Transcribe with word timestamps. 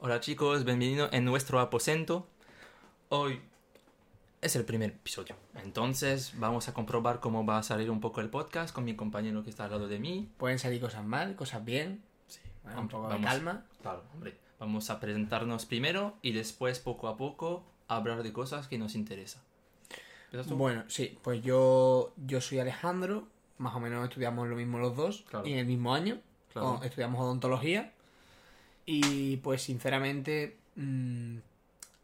Hola 0.00 0.20
chicos, 0.20 0.64
bienvenidos 0.64 1.10
en 1.12 1.24
nuestro 1.24 1.60
aposento. 1.60 2.26
Hoy 3.10 3.40
es 4.40 4.56
el 4.56 4.64
primer 4.64 4.90
episodio, 4.90 5.36
entonces 5.62 6.32
vamos 6.38 6.68
a 6.68 6.74
comprobar 6.74 7.20
cómo 7.20 7.44
va 7.44 7.58
a 7.58 7.62
salir 7.62 7.90
un 7.90 8.00
poco 8.00 8.20
el 8.20 8.30
podcast 8.30 8.74
con 8.74 8.84
mi 8.84 8.94
compañero 8.96 9.42
que 9.44 9.50
está 9.50 9.64
al 9.64 9.72
lado 9.72 9.88
de 9.88 9.98
mí. 9.98 10.30
Pueden 10.38 10.58
salir 10.58 10.80
cosas 10.80 11.04
mal, 11.04 11.36
cosas 11.36 11.64
bien. 11.64 12.02
Sí, 12.28 12.40
un 12.76 12.88
poco 12.88 13.08
de 13.08 13.20
calma. 13.20 13.64
Claro, 13.82 14.02
hombre. 14.14 14.36
Vamos 14.58 14.90
a 14.90 15.00
presentarnos 15.00 15.66
primero 15.66 16.16
y 16.22 16.32
después 16.32 16.78
poco 16.80 17.08
a 17.08 17.16
poco 17.16 17.64
hablar 17.88 18.22
de 18.22 18.32
cosas 18.32 18.68
que 18.68 18.78
nos 18.78 18.94
interesan. 18.94 19.42
Bueno, 20.50 20.84
sí, 20.88 21.18
pues 21.22 21.42
yo, 21.42 22.12
yo 22.26 22.40
soy 22.40 22.60
Alejandro, 22.60 23.26
más 23.58 23.74
o 23.74 23.80
menos 23.80 24.04
estudiamos 24.08 24.46
lo 24.48 24.54
mismo 24.56 24.78
los 24.78 24.96
dos 24.96 25.24
Claro. 25.28 25.46
y 25.46 25.52
en 25.54 25.58
el 25.58 25.66
mismo 25.66 25.92
año. 25.94 26.20
Claro. 26.52 26.74
O- 26.74 26.82
Estudiamos 26.84 27.20
odontología. 27.20 27.92
Y 28.86 29.36
pues 29.38 29.62
sinceramente, 29.62 30.56
mm, 30.76 31.36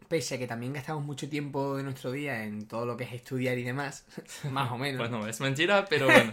pese 0.08 0.36
a 0.36 0.38
que 0.38 0.46
también 0.46 0.72
gastamos 0.72 1.04
mucho 1.04 1.28
tiempo 1.28 1.76
de 1.76 1.82
nuestro 1.82 2.12
día 2.12 2.44
en 2.44 2.66
todo 2.66 2.86
lo 2.86 2.96
que 2.96 3.04
es 3.04 3.12
estudiar 3.12 3.58
y 3.58 3.62
demás, 3.64 4.06
más 4.50 4.70
o 4.70 4.78
menos. 4.78 5.08
Bueno, 5.08 5.26
es 5.26 5.40
mentira, 5.40 5.84
pero 5.88 6.06
bueno. 6.10 6.32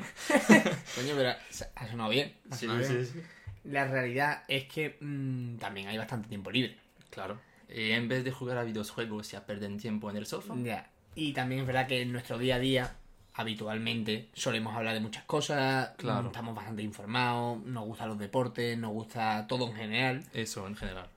Coño, 0.96 1.14
pero 1.16 1.34
ha 1.76 1.88
sonado 1.88 2.10
bien. 2.10 2.34
ha 2.50 2.56
sí, 2.56 2.68
bien. 2.68 2.84
sí, 2.84 3.06
sí. 3.06 3.22
La 3.66 3.88
realidad 3.88 4.44
es 4.48 4.66
que 4.66 4.98
mm, 5.00 5.56
también 5.58 5.88
hay 5.88 5.98
bastante 5.98 6.28
tiempo 6.28 6.52
libre. 6.52 6.78
Claro. 7.10 7.40
Y 7.70 7.92
en 7.92 8.08
vez 8.08 8.24
de 8.24 8.32
jugar 8.32 8.58
a 8.58 8.64
videojuegos 8.64 9.34
y 9.34 9.36
a 9.36 9.46
perder 9.46 9.76
tiempo 9.78 10.10
en 10.10 10.18
el 10.18 10.26
sofá, 10.26 10.54
Ya. 10.58 10.90
Y 11.16 11.34
también 11.34 11.62
es 11.62 11.68
verdad 11.68 11.88
que 11.88 12.02
en 12.02 12.12
nuestro 12.12 12.38
día 12.38 12.56
a 12.56 12.60
día, 12.60 12.96
habitualmente, 13.34 14.30
solemos 14.34 14.76
hablar 14.76 14.94
de 14.94 15.00
muchas 15.00 15.24
cosas. 15.24 15.92
Claro. 15.98 16.28
Estamos 16.28 16.56
bastante 16.56 16.84
informados, 16.84 17.60
nos 17.64 17.86
gustan 17.86 18.10
los 18.10 18.20
deportes, 18.20 18.78
nos 18.78 18.92
gusta 18.92 19.46
todo 19.48 19.68
en 19.68 19.76
general. 19.76 20.24
eso 20.34 20.68
en 20.68 20.76
general. 20.76 21.08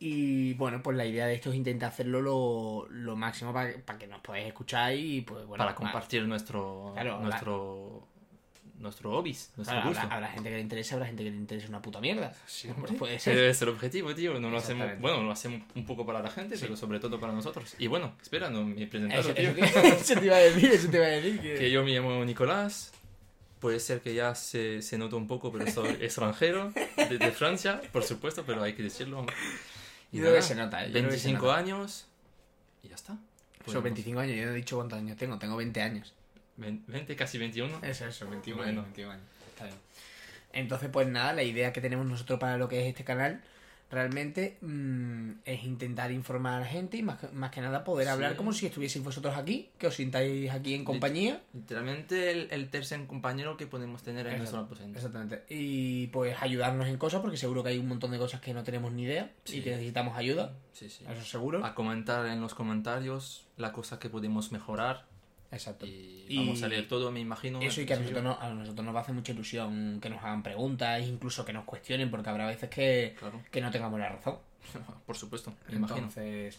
Y 0.00 0.54
bueno, 0.54 0.80
pues 0.82 0.96
la 0.96 1.04
idea 1.04 1.26
de 1.26 1.34
esto 1.34 1.50
es 1.50 1.56
intentar 1.56 1.88
hacerlo 1.88 2.22
lo, 2.22 2.86
lo 2.88 3.16
máximo 3.16 3.52
para 3.52 3.98
que 3.98 4.06
nos 4.06 4.20
podáis 4.20 4.46
escuchar 4.46 4.94
y 4.94 5.22
pues 5.22 5.44
bueno. 5.44 5.64
Para 5.64 5.74
compartir 5.74 6.24
nuestro, 6.26 6.92
Claro, 6.94 7.18
nuestro, 7.20 8.06
nuestro 8.78 9.10
hobbies, 9.10 9.50
nuestro 9.56 9.74
Claro, 9.76 9.88
gusto. 9.88 10.02
habrá, 10.04 10.16
habrá 10.16 10.28
gente 10.28 10.48
que 10.50 10.54
le 10.56 10.60
interese, 10.62 10.94
habrá 10.94 11.06
gente 11.06 11.24
que 11.24 11.30
le 11.30 11.36
interese 11.36 11.66
una 11.68 11.82
puta 11.82 12.00
mierda. 12.00 12.32
Sí, 12.46 12.68
hombre. 12.70 12.92
puede 12.92 13.18
ser. 13.18 13.34
debe 13.36 13.52
ser 13.54 13.68
el 13.68 13.74
objetivo, 13.74 14.14
tío. 14.14 14.38
No 14.40 14.50
lo 14.50 14.58
hacemos, 14.58 14.86
bueno, 15.00 15.22
lo 15.22 15.30
hacemos 15.32 15.62
un 15.74 15.84
poco 15.84 16.06
para 16.06 16.20
la 16.22 16.30
gente, 16.30 16.56
pero 16.60 16.76
sobre 16.76 17.00
todo 17.00 17.18
para 17.20 17.32
nosotros. 17.32 17.74
Y 17.78 17.86
bueno, 17.88 18.14
espera, 18.22 18.50
no 18.50 18.64
me 18.64 18.82
he 18.82 18.86
presentado, 18.86 19.20
Eso, 19.22 19.34
tío. 19.34 19.50
eso 19.50 19.80
te- 19.80 19.88
eso 20.00 20.14
te 20.20 20.26
iba 20.26 20.36
a 20.36 20.40
decir, 20.40 20.70
eso 20.70 20.88
te 20.88 20.96
iba 20.96 21.06
a 21.06 21.10
decir. 21.10 21.40
Que... 21.40 21.54
Que 21.54 21.70
yo 21.70 21.82
me 21.84 21.90
llamo 21.92 22.24
Nicolás. 22.24 22.92
Puede 23.60 23.80
ser 23.80 24.00
que 24.00 24.14
ya 24.14 24.36
se, 24.36 24.82
se 24.82 24.96
nota 24.98 25.16
un 25.16 25.26
poco, 25.26 25.50
pero 25.50 25.68
soy 25.68 25.90
extranjero 26.00 26.72
de, 26.96 27.18
de 27.18 27.32
Francia, 27.32 27.80
por 27.92 28.04
supuesto, 28.04 28.44
pero 28.46 28.62
hay 28.62 28.74
que 28.74 28.84
decirlo. 28.84 29.26
Yo 30.12 30.22
creo 30.22 30.34
que 30.36 30.42
se 30.42 30.54
nota, 30.54 30.84
¿eh? 30.84 30.86
Yo 30.86 30.92
creo 30.92 31.04
que 31.10 31.18
se 31.18 31.26
25 31.28 31.44
nota. 31.46 31.58
años 31.58 32.06
y 32.84 32.88
ya 32.88 32.94
está. 32.94 33.14
Son 33.14 33.64
Podemos- 33.64 33.82
25 33.82 34.20
años, 34.20 34.36
yo 34.36 34.44
no 34.46 34.52
he 34.52 34.54
dicho 34.54 34.76
cuántos 34.76 34.98
años 35.00 35.16
tengo, 35.16 35.38
tengo 35.40 35.56
20 35.56 35.82
años. 35.82 36.14
20, 36.58 37.16
casi 37.16 37.38
21. 37.38 37.78
Eso, 37.82 38.06
eso, 38.06 38.28
21 38.28 38.56
Bueno. 38.62 38.70
años, 38.80 38.84
21 38.86 39.12
años. 39.12 39.24
Está 39.50 39.64
bien. 39.64 39.76
Entonces, 40.52 40.88
pues 40.90 41.06
nada, 41.08 41.32
la 41.32 41.42
idea 41.42 41.72
que 41.72 41.80
tenemos 41.80 42.06
nosotros 42.06 42.38
para 42.38 42.56
lo 42.58 42.68
que 42.68 42.80
es 42.82 42.86
este 42.88 43.04
canal 43.04 43.42
realmente 43.90 44.58
mm, 44.60 45.30
es 45.46 45.64
intentar 45.64 46.12
informar 46.12 46.54
a 46.54 46.60
la 46.60 46.66
gente 46.66 46.98
y 46.98 47.02
más, 47.02 47.18
que- 47.18 47.28
más 47.28 47.50
que 47.50 47.62
nada 47.62 47.84
poder 47.84 48.06
Sí. 48.06 48.12
hablar 48.12 48.36
como 48.36 48.52
si 48.52 48.66
estuvieseis 48.66 49.02
vosotros 49.02 49.34
aquí, 49.34 49.70
que 49.78 49.86
os 49.86 49.94
sintáis 49.94 50.50
aquí 50.50 50.74
en 50.74 50.84
compañía. 50.84 51.40
Literalmente 51.54 52.30
el, 52.30 52.48
el 52.50 52.68
tercer 52.68 53.06
compañero 53.06 53.56
que 53.56 53.66
podemos 53.66 54.02
tener 54.02 54.26
en 54.26 54.38
nuestro 54.38 54.60
aposento. 54.60 54.98
Exactamente. 54.98 55.42
Y 55.48 56.08
pues 56.08 56.36
ayudarnos 56.42 56.86
en 56.86 56.98
cosas, 56.98 57.22
porque 57.22 57.38
seguro 57.38 57.62
que 57.62 57.70
hay 57.70 57.78
un 57.78 57.88
montón 57.88 58.10
de 58.10 58.18
cosas 58.18 58.42
que 58.42 58.52
no 58.52 58.62
tenemos 58.62 58.92
ni 58.92 59.04
idea 59.04 59.32
Sí. 59.44 59.58
y 59.58 59.62
que 59.62 59.70
necesitamos 59.70 60.18
ayuda. 60.18 60.52
Sí, 60.74 60.90
sí. 60.90 61.04
Eso 61.10 61.24
seguro. 61.24 61.64
A 61.64 61.74
comentar 61.74 62.26
en 62.26 62.42
los 62.42 62.54
comentarios 62.54 63.46
la 63.56 63.72
cosa 63.72 63.98
que 63.98 64.10
podemos 64.10 64.52
mejorar 64.52 65.06
Exacto. 65.50 65.86
y, 65.86 66.26
Y- 66.28 66.36
vamos 66.36 66.62
a 66.62 66.68
leer 66.68 66.86
todo, 66.88 67.10
me 67.10 67.20
imagino. 67.20 67.60
Eso 67.62 67.80
y 67.80 67.86
que 67.86 67.94
a 67.94 67.98
nosotros, 67.98 68.22
no- 68.22 68.38
a 68.40 68.50
nosotros 68.50 68.84
nos 68.84 68.94
va 68.94 69.00
a 69.00 69.02
hacer 69.02 69.14
mucha 69.14 69.32
ilusión 69.32 69.98
que 70.02 70.10
nos 70.10 70.22
hagan 70.22 70.42
preguntas, 70.42 71.02
incluso 71.06 71.44
que 71.44 71.52
nos 71.52 71.64
cuestionen, 71.64 72.10
porque 72.10 72.28
habrá 72.30 72.46
veces 72.46 72.68
que, 72.68 73.14
Claro, 73.18 73.40
que 73.50 73.60
no 73.60 73.70
tengamos 73.70 73.98
la 73.98 74.10
razón. 74.10 74.36
por 75.06 75.16
supuesto, 75.16 75.54
me 75.68 75.76
imagino. 75.76 75.98
Entonces, 76.00 76.58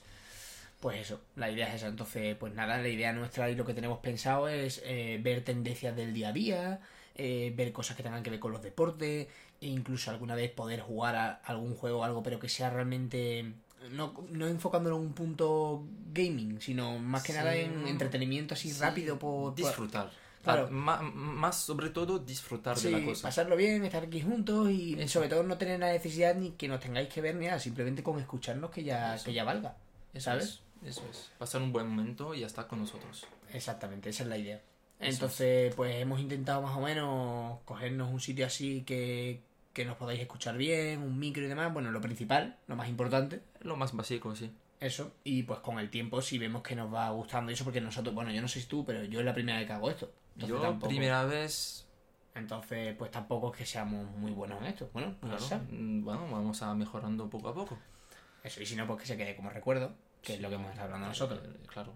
pues 0.80 1.00
eso, 1.00 1.22
la 1.36 1.52
idea 1.52 1.68
es 1.69 1.75
esa. 1.75 1.88
Entonces, 1.88 2.36
pues 2.38 2.53
nada, 2.56 2.78
la 2.80 2.88
idea 2.88 3.13
nuestra 3.13 3.50
y 3.50 3.56
lo 3.56 3.66
que 3.66 3.74
tenemos 3.74 4.00
pensado 4.00 4.47
es 4.47 4.81
eh, 4.86 5.19
ver 5.22 5.44
tendencias 5.44 5.96
del 5.96 6.13
día 6.13 6.30
a 6.30 6.34
día, 6.34 6.80
eh, 7.16 7.53
ver 7.56 7.72
cosas 7.72 7.96
que 7.97 8.02
tengan 8.03 8.24
que 8.24 8.30
ver 8.31 8.40
con 8.40 8.52
los 8.52 8.62
deportes, 8.63 9.28
e 9.62 9.68
incluso 9.68 10.09
alguna 10.09 10.36
vez 10.36 10.50
poder 10.52 10.80
jugar 10.80 11.16
a 11.16 11.34
algún 11.44 11.75
juego 11.75 12.00
o 12.00 12.03
algo, 12.06 12.24
pero 12.24 12.40
que 12.40 12.50
sea 12.50 12.69
realmente. 12.69 13.52
No, 13.91 14.13
no 14.31 14.47
enfocándolo 14.47 14.97
en 14.97 15.01
un 15.03 15.13
punto 15.13 15.84
gaming, 16.13 16.59
sino 16.62 17.00
más 17.00 17.23
que 17.23 17.31
Sí. 17.34 17.38
nada 17.38 17.56
en 17.56 17.88
entretenimiento 17.88 18.53
así 18.53 18.72
Sí, 18.72 18.79
rápido 18.81 19.17
por, 19.17 19.56
Disfrutar. 19.56 20.12
Claro. 20.44 20.69
Ma- 20.72 21.01
más 21.01 21.57
sobre 21.57 21.89
todo 21.89 22.19
disfrutar 22.19 22.78
Sí, 22.78 22.89
de 22.91 23.00
la 23.00 23.06
cosa. 23.06 23.23
pasarlo 23.28 23.56
bien, 23.57 23.84
estar 23.85 24.03
aquí 24.03 24.22
juntos 24.22 24.69
y 24.69 24.94
Eso. 25.00 25.13
sobre 25.19 25.29
todo 25.29 25.44
no 25.44 25.57
tener 25.57 25.79
la 25.79 25.91
necesidad 25.91 26.34
ni 26.35 26.51
que 26.51 26.68
nos 26.68 26.79
tengáis 26.79 27.09
que 27.09 27.22
ver 27.22 27.35
ni 27.35 27.45
nada, 27.47 27.59
simplemente 27.59 28.03
con 28.03 28.19
escucharnos 28.19 28.69
que 28.72 28.84
ya, 28.84 29.16
Eso. 29.16 29.25
que 29.25 29.34
ya 29.34 29.44
valga. 29.44 29.75
Eso 30.13 30.25
¿sabes? 30.25 30.62
es, 30.84 30.89
eso 30.97 31.03
es. 31.12 31.31
Pasar 31.38 31.62
un 31.62 31.72
buen 31.73 31.88
momento 31.88 32.34
y 32.34 32.39
ya 32.41 32.47
está 32.47 32.68
con 32.68 32.79
nosotros. 32.79 33.28
Exactamente, 33.53 34.09
esa 34.09 34.23
es 34.23 34.29
la 34.29 34.38
idea. 34.38 34.62
Entonces, 35.01 35.73
pues 35.75 35.95
hemos 35.95 36.19
intentado 36.19 36.62
más 36.62 36.75
o 36.78 36.81
menos 36.81 37.59
cogernos 37.66 38.12
un 38.12 38.19
sitio 38.19 38.45
así 38.45 38.81
que, 38.84 39.41
que 39.73 39.85
nos 39.85 39.97
podáis 39.97 40.19
escuchar 40.19 40.57
bien, 40.57 41.01
un 41.01 41.18
micro 41.19 41.44
y 41.44 41.47
demás. 41.47 41.72
Bueno, 41.73 41.91
lo 41.91 42.01
principal, 42.01 42.57
lo 42.68 42.75
más 42.75 42.89
importante, 42.89 43.41
Lo 43.62 43.75
más 43.75 43.94
básico, 43.96 44.36
sí. 44.36 44.52
eso. 44.80 45.12
Y 45.24 45.44
pues 45.44 45.59
con 45.59 45.78
el 45.80 45.90
tiempo, 45.90 46.22
si 46.22 46.38
vemos 46.38 46.62
que 46.64 46.75
nos 46.75 46.94
va 46.94 47.09
gustando 47.09 47.52
eso, 47.52 47.64
porque 47.66 47.81
nosotros, 47.81 48.16
bueno, 48.16 48.31
yo 48.31 48.42
no 48.42 48.47
sé 48.47 48.62
si 48.62 48.68
tú, 48.68 48.86
pero 48.86 49.03
yo 49.03 49.20
es 49.20 49.25
la 49.25 49.34
primera 49.34 49.58
vez 49.58 49.68
que 49.68 49.74
hago 49.74 49.90
esto. 49.90 50.12
Entonces, 50.36 50.56
Yo, 50.58 50.62
tampoco- 50.62 50.88
primera 50.90 51.25
vez, 51.25 51.86
Entonces, 52.36 52.96
pues 52.96 53.12
tampoco 53.12 53.52
es 53.52 53.58
que 53.58 53.66
seamos 53.66 54.09
muy 54.18 54.31
buenos 54.31 54.62
en 54.62 54.68
esto. 54.68 54.90
Bueno, 54.94 55.16
claro, 55.19 55.38
mm, 55.72 56.03
bueno, 56.06 56.28
vamos 56.31 56.62
a 56.62 56.74
mejorando 56.75 57.30
poco 57.30 57.50
a 57.50 57.53
poco. 57.53 57.78
Eso, 58.44 58.62
y 58.62 58.66
si 58.66 58.75
no, 58.78 58.88
pues 58.88 59.02
que 59.02 59.08
se 59.08 59.18
quede 59.18 59.36
como 59.36 59.50
recuerdo, 59.50 59.94
que 60.22 60.36
es 60.36 60.40
lo 60.42 60.48
que 60.48 60.56
hemos 60.56 60.69
estado 60.69 60.86
hablando 60.86 61.08
nosotros. 61.08 61.42
Eh, 61.44 61.68
Claro. 61.68 61.94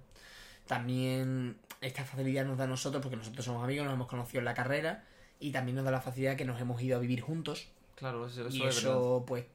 También 0.67 1.57
esta 1.81 2.03
facilidad 2.05 2.45
nos 2.45 2.57
da 2.57 2.63
a 2.65 2.67
nosotros, 2.67 3.01
porque 3.01 3.17
nosotros 3.17 3.45
somos 3.45 3.63
amigos, 3.63 3.85
nos 3.85 3.93
hemos 3.95 4.07
conocido 4.07 4.39
en 4.39 4.45
la 4.45 4.53
carrera, 4.53 5.05
y 5.39 5.51
también 5.51 5.75
nos 5.75 5.85
da 5.85 5.91
la 5.91 6.01
facilidad 6.01 6.35
que 6.37 6.45
nos 6.45 6.59
hemos 6.61 6.81
ido 6.81 6.97
a 6.97 6.99
vivir 6.99 7.21
juntos, 7.21 7.67
Claro, 7.95 8.25
eso, 8.27 8.47
eso 8.47 8.55
y 8.57 8.63
es 8.63 8.75
verdad. 8.83 8.97
eso 8.99 9.23
pues 9.27 9.45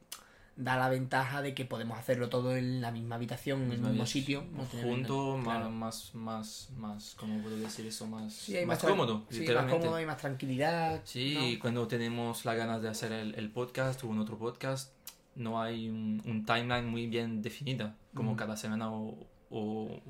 da 0.59 0.75
la 0.77 0.89
ventaja 0.89 1.41
de 1.41 1.53
que 1.53 1.63
podemos 1.65 1.97
hacerlo 1.97 2.27
todo 2.29 2.55
en 2.55 2.81
la 2.81 2.91
misma 2.91 3.15
habitación, 3.15 3.63
en 3.63 3.71
el 3.71 3.79
mismo 3.79 4.05
sitio. 4.05 4.43
no 4.53 4.65
Junto, 4.65 5.39
claro. 5.43 5.69
más, 5.71 6.13
más, 6.13 6.69
más, 6.77 7.15
¿cómo 7.17 7.41
puedo 7.41 7.57
decir 7.57 7.85
eso? 7.85 8.05
Más, 8.07 8.33
Sí, 8.33 8.57
más 8.65 8.79
cómodo, 8.79 9.23
sí, 9.29 9.35
más 9.35 9.39
literalmente. 9.39 9.79
cómodo, 9.79 9.95
hay 9.97 10.05
más 10.05 10.17
tranquilidad. 10.17 11.01
Sí, 11.05 11.33
¿no? 11.35 11.47
y 11.47 11.57
cuando 11.57 11.87
tenemos 11.87 12.43
las 12.45 12.57
ganas 12.57 12.81
de 12.81 12.89
hacer 12.89 13.11
el, 13.13 13.35
el 13.35 13.49
podcast 13.51 14.03
o 14.03 14.07
un 14.07 14.19
otro 14.19 14.37
podcast, 14.37 14.93
no 15.35 15.61
hay 15.61 15.89
un, 15.89 16.21
un 16.25 16.45
timeline 16.45 16.85
muy 16.85 17.07
bien 17.07 17.41
definida, 17.41 17.95
como 18.13 18.35
cada 18.35 18.57
semana 18.57 18.91
o, 18.91 19.17
o, 19.49 20.01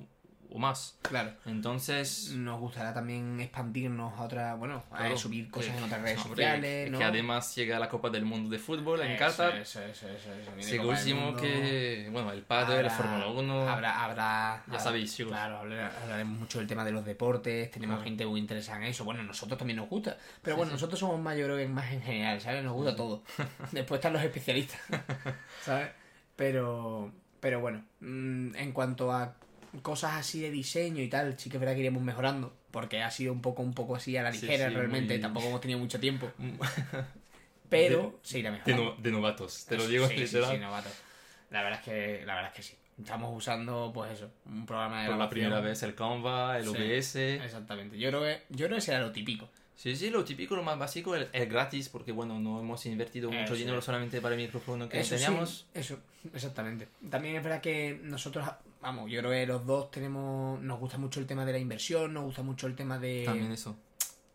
o 0.52 0.58
más. 0.60 0.98
Claro. 1.04 1.32
Entonces, 1.46 2.32
Nos 2.32 2.60
gustará 2.60 2.94
también 2.94 3.40
expandirnos 3.40 4.18
a 4.20 4.24
otra, 4.24 4.56
bueno, 4.56 4.84
a 4.92 5.16
subir 5.18 5.50
cosas 5.52 5.72
que- 5.74 5.78
en 5.78 5.84
otras 5.84 6.02
redes 6.02 6.18
hombre, 6.26 6.44
sociales, 6.44 6.98
que 6.98 7.04
además 7.04 7.56
llega 7.56 7.78
la 7.80 7.88
Copa 7.90 8.10
del 8.10 8.26
Mundo 8.26 8.50
de 8.50 8.58
Fútbol 8.60 9.02
en 9.02 9.12
Eso, 9.12 9.20
Qatar. 9.26 9.58
Eso, 9.58 9.82
eso, 9.84 10.08
Segurísimo 10.60 11.36
que, 11.36 12.10
bueno, 12.12 12.32
el 12.32 12.42
padre, 12.44 12.84
la 12.84 12.90
Habrá- 12.90 12.98
Fórmula 12.98 13.28
1. 13.28 13.70
Habrá, 13.70 14.04
habrá, 14.04 14.64
Ya 14.72 14.80
sabéis, 14.80 15.16
chicos. 15.16 15.32
Claro, 15.32 15.58
hablar- 15.60 15.92
hablaremos 16.04 16.40
mucho 16.40 16.60
del 16.60 16.68
tema 16.68 16.84
de 16.84 16.92
los 16.92 17.06
deportes, 17.06 17.72
tenemos 17.72 17.96
Claro. 17.98 18.04
gente 18.10 18.26
muy 18.26 18.40
interesada 18.40 18.78
en 18.80 18.84
eso. 18.86 19.04
Bueno, 19.06 19.24
nosotros 19.24 19.58
también 19.58 19.78
nos 19.78 19.90
gusta. 19.90 20.18
Pero 20.42 20.56
Sí, 20.56 20.58
bueno, 20.58 20.72
sí. 20.72 20.74
nosotros 20.76 21.00
somos 21.00 21.20
más, 21.20 21.38
yo 21.38 21.46
creo 21.46 21.58
que 21.58 21.68
más 21.68 21.92
en 21.92 22.02
general, 22.02 22.42
¿sabes? 22.42 22.64
Nos 22.64 22.74
gusta 22.74 22.96
todo. 22.96 23.24
Después 23.72 24.00
están 24.00 24.14
los 24.14 24.24
especialistas, 24.24 24.80
¿sabes? 25.64 25.90
Pero, 26.36 27.12
pero 27.40 27.60
bueno, 27.60 27.84
mm, 28.00 28.56
en 28.56 28.72
cuanto 28.72 29.12
a 29.12 29.36
cosas 29.82 30.14
así 30.14 30.40
de 30.42 30.52
diseño 30.52 31.02
y 31.02 31.08
tal, 31.10 31.38
sí 31.40 31.50
que 31.50 31.58
es 31.58 31.60
verdad 31.62 31.74
que 31.76 31.82
iremos 31.82 32.02
mejorando. 32.04 32.54
Porque 32.72 33.02
ha 33.02 33.10
sido 33.10 33.34
un 33.34 33.42
poco, 33.42 33.62
un 33.64 33.74
poco 33.74 33.96
así 33.96 34.16
a 34.18 34.24
la 34.24 34.32
ligera 34.32 34.70
sí, 34.70 34.76
realmente. 34.76 35.14
muy- 35.16 35.22
Tampoco 35.22 35.48
hemos 35.48 35.62
tenido 35.62 35.80
mucho 35.80 36.00
tiempo. 36.00 36.32
Pero 37.70 38.20
se 38.24 38.40
irá 38.40 38.52
De, 38.52 38.58
mejorando. 38.58 38.96
no- 38.96 39.02
de 39.02 39.12
novatos, 39.12 39.66
te 39.66 39.78
lo 39.78 39.88
digo 39.88 40.08
sí, 40.08 40.18
literal. 40.18 40.52
sí, 40.52 40.58
novato. 40.58 40.90
La 41.52 41.62
verdad 41.64 41.80
es 41.80 41.86
que, 41.86 42.26
la 42.26 42.36
verdad 42.36 42.52
es 42.52 42.58
que 42.58 42.64
sí. 42.64 42.76
Estamos 43.00 43.36
usando, 43.36 43.92
pues 43.94 44.12
eso, 44.12 44.30
un 44.46 44.66
programa 44.66 45.04
de 45.04 45.08
Por 45.10 45.18
la 45.18 45.30
primera 45.30 45.60
vez 45.62 45.82
el 45.84 45.96
Canva, 45.96 46.58
el. 46.58 46.68
OBS. 46.68 47.16
Exactamente. 47.16 47.98
Yo 47.98 48.10
creo 48.10 48.22
que, 48.24 48.42
yo 48.50 48.66
creo 48.66 48.78
que 48.78 48.82
será 48.82 49.00
lo 49.00 49.12
típico. 49.12 49.48
Sí, 49.76 49.96
sí, 49.96 50.10
lo 50.10 50.26
típico, 50.26 50.56
lo 50.58 50.64
más 50.64 50.78
básico, 50.78 51.16
el 51.16 51.30
gratis, 51.48 51.88
porque 51.88 52.12
bueno, 52.12 52.38
no 52.40 52.60
hemos 52.60 52.86
invertido 52.86 53.30
mucho 53.32 53.44
Eso 53.46 53.56
dinero 53.56 53.80
es. 53.80 53.86
solamente 53.86 54.20
para 54.20 54.36
el 54.36 54.42
micrófono 54.42 54.90
que 54.90 55.00
Eso 55.00 55.16
teníamos. 55.16 55.68
sí, 55.74 55.80
eso, 55.80 56.00
exactamente. 56.34 56.90
También 57.10 57.38
es 57.38 57.44
verdad 57.44 57.62
que 57.62 57.98
nosotros, 58.04 58.46
vamos, 58.82 59.10
yo 59.12 59.20
creo 59.20 59.32
que 59.32 59.46
los 59.46 59.66
dos 59.66 59.92
tenemos, 59.92 60.62
nos 60.62 60.80
gusta 60.80 60.98
mucho 60.98 61.20
el 61.20 61.26
tema 61.28 61.46
de 61.46 61.54
la 61.54 61.60
inversión, 61.60 62.14
nos 62.14 62.24
gusta 62.24 62.44
mucho 62.44 62.68
el 62.68 62.76
tema 62.76 62.98
de, 63.00 63.24
También 63.26 63.52
eso. 63.52 63.76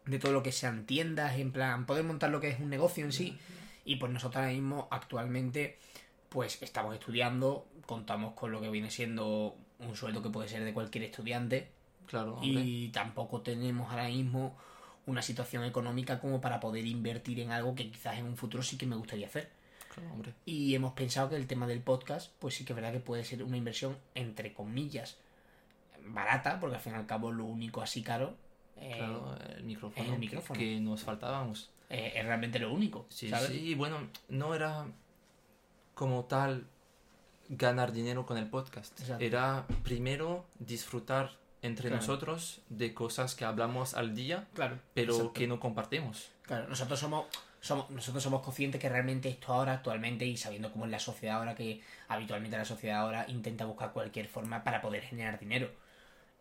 de 0.06 0.18
todo 0.18 0.32
lo 0.32 0.42
que 0.42 0.52
sean 0.52 0.86
tiendas, 0.86 1.38
en 1.38 1.52
plan, 1.52 1.86
poder 1.86 2.04
montar 2.04 2.30
lo 2.30 2.40
que 2.40 2.48
es 2.48 2.60
un 2.60 2.70
negocio 2.70 3.04
en 3.04 3.12
sí. 3.12 3.38
Y 3.84 3.96
pues 3.96 4.10
nosotros 4.12 4.36
ahora 4.42 4.52
mismo, 4.52 4.88
actualmente, 4.90 5.78
pues 6.28 6.60
estamos 6.62 6.94
estudiando, 6.94 7.66
contamos 7.86 8.34
con 8.34 8.50
lo 8.52 8.60
que 8.60 8.70
viene 8.70 8.90
siendo 8.90 9.56
un 9.78 9.96
sueldo 9.96 10.22
que 10.22 10.30
puede 10.30 10.48
ser 10.48 10.64
de 10.64 10.72
cualquier 10.72 11.04
estudiante 11.04 11.68
Claro, 12.06 12.34
hombre. 12.34 12.62
y 12.62 12.88
tampoco 12.88 13.40
tenemos 13.42 13.90
ahora 13.90 14.08
mismo 14.08 14.56
una 15.06 15.20
situación 15.20 15.64
económica 15.64 16.18
como 16.18 16.40
para 16.40 16.60
poder 16.60 16.86
invertir 16.86 17.40
en 17.40 17.50
algo 17.50 17.74
que 17.74 17.90
quizás 17.90 18.18
en 18.18 18.24
un 18.24 18.36
futuro 18.36 18.62
sí 18.62 18.78
que 18.78 18.86
me 18.86 18.96
gustaría 18.96 19.26
hacer. 19.26 19.50
Claro, 19.94 20.12
hombre. 20.12 20.34
Y 20.44 20.74
hemos 20.74 20.92
pensado 20.94 21.28
que 21.30 21.36
el 21.36 21.46
tema 21.46 21.66
del 21.66 21.80
podcast, 21.80 22.32
pues 22.38 22.54
sí 22.54 22.64
que 22.64 22.72
es 22.72 22.76
verdad 22.76 22.92
que 22.92 23.00
puede 23.00 23.24
ser 23.24 23.42
una 23.42 23.56
inversión, 23.56 23.96
entre 24.14 24.52
comillas, 24.52 25.18
barata, 26.06 26.58
porque 26.60 26.76
al 26.76 26.82
fin 26.82 26.92
y 26.92 26.96
al 26.96 27.06
cabo 27.06 27.30
lo 27.32 27.44
único 27.44 27.80
así 27.80 28.02
caro 28.02 28.36
eh, 28.76 28.94
Claro, 28.98 29.36
el 29.56 29.64
micrófono, 29.64 30.12
el 30.14 30.18
micrófono. 30.18 30.58
que 30.58 30.80
nos 30.80 31.02
faltábamos. 31.02 31.70
eh, 31.90 32.12
es 32.16 32.24
realmente 32.24 32.58
lo 32.58 32.72
único. 32.72 33.06
Sí, 33.08 33.28
¿sabes? 33.30 33.48
sí, 33.48 33.60
y 33.70 33.74
bueno, 33.74 33.98
no 34.28 34.54
era 34.54 34.86
como 35.94 36.24
tal 36.24 36.66
ganar 37.48 37.92
dinero 37.92 38.26
con 38.26 38.36
el 38.38 38.48
podcast. 38.48 38.98
Exacto. 39.00 39.24
Era 39.24 39.66
primero 39.84 40.44
disfrutar 40.58 41.36
entre 41.62 41.88
Claro. 41.88 42.00
nosotros 42.02 42.60
de 42.68 42.92
cosas 42.94 43.34
que 43.34 43.44
hablamos 43.44 43.94
al 43.94 44.14
día, 44.14 44.48
Claro, 44.54 44.78
pero 44.92 45.12
exacto. 45.12 45.32
que 45.34 45.46
no 45.46 45.60
compartimos. 45.60 46.30
Claro, 46.42 46.68
nosotros 46.68 46.98
somos, 46.98 47.26
somos, 47.64 47.88
nosotros 47.88 48.22
somos 48.22 48.42
conscientes 48.42 48.78
que 48.78 48.90
realmente 48.90 49.30
esto 49.30 49.54
ahora, 49.54 49.72
actualmente, 49.72 50.26
y 50.26 50.36
sabiendo 50.36 50.70
cómo 50.70 50.84
es 50.84 50.90
la 50.90 50.98
sociedad 50.98 51.38
ahora, 51.38 51.54
que 51.54 51.80
habitualmente 52.08 52.58
la 52.58 52.66
sociedad 52.66 53.00
ahora 53.00 53.24
intenta 53.26 53.64
buscar 53.64 53.92
cualquier 53.94 54.28
forma 54.28 54.62
para 54.64 54.82
poder 54.82 55.02
generar 55.02 55.38
dinero. 55.38 55.70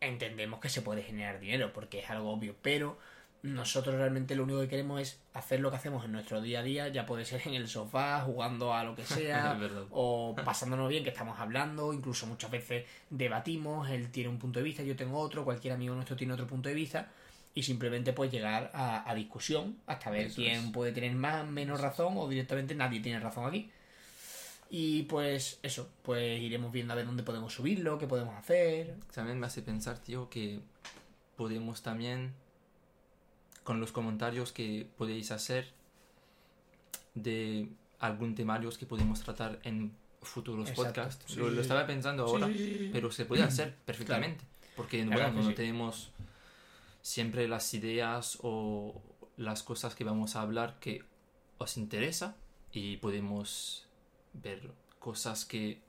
Entendemos 0.01 0.59
que 0.59 0.67
se 0.67 0.81
puede 0.81 1.01
generar 1.01 1.39
dinero, 1.39 1.71
porque 1.71 1.99
es 1.99 2.09
algo 2.09 2.29
obvio, 2.29 2.57
pero 2.61 2.97
nosotros 3.41 3.95
realmente 3.95 4.35
lo 4.35 4.43
único 4.43 4.59
que 4.59 4.67
queremos 4.67 4.99
es 4.99 5.21
hacer 5.33 5.61
lo 5.61 5.69
que 5.69 5.77
hacemos 5.77 6.03
en 6.03 6.11
nuestro 6.11 6.41
día 6.41 6.59
a 6.59 6.63
día, 6.63 6.89
ya 6.89 7.05
puede 7.05 7.23
ser 7.23 7.41
en 7.45 7.53
el 7.53 7.69
sofá, 7.69 8.19
jugando 8.19 8.73
a 8.73 8.83
lo 8.83 8.93
que 8.93 9.05
sea, 9.05 9.57
o 9.91 10.35
pasándonos 10.43 10.89
bien 10.89 11.05
que 11.05 11.11
estamos 11.11 11.39
hablando, 11.39 11.93
incluso 11.93 12.27
muchas 12.27 12.51
veces 12.51 12.85
debatimos, 13.09 13.89
él 13.89 14.11
tiene 14.11 14.27
un 14.29 14.39
punto 14.39 14.59
de 14.59 14.63
vista, 14.63 14.83
yo 14.83 14.97
tengo 14.97 15.19
otro, 15.19 15.45
cualquier 15.45 15.73
amigo 15.73 15.95
nuestro 15.95 16.17
tiene 16.17 16.33
otro 16.33 16.47
punto 16.47 16.67
de 16.67 16.75
vista, 16.75 17.09
y 17.55 17.63
simplemente 17.63 18.13
pues 18.13 18.31
llegar 18.31 18.71
a, 18.73 19.09
a 19.09 19.13
discusión 19.15 19.77
hasta 19.85 20.09
ver 20.09 20.27
Eso 20.27 20.35
quién 20.37 20.65
es. 20.65 20.71
puede 20.71 20.91
tener 20.91 21.13
más, 21.13 21.47
menos 21.47 21.79
razón, 21.81 22.13
o 22.17 22.27
directamente 22.27 22.73
nadie 22.75 22.99
tiene 22.99 23.19
razón 23.19 23.45
aquí. 23.45 23.69
Y 24.69 25.03
pues 25.03 25.59
eso, 25.61 25.87
pues 26.01 26.41
iremos 26.41 26.71
viendo 26.71 26.93
a 26.93 26.95
ver 26.95 27.05
dónde 27.05 27.21
podemos 27.21 27.53
subirlo, 27.53 27.99
qué 27.99 28.07
podemos 28.07 28.35
hacer. 28.35 28.95
También 29.13 29.39
me 29.39 29.45
hace 29.45 29.61
pensar, 29.61 29.99
tío, 29.99 30.29
que 30.31 30.61
podemos 31.35 31.83
también, 31.83 32.33
con 33.63 33.79
los 33.79 33.91
comentarios 33.91 34.51
que 34.51 34.87
podéis 34.97 35.31
hacer 35.31 35.71
de 37.13 37.69
algún 37.99 38.33
temarios 38.33 38.77
que 38.79 38.87
podemos 38.87 39.21
tratar 39.21 39.59
en 39.63 39.93
futuros 40.23 40.69
Exacto. 40.69 41.01
podcasts. 41.01 41.25
Sí, 41.33 41.39
lo, 41.39 41.61
estaba 41.61 41.85
pensando 41.85 42.23
ahora, 42.25 42.47
Sí, 42.47 42.89
pero 42.91 43.11
se 43.11 43.25
puede 43.25 43.43
hacer 43.43 43.75
perfectamente. 43.85 44.43
Porque, 44.75 45.05
verdad 45.05 45.31
bueno, 45.31 45.43
no 45.43 45.49
sí. 45.49 45.55
tenemos 45.55 46.09
siempre 47.03 47.47
las 47.47 47.71
ideas 47.75 48.39
o 48.41 48.99
las 49.37 49.61
cosas 49.61 49.93
que 49.93 50.03
vamos 50.03 50.35
a 50.35 50.41
hablar 50.41 50.79
que 50.79 51.03
os 51.59 51.77
interesa 51.77 52.35
y 52.71 52.97
podemos 52.97 53.87
ver 54.33 54.71
cosas 54.97 55.45
que 55.45 55.81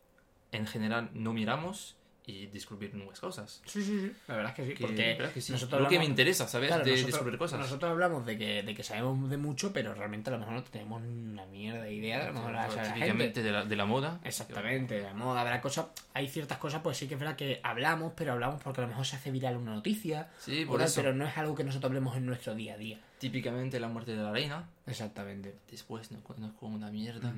en 0.52 0.66
general 0.66 1.11
no 1.14 1.32
miramos 1.32 1.96
y 2.26 2.47
descubrir 2.47 2.94
nuevas 2.94 3.21
cosas. 3.21 3.61
Sí, 3.67 3.82
sí, 3.85 4.00
sí. 4.00 4.12
La 4.29 4.37
verdad 4.37 4.50
es 4.53 4.56
que 4.56 4.67
sí, 4.67 4.75
Que, 4.75 4.87
porque 5.17 5.31
que 5.35 5.41
sí. 5.41 5.53
nosotros 5.53 5.82
lo 5.82 5.88
que 5.88 5.99
me 5.99 6.06
interesa, 6.06 6.49
¿sabes? 6.49 6.69
Claro, 6.69 6.85
de 6.85 6.91
nosotros, 6.93 7.12
descubrir 7.12 7.38
cosas. 7.38 7.61
nosotros 7.61 7.91
hablamos 7.91 8.25
de 8.25 8.38
que, 8.38 8.62
de 8.62 8.75
que 8.75 8.82
sabemos 8.82 9.29
de 9.29 9.37
mucho, 9.37 9.73
pero 9.75 9.93
realmente 9.94 10.31
a 10.31 10.32
lo 10.32 10.38
mejor 10.38 10.55
no 10.55 10.65
tenemos 10.65 11.03
una 11.03 11.44
mierda 11.47 11.82
de 11.82 11.93
idea, 11.93 12.26
lo 12.29 12.32
mejor 12.35 12.53
la 12.53 12.69
típicamente 12.69 13.25
gente. 13.25 13.43
de 13.43 13.53
la, 13.53 13.65
de 13.65 13.76
la 13.76 13.85
moda. 13.85 14.21
Exactamente, 14.25 15.00
la 15.03 15.12
moda, 15.15 15.43
habrá 15.43 15.61
cosas, 15.61 15.87
hay 16.15 16.29
ciertas 16.29 16.59
cosas, 16.59 16.81
pues 16.82 16.97
sí 16.97 17.06
que 17.09 17.15
es 17.15 17.21
verdad 17.21 17.37
que 17.37 17.61
hablamos, 17.62 18.12
pero 18.17 18.32
hablamos 18.32 18.62
porque 18.62 18.81
a 18.81 18.85
lo 18.85 18.88
mejor 18.88 19.05
se 19.05 19.17
hace 19.17 19.31
viral 19.31 19.56
una 19.59 19.75
noticia, 19.75 20.31
Sí, 20.38 20.65
por 20.65 20.79
tal, 20.79 20.87
eso. 20.88 21.00
pero 21.03 21.15
no 21.15 21.27
es 21.27 21.37
algo 21.37 21.55
que 21.55 21.65
nosotros 21.65 21.91
hablemos 21.91 22.17
en 22.17 22.27
nuestro 22.27 22.55
día 22.55 22.75
a 22.75 22.77
día. 22.79 22.99
Típicamente 23.25 23.81
la 23.81 23.88
muerte 23.88 24.15
de 24.15 24.23
la 24.23 24.31
reina. 24.31 24.69
Exactamente. 24.87 25.55
Después 25.71 26.12
no 26.12 26.23
conozco 26.23 26.67
una 26.67 26.91
mierda. 26.91 27.32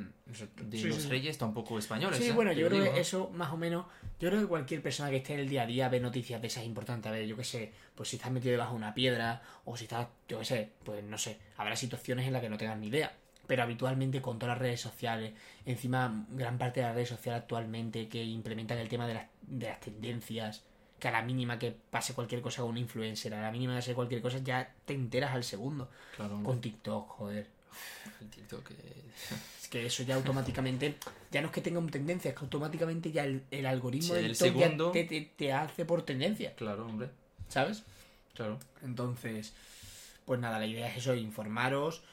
De 0.65 0.79
Sí, 0.79 0.88
los 0.88 1.03
sí, 1.03 1.09
reyes 1.09 1.38
tampoco 1.38 1.79
españoles. 1.79 2.19
Sí, 2.19 2.31
¿eh? 2.31 2.33
bueno, 2.33 2.50
Te 2.50 2.56
yo 2.56 2.67
creo 2.67 2.81
digo, 2.81 2.94
que 2.94 3.00
eso 3.00 3.31
más 3.33 3.53
o 3.53 3.56
menos, 3.56 3.87
yo 4.19 4.29
creo 4.29 4.41
que 4.41 4.49
cualquier 4.49 4.83
persona 4.83 5.11
que 5.11 5.19
esté 5.19 5.35
en 5.35 5.41
el 5.41 5.49
día 5.49 5.62
a 5.62 5.67
día 5.67 5.88
ve 5.88 6.00
noticias 6.00 6.41
de 6.41 6.49
esas 6.49 6.65
importantes, 6.65 7.09
a 7.09 7.12
ver, 7.12 7.25
yo 7.25 7.37
qué 7.37 7.44
sé, 7.44 7.73
pues 7.94 8.09
si 8.09 8.17
estás 8.17 8.33
metido 8.33 8.50
debajo 8.50 8.73
de 8.73 8.79
una 8.79 8.94
piedra, 8.94 9.43
o 9.65 9.77
si 9.77 9.85
estás, 9.85 10.09
yo 10.29 10.41
qué 10.41 10.44
sé, 10.44 10.73
pues 10.83 11.05
no 11.05 11.19
sé, 11.19 11.38
habrá 11.56 11.77
situaciones 11.77 12.27
en 12.27 12.32
las 12.32 12.43
que 12.43 12.49
no 12.49 12.59
tengas 12.59 12.79
ni 12.79 12.89
idea. 12.89 13.15
Pero 13.47 13.62
habitualmente 13.62 14.21
con 14.21 14.41
todas 14.41 14.56
las 14.56 14.62
redes 14.62 14.81
sociales, 14.81 15.35
encima 15.67 16.27
gran 16.31 16.59
parte 16.59 16.81
de 16.81 16.87
las 16.87 16.97
redes 16.97 17.11
sociales 17.11 17.43
actualmente 17.43 18.09
que 18.09 18.25
implementan 18.25 18.79
el 18.79 18.89
tema 18.89 19.06
de 19.06 19.15
las, 19.15 19.27
de 19.43 19.67
las 19.69 19.79
tendencias, 19.79 20.65
que 20.98 21.08
a 21.08 21.10
la 21.12 21.22
mínima 21.22 21.58
que 21.58 21.72
pase 21.90 22.14
cualquier 22.14 22.40
cosa 22.40 22.62
con 22.62 22.70
un 22.70 22.78
influencer, 22.78 23.32
a 23.34 23.43
la 23.43 23.50
mínima 23.52 23.75
que 23.75 23.78
pase 23.81 23.94
cualquier 23.94 24.22
cosa, 24.22 24.38
ya 24.38 24.72
te 24.84 24.94
enteras 24.94 25.32
al 25.34 25.44
segundo. 25.44 25.88
Claro, 26.16 26.40
Con 26.43 26.60
TikTok, 26.60 27.08
joder. 27.08 27.46
el 28.20 28.28
TikTok. 28.31 28.70
Es 29.60 29.69
que 29.69 29.84
eso 29.84 30.04
ya 30.04 30.14
automáticamente, 30.14 30.94
ya 31.32 31.40
no 31.40 31.48
es 31.48 31.52
que 31.52 31.60
tenga 31.60 31.81
una 31.81 31.90
tendencia, 31.90 32.28
es 32.31 32.37
que 32.37 32.44
automáticamente 32.44 33.10
ya 33.10 33.25
el, 33.25 33.43
el 33.50 33.66
algoritmo 33.66 34.14
Sí, 34.14 34.20
el 34.20 34.38
TikTok 34.38 34.56
ya 34.60 34.76
te, 34.93 35.04
te- 35.04 35.32
te 35.37 35.52
hace 35.52 35.84
por 35.84 36.02
tendencia, 36.02 36.54
Claro, 36.54 36.87
hombre. 36.87 37.10
¿sabes? 37.48 37.82
Claro. 38.34 38.60
Entonces, 38.84 39.52
pues 40.25 40.38
nada, 40.38 40.60
la 40.60 40.66
idea 40.66 40.87
es 40.88 40.98
eso, 40.98 41.16
informaros, 41.16 42.04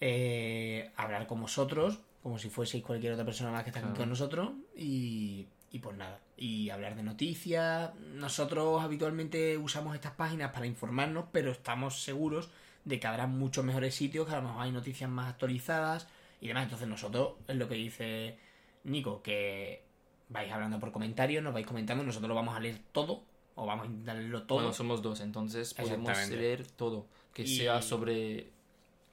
eh, 0.00 0.90
hablar 0.96 1.26
con 1.26 1.40
vosotros, 1.40 1.98
como 2.22 2.38
si 2.38 2.50
fueseis 2.50 2.84
cualquier 2.84 3.14
otra 3.14 3.24
persona 3.24 3.50
más 3.50 3.64
que 3.64 3.70
está 3.70 3.80
aquí 3.80 3.96
con 3.96 4.08
nosotros, 4.10 4.50
y, 4.76 5.46
y 5.72 5.78
pues 5.80 5.96
nada, 5.96 6.20
y 6.36 6.70
hablar 6.70 6.96
de 6.96 7.02
noticias. 7.02 7.94
Nosotros 8.14 8.82
habitualmente 8.82 9.58
usamos 9.58 9.94
estas 9.94 10.12
páginas 10.12 10.52
para 10.52 10.66
informarnos, 10.66 11.26
pero 11.32 11.50
estamos 11.50 12.02
seguros 12.02 12.48
de 12.84 13.00
que 13.00 13.06
habrá 13.06 13.26
muchos 13.26 13.64
mejores 13.64 13.94
sitios, 13.94 14.26
que 14.28 14.34
a 14.34 14.40
lo 14.40 14.48
mejor 14.48 14.62
hay 14.62 14.72
noticias 14.72 15.10
más 15.10 15.28
actualizadas 15.28 16.08
y 16.40 16.48
demás. 16.48 16.64
Entonces 16.64 16.86
nosotros, 16.88 17.34
es 17.48 17.56
lo 17.56 17.68
que 17.68 17.74
dice 17.74 18.38
Nico, 18.84 19.22
que 19.22 19.82
vais 20.28 20.50
hablando 20.52 20.78
por 20.78 20.92
comentarios, 20.92 21.42
nos 21.42 21.52
vais 21.52 21.66
comentando, 21.66 22.04
nosotros 22.04 22.28
lo 22.28 22.34
vamos 22.34 22.56
a 22.56 22.60
leer 22.60 22.80
todo, 22.92 23.22
o 23.56 23.66
vamos 23.66 23.84
a 23.86 23.88
intentar 23.88 24.16
leerlo 24.16 24.42
todo. 24.44 24.58
Bueno, 24.58 24.72
somos 24.72 25.02
dos, 25.02 25.20
entonces 25.20 25.74
podemos 25.74 26.28
leer 26.30 26.66
todo. 26.66 27.06
Que 27.34 27.42
Y- 27.42 27.56
sea 27.58 27.82
sobre 27.82 28.50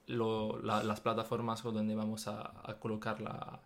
lo- 0.08 0.60
la- 0.62 0.84
las 0.84 1.00
plataformas 1.02 1.64
o 1.66 1.72
donde 1.72 1.96
vamos 1.96 2.28
a, 2.28 2.54
a 2.64 2.76
colocar 2.80 3.22
la, 3.22 3.60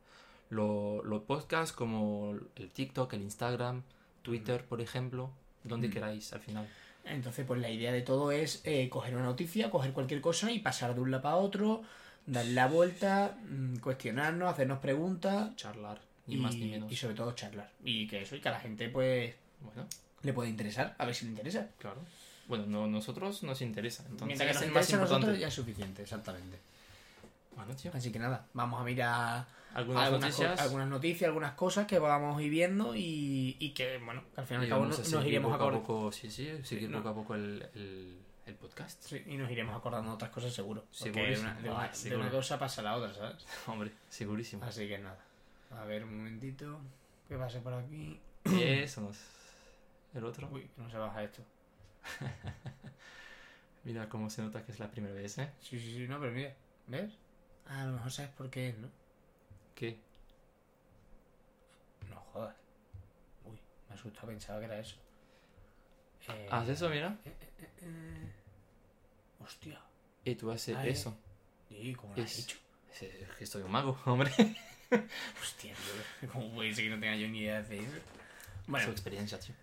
lo- 0.49 1.03
los 1.03 1.23
podcasts, 1.23 1.75
como 1.75 2.35
el 2.55 2.69
TikTok, 2.69 3.13
el 3.13 3.21
Instagram, 3.23 3.83
Twitter, 4.21 4.63
por 4.65 4.81
ejemplo, 4.81 5.29
donde 5.63 5.87
Mm. 5.87 5.91
queráis 5.91 6.33
al 6.33 6.39
final. 6.41 6.67
Entonces, 7.05 7.45
pues 7.45 7.61
la 7.61 7.69
idea 7.69 7.91
de 7.91 8.01
todo 8.01 8.31
es 8.31 8.61
eh, 8.65 8.89
coger 8.89 9.15
una 9.15 9.23
noticia, 9.25 9.69
coger 9.69 9.93
cualquier 9.93 10.19
cosa 10.21 10.51
y 10.51 10.59
pasar 10.59 10.93
de 10.93 10.99
un 11.01 11.11
lado 11.11 11.23
para 11.23 11.35
otro, 11.37 11.81
darle 12.25 12.51
la 12.53 12.67
vuelta, 12.67 13.37
mm, 13.49 13.77
cuestionarnos, 13.77 14.49
hacernos 14.51 14.79
preguntas 14.79 15.55
Charlar, 15.55 16.01
ni 16.25 16.35
y, 16.35 16.37
más 16.37 16.55
ni 16.55 16.67
menos. 16.69 16.91
y 16.91 16.95
sobre 16.97 17.15
todo 17.15 17.31
charlar. 17.33 17.71
Y 17.83 18.07
que 18.07 18.21
eso, 18.23 18.35
y 18.35 18.41
que 18.41 18.49
a 18.49 18.51
la 18.51 18.59
gente 18.59 18.89
pues 18.89 19.33
Bueno, 19.61 19.87
le 20.23 20.33
puede 20.33 20.49
interesar, 20.49 20.95
a 20.97 21.05
ver 21.05 21.15
si 21.15 21.25
le 21.25 21.31
interesa. 21.31 21.69
claro. 21.79 22.01
Bueno, 22.47 22.65
no, 22.65 22.87
nosotros 22.87 23.43
nos 23.43 23.61
interesa, 23.61 24.03
entonces 24.03 24.27
Mientras 24.27 24.47
que 24.49 24.53
nos 24.53 24.61
es 24.63 24.67
el 24.67 24.73
más 24.73 24.83
interese 24.89 24.95
a 24.95 25.15
nosotros 25.15 25.39
ya 25.39 25.47
es 25.47 25.53
suficiente, 25.53 26.01
exactamente. 26.03 26.59
Bueno, 27.57 27.75
tío, 27.75 27.91
Así 27.93 28.11
que 28.11 28.19
nada, 28.19 28.47
vamos 28.53 28.79
a 28.79 28.83
mirar 28.85 29.45
algunas, 29.73 30.11
noticias. 30.11 30.59
algunas 30.61 30.87
noticias, 30.87 31.27
algunas 31.27 31.51
cosas 31.53 31.85
que 31.87 31.99
vamos 31.99 32.37
a 32.37 32.41
ir 32.41 32.49
viendo 32.51 32.95
y, 32.95 33.57
y 33.59 33.71
que, 33.73 33.97
bueno, 33.97 34.23
que 34.33 34.39
al 34.41 34.47
final 34.47 34.65
y 34.65 34.69
cabo 34.69 34.85
nos, 34.85 34.99
iremos 35.25 35.51
poco 35.51 35.63
a 35.67 35.71
poco, 35.71 36.11
sí, 36.11 36.29
sí, 36.31 36.49
seguir 36.63 36.89
no. 36.89 36.99
poco 36.99 37.09
a 37.09 37.13
poco 37.15 37.35
el, 37.35 37.67
el, 37.75 38.17
el 38.45 38.55
podcast. 38.55 39.03
Sí, 39.03 39.21
y 39.27 39.35
nos 39.37 39.51
iremos 39.51 39.75
acordando 39.75 40.09
de 40.11 40.15
otras 40.15 40.31
cosas 40.31 40.53
seguro. 40.53 40.83
Porque 40.97 41.11
Segurísimo. 41.13 41.49
una- 41.49 41.61
de, 41.61 41.69
Ah, 41.69 41.73
una, 41.73 41.87
de 41.89 41.95
seguro. 41.95 42.21
una 42.21 42.31
cosa 42.31 42.59
pasa 42.59 42.81
a 42.81 42.83
la 42.85 42.95
otra, 42.95 43.13
¿sabes? 43.13 43.45
Hombre, 43.67 43.91
segurísimo. 44.07 44.63
Así 44.63 44.87
que 44.87 44.99
nada. 44.99 45.19
A 45.75 45.83
ver, 45.85 46.03
un 46.05 46.15
momentito. 46.17 46.79
¿Qué 47.27 47.35
pasa 47.37 47.59
por 47.59 47.73
aquí? 47.73 48.19
Eso 48.45 49.01
nos... 49.01 49.17
El 50.13 50.23
otro. 50.23 50.47
Uy, 50.51 50.61
que 50.73 50.81
no 50.81 50.89
se 50.89 50.97
baja 50.97 51.23
esto. 51.23 51.41
Mira 53.83 54.07
cómo 54.09 54.29
se 54.29 54.41
nota 54.41 54.63
que 54.63 54.71
es 54.71 54.79
la 54.79 54.89
primera 54.89 55.13
vez, 55.13 55.37
¿eh? 55.37 55.51
Sí, 55.61 55.79
sí, 55.79 55.93
sí, 55.93 56.07
no, 56.07 56.19
pero 56.19 56.31
mira. 56.31 56.53
¿Ves? 56.87 57.11
Ah, 57.69 57.81
a 57.81 57.85
lo 57.85 57.93
mejor 57.93 58.11
sabes 58.11 58.31
por 58.31 58.49
qué 58.49 58.69
es, 58.69 58.77
¿no? 58.77 58.89
¿Qué? 59.75 59.99
No 62.09 62.15
jodas. 62.33 62.55
Uy, 63.45 63.57
me 63.89 63.95
asustó, 63.95 64.25
pensaba 64.25 64.59
que 64.59 64.65
era 64.65 64.79
eso. 64.79 64.95
Eh, 66.29 66.47
Haz 66.51 66.67
eso, 66.69 66.89
mira. 66.89 67.17
eh, 67.25 67.33
eh, 67.59 67.69
eh. 67.81 68.31
Hostia. 69.43 69.79
Y 70.25 70.35
tú 70.35 70.51
haces 70.51 70.77
eh. 70.77 70.89
eso. 70.89 71.17
¿Y 71.69 71.93
cómo 71.95 72.15
lo 72.15 72.23
has 72.23 72.31
Es- 72.31 72.39
hecho? 72.45 72.57
Es 72.93 73.03
es 73.03 73.29
que 73.37 73.45
soy 73.45 73.61
un 73.63 73.71
mago, 73.71 73.97
hombre. 74.05 74.31
Hostia, 75.41 75.75
tío. 75.75 76.29
¿Cómo 76.31 76.49
puede 76.55 76.73
ser 76.73 76.85
que 76.85 76.89
no 76.89 76.99
tenga 76.99 77.15
yo 77.15 77.27
ni 77.27 77.39
idea 77.41 77.61
de 77.61 77.79
eso? 77.79 77.91
Su 78.65 78.71
Bueno, 78.71 78.89
experiencia, 78.91 79.39
tío. 79.39 79.53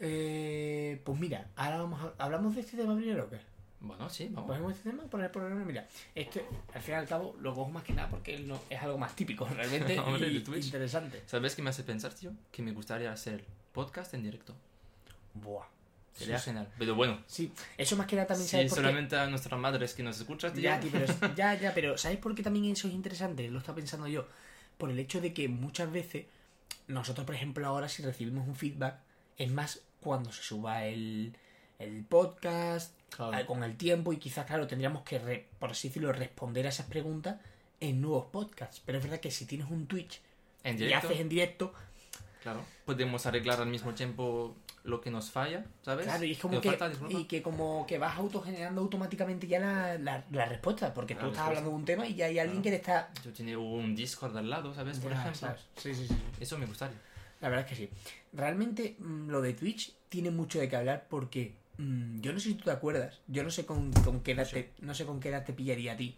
eh, 0.00 1.00
pues 1.04 1.18
mira, 1.18 1.46
ahora 1.56 1.78
vamos 1.78 2.00
a- 2.02 2.24
¿hablamos 2.24 2.54
de 2.54 2.60
este 2.62 2.76
tema 2.76 2.94
primero 2.96 3.24
o 3.24 3.30
qué? 3.30 3.40
Bueno, 3.82 4.08
sí, 4.08 4.28
vamos. 4.30 4.48
¿Cogemos 4.48 4.72
este 4.72 4.90
tema? 4.90 5.02
Poner 5.04 5.32
por 5.32 5.42
mira, 5.42 5.86
esto 6.14 6.40
al 6.72 6.80
fin 6.80 6.94
y 6.94 6.96
al 6.98 7.08
cabo 7.08 7.36
lo 7.40 7.52
cojo 7.52 7.70
más 7.70 7.82
que 7.82 7.92
nada 7.92 8.08
porque 8.08 8.38
no, 8.38 8.60
es 8.70 8.80
algo 8.80 8.96
más 8.96 9.14
típico 9.16 9.44
realmente 9.56 9.98
Hombre, 9.98 10.28
y 10.28 10.36
interesante. 10.36 11.22
¿Sabes 11.26 11.56
qué 11.56 11.62
me 11.62 11.70
hace 11.70 11.82
pensar, 11.82 12.14
tío? 12.14 12.32
Que 12.52 12.62
me 12.62 12.72
gustaría 12.72 13.12
hacer 13.12 13.44
podcast 13.72 14.14
en 14.14 14.22
directo. 14.22 14.54
Buah. 15.34 15.66
Sería 16.12 16.38
Sí, 16.38 16.44
genial. 16.44 16.68
Pero 16.78 16.94
bueno, 16.94 17.18
Sí, 17.26 17.52
eso 17.76 17.96
más 17.96 18.06
que 18.06 18.16
nada 18.16 18.28
también 18.28 18.46
si 18.46 18.52
sabes 18.52 18.72
solamente 18.72 19.16
a 19.16 19.26
nuestras 19.26 19.58
madres 19.58 19.94
que 19.94 20.02
nos 20.02 20.18
escuchan, 20.18 20.52
tío. 20.52 20.62
Ya, 20.62 20.78
tío, 20.78 20.90
pero, 20.92 21.06
ya, 21.34 21.54
ya, 21.54 21.74
pero 21.74 21.98
¿sabes 21.98 22.18
por 22.18 22.34
qué 22.34 22.42
también 22.42 22.66
eso 22.66 22.86
es 22.86 22.94
interesante? 22.94 23.48
Lo 23.50 23.58
está 23.58 23.74
pensando 23.74 24.06
yo. 24.06 24.26
Por 24.78 24.90
el 24.90 24.98
hecho 24.98 25.20
de 25.20 25.32
que 25.32 25.48
muchas 25.48 25.90
veces, 25.90 26.26
nosotros, 26.86 27.26
por 27.26 27.34
ejemplo, 27.34 27.66
ahora 27.66 27.88
si 27.88 28.02
recibimos 28.02 28.46
un 28.46 28.54
feedback, 28.54 28.96
es 29.38 29.50
más 29.50 29.80
cuando 30.00 30.32
se 30.32 30.42
suba 30.42 30.84
el, 30.84 31.34
el 31.78 32.04
podcast, 32.04 32.92
Claro. 33.16 33.46
con 33.46 33.62
el 33.62 33.76
tiempo, 33.76 34.12
y 34.12 34.16
quizás, 34.16 34.46
claro, 34.46 34.66
tendríamos 34.66 35.02
que, 35.02 35.18
re- 35.18 35.48
por 35.58 35.70
así 35.70 35.88
decirlo, 35.88 36.12
responder 36.12 36.66
a 36.66 36.70
esas 36.70 36.86
preguntas 36.86 37.36
en 37.80 38.00
nuevos 38.00 38.26
podcasts. 38.26 38.80
Pero 38.84 38.98
es 38.98 39.04
verdad 39.04 39.20
que 39.20 39.30
si 39.30 39.44
tienes 39.46 39.70
un 39.70 39.86
Twitch 39.86 40.20
En 40.64 40.80
y 40.82 40.92
haces 40.92 41.20
en 41.20 41.28
directo, 41.28 41.72
claro. 42.42 42.64
Podemos 42.84 43.24
arreglar 43.26 43.60
al 43.60 43.68
mismo 43.68 43.92
tiempo 43.94 44.56
lo 44.84 45.00
que 45.00 45.10
nos 45.12 45.30
falla, 45.30 45.64
¿sabes? 45.82 46.06
claro, 46.06 46.24
y 46.24 46.32
es 46.32 46.38
como 46.38 46.60
que, 46.60 46.72
falta, 46.72 46.90
y 47.08 47.24
que 47.26 47.40
como 47.40 47.86
que 47.86 47.98
vas 47.98 48.16
autogenerando 48.18 48.80
automáticamente 48.80 49.46
ya 49.46 49.60
la, 49.60 49.96
la, 49.98 50.24
la 50.32 50.44
respuesta, 50.46 50.92
porque 50.92 51.14
tú 51.14 51.26
estás 51.26 51.30
respuesta. 51.30 51.46
hablando 51.46 51.70
de 51.70 51.76
un 51.76 51.84
tema 51.84 52.06
y 52.06 52.14
ya 52.16 52.26
hay 52.26 52.38
alguien 52.40 52.62
Claro. 52.62 52.64
que 52.64 52.70
te 52.70 52.76
está... 52.76 53.12
Yo 53.24 53.32
tenía 53.32 53.58
un 53.58 53.94
Discord 53.94 54.36
al 54.36 54.50
lado, 54.50 54.74
¿sabes? 54.74 54.98
Por 54.98 55.12
ejemplo. 55.12 55.34
¿sabes? 55.36 55.60
Sí, 55.76 55.94
sí, 55.94 56.08
sí. 56.08 56.16
Eso 56.40 56.58
me 56.58 56.66
gustaría. 56.66 56.96
La 57.40 57.48
verdad 57.48 57.64
es 57.64 57.70
que 57.70 57.86
sí. 57.86 57.90
Realmente 58.32 58.96
mm, 58.98 59.28
lo 59.28 59.40
de 59.40 59.52
Twitch 59.54 59.92
tiene 60.08 60.30
mucho 60.32 60.58
de 60.58 60.68
qué 60.68 60.74
hablar 60.76 61.06
porque 61.08 61.54
yo 61.78 62.32
no 62.32 62.38
sé 62.40 62.50
si 62.50 62.54
tú 62.54 62.64
te 62.64 62.70
acuerdas, 62.70 63.20
yo 63.26 63.42
no 63.42 63.50
sé 63.50 63.66
con, 63.66 63.92
con 63.92 64.20
qué 64.22 64.32
edad 64.32 64.44
No 64.44 64.48
sé. 64.48 64.62
te, 64.76 64.84
no 64.84 64.94
sé 64.94 65.04
con 65.06 65.20
qué 65.20 65.30
edad 65.30 65.44
te 65.44 65.52
pillaría 65.52 65.92
a 65.92 65.96
ti, 65.96 66.16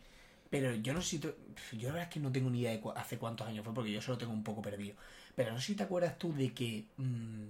pero 0.51 0.75
yo 0.75 0.93
no 0.93 1.01
sé 1.01 1.09
si 1.11 1.19
tú, 1.19 1.35
yo 1.73 1.89
la 1.89 1.95
verdad 1.95 2.09
es 2.09 2.15
que 2.15 2.21
no 2.21 2.33
tengo 2.33 2.51
ni 2.51 2.61
idea 2.61 2.73
de 2.73 2.81
cu- 2.81 2.91
hace 2.95 3.19
cuántos 3.19 3.47
años 3.47 3.65
fue 3.65 3.75
porque 3.75 3.93
yo 3.93 4.01
solo 4.03 4.19
tengo 4.19 4.33
un 4.33 4.45
poco 4.45 4.63
perdido. 4.63 4.97
Pero 5.35 5.53
no 5.53 5.61
sé 5.61 5.67
si 5.69 5.75
te 5.75 5.83
acuerdas 5.85 6.19
tú 6.19 6.33
de 6.35 6.53
que 6.53 6.85
mm, 6.97 7.45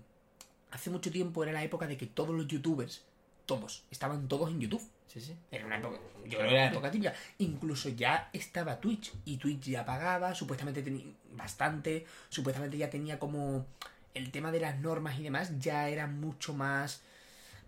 hace 0.73 0.91
mucho 0.91 1.11
tiempo 1.11 1.43
era 1.43 1.53
la 1.53 1.65
época 1.65 1.87
de 1.87 1.97
que 1.97 2.07
todos 2.07 2.35
los 2.35 2.47
youtubers, 2.47 3.05
todos, 3.47 3.85
estaban 3.91 4.29
todos 4.29 4.51
en 4.51 4.61
YouTube. 4.61 4.83
Sí, 5.07 5.21
sí. 5.21 5.37
Era 5.51 5.67
una 5.67 5.79
época, 5.79 5.99
yo 6.25 6.39
creo 6.39 6.49
que 6.49 6.55
era 6.55 6.65
la 6.67 6.71
época 6.73 6.91
típica. 6.91 7.15
Incluso 7.39 7.89
ya 7.91 8.31
estaba 8.33 8.81
Twitch 8.81 9.13
y 9.25 9.37
Twitch 9.37 9.67
ya 9.67 9.85
pagaba, 9.85 10.35
supuestamente 10.35 10.83
tenía 10.83 11.05
bastante, 11.33 12.07
supuestamente 12.29 12.77
ya 12.79 12.91
tenía 12.91 13.19
como 13.19 13.67
el 14.15 14.31
tema 14.31 14.51
de 14.51 14.61
las 14.61 14.79
normas 14.81 15.19
y 15.19 15.23
demás 15.23 15.59
ya 15.61 15.89
era 15.89 16.07
mucho 16.07 16.55
más 16.55 17.03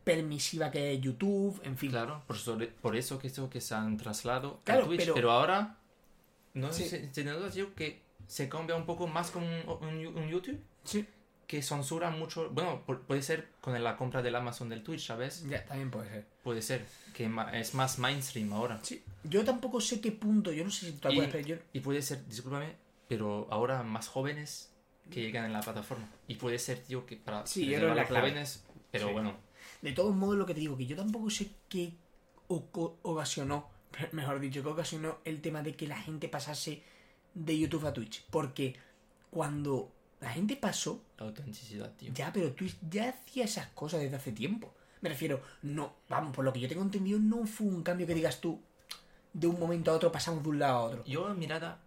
permisiva 0.07 0.71
que 0.71 1.01
YouTube, 1.01 1.61
en 1.65 1.77
fin. 1.77 1.91
Claro, 1.91 2.23
por 2.29 2.37
eso, 2.37 2.57
por 2.81 2.95
eso 2.95 3.19
que 3.19 3.27
esto 3.27 3.51
que 3.51 3.61
se 3.61 3.75
han 3.75 3.97
trasladado 3.97 4.61
Claro, 4.63 4.85
a 4.85 4.87
Twitch. 4.87 5.01
pero- 5.01 5.15
Pero, 5.15 5.31
ahora, 5.33 5.79
no 6.55 6.73
Sí. 6.73 6.85
sé, 6.89 7.01
¿te 7.13 7.25
tío, 7.53 7.75
que 7.75 8.03
se 8.29 8.49
cambia 8.49 8.77
un 8.77 8.87
poco 8.87 9.09
más 9.09 9.33
con 9.33 9.43
un, 9.43 10.07
un- 10.17 10.29
YouTube? 10.29 10.61
Sí, 10.85 11.05
Que 11.49 11.63
censura 11.63 12.11
mucho. 12.11 12.51
Bueno, 12.51 12.83
pu- 12.85 12.99
puede 13.07 13.23
ser 13.23 13.51
con 13.61 13.81
la 13.83 13.97
compra 13.97 14.21
del 14.21 14.35
Amazon 14.35 14.69
del 14.69 14.83
Twitch, 14.83 15.07
¿sabes? 15.07 15.45
ya 15.49 15.65
también 15.65 15.93
puede 15.93 16.09
ser. 16.11 16.27
Puede 16.43 16.61
ser. 16.61 16.85
Que 17.15 17.31
es 17.53 17.73
más 17.75 18.01
mainstream 18.01 18.53
ahora. 18.53 18.81
Sí, 18.83 19.05
yo 19.23 19.45
tampoco 19.45 19.81
sé 19.81 20.01
qué 20.01 20.11
punto, 20.11 20.51
yo 20.51 20.65
no 20.65 20.71
sé 20.73 20.87
si 20.87 20.93
tú 20.93 20.99
te 21.03 21.09
acuerdas, 21.09 21.31
pero 21.33 21.47
yo 21.47 21.57
Y 21.73 21.79
puede 21.81 22.03
ser, 22.03 22.27
discúlpame, 22.27 22.75
pero 23.07 23.47
ahora 23.51 23.85
más 23.85 24.09
jóvenes 24.09 24.73
que 25.09 25.21
llegan 25.23 25.45
en 25.45 25.53
la 25.53 25.61
plataforma. 25.61 26.09
Y 26.27 26.35
puede 26.35 26.59
ser, 26.59 26.81
tío, 26.81 27.07
que 27.07 27.17
para 27.17 27.47
Sí, 27.47 27.65
yo 27.67 27.79
creo 27.79 27.95
la 27.95 28.07
clave. 28.07 28.31
jóvenes, 28.31 28.65
pero 28.91 29.07
Sí. 29.07 29.13
bueno, 29.13 29.37
De 29.87 29.93
todos 29.93 30.17
modos, 30.17 30.37
lo 30.37 30.47
que 30.47 30.53
te 30.53 30.59
digo, 30.59 30.77
que 30.77 30.85
yo 30.85 30.97
tampoco 30.97 31.31
sé 31.31 31.49
qué 31.69 31.93
ocasionó, 32.49 33.69
mejor 34.11 34.41
dicho, 34.41 34.61
qué 34.61 34.69
ocasionó 34.69 35.19
el 35.25 35.41
tema 35.41 35.63
de 35.63 35.77
que 35.77 35.87
la 35.87 35.97
gente 35.97 36.29
pasase 36.29 36.83
de 37.35 37.57
YouTube 37.57 37.87
a 37.87 37.93
Twitch. 37.93 38.25
Porque 38.29 38.75
cuando 39.31 39.93
la 40.19 40.31
gente 40.31 40.57
pasó, 40.57 41.05
la 41.19 41.27
autenticidad, 41.27 41.95
tío. 41.95 42.13
ya, 42.13 42.33
pero 42.33 42.53
Twitch 42.53 42.77
ya 42.91 43.11
hacía 43.11 43.45
esas 43.45 43.69
cosas 43.69 44.01
desde 44.01 44.17
hace 44.17 44.33
tiempo. 44.33 44.75
Me 45.03 45.09
refiero, 45.09 45.41
no, 45.63 45.95
vamos, 46.09 46.35
por 46.35 46.45
lo 46.45 46.53
que 46.53 46.59
yo 46.59 46.69
tengo 46.69 46.83
entendido, 46.83 47.21
no 47.21 47.47
fue 47.47 47.69
un 47.69 47.85
cambio 47.85 48.09
que 48.09 48.15
digas 48.15 48.41
tú, 48.41 48.61
de 49.35 49.47
un 49.47 49.57
momento 49.57 49.93
a 49.93 49.95
otro 49.95 50.11
pasamos 50.11 50.43
de 50.43 50.49
un 50.49 50.59
lado 50.59 50.79
a 50.79 50.83
otro. 50.83 51.05
Yo 51.05 51.33
mirada 51.33 51.81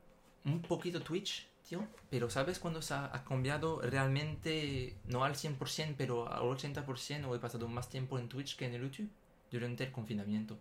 un 0.45 0.61
poquito 0.61 1.01
Twitch, 1.01 1.48
pero 2.09 2.29
¿sabes 2.29 2.59
cuándo 2.59 2.81
se 2.81 2.93
ha, 2.93 3.05
ha 3.13 3.23
cambiado 3.23 3.81
realmente, 3.81 4.95
no 5.05 5.23
al 5.23 5.35
100%, 5.35 5.95
pero 5.97 6.31
al 6.31 6.41
80% 6.41 7.25
o 7.27 7.35
he 7.35 7.39
pasado 7.39 7.67
más 7.67 7.89
tiempo 7.89 8.17
en 8.19 8.27
Twitch 8.29 8.55
que 8.55 8.65
en 8.65 8.73
el 8.73 8.81
YouTube? 8.83 9.09
Durante 9.51 9.83
el 9.83 9.91
confinamiento. 9.91 10.57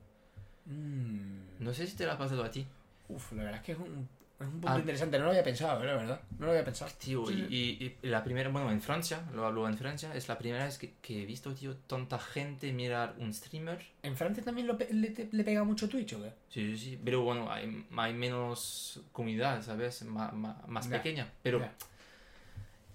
Mm, 0.67 1.63
No 1.65 1.73
sé 1.75 1.87
si 1.87 1.97
te 1.97 2.05
lo 2.07 2.13
ha 2.13 2.19
pasado 2.19 2.45
a 2.45 2.51
ti. 2.51 2.67
uf, 3.09 3.33
la 3.33 3.45
verdad 3.45 3.61
es 3.61 3.67
que 3.67 3.73
es 3.73 3.79
un, 3.79 4.09
es 4.41 4.47
un 4.47 4.53
punto 4.53 4.69
Ah. 4.69 4.79
interesante, 4.79 5.19
no 5.19 5.25
lo 5.25 5.31
había 5.31 5.43
pensado, 5.43 5.85
la 5.85 5.97
verdad, 5.97 6.21
no 6.39 6.47
lo 6.47 6.53
había 6.53 6.65
pensado. 6.65 6.91
Tío, 6.99 7.27
Sí. 7.27 7.47
y, 7.51 7.85
y- 7.85 7.97
y 8.03 8.07
la 8.09 8.23
primera, 8.23 8.49
bueno, 8.51 8.71
en 8.71 8.81
Francia, 8.81 9.23
lo 9.35 9.45
hablo 9.47 9.67
en 9.69 9.77
Francia, 9.77 10.15
es 10.15 10.29
la 10.29 10.39
primera 10.39 10.65
vez 10.65 10.79
que, 10.79 10.95
que 11.03 11.23
he 11.23 11.27
visto, 11.27 11.53
tío, 11.55 11.75
tanta 11.89 12.19
gente 12.21 12.73
mirar 12.73 13.15
un 13.19 13.35
streamer. 13.35 13.85
¿En 14.03 14.17
Francia 14.17 14.45
también 14.45 14.67
lo 14.69 14.79
pe- 14.79 14.93
le, 14.93 15.11
te- 15.11 15.29
le 15.33 15.43
pega 15.45 15.65
mucho 15.65 15.89
Twitch 15.89 16.13
o 16.15 16.23
qué? 16.23 16.31
Sí, 16.51 16.77
sí, 16.77 16.91
sí, 16.91 17.01
pero 17.05 17.23
bueno, 17.23 17.51
hay, 17.51 17.85
hay 17.97 18.15
menos 18.15 19.01
comunidad, 19.13 19.61
¿sabes? 19.63 20.03
Ma- 20.05 20.31
ma- 20.31 20.63
más 20.69 20.89
Ya, 20.89 20.97
pequeña. 21.03 21.27
Pero 21.43 21.59
ya. 21.61 21.73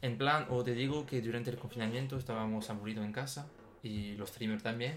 en 0.02 0.18
plan, 0.18 0.46
o 0.50 0.64
te 0.64 0.74
digo 0.74 1.06
que 1.06 1.22
durante 1.22 1.50
el 1.50 1.58
confinamiento 1.58 2.18
estábamos 2.18 2.70
aburridos 2.70 3.06
en 3.06 3.12
casa 3.12 3.48
y 3.84 4.16
los 4.16 4.30
streamers 4.30 4.64
también. 4.64 4.96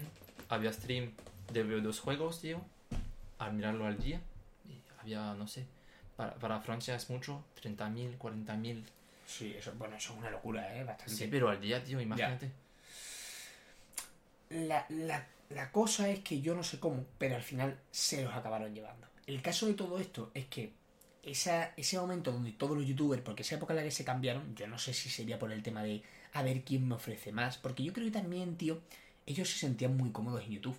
Había 0.49 0.71
stream 0.71 1.11
de 1.51 1.63
dos 1.81 1.99
juegos, 1.99 2.39
tío, 2.41 2.61
al 3.39 3.51
mirarlo 3.53 3.85
al 3.85 3.97
día. 3.97 4.21
Y 4.67 4.79
había, 5.01 5.33
no 5.33 5.45
sé, 5.47 5.65
para, 6.17 6.33
para 6.33 6.59
Francia 6.59 6.95
es 6.95 7.09
mucho, 7.09 7.45
30.000, 7.61 8.17
40.000. 8.17 8.83
Sí, 9.25 9.55
eso, 9.57 9.71
bueno, 9.77 9.95
eso 9.95 10.13
es 10.13 10.19
una 10.19 10.31
locura, 10.31 10.75
¿eh? 10.75 10.83
Bastante. 10.83 11.13
Sí, 11.13 11.27
pero 11.29 11.49
al 11.49 11.61
día, 11.61 11.81
tío, 11.83 12.01
imagínate. 12.01 12.51
La, 14.49 14.85
la, 14.89 15.27
la 15.49 15.71
cosa 15.71 16.09
es 16.09 16.19
que 16.21 16.41
yo 16.41 16.55
no 16.55 16.63
sé 16.63 16.79
cómo, 16.79 17.05
pero 17.17 17.35
al 17.35 17.43
final 17.43 17.79
se 17.91 18.23
los 18.23 18.33
acabaron 18.33 18.73
llevando. 18.73 19.07
El 19.27 19.41
caso 19.41 19.67
de 19.67 19.75
todo 19.75 19.99
esto 19.99 20.31
es 20.33 20.47
que 20.47 20.73
esa, 21.21 21.73
ese 21.77 21.99
momento 21.99 22.31
donde 22.31 22.53
todos 22.53 22.75
los 22.75 22.87
youtubers, 22.87 23.21
porque 23.21 23.43
esa 23.43 23.55
época 23.55 23.73
en 23.73 23.77
la 23.77 23.83
que 23.83 23.91
se 23.91 24.05
cambiaron, 24.05 24.55
yo 24.55 24.65
no 24.67 24.79
sé 24.79 24.93
si 24.93 25.09
sería 25.09 25.37
por 25.37 25.51
el 25.51 25.61
tema 25.61 25.83
de 25.83 26.01
a 26.33 26.41
ver 26.41 26.63
quién 26.63 26.87
me 26.87 26.95
ofrece 26.95 27.31
más, 27.31 27.57
porque 27.57 27.83
yo 27.83 27.93
creo 27.93 28.05
que 28.05 28.11
también, 28.11 28.57
tío, 28.57 28.81
ellos 29.27 29.49
se 29.49 29.59
sentían 29.59 29.95
muy 29.95 30.11
cómodos 30.11 30.43
en 30.45 30.51
YouTube. 30.51 30.77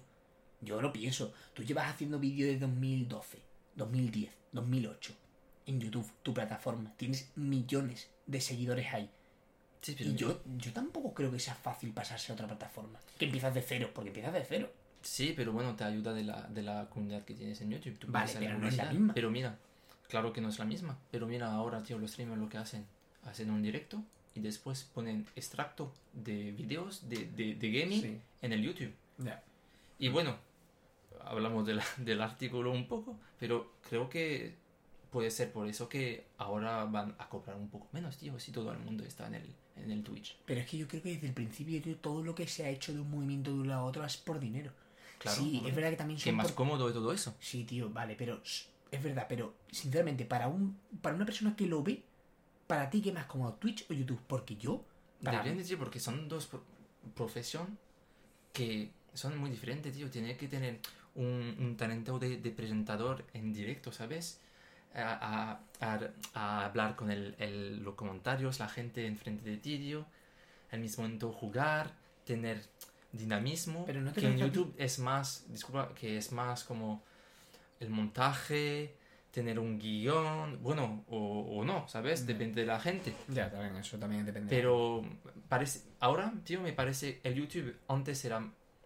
Yo 0.62 0.82
lo 0.82 0.92
pienso, 0.92 1.32
tú 1.54 1.62
llevas 1.62 1.88
haciendo 1.88 2.18
vídeos 2.18 2.48
de 2.48 2.58
2012, 2.58 3.38
2010, 3.76 4.34
2008 4.50 5.27
en 5.68 5.80
YouTube, 5.80 6.10
tu 6.22 6.34
plataforma, 6.34 6.92
tienes 6.96 7.30
millones 7.36 8.08
de 8.26 8.40
seguidores 8.40 8.92
ahí. 8.92 9.08
Sí, 9.80 9.94
pero 9.96 10.10
Y 10.10 10.16
yo, 10.16 10.42
yo 10.56 10.72
tampoco 10.72 11.14
creo 11.14 11.30
que 11.30 11.38
sea 11.38 11.54
fácil 11.54 11.92
pasarse 11.92 12.32
a 12.32 12.34
otra 12.34 12.46
plataforma. 12.48 12.98
Que 13.18 13.26
empiezas 13.26 13.54
de 13.54 13.62
cero, 13.62 13.90
porque 13.94 14.08
empiezas 14.08 14.32
de 14.32 14.44
cero. 14.44 14.72
Sí, 15.02 15.32
pero 15.36 15.52
bueno, 15.52 15.76
te 15.76 15.84
ayuda 15.84 16.12
de 16.12 16.24
la, 16.24 16.42
de 16.48 16.62
la 16.62 16.88
comunidad 16.90 17.24
que 17.24 17.34
tienes 17.34 17.60
en 17.60 17.70
YouTube. 17.70 17.96
Tú 17.98 18.06
Vale, 18.10 18.32
pero 18.38 18.58
no 18.58 18.66
es 18.66 18.76
la 18.76 18.90
misma. 18.90 19.14
Pero 19.14 19.30
mira, 19.30 19.56
claro 20.08 20.32
que 20.32 20.40
no 20.40 20.48
es 20.48 20.58
la 20.58 20.64
misma. 20.64 20.98
Pero 21.12 21.26
mira 21.28 21.52
ahora, 21.52 21.82
tío, 21.84 21.98
los 21.98 22.10
streamers 22.10 22.40
lo 22.40 22.48
que 22.48 22.58
hacen, 22.58 22.84
hacen 23.24 23.50
un 23.50 23.62
directo 23.62 24.02
y 24.34 24.40
después 24.40 24.82
ponen 24.92 25.26
extracto 25.36 25.92
de 26.12 26.50
videos 26.52 27.08
de, 27.08 27.26
de, 27.36 27.54
de 27.54 27.70
gaming 27.70 28.02
Sí. 28.02 28.20
en 28.42 28.52
el 28.52 28.62
YouTube. 28.62 28.92
Ya. 29.18 29.42
Y 30.00 30.08
bueno, 30.08 30.36
hablamos 31.24 31.66
de 31.66 31.74
la- 31.74 31.84
del 31.98 32.20
artículo 32.20 32.72
un 32.72 32.88
poco, 32.88 33.16
pero 33.38 33.72
creo 33.88 34.08
que 34.10 34.54
puede 35.10 35.30
ser 35.30 35.52
por 35.52 35.66
eso 35.68 35.88
que 35.88 36.26
ahora 36.38 36.84
van 36.84 37.14
a 37.18 37.28
cobrar 37.28 37.56
un 37.56 37.68
poco 37.68 37.88
menos, 37.92 38.16
tío, 38.18 38.38
si 38.38 38.52
todo 38.52 38.72
el 38.72 38.78
mundo 38.78 39.04
está 39.04 39.26
en 39.26 39.34
el, 39.36 39.54
en 39.76 39.90
el 39.90 40.02
Twitch. 40.02 40.36
Pero 40.44 40.60
es 40.60 40.68
que 40.68 40.76
yo 40.78 40.86
creo 40.88 41.02
que 41.02 41.14
desde 41.14 41.26
el 41.28 41.32
principio, 41.34 41.80
tío, 41.80 41.96
todo 41.96 42.22
lo 42.22 42.34
que 42.34 42.46
se 42.46 42.64
ha 42.64 42.68
hecho 42.68 42.92
de 42.92 43.00
un 43.00 43.10
movimiento 43.10 43.50
de 43.52 43.58
un 43.60 43.68
lado 43.68 43.82
a 43.82 43.84
otro 43.84 44.04
es 44.04 44.16
por 44.16 44.38
dinero. 44.38 44.70
Claro, 45.18 45.40
sí, 45.42 45.56
hombre. 45.56 45.70
es 45.70 45.74
verdad 45.76 45.90
que 45.90 45.96
también 45.96 46.20
Que 46.20 46.32
más 46.32 46.46
por- 46.48 46.54
cómodo 46.54 46.86
de 46.86 46.92
todo 46.92 47.12
eso. 47.12 47.34
Sí, 47.40 47.64
tío, 47.64 47.90
vale, 47.90 48.14
pero 48.16 48.40
es 48.44 49.02
verdad, 49.02 49.26
pero 49.28 49.54
sinceramente, 49.70 50.24
para 50.24 50.48
un 50.48 50.78
para 51.02 51.16
una 51.16 51.24
persona 51.24 51.56
que 51.56 51.66
lo 51.66 51.82
ve, 51.82 52.02
para 52.66 52.88
ti, 52.90 53.00
¿qué 53.00 53.12
más 53.12 53.26
cómodo, 53.26 53.54
Twitch 53.54 53.86
o 53.90 53.94
YouTube? 53.94 54.20
Porque 54.26 54.56
yo, 54.56 54.84
para 55.24 55.38
Depende, 55.42 55.64
tío, 55.64 55.78
porque 55.78 55.98
son 56.00 56.28
dos 56.28 56.46
pro- 56.46 56.62
profesión 57.14 57.78
que 58.52 58.90
son 59.14 59.36
muy 59.38 59.50
diferentes, 59.50 59.92
tío. 59.92 60.10
Tiene 60.10 60.36
que 60.36 60.48
tener 60.48 60.78
un, 61.14 61.56
un 61.58 61.76
talento 61.76 62.18
de, 62.18 62.36
de 62.38 62.50
presentador 62.50 63.24
en 63.32 63.52
directo, 63.52 63.90
¿sabes? 63.92 64.40
A, 64.94 65.58
a- 65.80 65.86
a- 65.86 66.10
a 66.34 66.64
hablar 66.64 66.96
con 66.96 67.10
el, 67.10 67.34
el- 67.38 67.82
los 67.82 67.94
comentarios, 67.94 68.58
la 68.58 68.68
gente 68.68 69.06
enfrente 69.06 69.48
de 69.48 69.56
ti, 69.58 69.78
tío. 69.78 70.06
Al 70.70 70.80
mismo 70.80 71.04
momento 71.04 71.32
jugar, 71.32 71.90
tener 72.24 72.62
dinamismo. 73.12 73.84
Pero 73.86 74.00
no 74.00 74.12
que 74.12 74.26
en 74.26 74.38
YouTube 74.38 74.74
es 74.78 74.98
más, 74.98 75.44
disculpa, 75.48 75.94
que 75.94 76.16
es 76.18 76.32
más 76.32 76.64
como 76.64 77.02
el 77.80 77.90
montaje, 77.90 78.94
tener 79.30 79.58
un 79.58 79.78
guion, 79.78 80.62
bueno, 80.62 81.04
o, 81.08 81.58
o 81.58 81.64
no, 81.64 81.86
¿sabes? 81.88 82.20
Ya. 82.20 82.26
Depende 82.26 82.62
de 82.62 82.66
la 82.66 82.80
gente. 82.80 83.14
Ya, 83.28 83.50
también, 83.50 83.76
eso 83.76 83.98
también 83.98 84.26
depende. 84.26 84.48
Pero 84.54 85.04
parece, 85.48 85.82
ahora, 86.00 86.32
tío, 86.44 86.60
me 86.60 86.72
parece 86.72 87.20
el 87.22 87.34
YouTube 87.34 87.76
antes 87.88 88.24
era 88.24 88.42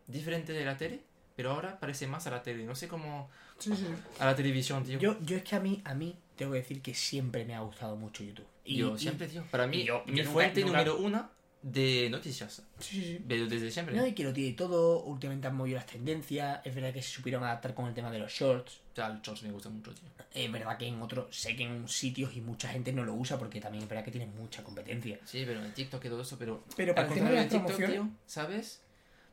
diferente 0.07 0.53
de 0.53 0.65
la 0.65 0.77
tele, 0.77 1.01
pero 1.37 1.53
ahora 1.53 1.79
parece 1.81 2.07
más 2.07 2.27
a 2.27 2.31
la 2.31 2.43
tele. 2.43 2.65
No 2.65 2.75
sé 2.75 2.87
cómo. 2.89 3.31
Sí, 3.63 3.77
sí. 3.77 3.87
A 4.19 4.27
la 4.27 4.35
televisión, 4.37 4.85
tío. 4.85 4.99
Yo, 4.99 5.17
yo 5.23 5.37
es 5.37 5.43
que 5.45 5.57
a 5.57 5.61
mí, 5.61 5.81
a 5.85 5.95
mí, 5.95 6.17
tengo 6.37 6.53
que 6.53 6.59
decir 6.59 6.83
que 6.83 6.95
siempre 6.95 7.45
me 7.45 7.55
ha 7.55 7.61
gustado 7.61 7.97
mucho 7.97 8.25
YouTube. 8.25 8.47
Y, 8.65 8.77
Yo 8.77 8.97
siempre, 8.99 9.29
tío. 9.29 9.45
Para 9.51 9.67
mí, 9.67 9.85
yo- 9.85 10.03
mi 10.07 10.19
nunca- 10.21 10.31
fuente 10.31 10.61
nunca- 10.61 10.73
número 10.85 10.99
una 10.99 11.31
de 11.63 12.09
noticias. 12.11 12.63
Sí, 12.81 12.97
sí, 12.97 13.05
sí. 13.05 13.25
Pero 13.29 13.47
desde 13.47 13.71
siempre. 13.71 13.95
No, 13.97 14.05
y 14.07 14.13
que 14.15 14.25
lo 14.25 14.33
tiene 14.33 14.53
todo, 14.57 15.03
últimamente 15.05 15.47
han 15.47 15.55
movido 15.57 15.77
las 15.77 15.87
tendencias, 15.87 16.61
es 16.65 16.75
verdad 16.75 16.93
que 16.93 17.03
se 17.03 17.09
supieron 17.11 17.45
adaptar 17.45 17.73
con 17.75 17.87
el 17.87 17.95
tema 17.95 18.11
de 18.11 18.19
los 18.19 18.33
shorts, 18.33 18.81
O 18.93 18.95
sea, 18.97 19.07
el 19.09 19.21
Shorts 19.23 19.43
me 19.45 19.53
gusta 19.53 19.69
mucho, 19.69 19.93
tío. 19.95 20.09
es 20.35 20.51
verdad 20.53 20.77
que 20.77 20.87
en 20.87 21.01
otros, 21.01 21.27
sé 21.37 21.55
que 21.55 21.63
en 21.63 21.87
sitios 21.89 22.35
y 22.37 22.41
mucha 22.41 22.69
gente 22.69 22.93
no 22.93 23.05
lo 23.05 23.15
usa 23.15 23.39
porque 23.39 23.61
también 23.61 23.85
es 23.85 23.89
verdad 23.89 24.05
que 24.05 24.11
tiene 24.11 24.27
mucha 24.27 24.63
competencia. 24.65 25.19
Sí, 25.25 25.45
pero 25.47 25.65
en 25.65 25.73
TikTok 25.73 26.05
y 26.05 26.09
todo 26.09 26.23
eso, 26.23 26.37
pero. 26.39 26.65
Pero 26.77 26.95
para 26.97 27.07
el 27.09 27.15
tema 27.15 27.31
de 27.31 27.37
de 27.37 27.45
TikTok, 27.47 27.77
tío, 27.87 28.09
¿sabes? 28.27 28.81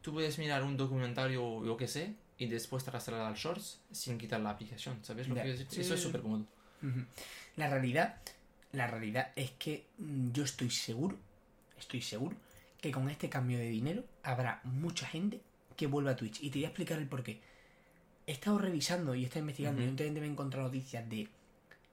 Tú 0.01 0.13
puedes 0.13 0.37
mirar 0.37 0.63
un 0.63 0.77
documentario 0.77 1.43
o 1.43 1.63
lo 1.63 1.75
que 1.77 1.87
sé 1.87 2.13
y 2.39 2.47
después 2.47 2.83
trasladar 2.83 3.27
al 3.27 3.35
Shorts 3.35 3.81
sin 3.91 4.17
quitar 4.17 4.39
la 4.39 4.49
aplicación, 4.51 4.97
¿sabes 5.03 5.27
lo 5.27 5.35
que 5.35 5.43
decir? 5.43 5.67
Sí, 5.69 5.81
Eso 5.81 5.93
es 5.93 5.99
sí. 5.99 6.05
súper 6.07 6.21
cómodo. 6.21 6.45
La 7.57 7.69
realidad, 7.69 8.15
la 8.71 8.87
realidad 8.87 9.31
es 9.35 9.51
que 9.51 9.85
mm, 9.97 10.31
yo 10.31 10.45
estoy 10.45 10.71
seguro, 10.71 11.17
estoy 11.77 12.01
seguro 12.01 12.37
que 12.81 12.91
con 12.91 13.09
este 13.09 13.29
cambio 13.29 13.59
de 13.59 13.67
dinero 13.67 14.05
habrá 14.23 14.61
mucha 14.63 15.05
gente 15.05 15.41
que 15.75 15.87
vuelva 15.87 16.11
a 16.11 16.15
Twitch. 16.15 16.41
Y 16.41 16.49
te 16.49 16.59
voy 16.59 16.63
a 16.65 16.69
explicar 16.69 16.97
el 16.97 17.07
porqué. 17.07 17.41
He 18.25 18.31
estado 18.31 18.57
revisando 18.57 19.13
y 19.15 19.23
he 19.23 19.25
estado 19.25 19.41
investigando 19.41 19.81
y 19.81 19.87
últimamente 19.87 20.21
me 20.21 20.27
he 20.27 20.31
encontrado 20.31 20.67
noticias 20.67 21.09
de 21.09 21.27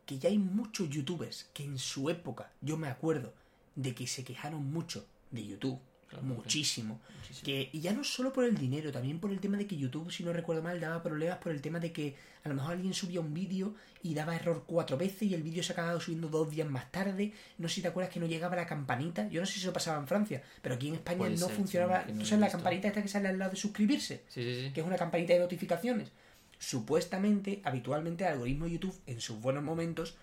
que 0.04 0.18
ya 0.18 0.28
hay 0.28 0.38
muchos 0.38 0.88
youtubers 0.88 1.50
que 1.52 1.64
en 1.64 1.78
su 1.78 2.08
época, 2.08 2.52
yo 2.60 2.76
me 2.76 2.86
acuerdo, 2.88 3.34
de 3.74 3.94
que 3.94 4.06
se 4.06 4.22
quejaron 4.22 4.70
mucho 4.70 5.04
de 5.32 5.44
YouTube. 5.44 5.80
Claro, 6.08 6.24
muchísimo. 6.24 7.00
Muchísimo. 7.18 7.44
Que, 7.44 7.68
y 7.72 7.80
ya 7.80 7.92
no 7.92 8.04
solo 8.04 8.32
por 8.32 8.44
el 8.44 8.56
dinero, 8.56 8.92
también 8.92 9.18
por 9.18 9.30
el 9.30 9.40
tema 9.40 9.56
de 9.56 9.66
que 9.66 9.76
YouTube, 9.76 10.12
si 10.12 10.22
no 10.22 10.32
recuerdo 10.32 10.62
mal, 10.62 10.80
daba 10.80 11.02
problemas 11.02 11.38
por 11.38 11.52
el 11.52 11.60
tema 11.60 11.80
de 11.80 11.92
que 11.92 12.14
a 12.44 12.48
lo 12.48 12.54
mejor 12.54 12.72
alguien 12.72 12.94
subía 12.94 13.20
un 13.20 13.34
vídeo 13.34 13.74
y 14.02 14.14
daba 14.14 14.36
error 14.36 14.62
cuatro 14.66 14.96
veces 14.96 15.22
y 15.22 15.34
el 15.34 15.42
vídeo 15.42 15.64
se 15.64 15.72
acababa 15.72 16.00
subiendo 16.00 16.28
dos 16.28 16.48
días 16.48 16.68
más 16.68 16.92
tarde. 16.92 17.32
No 17.58 17.68
sé 17.68 17.76
si 17.76 17.82
te 17.82 17.88
acuerdas 17.88 18.12
que 18.12 18.20
no 18.20 18.26
llegaba 18.26 18.54
la 18.54 18.66
campanita. 18.66 19.28
Yo 19.28 19.40
no 19.40 19.46
sé 19.46 19.54
si 19.54 19.60
eso 19.60 19.72
pasaba 19.72 19.98
en 19.98 20.06
Francia, 20.06 20.42
pero 20.62 20.76
aquí 20.76 20.88
en 20.88 20.94
España 20.94 21.18
Puede 21.18 21.32
no 21.32 21.46
ser, 21.46 21.56
funcionaba. 21.56 22.04
sí, 22.04 22.12
no 22.12 22.12
¿Tú 22.12 22.18
lo 22.20 22.24
sabes 22.26 22.32
he 22.32 22.46
la 22.46 22.52
campanita 22.52 22.88
esta 22.88 23.02
que 23.02 23.08
sale 23.08 23.28
al 23.28 23.38
lado 23.38 23.50
de 23.50 23.56
suscribirse? 23.56 24.22
Sí, 24.28 24.42
sí, 24.42 24.66
sí. 24.66 24.72
Que 24.72 24.80
es 24.80 24.86
una 24.86 24.96
campanita 24.96 25.32
de 25.32 25.40
notificaciones. 25.40 26.12
Supuestamente, 26.58 27.60
habitualmente, 27.64 28.24
el 28.24 28.32
algoritmo 28.34 28.64
de 28.66 28.72
YouTube, 28.72 28.98
en 29.06 29.20
sus 29.20 29.40
buenos 29.40 29.62
momentos, 29.64 30.16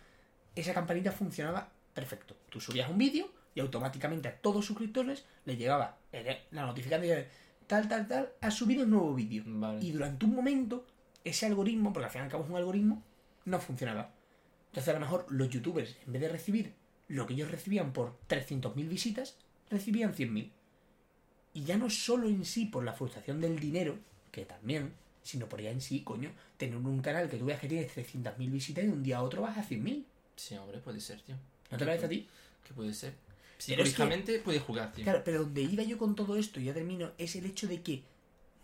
esa 0.55 0.73
campanita 0.73 1.11
funcionaba 1.11 1.71
perfecto. 1.93 2.35
Tú 2.49 2.59
subías 2.59 2.89
un 2.89 2.97
vídeo 2.97 3.29
y 3.55 3.59
automáticamente 3.59 4.27
a 4.27 4.35
todos 4.37 4.57
los 4.57 4.65
suscriptores 4.65 5.25
les 5.45 5.57
llegaba 5.57 5.97
la 6.51 6.65
notificación 6.65 7.01
de 7.07 7.27
tal, 7.67 7.87
tal, 7.87 8.07
tal, 8.07 8.29
ha 8.41 8.51
subido 8.51 8.83
un 8.83 8.91
nuevo 8.91 9.13
vídeo. 9.13 9.43
Vale. 9.45 9.83
Y 9.83 9.91
durante 9.91 10.25
un 10.25 10.35
momento, 10.35 10.85
ese 11.23 11.45
algoritmo, 11.45 11.93
porque 11.93 12.05
al 12.05 12.11
fin 12.11 12.21
y 12.21 12.23
al 12.25 12.31
cabo 12.31 12.43
es 12.43 12.49
un 12.49 12.57
algoritmo, 12.57 13.03
no 13.45 13.59
funcionaba. 13.59 14.11
Entonces 14.67 14.89
a 14.89 14.93
lo 14.93 14.99
mejor 14.99 15.25
los 15.29 15.49
youtubers, 15.49 15.95
en 16.05 16.13
vez 16.13 16.21
de 16.21 16.29
recibir 16.29 16.73
lo 17.07 17.27
que 17.27 17.33
ellos 17.33 17.51
recibían 17.51 17.93
por 17.93 18.17
300.000 18.27 18.87
visitas, 18.87 19.37
recibían 19.69 20.13
100.000. 20.13 20.49
Y 21.53 21.63
ya 21.63 21.77
no 21.77 21.89
solo 21.89 22.27
en 22.27 22.45
sí 22.45 22.65
por 22.65 22.83
la 22.83 22.93
frustración 22.93 23.39
del 23.39 23.59
dinero, 23.59 23.97
que 24.31 24.45
también, 24.45 24.93
sino 25.21 25.47
por 25.47 25.61
ya 25.61 25.69
en 25.69 25.81
sí, 25.81 26.01
coño, 26.01 26.31
tener 26.57 26.75
un 26.75 27.01
canal 27.01 27.29
que 27.29 27.37
tú 27.37 27.45
veas 27.45 27.59
que 27.59 27.67
tiene 27.67 27.87
300.000 27.87 28.51
visitas 28.51 28.83
y 28.83 28.87
de 28.87 28.93
un 28.93 29.03
día 29.03 29.17
a 29.17 29.23
otro 29.23 29.43
vas 29.43 29.57
a 29.57 29.63
100.000. 29.63 30.03
Sí, 30.35 30.55
hombre, 30.55 30.79
puede 30.79 30.99
ser, 30.99 31.21
tío. 31.21 31.35
¿No 31.69 31.77
te 31.77 31.85
parece 31.85 32.05
a 32.07 32.09
ti? 32.09 32.27
Que 32.67 32.73
puede 32.73 32.93
ser. 32.93 33.13
Pero 33.67 33.83
es 33.83 33.89
que- 33.89 33.91
Psicológicamente 33.95 34.39
puede 34.39 34.59
jugar, 34.59 34.91
tío. 34.93 35.03
Claro, 35.03 35.21
pero 35.23 35.41
donde 35.43 35.61
iba 35.61 35.83
yo 35.83 35.97
con 35.97 36.15
todo 36.15 36.35
esto, 36.37 36.59
y 36.59 36.65
ya 36.65 36.73
termino, 36.73 37.11
es 37.17 37.35
el 37.35 37.45
hecho 37.45 37.67
de 37.67 37.81
que 37.81 38.03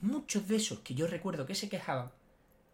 muchos 0.01 0.47
de 0.47 0.55
esos 0.57 0.79
que 0.79 0.95
yo 0.95 1.07
recuerdo 1.07 1.45
que 1.45 1.55
se 1.55 1.69
quejaban, 1.69 2.11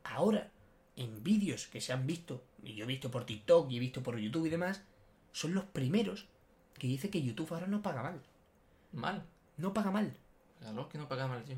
ahora, 0.03 0.51
en 0.95 1.23
vídeos 1.23 1.67
que 1.67 1.81
se 1.81 1.91
han 1.93 2.07
visto, 2.07 2.43
y 2.63 2.75
yo 2.75 2.85
he 2.85 2.87
visto 2.87 3.11
por 3.11 3.25
TikTok 3.25 3.69
y 3.71 3.77
he 3.77 3.79
visto 3.79 4.01
por 4.03 4.17
YouTube 4.17 4.45
y 4.45 4.49
demás, 4.49 4.81
son 5.31 5.53
los 5.53 5.65
primeros 5.65 6.27
que 6.77 6.87
dice 6.87 7.09
que 7.09 7.21
YouTube 7.21 7.53
ahora 7.53 7.67
no 7.67 7.81
paga 7.81 8.01
mal. 8.03 8.21
Mal. 8.93 9.25
No 9.57 9.73
paga 9.73 9.91
mal. 9.91 10.15
Claro 10.59 10.87
que 10.89 10.97
no 10.97 11.07
paga 11.07 11.27
mal, 11.27 11.43
tío. 11.43 11.57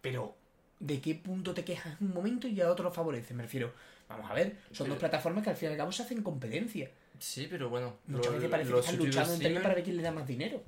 Pero, 0.00 0.34
¿de 0.80 1.00
qué 1.00 1.14
punto 1.14 1.54
te 1.54 1.64
quejas 1.64 2.00
en 2.00 2.08
un 2.08 2.14
momento 2.14 2.48
y 2.48 2.60
a 2.60 2.70
otro 2.70 2.84
lo 2.84 2.90
favorece? 2.92 3.34
Me 3.34 3.42
refiero, 3.42 3.72
vamos 4.08 4.30
a 4.30 4.34
ver, 4.34 4.58
son 4.72 4.84
Pero- 4.84 4.90
dos 4.94 4.98
plataformas 4.98 5.44
que 5.44 5.50
al 5.50 5.56
fin 5.56 5.68
y 5.68 5.72
al 5.72 5.78
cabo 5.78 5.92
se 5.92 6.02
hacen 6.02 6.22
competencia. 6.22 6.90
Sí, 7.18 7.46
pero 7.48 7.68
bueno. 7.68 7.96
Lo- 8.08 8.18
veces 8.32 8.50
parece 8.50 8.72
que 8.72 8.78
están 8.80 8.96
luchando 8.96 9.32
entre 9.34 9.60
para 9.62 9.74
ver 9.74 9.84
quién 9.84 9.96
le 9.96 10.02
da 10.02 10.10
más 10.12 10.26
dinero. 10.26 10.62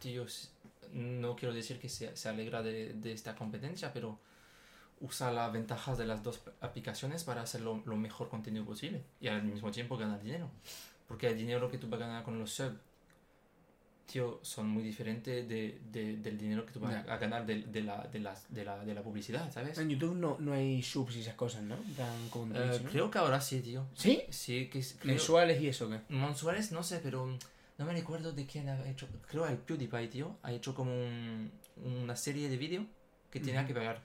Tío, 0.00 0.26
no 0.92 1.34
quiero 1.36 1.54
decir 1.54 1.78
que 1.78 1.88
se, 1.88 2.14
se 2.16 2.28
alegra 2.28 2.62
de, 2.62 2.92
de 2.94 3.12
esta 3.12 3.34
competencia, 3.34 3.92
pero 3.92 4.18
usa 5.00 5.30
las 5.30 5.52
ventajas 5.52 5.98
de 5.98 6.06
las 6.06 6.22
dos 6.22 6.40
aplicaciones 6.60 7.24
para 7.24 7.42
hacer 7.42 7.60
lo, 7.62 7.82
lo 7.84 7.96
mejor 7.96 8.28
contenido 8.28 8.64
posible 8.64 9.02
y 9.20 9.28
al 9.28 9.42
mismo 9.42 9.70
tiempo 9.70 9.96
ganar 9.96 10.22
dinero. 10.22 10.50
Porque 11.08 11.28
el 11.28 11.36
dinero 11.38 11.70
que 11.70 11.78
tú 11.78 11.88
vas 11.88 12.00
a 12.00 12.06
ganar 12.06 12.22
con 12.24 12.38
los 12.38 12.50
subs, 12.52 12.76
tío, 14.06 14.38
son 14.42 14.68
muy 14.68 14.82
diferentes 14.82 15.48
de, 15.48 15.80
de- 15.90 16.16
del 16.18 16.38
dinero 16.38 16.64
que 16.64 16.72
tú 16.72 16.80
vas 16.80 16.94
a 17.08 17.16
ganar 17.18 17.44
de, 17.44 17.62
de 17.62 17.82
la, 17.82 18.06
de, 18.06 18.20
la, 18.20 18.36
de 18.84 18.94
la 18.94 19.02
publicidad, 19.02 19.52
¿sabes? 19.52 19.76
En 19.78 19.88
YouTube 19.90 20.14
no, 20.14 20.36
no 20.38 20.52
hay 20.52 20.82
subs 20.82 21.16
y 21.16 21.20
esas 21.20 21.34
cosas, 21.34 21.62
¿no? 21.62 21.76
Plan, 21.96 22.28
como 22.30 22.54
en 22.54 22.62
Eh. 22.62 22.80
Creo 22.90 23.10
que 23.10 23.18
ahora 23.18 23.40
sí, 23.40 23.60
tío. 23.60 23.86
¿Sí? 23.94 24.22
Sí, 24.30 24.68
que 24.68 24.78
es- 24.78 24.96
creo- 25.00 25.14
Mensuales 25.14 25.60
y 25.60 25.68
eso, 25.68 25.90
¿qué? 25.90 26.00
Mensuales, 26.08 26.70
no 26.72 26.82
sé, 26.82 27.00
pero 27.02 27.26
no 27.78 27.84
me 27.84 27.92
recuerdo 27.92 28.32
de 28.32 28.46
quién 28.46 28.68
ha 28.68 28.88
hecho. 28.88 29.08
Creo 29.28 29.44
que 29.44 29.52
el 29.52 29.58
PewDiePie, 29.58 30.08
tío, 30.08 30.36
ha 30.42 30.52
hecho 30.52 30.74
como 30.74 30.92
un- 30.92 31.50
una 31.84 32.14
serie 32.16 32.48
de 32.48 32.56
vídeo 32.56 32.86
que 33.30 33.40
tenía 33.40 33.66
que 33.66 33.74
pagar. 33.74 34.00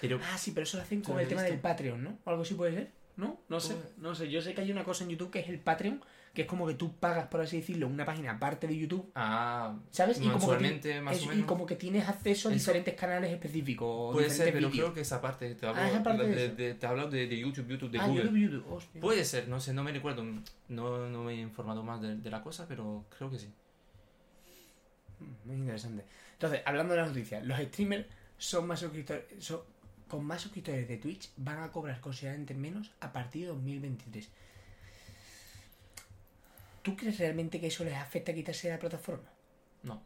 Pero 0.00 0.20
Ah, 0.32 0.38
sí, 0.38 0.50
pero 0.52 0.64
eso 0.64 0.76
lo 0.76 0.82
hacen 0.82 1.02
¿Tú 1.02 1.12
con 1.12 1.20
el 1.20 1.26
tema 1.28 1.42
del 1.42 1.58
Patreon, 1.58 2.02
¿no? 2.04 2.18
O 2.24 2.30
algo 2.30 2.42
así 2.42 2.54
puede 2.54 2.72
ser. 2.74 2.90
¿No? 3.16 3.36
No 3.48 3.58
sé, 3.58 3.74
no 3.96 4.14
sé. 4.14 4.30
Yo 4.30 4.40
sé 4.40 4.54
que 4.54 4.60
hay 4.60 4.70
una 4.70 4.84
cosa 4.84 5.02
en 5.02 5.10
YouTube 5.10 5.30
que 5.32 5.40
es 5.40 5.48
el 5.48 5.58
Patreon, 5.58 6.00
que 6.34 6.42
es 6.42 6.48
como 6.48 6.66
que 6.66 6.74
tú 6.74 6.92
pagas, 6.94 7.26
por 7.28 7.40
así 7.40 7.56
decirlo, 7.58 7.88
una 7.88 8.04
página 8.04 8.32
aparte 8.32 8.66
de 8.66 8.76
YouTube, 8.76 9.10
Ah, 9.14 9.76
¿sabes? 9.90 10.18
Y 10.18 10.20
como 10.22 10.32
que, 10.34 10.38
mensualmente 10.38 10.94
ti- 10.94 11.00
más 11.00 11.16
eso, 11.16 11.24
o 11.28 11.32
y 11.32 11.36
menos. 11.36 11.46
como 11.48 11.66
que 11.66 11.74
tienes 11.76 12.08
acceso 12.08 12.48
a 12.48 12.52
Eso- 12.52 12.58
diferentes 12.58 12.94
canales 12.94 13.30
específicos. 13.32 14.14
Puede 14.14 14.30
ser, 14.30 14.52
pero 14.52 14.70
creo 14.70 14.92
que 14.94 15.00
esa 15.00 15.20
parte. 15.20 15.54
Te 15.54 15.66
hablo, 15.66 15.80
Ah, 15.82 15.88
esa 15.88 16.02
parte 16.02 16.22
de, 16.26 16.34
de 16.34 16.44
eso. 16.46 16.54
de- 16.54 16.74
te 16.74 16.86
hablo 16.86 17.10
de, 17.10 17.26
de 17.26 17.38
YouTube, 17.38 17.66
YouTube, 17.68 17.90
de 17.90 17.98
ah, 17.98 18.06
Google. 18.06 18.22
YouTube, 18.24 18.38
YouTube. 18.38 18.72
Hostia. 18.72 19.00
Puede 19.00 19.24
ser, 19.24 19.48
no 19.48 19.58
sé, 19.60 19.72
no 19.72 19.82
me 19.82 19.92
recuerdo. 19.92 20.22
No, 20.68 21.08
no 21.08 21.24
me 21.24 21.32
he 21.32 21.40
informado 21.40 21.82
más 21.82 22.00
de, 22.00 22.16
de 22.16 22.30
la 22.30 22.42
cosa, 22.42 22.66
pero 22.68 23.04
creo 23.16 23.30
que 23.30 23.38
sí. 23.38 23.48
Mm, 25.20 25.48
Muy 25.48 25.56
interesante. 25.56 26.04
Entonces, 26.34 26.60
hablando 26.64 26.94
de 26.94 27.00
las 27.00 27.08
noticias, 27.08 27.44
los 27.44 27.58
streamers 27.58 28.06
son 28.36 28.66
más 28.66 28.80
suscriptores, 28.80 29.24
son- 29.38 29.60
con 30.08 30.24
más 30.24 30.40
suscriptores 30.40 30.88
de 30.88 30.96
Twitch 30.96 31.30
van 31.36 31.62
a 31.62 31.70
cobrar 31.70 32.00
considerablemente 32.00 32.54
menos 32.54 32.92
a 33.00 33.12
partir 33.12 33.42
de 33.42 33.48
2023. 33.48 34.30
¿Tú 36.90 36.96
crees 36.96 37.18
realmente 37.18 37.60
que 37.60 37.66
eso 37.68 37.84
les 37.84 37.94
afecta 37.94 38.32
a 38.32 38.34
quitarse 38.34 38.68
de 38.68 38.74
la 38.74 38.80
plataforma? 38.80 39.28
No, 39.82 40.02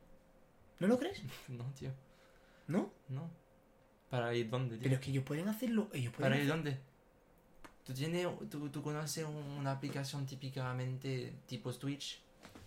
¿No 0.80 0.86
lo 0.88 0.98
crees? 0.98 1.22
no, 1.48 1.64
tío. 1.78 1.90
¿No? 2.68 2.90
No. 3.08 3.30
¿Para 4.10 4.34
ir 4.34 4.50
dónde, 4.50 4.76
tío? 4.76 4.82
Pero 4.84 4.94
es 4.96 5.00
que 5.00 5.10
ellos 5.10 5.24
pueden 5.24 5.48
hacerlo, 5.48 5.88
ellos 5.92 6.12
pueden 6.12 6.30
¿Para 6.30 6.36
ir 6.36 6.42
hacer- 6.42 6.48
dónde? 6.48 6.78
¿Tú, 7.84 7.92
tienes, 7.94 8.26
tú, 8.50 8.68
tú 8.68 8.82
conoces 8.82 9.24
una 9.58 9.72
aplicación 9.72 10.24
típicamente 10.26 11.32
tipo 11.46 11.72
Twitch? 11.72 12.20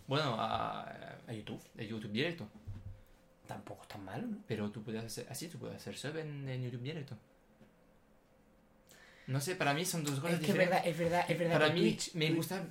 Bueno, 0.06 0.34
a, 0.38 0.82
a 1.26 1.32
YouTube. 1.32 1.60
de 1.74 1.86
YouTube 1.86 2.12
directo. 2.12 2.46
Tampoco 3.46 3.82
es 3.82 3.88
tan 3.88 4.04
malo, 4.04 4.26
¿no? 4.26 4.38
Pero 4.46 4.70
tú 4.70 4.82
puedes 4.82 5.02
hacer 5.04 5.26
así, 5.30 5.48
tú 5.48 5.58
puedes 5.58 5.76
hacer 5.76 5.96
sub 5.96 6.16
en, 6.18 6.48
en 6.48 6.62
YouTube 6.62 6.82
directo. 6.82 7.16
No 9.28 9.40
sé, 9.40 9.56
para 9.56 9.74
mí 9.74 9.84
son 9.84 10.04
dos 10.04 10.20
cosas 10.20 10.38
Es 10.40 10.46
que 10.46 10.52
es 10.52 10.58
verdad, 10.58 10.86
es 10.86 10.98
verdad, 10.98 11.24
es 11.30 11.38
verdad. 11.38 11.58
para 11.60 11.72
mí 11.72 11.80
Twitch- 11.80 12.14
me 12.14 12.26
Twitch- 12.28 12.36
gusta, 12.36 12.64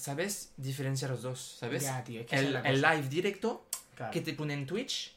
¿sabes? 0.00 0.52
Diferenciar 0.56 1.10
los 1.10 1.22
dos, 1.22 1.56
¿sabes? 1.60 1.82
Ya, 1.84 2.02
tío, 2.04 2.20
es 2.20 2.26
que 2.26 2.36
el, 2.36 2.56
el 2.56 2.80
live 2.82 3.08
directo 3.08 3.66
Claro. 3.96 4.12
que 4.12 4.20
te 4.22 4.32
pone 4.32 4.54
en 4.54 4.66
Twitch 4.66 5.14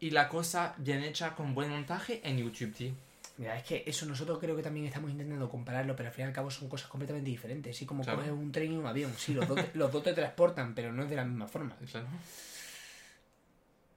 y 0.00 0.10
la 0.10 0.28
cosa 0.28 0.74
bien 0.78 1.02
hecha 1.02 1.34
con 1.34 1.54
buen 1.54 1.70
montaje 1.70 2.20
en 2.24 2.38
YouTube, 2.38 2.72
tío. 2.72 2.92
Mira, 3.38 3.56
es 3.56 3.64
que 3.64 3.82
eso 3.86 4.06
nosotros 4.06 4.38
creo 4.38 4.54
que 4.54 4.62
también 4.62 4.86
estamos 4.86 5.10
intentando 5.10 5.48
compararlo, 5.50 5.96
pero 5.96 6.08
al 6.10 6.14
fin 6.14 6.24
y 6.24 6.28
al 6.28 6.32
cabo 6.34 6.50
son 6.50 6.68
cosas 6.68 6.88
completamente 6.88 7.30
diferentes. 7.30 7.74
Así 7.74 7.84
como 7.86 8.02
Claro. 8.04 8.18
coges 8.18 8.32
un 8.32 8.52
tren 8.52 8.72
y 8.72 8.76
un 8.76 8.86
avión. 8.86 9.12
Sí, 9.16 9.32
los 9.34 9.48
dos, 9.48 9.56
te- 9.56 9.70
los 9.78 9.90
dos 9.90 10.02
te 10.04 10.12
transportan, 10.12 10.74
pero 10.74 10.92
no 10.92 11.02
es 11.02 11.10
de 11.10 11.16
la 11.16 11.24
misma 11.24 11.48
forma. 11.48 11.74
Claro. 11.90 12.06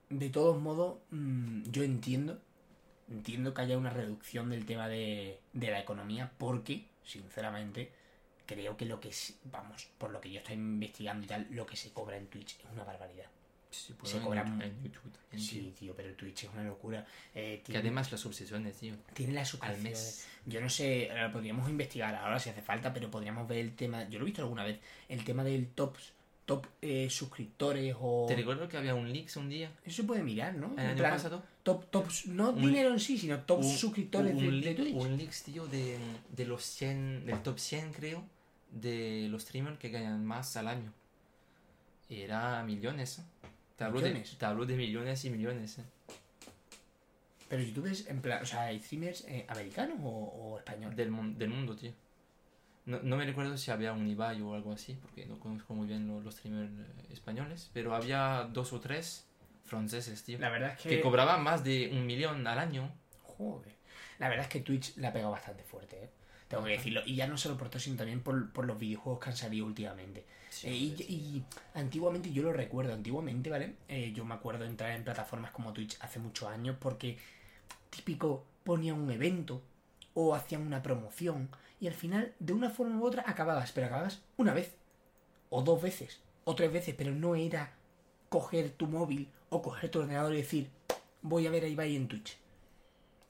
De 0.10 0.30
todos 0.30 0.60
modos, 0.62 0.98
mm, 1.12 1.64
yo 1.72 1.84
entiendo, 1.84 2.40
entiendo 3.10 3.54
que 3.54 3.62
haya 3.64 3.78
una 3.78 3.90
reducción 3.90 4.50
del 4.50 4.66
tema 4.66 4.88
de, 4.88 5.40
de 5.54 5.72
la 5.72 5.80
economía, 5.80 6.32
porque, 6.38 6.86
sinceramente, 7.04 7.92
creo 8.46 8.76
que 8.78 8.86
lo 8.86 9.00
que, 9.00 9.10
es- 9.10 9.36
vamos, 9.46 9.88
por 9.98 10.12
lo 10.12 10.22
que 10.22 10.32
yo 10.32 10.40
estoy 10.40 10.56
investigando 10.56 11.26
y 11.26 11.28
tal, 11.28 11.48
lo 11.52 11.66
que 11.66 11.76
se 11.76 11.92
cobra 11.92 12.18
en 12.18 12.28
Twitch 12.28 12.58
es 12.60 12.66
una 12.74 12.84
barbaridad. 12.84 13.26
Sí, 13.72 13.94
Se 14.04 14.18
en, 14.18 14.24
cobran- 14.24 14.62
en 14.62 14.84
YouTube 14.84 15.12
también, 15.12 15.30
tío. 15.32 15.40
Sí, 15.40 15.74
tío, 15.78 15.94
pero 15.96 16.14
Twitch 16.14 16.46
es 16.46 16.50
una 16.54 16.64
locura. 16.64 17.06
Eh, 17.34 17.62
Que 17.66 17.78
además 17.78 18.10
las 18.10 18.26
obsesiones, 18.26 18.78
tío. 18.78 18.96
tiene 19.14 19.34
las 19.34 19.48
Al 19.48 19.52
suscripciones. 19.52 19.84
mes. 19.84 20.28
Yo 20.46 20.62
no 20.62 20.70
sé, 20.70 21.10
podríamos 21.34 21.70
investigar 21.70 22.16
ahora 22.16 22.40
si 22.40 22.50
hace 22.50 22.62
falta, 22.62 22.94
pero 22.94 23.12
podríamos 23.12 23.48
ver 23.50 23.58
el 23.58 23.76
tema, 23.76 24.08
yo 24.08 24.18
lo 24.20 24.24
he 24.24 24.28
visto 24.28 24.42
alguna 24.44 24.64
vez, 24.64 24.80
el 25.10 25.24
tema 25.26 25.44
del 25.44 25.68
tops 25.68 26.14
top 26.46 26.68
eh, 26.84 27.10
suscriptores 27.10 27.96
o... 28.00 28.26
Te 28.28 28.36
recuerdo 28.36 28.70
que 28.70 28.78
había 28.78 28.94
un 28.94 29.12
leaks 29.12 29.36
un 29.38 29.50
día, 29.50 29.72
Eso 29.84 30.04
se 30.04 30.04
puede 30.04 30.22
mirar, 30.22 30.54
¿no? 30.54 30.68
el 30.74 30.80
En 30.80 30.86
año 30.90 30.98
plan, 30.98 31.12
pasado. 31.14 31.44
top, 31.64 31.86
top, 31.90 32.06
no 32.28 32.52
un- 32.52 32.62
dinero 32.62 32.94
en 32.94 33.00
sí, 33.00 33.18
sino 33.18 33.40
top 33.42 33.58
un- 33.62 33.64
suscriptores 33.64 34.36
un 34.36 34.62
de, 34.62 34.76
Twitch. 34.76 34.94
Un 34.96 35.18
leaks, 35.18 35.42
tío, 35.44 35.66
de, 35.66 35.98
de 36.30 36.46
los 36.46 36.64
100, 36.64 37.26
del 37.26 37.42
top 37.42 37.58
100, 37.58 37.92
creo, 37.94 38.24
de 38.76 39.28
los 39.30 39.42
streamers 39.42 39.80
que 39.80 39.90
ganan 39.90 40.24
más 40.24 40.56
al 40.58 40.68
año. 40.68 40.94
Era 42.10 42.62
millones. 42.64 43.20
¿eh? 43.20 43.24
Te 43.78 43.84
hablo, 43.84 44.00
de, 44.00 44.10
¿Millones? 44.10 44.38
te 44.38 44.46
hablo 44.46 44.66
de 44.66 44.76
millones 44.78 45.26
y 45.26 45.30
millones. 45.32 45.80
¿eh? 45.80 45.84
Pero 47.50 47.62
youtubers, 47.64 48.08
en 48.08 48.22
plan, 48.22 48.42
o 48.42 48.46
sea, 48.46 48.62
¿hay 48.64 48.80
streamers 48.80 49.24
eh, 49.28 49.46
americanos 49.50 49.98
o, 50.04 50.10
o 50.10 50.58
españoles? 50.60 50.96
Del, 50.96 51.12
del 51.38 51.50
mundo, 51.50 51.76
tío. 51.76 51.92
No, 52.86 53.00
no 53.02 53.18
me 53.18 53.26
recuerdo 53.26 53.58
si 53.58 53.72
había 53.72 53.94
un 53.94 54.08
Ibai 54.08 54.42
o 54.42 54.54
algo 54.54 54.72
así, 54.72 54.94
porque 55.02 55.26
no 55.26 55.40
conozco 55.40 55.74
muy 55.74 55.88
bien 55.88 56.08
lo- 56.08 56.22
los 56.22 56.36
streamers 56.36 56.72
eh, 56.72 57.14
españoles, 57.14 57.70
pero 57.74 57.96
había 57.96 58.48
dos 58.52 58.74
o 58.74 58.80
tres 58.80 59.26
franceses, 59.64 60.24
tío, 60.24 60.38
La 60.38 60.50
verdad 60.50 60.74
es 60.74 60.82
que... 60.82 60.90
que 60.90 61.02
cobraban 61.02 61.42
más 61.44 61.64
de 61.64 61.90
un 61.92 62.06
millón 62.06 62.46
al 62.46 62.60
año. 62.60 62.92
Joder. 63.24 63.74
La 64.20 64.30
verdad 64.30 64.46
es 64.46 64.52
que 64.52 64.60
Twitch 64.62 64.96
la 64.98 65.10
ha 65.10 65.14
pegado 65.14 65.32
bastante 65.32 65.64
fuerte, 65.64 66.04
¿eh? 66.04 66.10
Tengo 66.48 66.64
que 66.64 66.72
decirlo. 66.72 67.02
Y 67.06 67.16
ya 67.16 67.28
no 67.28 67.38
solo 67.38 67.58
por 67.58 67.70
todo, 67.70 67.80
sino 67.80 67.98
también 67.98 68.22
por, 68.22 68.52
por 68.52 68.66
los 68.66 68.78
videojuegos 68.78 69.24
que 69.24 69.30
han 69.30 69.38
salido 69.38 69.66
últimamente. 69.66 70.26
Sí, 70.50 70.68
Eh, 70.68 71.04
y, 71.10 71.44
antiguamente, 71.74 72.32
yo 72.32 72.44
lo 72.44 72.54
recuerdo, 72.54 72.94
antiguamente, 72.94 73.50
¿vale? 73.50 73.76
Eh, 73.88 74.14
yo 74.14 74.24
me 74.26 74.36
acuerdo 74.36 74.64
de 74.64 74.70
entrar 74.70 74.92
en 74.92 75.04
plataformas 75.04 75.52
como 75.52 75.74
Twitch 75.74 75.98
hace 76.02 76.20
muchos 76.20 76.48
años 76.50 76.78
porque 76.80 77.18
típico 77.90 78.46
ponían 78.64 79.00
un 79.00 79.12
evento 79.12 79.62
o 80.14 80.34
hacían 80.34 80.62
una 80.62 80.82
promoción 80.82 81.50
y 81.80 81.88
al 81.88 81.94
final, 81.94 82.34
de 82.40 82.54
una 82.54 82.70
forma 82.70 83.00
u 83.00 83.06
otra, 83.06 83.24
acababas, 83.28 83.72
pero 83.72 83.88
acababas 83.88 84.22
una 84.38 84.54
vez 84.54 84.76
o 85.50 85.62
dos 85.62 85.82
veces 85.82 86.22
o 86.46 86.56
tres 86.56 86.72
veces, 86.72 86.96
pero 86.98 87.12
no 87.12 87.36
era 87.36 87.74
coger 88.30 88.72
tu 88.72 88.88
móvil 88.88 89.30
o 89.50 89.62
coger 89.62 89.90
tu 89.90 90.00
ordenador 90.00 90.34
y 90.34 90.38
decir, 90.38 90.70
voy 91.22 91.48
a 91.48 91.52
ver 91.52 91.66
a 91.66 91.68
Ibai 91.68 91.96
en 91.96 92.08
Twitch. 92.08 92.38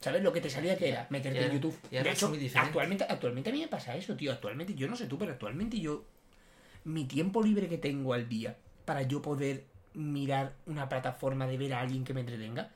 ¿Sabes 0.00 0.22
lo 0.22 0.32
que 0.32 0.40
te 0.40 0.50
salía 0.50 0.76
que 0.76 0.88
era? 0.90 1.06
Meterte 1.10 1.40
Ya, 1.40 1.46
en 1.46 1.52
YouTube. 1.52 1.76
ya 1.90 2.02
De 2.02 2.10
hecho, 2.10 2.28
muy 2.28 2.50
actualmente, 2.54 3.04
actualmente 3.08 3.50
a 3.50 3.52
mí 3.52 3.60
me 3.60 3.68
pasa 3.68 3.96
eso, 3.96 4.14
tío. 4.14 4.32
Actualmente, 4.32 4.74
yo 4.74 4.88
no 4.88 4.96
sé 4.96 5.06
tú, 5.06 5.18
pero 5.18 5.32
actualmente 5.32 5.80
yo. 5.80 6.04
Mi 6.84 7.04
tiempo 7.04 7.42
libre 7.42 7.68
que 7.68 7.78
tengo 7.78 8.12
al 8.14 8.28
día 8.28 8.56
para 8.84 9.02
yo 9.02 9.20
poder 9.20 9.64
mirar 9.94 10.54
una 10.66 10.88
plataforma 10.88 11.46
de 11.46 11.58
ver 11.58 11.74
a 11.74 11.80
alguien 11.80 12.04
que 12.04 12.14
me 12.14 12.20
entretenga, 12.20 12.70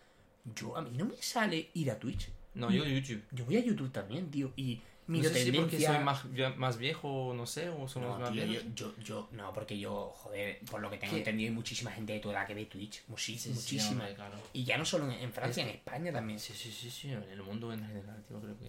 yo 0.56 0.76
a 0.76 0.82
mí 0.82 0.90
no 0.96 1.04
me 1.04 1.16
sale 1.20 1.68
ir 1.74 1.90
a 1.90 1.98
Twitch. 1.98 2.30
No, 2.54 2.70
yo 2.70 2.84
YouTube. 2.84 3.22
Yo 3.30 3.44
voy 3.44 3.56
a 3.58 3.60
YouTube 3.60 3.92
también, 3.92 4.30
tío, 4.30 4.52
y 4.56 4.80
No 5.10 5.16
miro 5.18 5.28
sé 5.30 5.44
si 5.44 5.52
porque 5.52 5.80
soy 5.80 5.98
más, 5.98 6.24
más 6.56 6.76
viejo, 6.78 7.32
no 7.34 7.44
sé, 7.46 7.68
o 7.68 7.88
somos 7.88 8.10
No, 8.10 8.18
más 8.20 8.32
tío, 8.32 8.44
yo, 8.44 8.50
viejos. 8.50 8.74
yo, 8.74 8.94
yo, 8.98 9.28
no, 9.32 9.52
porque 9.52 9.78
yo, 9.78 10.10
joder, 10.16 10.60
por 10.70 10.80
lo 10.80 10.88
que 10.88 10.98
tengo 10.98 11.12
¿Qué? 11.14 11.18
entendido, 11.18 11.48
hay 11.50 11.54
muchísima 11.54 11.90
gente 11.90 12.12
de 12.12 12.20
tu 12.20 12.30
edad 12.30 12.46
que 12.46 12.54
ve 12.54 12.66
Twitch, 12.66 13.02
muchísima, 13.08 13.54
Sí, 13.56 13.60
sí, 13.60 13.74
muchísima. 13.74 13.90
hombre, 14.02 14.14
claro. 14.14 14.36
y 14.52 14.62
ya 14.64 14.78
no 14.78 14.84
solo 14.84 15.06
en, 15.10 15.12
en 15.18 15.32
Francia, 15.32 15.62
en 15.64 15.70
España 15.70 16.12
también. 16.12 16.38
Sí, 16.38 16.52
sí, 16.54 16.70
sí, 16.70 16.90
sí, 16.90 17.10
en 17.10 17.22
el 17.24 17.42
mundo 17.42 17.72
en 17.72 17.84
general, 17.84 18.22
tío, 18.28 18.40
creo 18.40 18.56
que... 18.56 18.66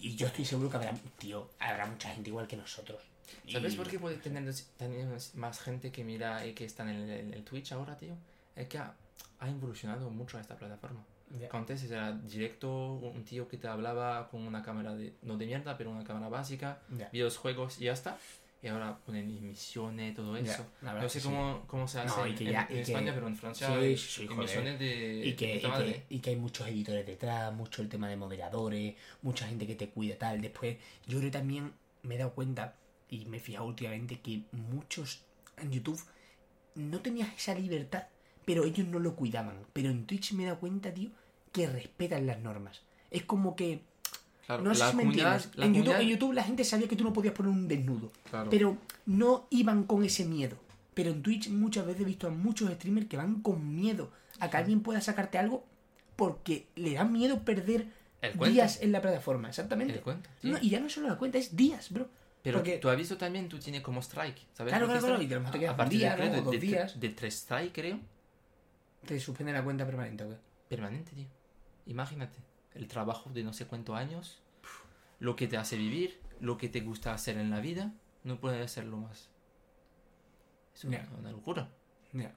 Y 0.00 0.14
yo 0.16 0.26
estoy 0.26 0.44
seguro 0.44 0.68
que 0.70 0.76
habrá, 0.76 0.92
tío, 1.18 1.50
habrá 1.58 1.86
mucha 1.86 2.10
gente 2.10 2.30
igual 2.30 2.46
que 2.46 2.56
nosotros. 2.56 3.02
¿Sabes 3.50 3.74
Y- 3.74 3.76
por 3.76 3.88
qué 3.88 3.98
puede 3.98 4.16
tener, 4.16 4.44
tener 4.76 5.06
más 5.34 5.60
gente 5.60 5.90
que 5.90 6.04
mira 6.04 6.46
y 6.46 6.52
que 6.52 6.64
está 6.66 6.82
en 6.84 6.90
el, 6.90 7.10
en 7.10 7.34
el 7.34 7.44
Twitch 7.44 7.72
ahora, 7.72 7.96
tío? 7.96 8.14
Es 8.56 8.68
que 8.68 8.78
ha, 8.78 8.94
ha 9.40 9.48
evolucionado 9.48 10.10
mucho 10.10 10.38
esta 10.38 10.56
plataforma. 10.56 11.02
Que 11.38 11.48
Antes 11.56 11.82
era 11.90 12.12
directo, 12.12 12.94
un 12.94 13.24
tío 13.24 13.48
que 13.48 13.56
te 13.58 13.66
hablaba 13.68 14.28
con 14.30 14.42
una 14.46 14.62
cámara 14.62 14.94
de, 14.94 15.14
no 15.22 15.36
de 15.36 15.46
mierda, 15.46 15.76
pero 15.76 15.90
una 15.90 16.04
cámara 16.04 16.28
básica, 16.28 16.80
Ya. 16.96 17.08
videojuegos 17.10 17.80
y 17.80 17.84
ya 17.84 17.92
está. 17.92 18.16
Y 18.62 18.68
ahora 18.68 18.96
ponen 19.04 19.28
emisiones, 19.36 20.14
todo 20.14 20.36
eso. 20.38 20.64
verdad 20.80 21.02
No 21.02 21.08
sé 21.10 21.18
que 21.18 21.22
sí. 21.22 21.28
cómo, 21.28 21.64
cómo 21.66 21.86
se 21.86 21.98
hace 22.00 22.16
No, 22.18 22.24
en, 22.24 22.34
ya- 22.36 22.62
en 22.62 22.72
y 22.72 22.74
que- 22.76 22.80
España, 22.80 23.12
pero 23.14 23.26
en 23.28 23.36
Francia 23.36 23.66
Sí, 23.66 23.72
hay 23.74 23.96
sí, 23.98 24.24
emisiones 24.30 24.78
de, 24.78 25.22
Y 25.26 25.34
que, 25.34 25.46
de 25.48 25.56
y, 25.56 25.60
que, 25.60 26.06
y 26.08 26.18
que 26.20 26.30
hay 26.30 26.36
muchos 26.36 26.66
editores 26.68 27.04
detrás, 27.06 27.52
mucho 27.52 27.82
el 27.82 27.90
tema 27.90 28.08
de 28.08 28.16
moderadores, 28.16 28.94
mucha 29.20 29.46
gente 29.46 29.66
que 29.66 29.74
te 29.74 29.90
cuida 29.90 30.16
tal. 30.16 30.40
Después, 30.40 30.78
yo 31.06 31.18
creo 31.18 31.30
que 31.30 31.38
también 31.38 31.72
me 32.02 32.14
he 32.14 32.18
dado 32.18 32.32
cuenta, 32.32 32.76
y 33.10 33.26
me 33.26 33.36
he 33.36 33.40
fijado 33.40 33.66
últimamente, 33.66 34.20
que 34.20 34.44
muchos 34.52 35.24
en 35.58 35.70
YouTube 35.70 36.00
no 36.74 37.00
tenías 37.00 37.28
esa 37.36 37.54
libertad, 37.54 38.04
pero 38.46 38.64
ellos 38.64 38.86
no 38.88 38.98
lo 38.98 39.14
cuidaban. 39.14 39.58
Pero 39.74 39.90
en 39.90 40.06
Twitch 40.06 40.32
me 40.32 40.44
he 40.44 40.46
dado 40.46 40.60
cuenta, 40.60 40.92
tío, 40.94 41.10
que 41.54 41.66
respetan 41.68 42.26
las 42.26 42.40
normas. 42.40 42.82
Es 43.10 43.22
como 43.24 43.54
que, 43.56 43.80
Claro, 44.46 44.62
no 44.64 44.74
sé 44.74 44.90
si 44.90 44.96
me 44.96 45.04
entiendes. 45.04 45.44
En 45.56 45.72
YouTube, 45.72 45.84
comunidad- 45.84 46.00
en 46.02 46.08
YouTube 46.08 46.32
la 46.34 46.42
gente 46.42 46.64
sabía 46.64 46.88
que 46.88 46.96
tú 46.96 47.04
no 47.04 47.12
podías 47.14 47.32
poner 47.32 47.50
un 47.52 47.66
desnudo. 47.68 48.12
Claro. 48.28 48.50
Pero 48.50 48.76
no 49.06 49.46
iban 49.50 49.84
con 49.84 50.04
ese 50.04 50.24
miedo. 50.26 50.56
Pero 50.92 51.10
en 51.10 51.22
Twitch 51.22 51.48
muchas 51.48 51.86
veces 51.86 52.02
he 52.02 52.04
visto 52.04 52.26
a 52.26 52.30
muchos 52.30 52.70
streamers 52.72 53.06
que 53.06 53.16
van 53.16 53.40
con 53.40 53.74
miedo 53.74 54.10
a 54.40 54.50
que 54.50 54.56
alguien 54.56 54.80
pueda 54.80 55.00
sacarte 55.00 55.38
algo 55.38 55.64
porque 56.16 56.66
le 56.76 56.92
da 56.94 57.04
miedo 57.04 57.40
perder 57.44 57.86
días 58.50 58.80
en 58.82 58.90
la 58.92 59.00
plataforma. 59.00 59.48
Exactamente. 59.48 59.94
El 59.94 60.00
cuento. 60.00 60.28
No, 60.42 60.58
y 60.60 60.70
ya 60.70 60.80
no 60.80 60.88
solo 60.90 61.08
la 61.08 61.16
cuenta, 61.16 61.38
es 61.38 61.54
días, 61.56 61.90
bro. 61.90 62.08
Pero 62.42 62.58
porque- 62.58 62.78
tú 62.78 62.88
has 62.90 62.96
visto 62.96 63.16
también, 63.16 63.48
tú 63.48 63.58
tienes 63.58 63.80
como 63.80 64.00
strike, 64.02 64.36
¿sabes? 64.52 64.72
Claro, 64.72 64.86
claro, 64.86 65.00
claro, 65.06 65.22
y 65.22 65.26
que 65.28 65.34
a 65.34 65.38
lo 65.38 65.50
te 65.50 65.66
A- 65.68 65.76
partir 65.76 65.98
día, 66.00 66.16
de, 66.16 66.28
de, 66.30 66.38
O 66.40 66.42
dos 66.42 66.52
de- 66.52 66.58
días. 66.58 67.00
de 67.00 67.08
tres 67.10 67.34
strike, 67.36 67.72
creo, 67.72 68.00
Te 69.06 69.18
suspende 69.20 69.52
la 69.52 69.62
cuenta 69.64 69.84
permanente, 69.86 70.24
¿o 70.24 70.30
qué? 70.30 70.36
permanente, 70.68 71.12
tío. 71.12 71.26
Imagínate, 71.86 72.38
el 72.74 72.88
trabajo 72.88 73.30
de 73.30 73.44
no 73.44 73.52
sé 73.52 73.66
cuántos 73.66 73.96
años, 73.96 74.42
lo 75.20 75.36
que 75.36 75.46
te 75.46 75.56
hace 75.56 75.76
vivir, 75.76 76.20
lo 76.40 76.56
que 76.58 76.68
te 76.68 76.80
gusta 76.80 77.12
hacer 77.14 77.36
en 77.38 77.50
la 77.50 77.60
vida, 77.60 77.92
no 78.24 78.40
puede 78.40 78.62
hacerlo 78.62 78.96
más. 78.98 79.28
Es 80.74 80.84
una, 80.84 80.98
Ya. 80.98 81.08
una 81.18 81.30
locura. 81.30 81.68
Ya. 82.12 82.34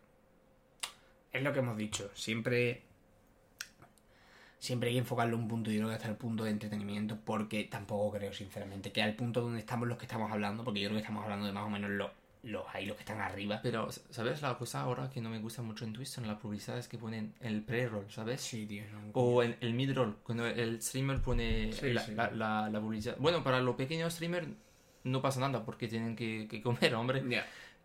Es 1.33 1.41
lo 1.43 1.53
que 1.53 1.59
hemos 1.59 1.77
dicho. 1.77 2.09
Siempre. 2.13 2.83
Siempre 4.59 4.89
hay 4.89 4.95
que 4.95 4.99
enfocarlo 4.99 5.35
en 5.35 5.43
un 5.43 5.47
punto. 5.47 5.71
Yo 5.71 5.77
creo 5.79 5.89
que 5.89 5.95
hasta 5.95 6.07
el 6.09 6.15
punto 6.17 6.43
de 6.43 6.51
entretenimiento. 6.51 7.17
Porque 7.23 7.63
tampoco 7.65 8.17
creo, 8.17 8.33
sinceramente, 8.33 8.91
que 8.91 9.01
al 9.01 9.15
punto 9.15 9.41
donde 9.41 9.59
estamos 9.59 9.87
los 9.87 9.97
que 9.97 10.05
estamos 10.05 10.31
hablando. 10.31 10.63
Porque 10.63 10.79
yo 10.81 10.89
creo 10.89 10.97
que 10.97 11.01
estamos 11.01 11.23
hablando 11.23 11.45
de 11.45 11.51
más 11.53 11.65
o 11.65 11.69
menos 11.69 11.89
los, 11.91 12.11
los 12.43 12.63
ahí, 12.73 12.85
los 12.85 12.95
que 12.95 13.01
están 13.03 13.19
arriba. 13.19 13.59
Pero, 13.61 13.89
¿sabes 13.91 14.41
la 14.41 14.57
cosa 14.57 14.81
ahora 14.81 15.09
que 15.09 15.21
no 15.21 15.29
me 15.29 15.39
gusta 15.39 15.61
mucho 15.61 15.85
en 15.85 15.93
Twitch? 15.93 16.07
Son 16.09 16.27
las 16.27 16.37
publicidades 16.39 16.87
que 16.87 16.97
ponen 16.97 17.33
el 17.41 17.61
pre-roll, 17.63 18.09
¿sabes? 18.09 18.41
Sí, 18.41 18.65
tío. 18.65 18.83
no- 18.91 19.11
O 19.13 19.43
en 19.43 19.57
el 19.61 19.73
mid-roll, 19.73 20.17
cuando 20.23 20.45
el 20.47 20.81
streamer 20.81 21.21
pone 21.21 21.71
Sí, 21.73 21.93
la, 21.93 22.01
sí. 22.01 22.13
la- 22.15 22.31
la- 22.31 22.69
la 22.69 22.79
publicidad. 22.81 23.15
Bueno, 23.19 23.43
para 23.43 23.59
los 23.61 23.75
pequeños 23.75 24.13
streamers 24.13 24.47
no 25.03 25.21
pasa 25.21 25.39
nada 25.39 25.63
porque 25.65 25.87
tienen 25.87 26.15
que, 26.15 26.47
que 26.49 26.61
comer, 26.61 26.93
hombre. 26.95 27.23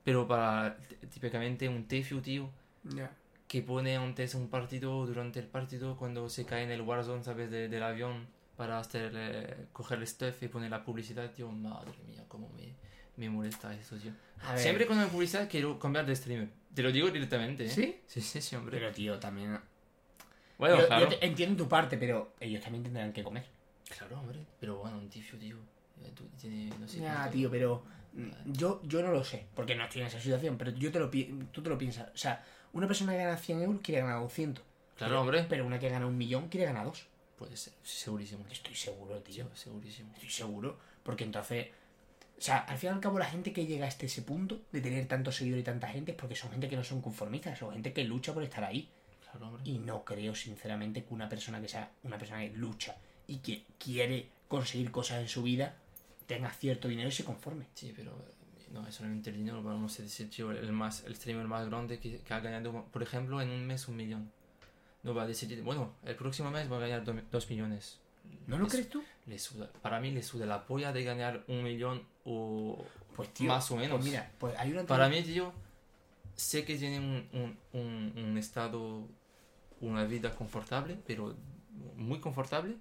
Pero 0.04 0.26
para 0.26 0.76
t- 0.78 0.96
típicamente 1.08 1.68
un 1.68 1.86
Tefio, 1.86 2.20
tío, 2.20 2.50
Ya. 2.84 3.10
que 3.46 3.62
pone 3.62 3.96
antes 3.96 4.34
un 4.34 4.48
partido, 4.48 5.06
durante 5.06 5.38
el 5.38 5.46
partido, 5.46 5.96
cuando 5.96 6.28
se 6.28 6.44
cae 6.44 6.64
en 6.64 6.70
el 6.72 6.80
Warzone, 6.82 7.22
¿sabes? 7.22 7.50
De- 7.50 7.68
del 7.68 7.82
avión 7.82 8.26
para 8.56 8.78
hacer, 8.78 9.12
eh, 9.14 9.66
coger 9.72 9.98
el 9.98 10.06
stuff 10.06 10.42
y 10.42 10.48
pone 10.48 10.68
la 10.68 10.84
publicidad, 10.84 11.30
tío, 11.32 11.50
madre 11.50 11.92
mía, 12.08 12.24
cómo 12.28 12.48
me, 12.50 12.74
me 13.16 13.28
molesta 13.30 13.74
eso, 13.74 13.96
tío. 13.96 14.12
A 14.42 14.52
ver. 14.54 14.60
Siempre 14.62 14.86
cuando 14.86 15.04
hay 15.04 15.10
publicidad 15.10 15.48
quiero 15.48 15.78
cambiar 15.78 16.06
de 16.06 16.16
streamer. 16.16 16.48
Te 16.74 16.82
lo 16.82 16.90
digo 16.90 17.10
directamente, 17.10 17.66
¿eh? 17.66 17.68
¿Sí? 17.68 18.00
Sí, 18.06 18.20
sí, 18.20 18.40
sí, 18.40 18.56
hombre. 18.56 18.78
Pero, 18.78 18.92
tío, 18.92 19.18
también. 19.18 19.58
bueno, 20.58 20.80
yo, 20.80 20.86
claro. 20.86 21.10
yo 21.10 21.16
entiendo 21.20 21.64
tu 21.64 21.68
parte, 21.68 21.98
pero 21.98 22.34
ellos 22.40 22.62
también 22.62 22.82
tendrán 22.82 23.12
que 23.12 23.22
comer. 23.22 23.44
Claro, 23.96 24.20
hombre. 24.20 24.40
Pero 24.58 24.78
bueno, 24.78 24.98
un 24.98 25.08
tío, 25.08 25.22
tú- 26.14 26.28
tiene, 26.40 26.70
no 26.78 26.88
sé 26.88 26.98
cuánto- 26.98 27.30
tío, 27.30 27.50
pero 27.50 27.84
mm, 28.14 28.52
yo, 28.52 28.80
yo 28.84 29.02
no 29.02 29.12
lo 29.12 29.22
sé, 29.22 29.46
porque 29.54 29.74
no 29.74 29.84
estoy 29.84 30.00
en 30.02 30.08
esa 30.08 30.20
situación, 30.20 30.56
pero 30.58 30.70
yo 30.72 30.90
te 30.90 30.98
lo 30.98 31.10
tú 31.10 31.62
te 31.62 31.68
lo 31.68 31.78
piensas. 31.78 32.08
O 32.14 32.16
sea, 32.16 32.44
una 32.72 32.86
persona 32.86 33.12
que 33.12 33.18
gana 33.18 33.36
100 33.36 33.62
euros 33.62 33.80
quiere 33.82 34.00
ganar 34.00 34.20
200. 34.20 34.64
Claro, 34.96 35.10
pero, 35.12 35.20
hombre. 35.20 35.46
Pero 35.48 35.66
una 35.66 35.78
que 35.78 35.88
gana 35.88 36.06
un 36.06 36.16
millón 36.16 36.48
quiere 36.48 36.66
ganar 36.66 36.86
dos. 36.86 37.06
Puede 37.36 37.56
ser, 37.56 37.74
segurísimo. 37.82 38.44
Estoy 38.50 38.74
seguro, 38.74 39.16
tío. 39.20 39.46
Tío, 39.46 39.56
segurísimo. 39.56 40.12
Estoy 40.14 40.30
seguro. 40.30 40.78
Porque 41.02 41.24
entonces. 41.24 41.68
O 42.42 42.44
sea, 42.44 42.58
al 42.58 42.76
fin 42.76 42.90
y 42.90 42.92
al 42.94 42.98
cabo, 42.98 43.20
la 43.20 43.26
gente 43.26 43.52
que 43.52 43.66
llega 43.66 43.86
hasta 43.86 44.04
ese 44.04 44.22
punto 44.22 44.62
de 44.72 44.80
tener 44.80 45.06
tantos 45.06 45.36
seguidores 45.36 45.62
y 45.62 45.64
tanta 45.64 45.86
gente 45.86 46.10
es 46.10 46.16
porque 46.18 46.34
son 46.34 46.50
gente 46.50 46.68
que 46.68 46.74
no 46.74 46.82
son 46.82 47.00
conformistas, 47.00 47.56
son 47.56 47.72
gente 47.72 47.92
que 47.92 48.02
lucha 48.02 48.34
por 48.34 48.42
estar 48.42 48.64
ahí. 48.64 48.88
Claro, 49.22 49.46
hombre. 49.46 49.62
Y 49.64 49.78
no 49.78 50.04
creo, 50.04 50.34
sinceramente, 50.34 51.04
que 51.04 51.14
una 51.14 51.28
persona 51.28 51.60
que 51.60 51.68
sea 51.68 51.92
una 52.02 52.18
persona 52.18 52.40
que 52.40 52.50
lucha 52.56 52.96
y 53.28 53.36
que 53.36 53.62
quiere 53.78 54.26
conseguir 54.48 54.90
cosas 54.90 55.20
en 55.20 55.28
su 55.28 55.44
vida 55.44 55.76
tenga 56.26 56.50
cierto 56.50 56.88
dinero 56.88 57.08
y 57.10 57.12
se 57.12 57.22
conforme. 57.22 57.66
Sí, 57.74 57.92
pero 57.94 58.12
no 58.72 58.88
es 58.88 58.92
solamente 58.96 59.30
el 59.30 59.36
dinero, 59.36 59.62
vamos 59.62 60.00
a 60.00 60.02
decir, 60.02 60.28
tío, 60.28 60.50
el, 60.50 60.72
más, 60.72 61.04
el 61.04 61.14
streamer 61.14 61.46
más 61.46 61.68
grande 61.68 62.00
que, 62.00 62.18
que 62.18 62.34
ha 62.34 62.40
ganado, 62.40 62.86
por 62.86 63.04
ejemplo, 63.04 63.40
en 63.40 63.50
un 63.50 63.64
mes 63.64 63.86
un 63.86 63.94
millón. 63.94 64.32
No 65.04 65.14
va 65.14 65.22
a 65.22 65.26
decir, 65.28 65.62
bueno, 65.62 65.94
el 66.04 66.16
próximo 66.16 66.50
mes 66.50 66.68
voy 66.68 66.78
a 66.82 66.88
ganar 66.88 67.04
do- 67.04 67.14
dos 67.30 67.48
millones. 67.48 68.00
¿No 68.48 68.58
lo 68.58 68.66
crees 68.66 68.88
tú? 68.88 69.04
le 69.26 69.38
suda- 69.38 69.70
para 69.80 70.00
mí 70.00 70.10
le 70.10 70.24
suda 70.24 70.44
la 70.46 70.66
polla 70.66 70.92
de 70.92 71.04
ganar 71.04 71.44
un 71.46 71.62
millón 71.62 72.10
o 72.24 72.84
Pues 73.16 73.32
tío, 73.34 73.48
más 73.48 73.70
o 73.70 73.76
menos. 73.76 73.96
Pues 73.98 74.04
mira, 74.04 74.30
pues 74.38 74.54
hay 74.58 74.72
una 74.72 74.84
Para 74.84 75.08
mí, 75.08 75.22
tío, 75.22 75.52
sé 76.34 76.64
que 76.64 76.76
tiene 76.76 76.98
un, 76.98 77.28
un, 77.32 77.58
un, 77.80 78.12
un 78.24 78.38
estado, 78.38 79.06
una 79.80 80.04
vida 80.04 80.34
confortable, 80.34 80.96
pero 81.06 81.34
muy 81.96 82.20
confortable, 82.20 82.76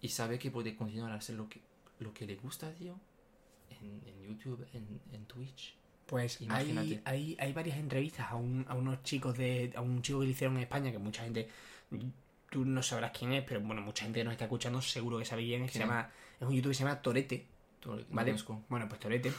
y 0.00 0.08
sabe 0.08 0.38
que 0.38 0.50
puede 0.50 0.76
continuar 0.76 1.12
a 1.12 1.16
hacer 1.16 1.34
lo 1.36 1.48
que, 1.48 1.60
lo 1.98 2.12
que 2.14 2.26
le 2.26 2.36
gusta, 2.36 2.72
tío, 2.74 2.94
en, 3.70 4.02
en 4.06 4.22
YouTube, 4.22 4.66
en, 4.72 5.00
en 5.12 5.24
Twitch. 5.26 5.74
Pues 6.06 6.38
hay, 6.40 6.46
Imagínate. 6.46 7.02
hay, 7.04 7.36
hay 7.38 7.52
varias 7.52 7.76
entrevistas 7.76 8.30
a, 8.30 8.36
un- 8.36 8.64
a 8.68 8.74
unos 8.74 9.02
chicos 9.02 9.36
de. 9.36 9.72
a 9.76 9.82
un 9.82 10.00
chico 10.00 10.20
que 10.20 10.24
le 10.26 10.30
hicieron 10.32 10.56
en 10.56 10.62
España, 10.62 10.90
que 10.90 10.98
mucha 10.98 11.22
gente. 11.24 11.48
Tú 12.50 12.64
no 12.64 12.82
sabrás 12.82 13.10
quién 13.10 13.32
es, 13.34 13.44
pero 13.44 13.60
bueno, 13.60 13.82
mucha 13.82 14.04
gente 14.04 14.20
que 14.20 14.24
nos 14.24 14.32
está 14.32 14.46
escuchando 14.46 14.80
seguro 14.80 15.18
que 15.18 15.26
sabe 15.26 15.44
quién 15.44 15.64
es. 15.64 15.70
que 15.70 15.80
llama, 15.80 16.10
es 16.40 16.46
un 16.48 16.54
youtuber 16.54 16.70
que 16.74 16.78
se 16.78 16.84
llama 16.84 17.02
Torete, 17.02 17.44
¿vale? 18.10 18.30
conozco. 18.32 18.62
Bueno, 18.68 18.88
pues 18.88 19.00
Torete. 19.00 19.32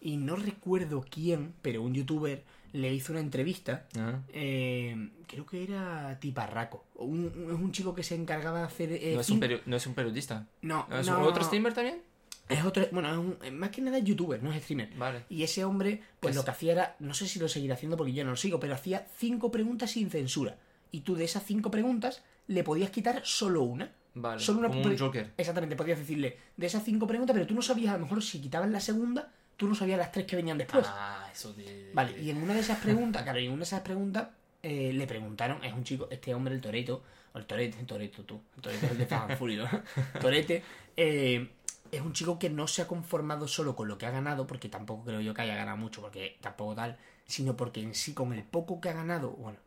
y 0.00 0.16
no 0.16 0.36
recuerdo 0.36 1.04
quién, 1.08 1.54
pero 1.62 1.82
un 1.82 1.94
youtuber 1.94 2.42
le 2.72 2.92
hizo 2.92 3.12
una 3.12 3.20
entrevista. 3.20 3.86
Ah. 3.96 4.20
eh, 4.32 5.10
creo 5.26 5.46
que 5.46 5.62
era 5.62 6.18
Tiparraco. 6.20 6.84
Un- 6.96 7.26
es 7.48 7.54
un 7.60 7.72
chico 7.72 7.94
que 7.94 8.02
se 8.02 8.14
encargaba 8.14 8.58
de 8.60 8.64
hacer. 8.64 8.92
eh, 8.92 9.12
¿No, 9.14 9.20
es 9.20 9.30
un 9.30 9.40
peri- 9.40 9.60
¿No 9.66 9.76
es 9.76 9.86
un 9.86 9.94
periodista? 9.94 10.46
no, 10.62 10.86
¿Es 10.92 11.06
no, 11.06 11.20
otro 11.22 11.44
streamer 11.44 11.72
también? 11.72 12.02
Es 12.48 12.62
otro. 12.64 12.84
Bueno, 12.92 13.10
es 13.10 13.16
un- 13.50 13.58
más 13.58 13.70
que 13.70 13.80
nada 13.80 13.96
es 13.98 14.04
youtuber, 14.04 14.42
no 14.42 14.52
es 14.52 14.62
streamer. 14.62 14.92
Vale. 14.96 15.24
Y 15.30 15.44
ese 15.44 15.64
hombre, 15.64 16.02
pues 16.20 16.32
Es- 16.32 16.36
lo 16.36 16.44
que 16.44 16.50
hacía 16.50 16.72
era, 16.72 16.96
no 16.98 17.14
sé 17.14 17.26
si 17.28 17.38
lo 17.38 17.48
seguirá 17.48 17.74
haciendo 17.74 17.96
porque 17.96 18.12
yo 18.12 18.24
no 18.24 18.30
lo 18.32 18.36
sigo, 18.36 18.58
pero 18.60 18.74
hacía 18.74 19.06
cinco 19.16 19.50
preguntas 19.50 19.92
sin 19.92 20.10
censura. 20.10 20.58
Y 20.90 21.00
tú 21.00 21.14
de 21.14 21.24
esas 21.24 21.44
cinco 21.44 21.70
preguntas 21.70 22.22
le 22.46 22.62
podías 22.64 22.90
quitar 22.90 23.22
solo 23.24 23.62
una. 23.62 23.92
Vale. 24.14 24.40
Solo 24.40 24.60
una 24.60 24.68
Como 24.68 24.82
un 24.82 24.98
Joker. 24.98 25.32
Exactamente, 25.36 25.76
podías 25.76 25.98
decirle 25.98 26.38
de 26.56 26.66
esas 26.66 26.84
cinco 26.84 27.06
preguntas, 27.06 27.34
pero 27.34 27.46
tú 27.46 27.54
no 27.54 27.62
sabías, 27.62 27.94
a 27.94 27.98
lo 27.98 28.04
mejor 28.04 28.22
si 28.22 28.40
quitabas 28.40 28.70
la 28.70 28.80
segunda, 28.80 29.30
tú 29.56 29.68
no 29.68 29.74
sabías 29.74 29.98
las 29.98 30.12
tres 30.12 30.26
que 30.26 30.36
venían 30.36 30.56
después. 30.56 30.86
Ah, 30.88 31.28
eso 31.32 31.52
de... 31.52 31.90
Vale, 31.92 32.20
y 32.20 32.30
en 32.30 32.42
una 32.42 32.54
de 32.54 32.60
esas 32.60 32.78
preguntas, 32.78 33.22
claro, 33.22 33.40
y 33.40 33.46
en 33.46 33.52
una 33.52 33.60
de 33.60 33.64
esas 33.64 33.80
preguntas 33.80 34.28
eh, 34.62 34.92
le 34.92 35.06
preguntaron, 35.06 35.62
es 35.64 35.72
un 35.72 35.82
chico, 35.82 36.08
este 36.10 36.32
hombre, 36.32 36.54
el 36.54 36.60
Toreto, 36.60 37.02
o 37.32 37.38
el 37.38 37.46
Torete, 37.46 37.82
Toreto 37.84 38.22
tú, 38.22 38.40
el 38.56 38.62
Toreto 38.62 38.86
es 38.86 38.92
el 38.92 38.98
de 38.98 39.06
Fast 39.06 39.40
¿no? 39.40 40.20
Torete, 40.20 40.62
eh, 40.96 41.50
es 41.90 42.00
un 42.00 42.12
chico 42.12 42.38
que 42.38 42.50
no 42.50 42.68
se 42.68 42.82
ha 42.82 42.86
conformado 42.86 43.48
solo 43.48 43.74
con 43.74 43.88
lo 43.88 43.98
que 43.98 44.06
ha 44.06 44.10
ganado, 44.10 44.46
porque 44.46 44.68
tampoco 44.68 45.04
creo 45.04 45.20
yo 45.20 45.34
que 45.34 45.42
haya 45.42 45.56
ganado 45.56 45.76
mucho, 45.76 46.00
porque 46.00 46.36
tampoco 46.40 46.76
tal, 46.76 46.96
sino 47.26 47.56
porque 47.56 47.82
en 47.82 47.96
sí, 47.96 48.14
con 48.14 48.32
el 48.32 48.44
poco 48.44 48.80
que 48.80 48.90
ha 48.90 48.92
ganado, 48.92 49.30
bueno, 49.30 49.58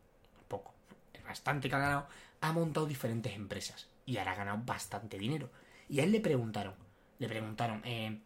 poco, 0.48 0.72
el 1.12 1.22
bastante 1.22 1.68
que 1.68 1.76
ha 1.76 1.80
ganado, 1.80 2.06
ha 2.40 2.52
montado 2.52 2.86
diferentes 2.86 3.34
empresas 3.34 3.88
y 4.08 4.16
ahora 4.16 4.32
ha 4.32 4.36
ganado 4.36 4.62
bastante 4.64 5.18
dinero. 5.18 5.50
Y 5.86 6.00
a 6.00 6.04
él 6.04 6.12
le 6.12 6.20
preguntaron, 6.20 6.72
le 7.18 7.28
preguntaron, 7.28 7.82
eh, 7.84 8.22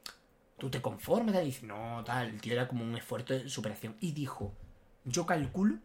¿tú 0.56 0.70
te 0.70 0.80
conformas? 0.80 1.34
Y 1.42 1.46
dice, 1.46 1.66
no, 1.66 2.04
tal, 2.04 2.28
el 2.28 2.40
tío 2.40 2.52
era 2.52 2.68
como 2.68 2.84
un 2.84 2.96
esfuerzo 2.96 3.34
de 3.34 3.48
superación. 3.48 3.96
Y 3.98 4.12
dijo, 4.12 4.54
yo 5.04 5.26
calculo 5.26 5.78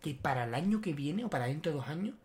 que 0.00 0.14
para 0.14 0.44
el 0.44 0.54
año 0.54 0.80
que 0.80 0.94
viene 0.94 1.24
o 1.24 1.30
para 1.30 1.46
dentro 1.46 1.70
de 1.70 1.78
dos 1.78 1.86
años, 1.86 2.16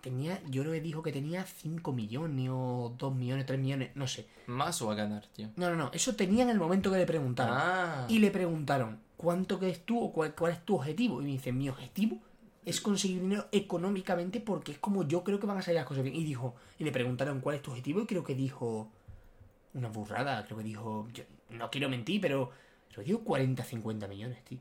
tenía, 0.00 0.40
yo 0.48 0.62
creo 0.62 0.72
que 0.72 0.80
dijo 0.80 1.02
que 1.02 1.12
tenía 1.12 1.44
5 1.44 1.92
millones 1.92 2.48
o 2.50 2.94
2 2.96 3.14
millones, 3.14 3.44
3 3.44 3.60
millones, 3.60 3.90
no 3.94 4.06
sé. 4.06 4.26
Más 4.46 4.80
o 4.80 4.90
a 4.90 4.94
ganar, 4.94 5.26
tío. 5.26 5.50
No, 5.56 5.68
no, 5.68 5.76
no, 5.76 5.90
eso 5.92 6.14
tenía 6.16 6.44
en 6.44 6.50
el 6.50 6.58
momento 6.58 6.90
que 6.90 6.96
le 6.96 7.06
preguntaron. 7.06 7.58
Ah. 7.60 8.06
Y 8.08 8.20
le 8.20 8.30
preguntaron, 8.30 9.00
¿cuánto 9.18 9.58
crees 9.58 9.84
tú 9.84 10.00
o 10.00 10.12
cuál, 10.14 10.34
cuál 10.34 10.52
es 10.52 10.64
tu 10.64 10.76
objetivo? 10.76 11.20
Y 11.20 11.26
me 11.26 11.30
dice, 11.32 11.52
mi 11.52 11.68
objetivo 11.68 12.22
es 12.68 12.80
conseguir 12.80 13.20
dinero 13.22 13.46
económicamente 13.52 14.40
porque 14.40 14.72
es 14.72 14.78
como 14.78 15.06
yo 15.06 15.24
creo 15.24 15.40
que 15.40 15.46
van 15.46 15.58
a 15.58 15.62
salir 15.62 15.76
las 15.76 15.86
cosas 15.86 16.02
bien. 16.02 16.14
Y 16.16 16.24
dijo, 16.24 16.54
y 16.78 16.84
le 16.84 16.92
preguntaron, 16.92 17.40
¿cuál 17.40 17.56
es 17.56 17.62
tu 17.62 17.70
objetivo? 17.70 18.00
Y 18.02 18.06
creo 18.06 18.22
que 18.22 18.34
dijo 18.34 18.90
una 19.74 19.88
burrada, 19.88 20.44
creo 20.44 20.58
que 20.58 20.64
dijo, 20.64 21.08
yo 21.12 21.24
no 21.50 21.70
quiero 21.70 21.88
mentir, 21.88 22.20
pero 22.20 22.50
creo 22.92 23.04
que 23.04 23.10
dijo 23.12 23.24
40, 23.24 23.62
50 23.64 24.08
millones, 24.08 24.44
tío. 24.44 24.58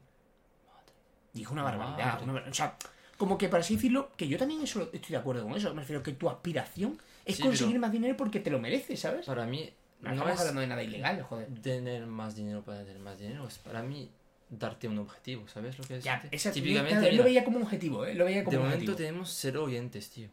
Dijo 1.33 1.53
una 1.53 1.63
barbaridad. 1.63 2.21
Madre. 2.21 2.31
una 2.31 2.49
o 2.49 2.53
sea, 2.53 2.77
como 3.17 3.37
que 3.37 3.49
para 3.49 3.61
así 3.61 3.75
decirlo, 3.75 4.11
que 4.15 4.27
yo 4.27 4.37
también 4.37 4.61
eso 4.61 4.83
estoy 4.93 5.09
de 5.09 5.17
acuerdo 5.17 5.43
con 5.43 5.53
eso. 5.55 5.73
Me 5.73 5.81
refiero 5.81 6.01
que 6.01 6.13
tu 6.13 6.29
aspiración 6.29 6.97
es 7.25 7.37
Sí, 7.37 7.43
conseguir 7.43 7.79
más 7.79 7.91
dinero 7.91 8.15
porque 8.15 8.39
te 8.39 8.49
lo 8.49 8.59
mereces, 8.59 8.99
¿sabes? 8.99 9.25
Para 9.25 9.45
mí 9.45 9.69
No, 10.01 10.09
no 10.09 10.15
estamos 10.15 10.33
es 10.33 10.39
hablando 10.39 10.61
de 10.61 10.67
nada 10.67 10.83
ilegal, 10.83 11.21
joder. 11.23 11.47
tener 11.61 12.05
más 12.05 12.35
dinero 12.35 12.61
para 12.63 12.79
tener 12.85 12.99
más 12.99 13.19
dinero. 13.19 13.47
Es 13.47 13.57
para 13.59 13.83
mí 13.83 14.09
darte 14.49 14.87
un 14.87 14.97
objetivo, 14.99 15.47
¿sabes 15.47 15.77
lo 15.77 15.83
que 15.85 15.97
es? 15.97 16.03
Ya, 16.03 16.23
esa, 16.31 16.51
Típicamente, 16.51 16.91
claro, 16.91 17.03
mira, 17.11 17.17
lo 17.17 17.23
veía 17.23 17.43
como 17.43 17.57
un 17.57 17.63
objetivo, 17.63 18.05
¿eh? 18.05 18.13
Lo 18.15 18.25
veía 18.25 18.43
como 18.43 18.51
de 18.51 18.57
un 18.57 18.63
momento 18.63 18.91
objetivo. 18.91 18.95
tenemos 18.97 19.29
cero 19.33 19.63
oyentes, 19.63 20.09
tío. 20.09 20.29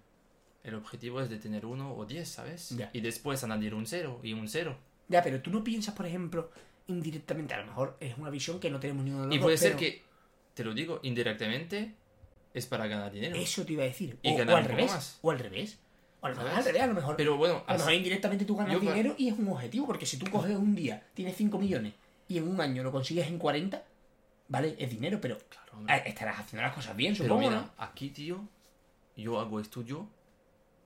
El 0.62 0.74
objetivo 0.76 1.20
es 1.20 1.28
de 1.28 1.38
tener 1.38 1.66
uno 1.66 1.94
o 1.94 2.06
diez, 2.06 2.28
¿sabes? 2.28 2.70
Ya. 2.70 2.90
Y 2.92 3.00
después 3.00 3.42
añadir 3.44 3.74
un 3.74 3.86
cero 3.86 4.20
y 4.22 4.32
un 4.32 4.48
cero. 4.48 4.76
Ya, 5.08 5.22
pero 5.22 5.42
tú 5.42 5.50
no 5.50 5.62
piensas, 5.62 5.94
por 5.94 6.06
ejemplo, 6.06 6.50
indirectamente, 6.86 7.54
a 7.54 7.58
lo 7.60 7.66
mejor 7.66 7.96
es 8.00 8.16
una 8.16 8.30
visión 8.30 8.60
que 8.60 8.70
no 8.70 8.80
tenemos 8.80 9.04
ni 9.04 9.10
uno 9.10 9.22
de 9.22 9.26
los 9.28 9.36
Y 9.36 9.38
puede 9.40 9.56
ser 9.58 9.76
que, 9.76 10.02
te 10.54 10.64
lo 10.64 10.72
digo, 10.72 11.00
indirectamente 11.02 11.92
es 12.54 12.66
para 12.66 12.86
ganar 12.86 13.12
dinero. 13.12 13.36
Eso 13.36 13.64
te 13.66 13.72
iba 13.74 13.82
a 13.82 13.86
decir. 13.86 14.18
Y 14.22 14.32
o, 14.32 14.36
ganar 14.36 14.54
o 14.54 14.58
al 14.58 14.64
revés. 14.64 14.90
más. 14.92 15.18
O 15.22 15.30
al 15.30 15.38
revés. 15.38 15.78
O 16.20 16.26
a 16.26 16.30
lo 16.30 16.36
mejor 16.36 16.50
¿Sabes? 16.52 16.58
al 16.66 16.72
revés, 16.72 16.82
a 16.82 16.86
lo 16.86 16.94
mejor. 16.94 17.16
Pero 17.16 17.36
bueno, 17.36 17.64
a 17.66 17.72
lo 17.72 17.78
mejor 17.78 17.90
así- 17.92 17.96
indirectamente 17.98 18.44
tú 18.44 18.56
ganas 18.56 18.72
yo 18.72 18.80
dinero 18.80 19.14
y 19.18 19.28
es 19.28 19.38
un 19.38 19.48
objetivo, 19.48 19.86
porque 19.86 20.06
si 20.06 20.16
tú 20.18 20.30
coges 20.30 20.56
un 20.56 20.74
día, 20.74 21.02
tienes 21.14 21.36
5 21.36 21.58
millones 21.58 21.92
y 22.28 22.38
en 22.38 22.48
un 22.48 22.60
año 22.60 22.82
lo 22.82 22.90
consigues 22.92 23.26
en 23.26 23.38
40, 23.38 23.82
¿vale? 24.48 24.76
Es 24.78 24.90
dinero, 24.90 25.20
pero 25.20 25.38
Claro, 25.48 25.86
eh, 25.88 26.02
estarás 26.06 26.38
haciendo 26.40 26.62
las 26.66 26.74
cosas 26.74 26.96
bien, 26.96 27.14
Pero 27.16 27.24
supongo, 27.28 27.48
mira, 27.50 27.60
¿no? 27.62 27.70
aquí, 27.78 28.10
tío, 28.10 28.46
yo 29.16 29.40
hago 29.40 29.60
estudio 29.60 30.08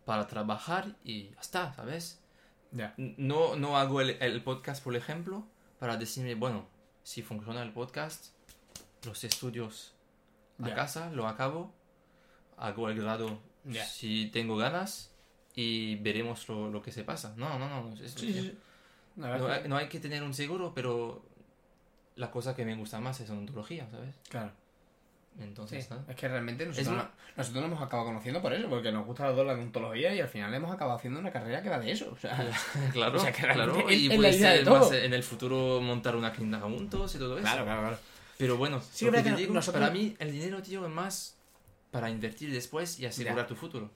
para 0.04 0.26
trabajar 0.26 0.96
y 1.04 1.30
ya 1.30 1.40
está, 1.40 1.72
¿sabes? 1.74 2.20
Ya. 2.72 2.94
No, 2.96 3.56
no 3.56 3.76
hago 3.78 4.00
el, 4.00 4.10
el 4.20 4.42
podcast, 4.42 4.82
por 4.82 4.94
ejemplo, 4.96 5.46
para 5.78 5.96
decirme, 5.96 6.34
bueno, 6.34 6.66
si 7.02 7.22
funciona 7.22 7.62
el 7.62 7.72
podcast, 7.72 8.28
los 9.04 9.24
estudios 9.24 9.94
a 10.62 10.68
Ya. 10.68 10.74
casa, 10.74 11.10
lo 11.10 11.26
acabo, 11.28 11.72
hago 12.56 12.88
el 12.90 13.00
grado 13.00 13.40
Ya. 13.64 13.84
si 13.84 14.26
tengo 14.32 14.56
ganas 14.56 15.12
y 15.54 15.96
veremos 15.96 16.48
lo, 16.48 16.70
lo 16.70 16.82
que 16.82 16.92
se 16.92 17.04
pasa. 17.04 17.34
No, 17.36 17.58
no, 17.58 17.68
no. 17.68 17.94
es- 18.02 18.12
Sí, 18.12 18.32
sí, 18.32 18.58
no, 19.16 19.26
hay, 19.48 19.68
no 19.68 19.76
hay 19.76 19.88
que 19.88 19.98
tener 20.00 20.22
un 20.22 20.32
seguro, 20.34 20.72
pero 20.74 21.24
la 22.18 22.30
cosa 22.30 22.54
que 22.54 22.64
me 22.64 22.74
gusta 22.76 23.00
más 23.00 23.20
es 23.20 23.30
odontología, 23.30 23.88
¿sabes? 23.90 24.14
Claro. 24.28 24.52
Entonces, 25.40 25.86
Sí, 25.86 25.94
es 26.08 26.16
que 26.16 26.26
realmente 26.26 26.66
nosotros, 26.66 26.88
una- 26.92 27.02
no- 27.04 27.10
nosotros 27.36 27.62
nos 27.62 27.70
hemos 27.72 27.82
acabado 27.86 28.08
conociendo 28.08 28.42
por 28.42 28.52
eso, 28.52 28.68
porque 28.68 28.90
nos 28.90 29.06
gusta 29.06 29.28
los 29.28 29.36
dos 29.36 29.46
la 29.46 29.52
odontología 29.52 30.12
y 30.12 30.20
al 30.20 30.28
final 30.28 30.52
hemos 30.52 30.72
acabado 30.72 30.98
haciendo 30.98 31.20
una 31.20 31.30
carrera 31.30 31.62
que 31.62 31.68
va 31.68 31.78
de 31.78 31.92
eso. 31.92 32.10
O 32.12 32.16
sea, 32.16 32.50
Claro, 32.92 33.16
O 33.18 33.20
sea, 33.20 33.30
que 33.32 33.42
claro. 33.42 33.88
Y 33.90 34.08
puede 34.16 34.32
ser 34.32 34.64
todo. 34.64 34.80
más 34.80 34.92
en 34.92 35.12
el 35.14 35.22
futuro 35.22 35.80
montar 35.80 36.16
una 36.16 36.32
clínica 36.32 36.60
juntos 36.60 37.14
y 37.14 37.18
todo 37.18 37.34
eso. 37.38 37.42
claro, 37.42 37.64
claro, 37.64 37.80
claro. 37.82 37.98
Pero 38.36 38.56
bueno, 38.56 38.80
Sí, 38.80 39.04
lo 39.04 39.12
que 39.12 39.22
te 39.22 39.30
que 39.30 39.36
digo, 39.36 39.54
nosotros- 39.54 39.80
para 39.80 39.92
mí 39.92 40.16
el 40.18 40.32
dinero, 40.32 40.60
tío, 40.62 40.84
es 40.84 40.90
más 40.92 41.36
para 41.92 42.10
invertir 42.10 42.52
después 42.52 42.98
y 42.98 43.06
asegurar 43.06 43.38
Ya. 43.38 43.46
tu 43.46 43.54
futuro. 43.54 43.90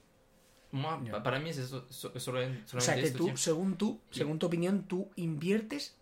Para 1.23 1.39
mí 1.39 1.49
es 1.51 1.57
eso, 1.59 1.85
so- 1.89 2.17
solo- 2.19 2.39
solamente 2.39 2.77
O 2.77 2.81
sea, 2.81 2.95
que 2.95 3.01
esto, 3.03 3.17
tú, 3.19 3.25
tío. 3.27 3.37
según 3.37 3.75
tú, 3.77 3.99
según 4.11 4.39
tu 4.39 4.47
opinión, 4.47 4.83
tú 4.87 5.11
inviertes 5.17 5.95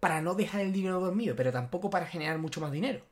para 0.00 0.20
no 0.22 0.34
dejar 0.34 0.62
el 0.62 0.72
dinero 0.72 0.98
dormido, 1.00 1.36
pero 1.36 1.52
tampoco 1.52 1.90
para 1.90 2.06
generar 2.06 2.38
mucho 2.38 2.60
más 2.60 2.72
dinero. 2.72 3.04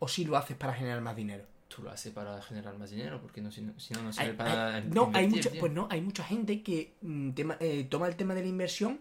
O 0.00 0.08
si 0.08 0.24
lo 0.24 0.36
haces 0.36 0.56
para 0.56 0.74
generar 0.74 1.00
más 1.00 1.14
dinero. 1.16 1.44
Tú 1.68 1.82
lo 1.82 1.90
haces 1.90 2.12
para 2.12 2.42
generar 2.42 2.76
más 2.76 2.90
dinero, 2.90 3.20
porque 3.22 3.40
no, 3.40 3.50
si, 3.50 3.62
no, 3.62 3.78
si 3.78 3.94
no, 3.94 4.02
no 4.02 4.08
Hay- 4.08 4.12
sirve 4.14 4.34
para 4.34 4.74
hay- 4.76 4.84
no, 4.92 5.06
mucha, 5.06 5.50
tío. 5.50 5.60
pues 5.60 5.72
no, 5.72 5.86
hay 5.90 6.00
mucha 6.02 6.22
gente 6.24 6.62
que 6.62 6.94
mm, 7.00 7.30
tema- 7.30 7.56
eh, 7.60 7.86
toma 7.88 8.08
el 8.08 8.16
tema 8.16 8.34
de 8.34 8.42
la 8.42 8.48
inversión 8.48 9.00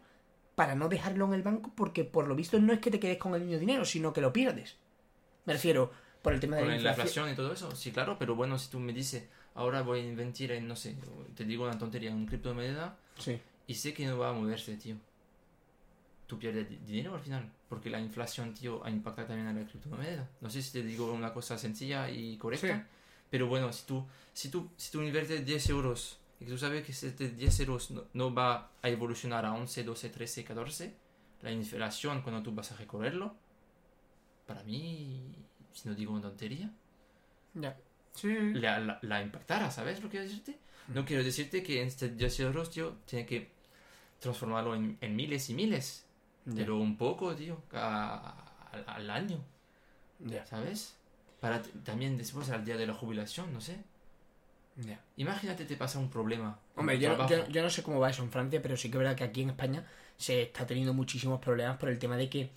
para 0.55 0.75
no 0.75 0.87
dejarlo 0.87 1.25
en 1.25 1.33
el 1.33 1.41
banco 1.43 1.71
porque 1.75 2.05
por 2.05 2.27
lo 2.27 2.35
visto 2.35 2.59
no 2.59 2.71
es 2.71 2.79
que 2.79 2.91
te 2.91 2.99
quedes 2.99 3.17
con 3.17 3.33
el 3.35 3.41
mismo 3.41 3.59
dinero, 3.59 3.83
sino 3.83 4.13
que 4.13 4.21
lo 4.21 4.31
pierdes. 4.31 4.77
Me 5.45 5.53
refiero 5.53 5.91
por 6.21 6.33
el 6.33 6.39
tema 6.39 6.57
de 6.57 6.61
la 6.61 6.67
la 6.69 6.75
inflación. 6.75 6.99
inflación 7.07 7.29
y 7.31 7.35
todo 7.35 7.51
eso, 7.51 7.75
sí, 7.75 7.91
claro, 7.91 8.17
pero 8.19 8.35
bueno, 8.35 8.57
si 8.59 8.69
tú 8.69 8.79
me 8.79 8.93
dices, 8.93 9.27
ahora 9.55 9.81
voy 9.81 9.99
a 10.01 10.03
invertir 10.07 10.51
en, 10.51 10.67
no 10.67 10.75
sé, 10.75 10.95
te 11.35 11.43
digo 11.45 11.65
una 11.65 11.77
tontería, 11.77 12.11
en 12.11 12.25
criptomoneda, 12.27 12.95
Sí. 13.17 13.41
y 13.67 13.73
sé 13.73 13.93
que 13.93 14.05
no 14.05 14.17
va 14.19 14.29
a 14.29 14.33
moverse, 14.33 14.77
tío. 14.77 14.95
Tú 16.31 16.39
pierdes 16.39 16.69
di- 16.69 16.77
dinero 16.77 17.13
al 17.15 17.19
final, 17.19 17.51
porque 17.67 17.89
la 17.89 17.99
inflación, 17.99 18.53
tío, 18.53 18.81
impacta 18.87 19.27
también 19.27 19.47
a 19.49 19.53
la 19.53 19.65
criptomoneda. 19.67 20.29
No 20.39 20.49
sé 20.49 20.61
si 20.61 20.71
te 20.71 20.81
digo 20.81 21.11
una 21.11 21.33
cosa 21.33 21.57
sencilla 21.57 22.09
y 22.09 22.37
correcta, 22.37 22.73
Sí. 22.77 22.83
pero 23.29 23.47
bueno, 23.47 23.73
si 23.73 23.85
tú, 23.85 24.05
si 24.31 24.47
tú, 24.47 24.69
si 24.77 24.91
tú 24.93 25.01
inviertes 25.01 25.45
10 25.45 25.69
euros 25.69 26.19
y 26.39 26.45
tú 26.45 26.57
sabes 26.57 26.85
que 26.85 26.93
este 26.93 27.31
10 27.31 27.59
euros 27.59 27.91
no, 27.91 28.05
no 28.13 28.33
va 28.33 28.71
a 28.81 28.87
evolucionar 28.87 29.45
a 29.45 29.51
11, 29.53 29.83
12, 29.83 30.09
13, 30.09 30.45
14, 30.45 30.93
la 31.41 31.51
inflación 31.51 32.21
cuando 32.21 32.41
tú 32.41 32.53
vas 32.55 32.71
a 32.71 32.77
recorrerlo, 32.77 33.35
para 34.47 34.63
mí, 34.63 35.35
si 35.73 35.89
no 35.89 35.95
digo 35.95 36.13
una 36.13 36.21
tontería, 36.21 36.71
Ya. 37.55 37.77
Sí. 38.13 38.33
la, 38.53 38.79
la, 38.79 38.99
la 39.01 39.21
impactará, 39.21 39.69
¿sabes 39.69 39.97
lo 40.01 40.03
que 40.07 40.11
quiero 40.17 40.25
decirte? 40.27 40.57
No 40.87 41.03
quiero 41.03 41.23
decirte 41.25 41.61
que 41.61 41.83
este 41.83 42.07
10 42.07 42.39
euros, 42.39 42.71
tío, 42.71 42.95
tiene 43.05 43.25
que 43.25 43.49
transformarlo 44.19 44.75
en, 44.75 44.97
en 45.01 45.15
miles 45.15 45.49
y 45.49 45.53
miles, 45.53 46.05
Pero 46.55 46.77
un 46.79 46.97
poco, 46.97 47.35
tío, 47.35 47.61
a- 47.73 48.35
al- 48.71 48.85
al 48.87 49.09
año, 49.09 49.37
Ya. 50.19 50.45
¿sabes? 50.45 50.95
Para 51.39 51.61
también 51.83 52.17
después 52.17 52.49
al 52.49 52.63
día 52.65 52.77
de 52.77 52.87
la 52.87 52.93
jubilación, 52.93 53.53
no 53.53 53.61
sé. 53.61 53.77
Imagínate 55.17 55.65
te 55.65 55.75
pasa 55.75 55.99
un 55.99 56.09
problema. 56.09 56.57
Hombre, 56.75 56.97
yo, 56.97 57.27
yo, 57.27 57.47
yo 57.49 57.61
no 57.61 57.69
sé 57.69 57.83
cómo 57.83 57.99
va 57.99 58.09
eso 58.09 58.23
en 58.23 58.31
Francia, 58.31 58.61
pero 58.61 58.75
sí 58.75 58.89
que 58.89 58.97
es 58.97 58.99
verdad 59.03 59.15
que 59.15 59.23
aquí 59.23 59.41
en 59.43 59.49
España 59.49 59.85
se 60.17 60.43
está 60.43 60.65
teniendo 60.65 60.93
muchísimos 60.93 61.39
problemas 61.39 61.77
por 61.77 61.89
el 61.89 61.99
tema 61.99 62.17
de 62.17 62.29
que 62.29 62.49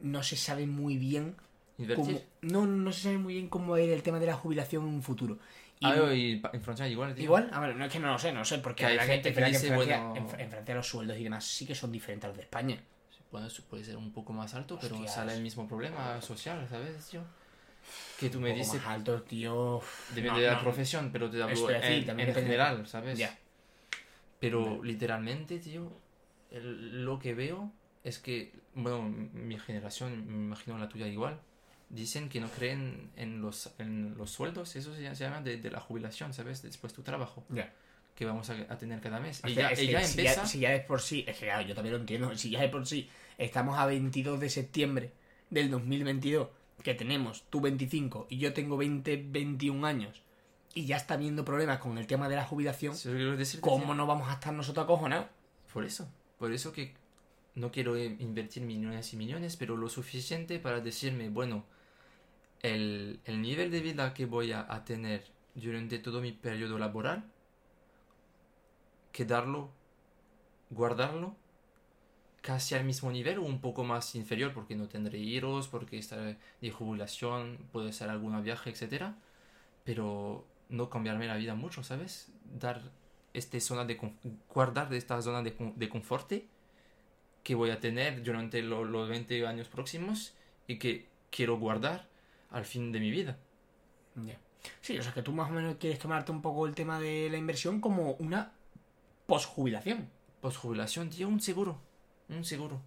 no 0.00 0.22
se 0.22 0.36
sabe 0.36 0.66
muy 0.66 0.96
bien 0.98 1.36
cómo, 1.94 2.10
no, 2.42 2.66
no 2.66 2.92
se 2.92 3.02
sabe 3.02 3.18
muy 3.18 3.34
bien 3.34 3.48
cómo 3.48 3.72
va 3.72 3.78
a 3.78 3.80
ir 3.80 3.90
el 3.90 4.02
tema 4.02 4.18
de 4.18 4.26
la 4.26 4.34
jubilación 4.34 4.86
en 4.86 4.94
un 4.94 5.02
futuro. 5.02 5.38
Y 5.80 5.86
Ah, 5.86 6.12
y 6.14 6.42
en 6.52 6.60
Francia 6.62 6.86
igual, 6.88 7.14
tío. 7.14 7.24
igual, 7.24 7.48
a 7.52 7.60
ver, 7.60 7.74
no 7.74 7.84
es 7.86 7.92
que 7.92 7.98
no 7.98 8.12
lo 8.12 8.18
sé, 8.18 8.32
no 8.32 8.40
lo 8.40 8.44
sé, 8.44 8.58
porque 8.58 8.84
Que 8.84 8.86
hay 9.00 9.06
gente 9.08 9.32
que 9.32 9.44
dice, 9.44 9.68
en, 9.68 9.74
Francia, 9.74 10.00
bueno- 10.04 10.32
en, 10.34 10.40
en 10.40 10.50
Francia 10.50 10.74
los 10.74 10.86
sueldos 10.88 11.16
y 11.16 11.24
demás 11.24 11.44
sí 11.44 11.66
que 11.66 11.74
son 11.74 11.90
diferentes 11.90 12.24
a 12.26 12.28
los 12.28 12.36
de 12.36 12.42
España. 12.42 12.78
Bueno, 13.32 13.46
eso 13.48 13.62
puede 13.68 13.82
ser 13.84 13.96
un 13.96 14.12
poco 14.12 14.32
más 14.32 14.54
alto, 14.54 14.78
pero 14.80 14.94
Hostias. 14.94 15.14
sale 15.14 15.34
el 15.34 15.42
mismo 15.42 15.66
problema 15.66 16.20
social, 16.20 16.66
¿sabes, 16.68 17.08
tío? 17.08 17.22
Que 18.20 18.28
tú 18.28 18.38
me 18.40 18.50
Un 18.50 18.54
poco 18.54 18.64
dices, 18.64 18.82
más 18.82 18.86
alto, 18.86 19.22
tío. 19.22 19.80
depende 20.14 20.40
No, 20.40 20.46
de 20.46 20.48
la 20.48 20.56
no. 20.58 20.64
profesión, 20.64 21.10
pero 21.12 21.30
te 21.30 21.42
hablo 21.42 21.70
en, 21.70 22.06
también 22.06 22.28
en 22.28 22.34
general, 22.34 22.86
¿sabes? 22.86 23.18
Ya. 23.18 23.38
Pero 24.40 24.82
literalmente, 24.82 25.58
tío, 25.58 25.90
el- 26.50 27.04
lo 27.04 27.18
que 27.18 27.34
veo 27.34 27.72
es 28.04 28.18
que, 28.18 28.52
bueno, 28.74 29.02
mi 29.02 29.58
generación, 29.58 30.26
me 30.26 30.34
imagino 30.46 30.78
la 30.78 30.88
tuya 30.88 31.06
igual, 31.06 31.38
dicen 31.90 32.28
que 32.28 32.40
no 32.40 32.48
creen 32.48 33.10
en 33.16 33.40
los, 33.40 33.70
en 33.78 34.16
los 34.16 34.30
sueldos, 34.30 34.74
eso 34.76 34.94
se, 34.94 35.14
llama 35.14 35.40
de, 35.42 35.58
de 35.58 35.70
la 35.70 35.80
jubilación, 35.80 36.32
¿sabes? 36.34 36.62
Después 36.62 36.92
tu 36.92 37.02
trabajo, 37.02 37.44
Ya. 37.50 37.72
Que 38.22 38.30
vamos 38.30 38.48
a, 38.50 38.54
a 38.68 38.78
tener 38.78 39.00
cada 39.00 39.20
mes. 39.20 39.42
O 39.44 39.48
Y 39.48 39.54
sea, 39.54 39.64
ya, 39.64 39.70
es 39.70 39.82
y 39.82 39.86
que 39.86 39.92
ya 39.92 40.02
si, 40.04 40.18
empieza... 40.20 40.40
ya, 40.42 40.46
si 40.46 40.58
ya 40.60 40.70
de 40.70 40.80
por 40.80 41.00
sí, 41.00 41.24
es 41.26 41.38
que 41.38 41.46
claro, 41.46 41.66
yo 41.66 41.74
también 41.74 41.94
lo 41.94 42.00
entiendo, 42.00 42.36
si 42.36 42.50
ya 42.50 42.60
de 42.60 42.68
por 42.68 42.86
sí 42.86 43.08
estamos 43.38 43.78
a 43.78 43.86
22 43.86 44.40
de 44.40 44.48
septiembre 44.50 45.12
del 45.50 45.70
2022, 45.70 46.48
que 46.82 46.94
tenemos 46.94 47.44
tú 47.50 47.60
25 47.60 48.26
y 48.30 48.38
yo 48.38 48.52
tengo 48.52 48.76
20, 48.76 49.24
21 49.28 49.86
años, 49.86 50.22
y 50.74 50.86
ya 50.86 50.96
está 50.96 51.14
habiendo 51.14 51.44
problemas 51.44 51.78
con 51.78 51.98
el 51.98 52.06
tema 52.06 52.28
de 52.28 52.36
la 52.36 52.44
jubilación, 52.44 52.94
¿cómo 53.60 53.94
no 53.94 54.06
vamos 54.06 54.28
a 54.28 54.34
estar 54.34 54.52
nosotros 54.54 54.84
acojonados? 54.84 55.26
Por 55.72 55.84
eso, 55.84 56.08
por 56.38 56.52
eso 56.52 56.72
que 56.72 56.94
no 57.54 57.70
quiero 57.70 57.96
eh, 57.96 58.16
invertir 58.20 58.62
millones 58.62 59.12
y 59.12 59.16
millones, 59.16 59.56
pero 59.56 59.76
lo 59.76 59.88
suficiente 59.88 60.58
para 60.58 60.80
decirme, 60.80 61.28
bueno, 61.28 61.64
el, 62.62 63.20
el 63.24 63.42
nivel 63.42 63.70
de 63.70 63.80
vida 63.80 64.14
que 64.14 64.26
voy 64.26 64.52
a, 64.52 64.66
a 64.72 64.84
tener 64.84 65.24
durante 65.54 65.98
todo 65.98 66.20
mi 66.20 66.32
periodo 66.32 66.78
laboral, 66.78 67.24
quedarlo, 69.12 69.70
guardarlo 70.70 71.36
casi 72.40 72.74
al 72.74 72.84
mismo 72.84 73.10
nivel 73.12 73.38
o 73.38 73.42
un 73.42 73.60
poco 73.60 73.84
más 73.84 74.14
inferior, 74.14 74.52
porque 74.52 74.74
no 74.74 74.88
tendré 74.88 75.18
hijos, 75.18 75.68
porque 75.68 75.98
estaré 75.98 76.38
de 76.60 76.70
jubilación, 76.70 77.58
puede 77.72 77.92
ser 77.92 78.10
algún 78.10 78.42
viaje, 78.42 78.70
etcétera, 78.70 79.16
pero 79.84 80.46
no 80.70 80.90
cambiarme 80.90 81.26
la 81.28 81.36
vida 81.36 81.54
mucho, 81.54 81.82
¿sabes? 81.84 82.32
Dar 82.60 82.82
esta 83.34 83.60
zona 83.60 83.84
de 83.84 83.98
guardar 84.54 84.88
de 84.90 84.98
esta 84.98 85.20
zona 85.22 85.42
de, 85.42 85.54
de 85.76 85.88
confort 85.88 86.32
que 87.42 87.54
voy 87.54 87.70
a 87.70 87.80
tener 87.80 88.22
durante 88.22 88.62
lo- 88.62 88.84
los 88.84 89.08
20 89.08 89.46
años 89.46 89.68
próximos 89.68 90.34
y 90.66 90.78
que 90.78 91.08
quiero 91.30 91.58
guardar 91.58 92.08
al 92.50 92.64
fin 92.64 92.92
de 92.92 93.00
mi 93.00 93.10
vida. 93.10 93.38
Ya. 94.14 94.38
Sí, 94.80 94.98
o 94.98 95.02
sea 95.02 95.12
que 95.12 95.22
tú 95.22 95.32
más 95.32 95.50
o 95.50 95.54
menos 95.54 95.76
quieres 95.76 95.98
tomarte 95.98 96.30
un 96.32 96.42
poco 96.42 96.66
el 96.66 96.74
tema 96.74 97.00
de 97.00 97.28
la 97.30 97.36
inversión 97.38 97.80
como 97.80 98.12
una 98.14 98.52
posjubilación. 99.26 100.08
Post 100.40 100.56
jubilación, 100.58 101.08
tío, 101.10 101.28
un 101.28 101.40
seguro, 101.40 101.78
un 102.28 102.44
seguro. 102.44 102.80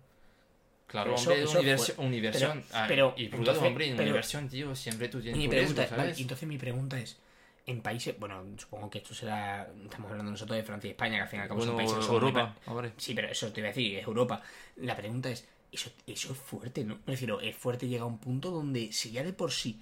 Claro, 0.87 1.15
eso- 1.15 1.29
hombre, 1.31 1.73
eso 1.73 1.93
fue- 1.95 2.05
una 2.05 2.15
inversión. 2.15 2.63
pero- 2.67 2.77
Ah, 2.79 2.85
pero, 2.87 3.13
y 3.17 3.25
entonces, 3.25 3.63
hombre, 3.63 3.87
una 3.87 3.97
pero- 3.97 4.09
inversión, 4.09 4.49
tío, 4.49 4.75
siempre 4.75 5.07
tú 5.09 5.19
tienes 5.21 5.37
mi 5.37 5.47
pregunta 5.47 5.81
riesgo, 5.81 5.95
es, 5.95 5.97
vale, 6.03 6.21
entonces 6.21 6.47
mi 6.47 6.57
pregunta 6.57 6.99
es, 6.99 7.17
en 7.65 7.81
países, 7.81 8.19
bueno, 8.19 8.43
supongo 8.57 8.89
que 8.91 8.99
esto 8.99 9.15
será, 9.15 9.67
estamos 9.83 10.11
hablando 10.11 10.31
nosotros 10.31 10.55
de 10.57 10.63
Francia 10.63 10.87
y 10.87 10.91
España, 10.91 11.15
que 11.17 11.21
al 11.23 11.27
fin 11.29 11.39
y 11.39 11.41
al 11.41 11.47
cabo 11.47 11.61
son 11.61 11.73
Bueno, 11.73 11.89
países 11.89 12.05
son 12.05 12.13
Europa, 12.15 12.55
hombre. 12.67 12.91
Sí, 12.97 13.13
pero 13.15 13.27
eso 13.29 13.51
te 13.51 13.61
iba 13.61 13.67
a 13.69 13.71
decir, 13.71 13.97
es 13.97 14.05
Europa. 14.05 14.41
La 14.75 14.95
pregunta 14.95 15.29
es, 15.31 15.47
eso, 15.71 15.89
eso 16.05 16.33
es 16.33 16.37
fuerte, 16.37 16.83
¿no? 16.83 16.95
Me 17.07 17.13
refiero, 17.13 17.41
es 17.41 17.55
fuerte 17.55 17.87
llega 17.87 18.03
a 18.03 18.07
un 18.07 18.19
punto 18.19 18.51
donde 18.51 18.91
si 18.91 19.11
ya 19.11 19.23
de 19.23 19.33
por 19.33 19.51
sí, 19.51 19.81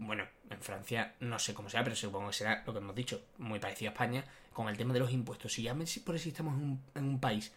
bueno, 0.00 0.24
en 0.48 0.60
Francia 0.62 1.14
no 1.20 1.38
sé 1.38 1.52
cómo 1.52 1.68
sea, 1.68 1.84
pero 1.84 1.94
supongo 1.94 2.28
que 2.28 2.32
será 2.32 2.64
lo 2.66 2.72
que 2.72 2.78
hemos 2.78 2.94
dicho, 2.94 3.22
muy 3.38 3.58
parecido 3.58 3.90
a 3.90 3.92
España, 3.92 4.24
con 4.52 4.68
el 4.68 4.76
tema 4.76 4.94
de 4.94 5.00
los 5.00 5.12
impuestos. 5.12 5.52
Si 5.52 5.62
ya 5.62 5.76
por 6.04 6.18
si 6.18 6.30
estamos 6.30 6.54
en 6.54 6.62
un, 6.62 6.82
en 6.94 7.04
un 7.04 7.20
país 7.20 7.52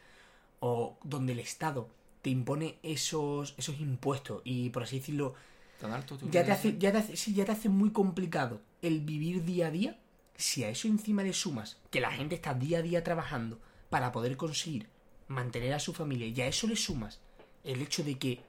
o 0.60 0.98
donde 1.04 1.32
el 1.34 1.40
Estado 1.40 1.90
te 2.22 2.30
impone 2.30 2.80
esos, 2.84 3.56
esos 3.58 3.80
impuestos 3.80 4.42
y 4.44 4.70
por 4.70 4.84
así 4.84 5.00
decirlo, 5.00 5.36
Tan 5.80 5.92
alto 5.92 6.18
tú 6.18 6.30
ya 6.30 6.44
te 6.44 6.52
hace, 6.52 6.78
ya 6.78 6.92
te 6.92 6.98
hace, 6.98 7.16
sí, 7.16 7.34
ya 7.34 7.46
te 7.46 7.54
hace 7.54 7.70
muy 7.70 7.92
complicado 7.92 8.62
el 8.82 9.02
vivir 9.02 9.44
día 9.44 9.68
a 9.68 9.72
día. 9.72 10.00
Si 10.36 10.64
a 10.64 10.70
eso 10.70 10.88
encima 10.88 11.24
le 11.24 11.34
sumas 11.34 11.78
que 11.92 12.02
la 12.02 12.12
gente 12.12 12.36
está 12.36 12.54
día 12.54 12.80
a 12.80 12.82
día 12.82 13.04
trabajando 13.04 13.60
para 13.90 14.12
poder 14.12 14.36
conseguir 14.36 14.88
mantener 15.28 15.74
a 15.74 15.80
su 15.80 15.94
familia, 15.94 16.28
y 16.28 16.42
a 16.42 16.48
eso 16.48 16.68
le 16.68 16.76
sumas 16.76 17.20
el 17.64 17.82
hecho 17.82 18.04
de 18.04 18.18
que 18.18 18.42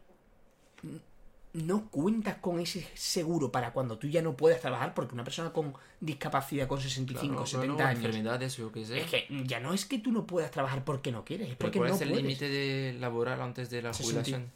no 1.55 1.89
cuentas 1.89 2.37
con 2.37 2.59
ese 2.61 2.87
seguro 2.95 3.51
para 3.51 3.73
cuando 3.73 3.97
tú 3.99 4.07
ya 4.09 4.21
no 4.23 4.37
puedas 4.37 4.61
trabajar, 4.61 4.93
porque 4.93 5.15
una 5.15 5.25
persona 5.25 5.53
con 5.53 5.73
discapacidad 6.01 6.67
con 6.69 6.81
65, 6.81 7.29
Claro, 7.33 7.47
70 7.47 7.77
claro, 7.77 7.91
años, 7.91 8.05
enfermedades, 8.05 8.57
yo 8.57 8.71
qué 8.73 8.85
sé. 8.85 8.99
es 9.01 9.07
que 9.11 9.27
ya 9.47 9.61
no 9.61 9.73
es 9.73 9.85
que 9.87 9.99
tú 9.99 10.11
no 10.13 10.27
puedas 10.27 10.51
trabajar 10.51 10.85
porque 10.85 11.13
no 11.13 11.25
quieres, 11.25 11.51
es 11.51 11.57
porque 11.57 11.79
¿Cuál 11.79 11.91
no 11.91 11.97
es 11.97 12.01
el 12.03 12.13
límite 12.15 12.49
de 12.49 12.95
laboral 12.99 13.41
antes 13.41 13.71
de 13.71 13.83
la 13.83 13.93
60. 13.93 14.23
jubilación? 14.23 14.51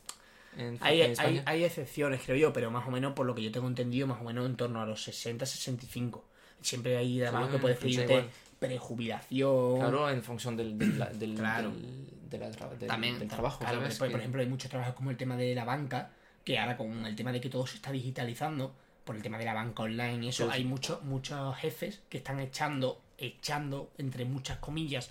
En, 0.57 0.77
Hay, 0.81 1.03
en 1.03 1.21
hay, 1.21 1.43
hay 1.47 1.65
excepciones, 1.65 2.21
creo 2.25 2.37
yo, 2.37 2.53
pero 2.53 2.71
más 2.73 2.87
o 2.89 2.91
menos, 2.91 3.13
por 3.13 3.27
lo 3.27 3.35
que 3.35 3.43
yo 3.43 3.53
tengo 3.53 3.69
entendido, 3.69 4.09
más 4.09 4.21
o 4.21 4.25
menos 4.25 4.45
en 4.47 4.57
torno 4.57 4.81
a 4.83 4.87
los 4.87 5.07
60-65. 5.07 6.21
Siempre 6.61 6.97
hay 6.97 7.23
además 7.23 7.47
Sí, 7.47 7.53
que 7.53 7.59
puedes 7.59 7.79
pedirte 7.79 8.25
prejubilación. 8.59 9.79
Claro, 9.79 10.11
en 10.11 10.23
función 10.23 10.57
del, 10.57 10.77
del, 10.77 10.99
del, 11.19 11.35
Claro. 11.37 11.71
del- 11.71 12.31
del- 12.79 12.89
También, 12.89 13.29
trabajo, 13.29 13.61
claro, 13.61 13.81
por, 13.99 14.11
ejemplo, 14.11 14.41
hay 14.41 14.49
muchos 14.49 14.69
trabajos 14.71 14.95
como 14.95 15.11
el 15.11 15.17
tema 15.17 15.37
de 15.37 15.55
la 15.55 15.65
banca, 15.65 16.11
que 16.49 16.59
ahora 16.59 16.79
con 16.79 17.05
el 17.05 17.15
tema 17.15 17.31
de 17.31 17.43
que 17.43 17.51
todo 17.51 17.67
se 17.67 17.77
está 17.77 17.93
digitalizando, 17.93 18.75
por 19.05 19.15
el 19.15 19.21
tema 19.23 19.37
de 19.37 19.45
la 19.45 19.53
banca 19.53 19.83
online 19.83 20.25
y 20.25 20.29
eso, 20.31 20.45
Sí, 20.45 20.51
sí. 20.51 20.57
hay 20.57 20.65
muchos 20.65 21.03
muchos 21.05 21.55
jefes 21.59 22.01
que 22.09 22.17
están 22.17 22.41
echando, 22.41 23.03
echando, 23.19 23.91
entre 23.99 24.25
muchas 24.25 24.57
comillas, 24.57 25.11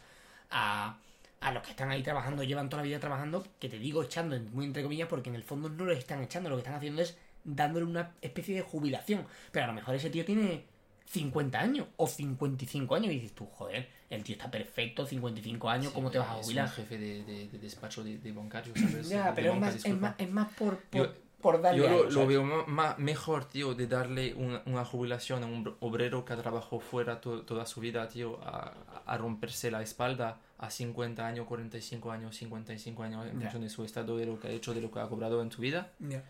a, 0.50 0.98
a 1.42 1.52
los 1.52 1.62
que 1.62 1.70
están 1.72 1.92
ahí 1.92 2.02
trabajando, 2.02 2.42
llevan 2.42 2.70
toda 2.70 2.82
la 2.82 2.88
vida 2.88 3.00
trabajando, 3.00 3.46
que 3.60 3.70
te 3.70 3.78
digo 3.78 4.02
echando, 4.02 4.36
muy 4.52 4.66
entre 4.66 4.82
comillas, 4.82 5.08
porque 5.08 5.30
en 5.30 5.36
el 5.36 5.44
fondo 5.44 5.70
no 5.70 5.86
los 5.86 5.96
están 5.96 6.24
echando, 6.24 6.50
lo 6.50 6.56
que 6.56 6.62
están 6.62 6.74
haciendo 6.74 7.04
es 7.04 7.16
dándole 7.44 7.86
una 7.86 8.14
especie 8.22 8.56
de 8.56 8.62
jubilación. 8.64 9.28
Pero 9.52 9.66
a 9.66 9.68
lo 9.68 9.74
mejor 9.74 9.94
ese 9.94 10.10
tío 10.10 10.26
tiene 10.26 10.64
50 11.06 11.60
años 11.60 11.86
o 11.98 12.08
55 12.08 12.96
años 12.96 13.12
y 13.12 13.20
dices 13.20 13.34
tú, 13.36 13.46
joder, 13.46 13.88
el 14.10 14.24
tío 14.24 14.34
está 14.34 14.50
perfecto, 14.50 15.06
55 15.06 15.70
años, 15.70 15.88
Sí, 15.90 15.94
¿cómo 15.94 16.10
te 16.10 16.18
vas 16.18 16.30
a 16.30 16.32
es 16.34 16.38
un 16.40 16.44
jubilar? 16.46 16.70
jefe 16.72 16.98
de, 16.98 17.24
de- 17.24 17.48
de 17.48 17.60
despacho 17.60 18.04
de, 18.04 18.18
de 18.18 18.32
bancario, 18.32 18.74
¿sabes? 18.76 19.08
Ya, 19.08 19.34
pero 19.36 19.54
es 19.54 19.60
más, 19.60 19.76
es 19.86 19.96
más, 20.00 20.16
es 20.18 20.32
más 20.32 20.52
por, 20.54 20.80
por, 20.80 21.02
Yo- 21.08 21.27
por 21.42 21.62
darle 21.62 21.82
Yo 21.82 22.04
lo, 22.10 22.26
veo 22.28 22.44
ma- 22.68 22.96
mejor, 22.98 23.46
tío, 23.46 23.74
de 23.76 23.86
darle 23.88 24.34
una, 24.34 24.62
una 24.66 24.84
jubilación 24.84 25.44
a 25.44 25.46
un 25.46 25.64
br- 25.66 25.76
obrero 25.82 26.26
que 26.26 26.36
trabajado 26.36 26.80
fuera 26.80 27.22
to- 27.22 27.44
toda 27.44 27.66
su 27.66 27.80
vida, 27.80 28.08
tío, 28.08 28.40
a, 28.44 28.74
a 29.06 29.18
romperse 29.18 29.70
la 29.70 29.82
espalda 29.84 30.40
a 30.58 30.70
50 30.72 31.26
años, 31.28 31.46
45 31.46 32.12
años, 32.12 32.36
55 32.36 33.04
años, 33.04 33.26
en 33.28 33.34
Ya. 33.34 33.42
función 33.42 33.62
de 33.62 33.70
su 33.70 33.84
estado, 33.84 34.18
de 34.18 34.26
lo 34.26 34.40
que 34.40 34.48
ha 34.48 34.52
hecho, 34.52 34.74
de 34.74 34.82
lo 34.82 34.90
que 34.92 35.00
ha 35.00 35.08
cobrado 35.08 35.42
en 35.44 35.52
su 35.52 35.62
vida, 35.62 35.92
Ya. 36.00 36.24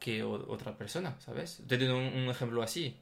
que 0.00 0.22
o- 0.24 0.50
otra 0.52 0.76
persona, 0.76 1.14
¿sabes? 1.20 1.62
Te 1.68 1.78
doy 1.78 1.86
un, 1.88 2.22
un 2.22 2.28
ejemplo 2.28 2.62
así. 2.62 2.96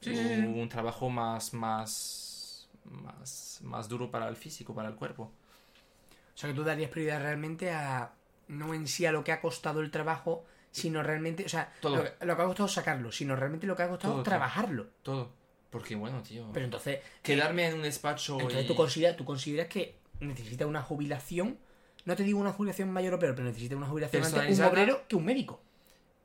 Sí, 0.00 0.14
sí, 0.16 0.20
un, 0.24 0.54
sí. 0.54 0.60
un 0.60 0.68
trabajo 0.70 1.10
más, 1.10 1.52
más, 1.52 2.66
más, 2.84 3.60
más 3.62 3.88
duro 3.90 4.10
para 4.10 4.26
el 4.28 4.36
físico, 4.36 4.74
para 4.74 4.88
el 4.88 4.94
cuerpo. 4.94 5.24
O 5.24 6.38
sea, 6.40 6.48
que 6.48 6.56
tú 6.56 6.64
darías 6.64 6.90
prioridad 6.90 7.20
realmente 7.20 7.70
a. 7.70 8.10
No 8.50 8.74
en 8.74 8.86
sí 8.88 9.06
a 9.06 9.12
lo 9.12 9.24
que 9.24 9.32
ha 9.32 9.40
costado 9.40 9.80
el 9.80 9.90
trabajo, 9.90 10.44
sino 10.70 11.02
realmente. 11.02 11.44
O 11.44 11.48
sea, 11.48 11.72
Todo. 11.80 11.96
Lo, 11.96 12.04
que- 12.04 12.26
lo 12.26 12.36
que 12.36 12.42
ha 12.42 12.46
costado 12.46 12.68
sacarlo, 12.68 13.12
sino 13.12 13.36
realmente 13.36 13.66
lo 13.66 13.76
que 13.76 13.82
ha 13.84 13.88
costado 13.88 14.14
Todo, 14.14 14.22
trabajarlo. 14.22 14.88
Todo. 15.02 15.30
Porque, 15.70 15.94
bueno, 15.94 16.22
tío, 16.22 16.50
Pero 16.52 16.64
entonces. 16.64 16.98
quedarme 17.22 17.68
en 17.68 17.74
un 17.76 17.82
despacho 17.82 18.34
Entonces 18.40 18.64
y... 18.64 18.66
tú 18.66 18.74
consideras, 18.74 19.16
tú 19.16 19.24
consideras 19.24 19.68
que 19.68 19.96
necesita 20.18 20.66
una 20.66 20.82
jubilación. 20.82 21.58
No 22.04 22.16
te 22.16 22.24
digo 22.24 22.40
una 22.40 22.52
jubilación 22.52 22.90
mayor 22.92 23.14
o 23.14 23.18
peor, 23.20 23.34
pero 23.36 23.46
necesita 23.46 23.76
una 23.76 23.86
jubilación 23.86 24.24
antes 24.24 24.58
un 24.58 24.64
obrero 24.64 25.02
que 25.06 25.14
un 25.16 25.24
médico. 25.24 25.60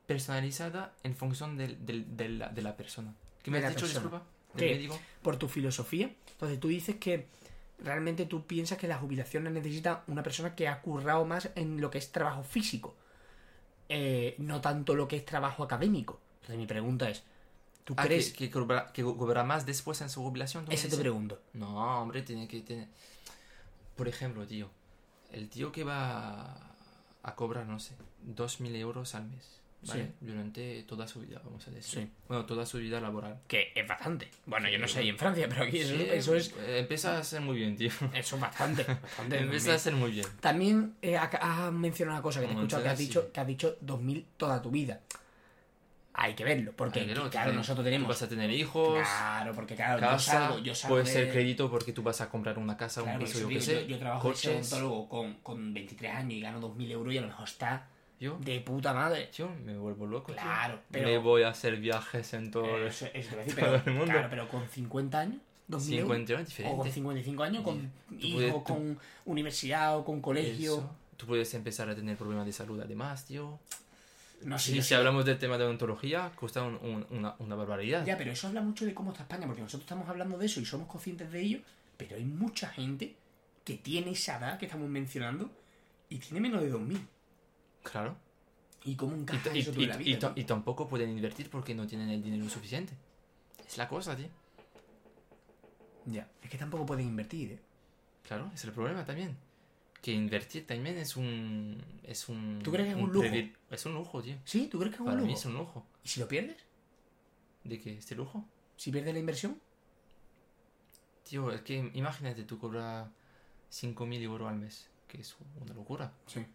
personalizada 0.05 0.93
en 1.03 1.15
función 1.15 1.57
del, 1.57 1.85
del- 1.85 2.15
de, 2.17 2.29
la, 2.29 2.49
de 2.49 2.61
la 2.61 2.75
persona. 2.77 3.13
¿Qué 3.43 3.51
me 3.51 3.59
De 3.59 3.65
has 3.67 3.73
dicho, 3.75 3.85
persona. 3.85 4.01
disculpa? 4.03 4.25
¿Del 4.55 4.67
¿Qué? 4.69 4.75
médico? 4.75 4.99
Por 5.21 5.37
tu 5.37 5.47
filosofía. 5.47 6.09
Entonces 6.31 6.59
tú 6.59 6.67
dices 6.69 6.95
que 6.97 7.27
realmente 7.79 8.25
tú 8.25 8.45
piensas 8.45 8.77
que 8.77 8.87
la 8.87 8.97
jubilación 8.97 9.43
la 9.43 9.49
necesita 9.49 10.03
una 10.07 10.23
persona 10.23 10.55
que 10.55 10.67
ha 10.67 10.81
currado 10.81 11.25
más 11.25 11.49
en 11.55 11.81
lo 11.81 11.89
que 11.91 11.97
es 11.97 12.11
trabajo 12.11 12.43
físico. 12.43 12.95
eh, 13.87 14.33
no 14.39 14.61
tanto 14.61 14.95
lo 14.95 15.07
que 15.07 15.15
es 15.17 15.25
trabajo 15.25 15.63
académico. 15.63 16.19
Entonces 16.37 16.57
mi 16.57 16.65
pregunta 16.65 17.07
es, 17.09 17.23
¿tú 17.83 17.93
Ah, 17.97 18.03
crees? 18.03 18.31
que, 18.33 18.45
que 18.45 18.49
cobra, 18.51 18.91
que 18.91 19.03
cobra 19.03 19.43
más 19.43 19.65
después 19.67 20.01
en 20.01 20.09
su 20.09 20.23
jubilación. 20.23 20.65
¿tú 20.65 20.69
me 20.69 20.75
Eso 20.75 20.87
te 20.89 20.97
pregunto. 20.97 21.39
No, 21.53 22.01
hombre, 22.01 22.23
tiene 22.23 22.47
que 22.47 22.61
tener... 22.61 22.87
Por 23.95 24.07
ejemplo, 24.07 24.45
tío, 24.47 24.69
el 25.31 25.49
tío 25.49 25.71
que 25.71 25.83
va 25.83 26.57
a 27.21 27.35
cobrar, 27.35 27.67
no 27.67 27.79
sé, 27.79 27.93
2.000 28.25 28.75
euros 28.75 29.13
al 29.13 29.25
mes, 29.25 29.61
¿vale? 29.87 30.03
Sí. 30.05 30.11
Durante 30.21 30.83
toda 30.83 31.07
su 31.07 31.21
vida, 31.21 31.41
vamos 31.43 31.67
a 31.67 31.71
decir. 31.71 32.01
Sí. 32.01 32.09
Bueno, 32.27 32.45
toda 32.45 32.65
su 32.65 32.77
vida 32.79 32.99
laboral. 32.99 33.39
Que 33.47 33.71
es 33.75 33.87
bastante. 33.87 34.29
Bueno, 34.45 34.69
yo 34.69 34.79
no 34.79 34.87
sé 34.87 34.99
ahí 34.99 35.09
en 35.09 35.17
Francia, 35.17 35.47
pero 35.49 35.63
aquí 35.63 35.79
eso, 35.79 36.33
es 36.35 36.53
Empieza 36.67 37.17
a 37.17 37.23
ser 37.23 37.41
muy 37.41 37.57
bien, 37.57 37.75
tío. 37.77 37.91
eso 38.13 38.35
es 38.35 38.41
bastante. 38.41 38.83
bastante 39.01 39.37
Empieza 39.39 39.73
a 39.73 39.79
ser 39.79 39.93
muy 39.93 40.11
bien. 40.11 40.27
También 40.39 40.95
eh, 41.01 41.17
ha- 41.17 41.23
has 41.65 41.71
mencionado 41.71 42.17
una 42.17 42.23
cosa 42.23 42.39
que 42.41 42.47
te 42.47 42.51
he 42.51 42.55
escuchado 42.55 42.83
que 42.83 42.89
has 42.89 42.97
dicho, 42.97 43.31
que 43.31 43.39
has 43.39 43.47
dicho 43.47 43.77
2000 43.81 44.25
toda 44.37 44.61
tu 44.61 44.71
vida. 44.71 45.01
hay 46.17 46.33
que 46.33 46.45
verlo. 46.45 46.71
Porque, 46.75 46.99
Hay 47.01 47.07
que 47.07 47.13
verlo, 47.13 47.29
claro, 47.29 47.51
nosotros 47.51 47.79
tú 47.79 47.83
tenemos. 47.83 48.07
vas 48.07 48.21
a 48.21 48.29
tener 48.29 48.49
hijos, 48.49 48.99
Claro, 48.99 49.53
porque 49.53 49.75
claro, 49.75 49.99
yo 49.99 50.07
casa, 50.07 50.31
salgo, 50.31 50.59
yo 50.59 50.73
salgo 50.73 50.95
puede 50.95 51.05
de- 51.05 51.11
ser 51.11 51.31
crédito 51.31 51.69
porque 51.69 51.91
tú 51.91 52.03
vas 52.03 52.21
a 52.21 52.29
comprar 52.29 52.57
una 52.57 52.77
casa, 52.77 53.01
Claro, 53.03 53.19
un 53.19 53.25
piso, 53.25 53.39
yo 53.41 53.49
qué 53.49 53.59
sé, 53.59 53.81
yo, 53.81 53.87
yo 53.87 53.99
trabajo 53.99 54.31
de 54.31 54.49
odontólogo 54.49 55.09
con, 55.09 55.33
con 55.43 55.73
23 55.73 56.13
años 56.15 56.33
y 56.33 56.39
gano 56.41 56.61
2.000 56.61 56.89
euros 56.91 57.13
y 57.13 57.17
a 57.17 57.21
lo 57.21 57.27
mejor 57.27 57.45
está 57.47 57.87
Yo, 58.19 58.37
de 58.39 58.59
puta 58.61 58.93
madre. 58.93 59.29
yo 59.33 59.49
me 59.65 59.77
vuelvo 59.77 60.05
loco, 60.07 60.31
tío. 60.31 60.41
Claro, 60.41 60.79
pero- 60.89 61.07
Me 61.07 61.17
voy 61.17 61.43
a 61.43 61.49
hacer 61.49 61.77
viajes 61.77 62.33
en 62.33 62.49
todo 62.51 62.77
el... 62.77 62.87
Eso, 62.87 63.07
eso 63.13 63.29
te 63.31 63.35
voy 63.35 63.41
a 63.41 63.45
decir, 63.45 63.55
todo 63.63 63.71
pero, 63.71 63.83
el 63.85 63.93
mundo. 63.93 64.11
claro, 64.13 64.27
pero 64.29 64.47
con 64.47 64.67
50 64.69 65.19
años, 65.19 65.41
2.000 65.69 65.93
euros. 65.99 66.17
50 66.17 66.33
años 66.33 66.33
O 66.33 66.35
con 66.37 66.45
diferente. 66.45 66.91
55 66.93 67.43
años, 67.43 67.63
con 67.63 67.91
hijos, 68.19 68.63
con 68.63 68.99
universidad 69.25 69.97
o 69.97 70.05
con 70.05 70.21
colegio. 70.21 70.73
Eso. 70.77 70.95
Tú 71.17 71.25
puedes 71.27 71.53
empezar 71.53 71.89
a 71.89 71.95
tener 71.95 72.15
problemas 72.17 72.45
de 72.45 72.53
salud 72.53 72.79
además, 72.81 73.25
tío. 73.25 73.59
No 74.43 74.59
sé, 74.59 74.71
Sí, 74.71 74.75
yo 74.77 74.81
si 74.83 74.89
sé- 74.89 74.95
hablamos 74.95 75.25
del 75.25 75.37
tema 75.39 75.57
de 75.57 75.63
odontología, 75.65 76.31
cuesta 76.35 76.61
un- 76.63 76.75
un- 76.81 77.05
una, 77.09 77.35
una 77.39 77.55
barbaridad. 77.55 78.05
Ya, 78.05 78.17
pero 78.17 78.31
eso 78.31 78.47
habla 78.47 78.61
mucho 78.61 78.85
de 78.85 78.93
cómo 78.93 79.11
está 79.11 79.23
España, 79.23 79.45
porque 79.47 79.61
nosotros 79.61 79.83
estamos 79.83 80.07
hablando 80.09 80.37
de 80.37 80.45
eso 80.45 80.59
y 80.61 80.65
somos 80.65 80.87
conscientes 80.87 81.31
de 81.31 81.41
ello, 81.41 81.59
pero 81.97 82.15
hay 82.17 82.25
mucha 82.25 82.67
gente 82.69 83.15
que 83.63 83.75
tiene 83.75 84.11
esa 84.11 84.37
edad 84.37 84.57
que 84.59 84.65
estamos 84.65 84.87
mencionando 84.89 85.49
y 86.09 86.17
tiene 86.19 86.39
menos 86.41 86.61
de 86.61 86.69
2.000. 86.71 86.99
Claro. 87.91 88.17
¿Y 88.83 88.95
cómo 88.95 89.15
encaja 89.15 89.55
y- 89.55 89.59
eso 89.59 89.71
y- 89.79 89.85
la 89.85 89.97
vida? 89.97 90.33
y 90.35 90.43
tampoco 90.43 90.87
pueden 90.87 91.09
invertir 91.09 91.49
porque 91.49 91.73
no 91.73 91.87
tienen 91.87 92.09
el 92.09 92.21
dinero 92.21 92.49
suficiente. 92.49 92.93
Es 93.65 93.77
la 93.77 93.87
cosa, 93.87 94.15
tío. 94.15 94.27
Ya, 96.05 96.29
es 96.43 96.49
que 96.49 96.57
tampoco 96.57 96.85
pueden 96.85 97.07
invertir, 97.07 97.53
¿eh? 97.53 97.59
Claro, 98.23 98.51
es 98.53 98.63
el 98.63 98.71
problema 98.71 99.03
también. 99.05 99.37
Que 100.01 100.11
invertir 100.11 100.67
también 100.67 100.97
es 100.97 101.15
un. 101.17 101.83
Es 102.03 102.29
un. 102.29 102.59
¿Tú 102.63 102.71
crees 102.71 102.93
que 102.93 102.99
es 102.99 103.03
un 103.03 103.11
lujo? 103.11 103.27
Es 103.71 103.85
un 103.87 103.93
lujo, 103.95 104.21
tío. 104.21 104.35
¿Sí? 104.45 104.67
¿Tú 104.71 104.77
crees 104.77 104.91
que 104.91 104.95
es 104.97 104.99
un 105.01 105.05
Para 105.07 105.17
mí 105.21 105.27
lujo? 105.27 105.39
es 105.39 105.45
un 105.45 105.53
lujo. 105.55 105.85
¿Y 106.03 106.09
si 106.09 106.19
lo 106.19 106.27
pierdes? 106.27 106.57
¿De 107.63 107.79
qué? 107.79 107.97
¿Este 107.97 108.13
lujo? 108.13 108.45
¿Si 108.77 108.91
pierdes 108.91 109.13
la 109.13 109.19
inversión? 109.19 109.59
Tío, 111.27 111.51
es 111.51 111.61
que 111.61 111.89
imagínate, 111.95 112.43
tú 112.43 112.59
cobras 112.59 113.09
5.000 113.71 114.21
euros 114.21 114.47
al 114.47 114.57
mes, 114.59 114.87
que 115.07 115.21
es 115.21 115.35
una 115.59 115.73
locura. 115.73 116.13
Sí. 116.27 116.45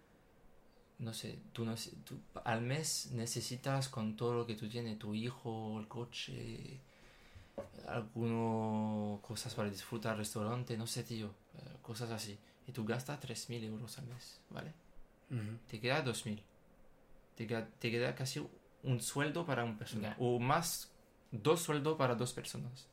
No 1.00 1.14
sé, 1.14 1.38
tú, 1.52 1.64
no 1.64 1.76
sé, 1.76 1.92
tú 2.04 2.20
al 2.44 2.60
mes 2.60 3.10
necesitas 3.12 3.88
con 3.88 4.16
todo 4.16 4.34
lo 4.34 4.46
que 4.46 4.54
tú 4.54 4.68
tienes, 4.68 4.98
tu 4.98 5.14
hijo, 5.14 5.80
el 5.80 5.88
coche, 5.88 6.78
algunas 7.88 9.20
cosas 9.22 9.54
para 9.54 9.70
disfrutar, 9.70 10.16
restaurante, 10.18 10.76
no 10.76 10.86
sé, 10.86 11.02
tío, 11.02 11.28
eh, 11.54 11.76
cosas 11.82 12.10
así. 12.10 12.38
Y 12.66 12.72
tú 12.72 12.84
gastas 12.84 13.18
3.000 13.20 13.64
euros 13.64 13.98
al 13.98 14.06
mes, 14.06 14.40
¿vale? 14.50 14.72
Te 15.68 15.80
queda 15.80 16.04
2.000. 16.04 16.42
Te 17.36 17.46
queda, 17.46 17.66
te 17.78 17.90
queda 17.90 18.14
casi 18.14 18.46
un 18.82 19.00
sueldo 19.00 19.46
para 19.46 19.64
una 19.64 19.78
persona. 19.78 20.16
O 20.18 20.38
más, 20.38 20.90
dos 21.30 21.62
sueldos 21.62 21.96
para 21.96 22.14
dos 22.14 22.32
personas. 22.32 22.86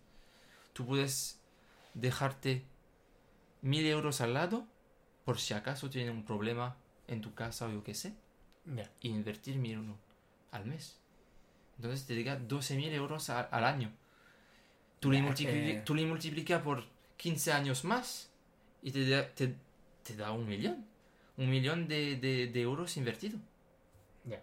Tú 0.74 0.86
puedes 0.86 1.40
dejarte 1.94 2.64
1.000 3.64 3.86
euros 3.88 4.22
al 4.22 4.34
lado 4.34 4.66
por 5.26 5.40
si 5.40 5.54
acaso 5.54 5.90
tienes 5.90 6.12
un 6.12 6.24
problema 6.24 6.78
en 7.08 7.22
tu 7.22 7.34
casa 7.34 7.66
o 7.68 7.72
yo 7.72 7.84
qué 7.84 7.94
sé. 7.94 8.14
Ya. 8.66 8.90
Y 9.02 9.10
invertir 9.10 9.56
1.000 9.58 9.74
euros 9.74 9.96
al 10.52 10.66
mes. 10.66 11.00
Entonces 11.78 12.06
te 12.06 12.16
llega 12.16 12.38
12.000 12.38 12.92
euros 12.94 13.30
a- 13.30 13.42
al 13.42 13.64
año. 13.64 13.92
Tú 15.00 15.12
le, 15.12 15.24
que- 15.36 15.82
tú 15.86 15.94
le 15.96 16.06
multiplicas 16.06 16.62
por 16.62 16.84
15 17.18 17.52
años 17.54 17.84
más 17.86 18.32
y 18.82 18.92
te 18.92 19.08
da, 19.08 19.28
te, 19.34 19.56
te 20.04 20.16
da 20.16 20.32
un 20.32 20.48
millón. 20.48 20.86
Un 21.38 21.50
millón 21.50 21.88
de, 21.88 22.16
de- 22.18 22.48
de 22.48 22.62
euros 22.62 22.98
invertido. 22.98 23.38
Ya. 24.26 24.42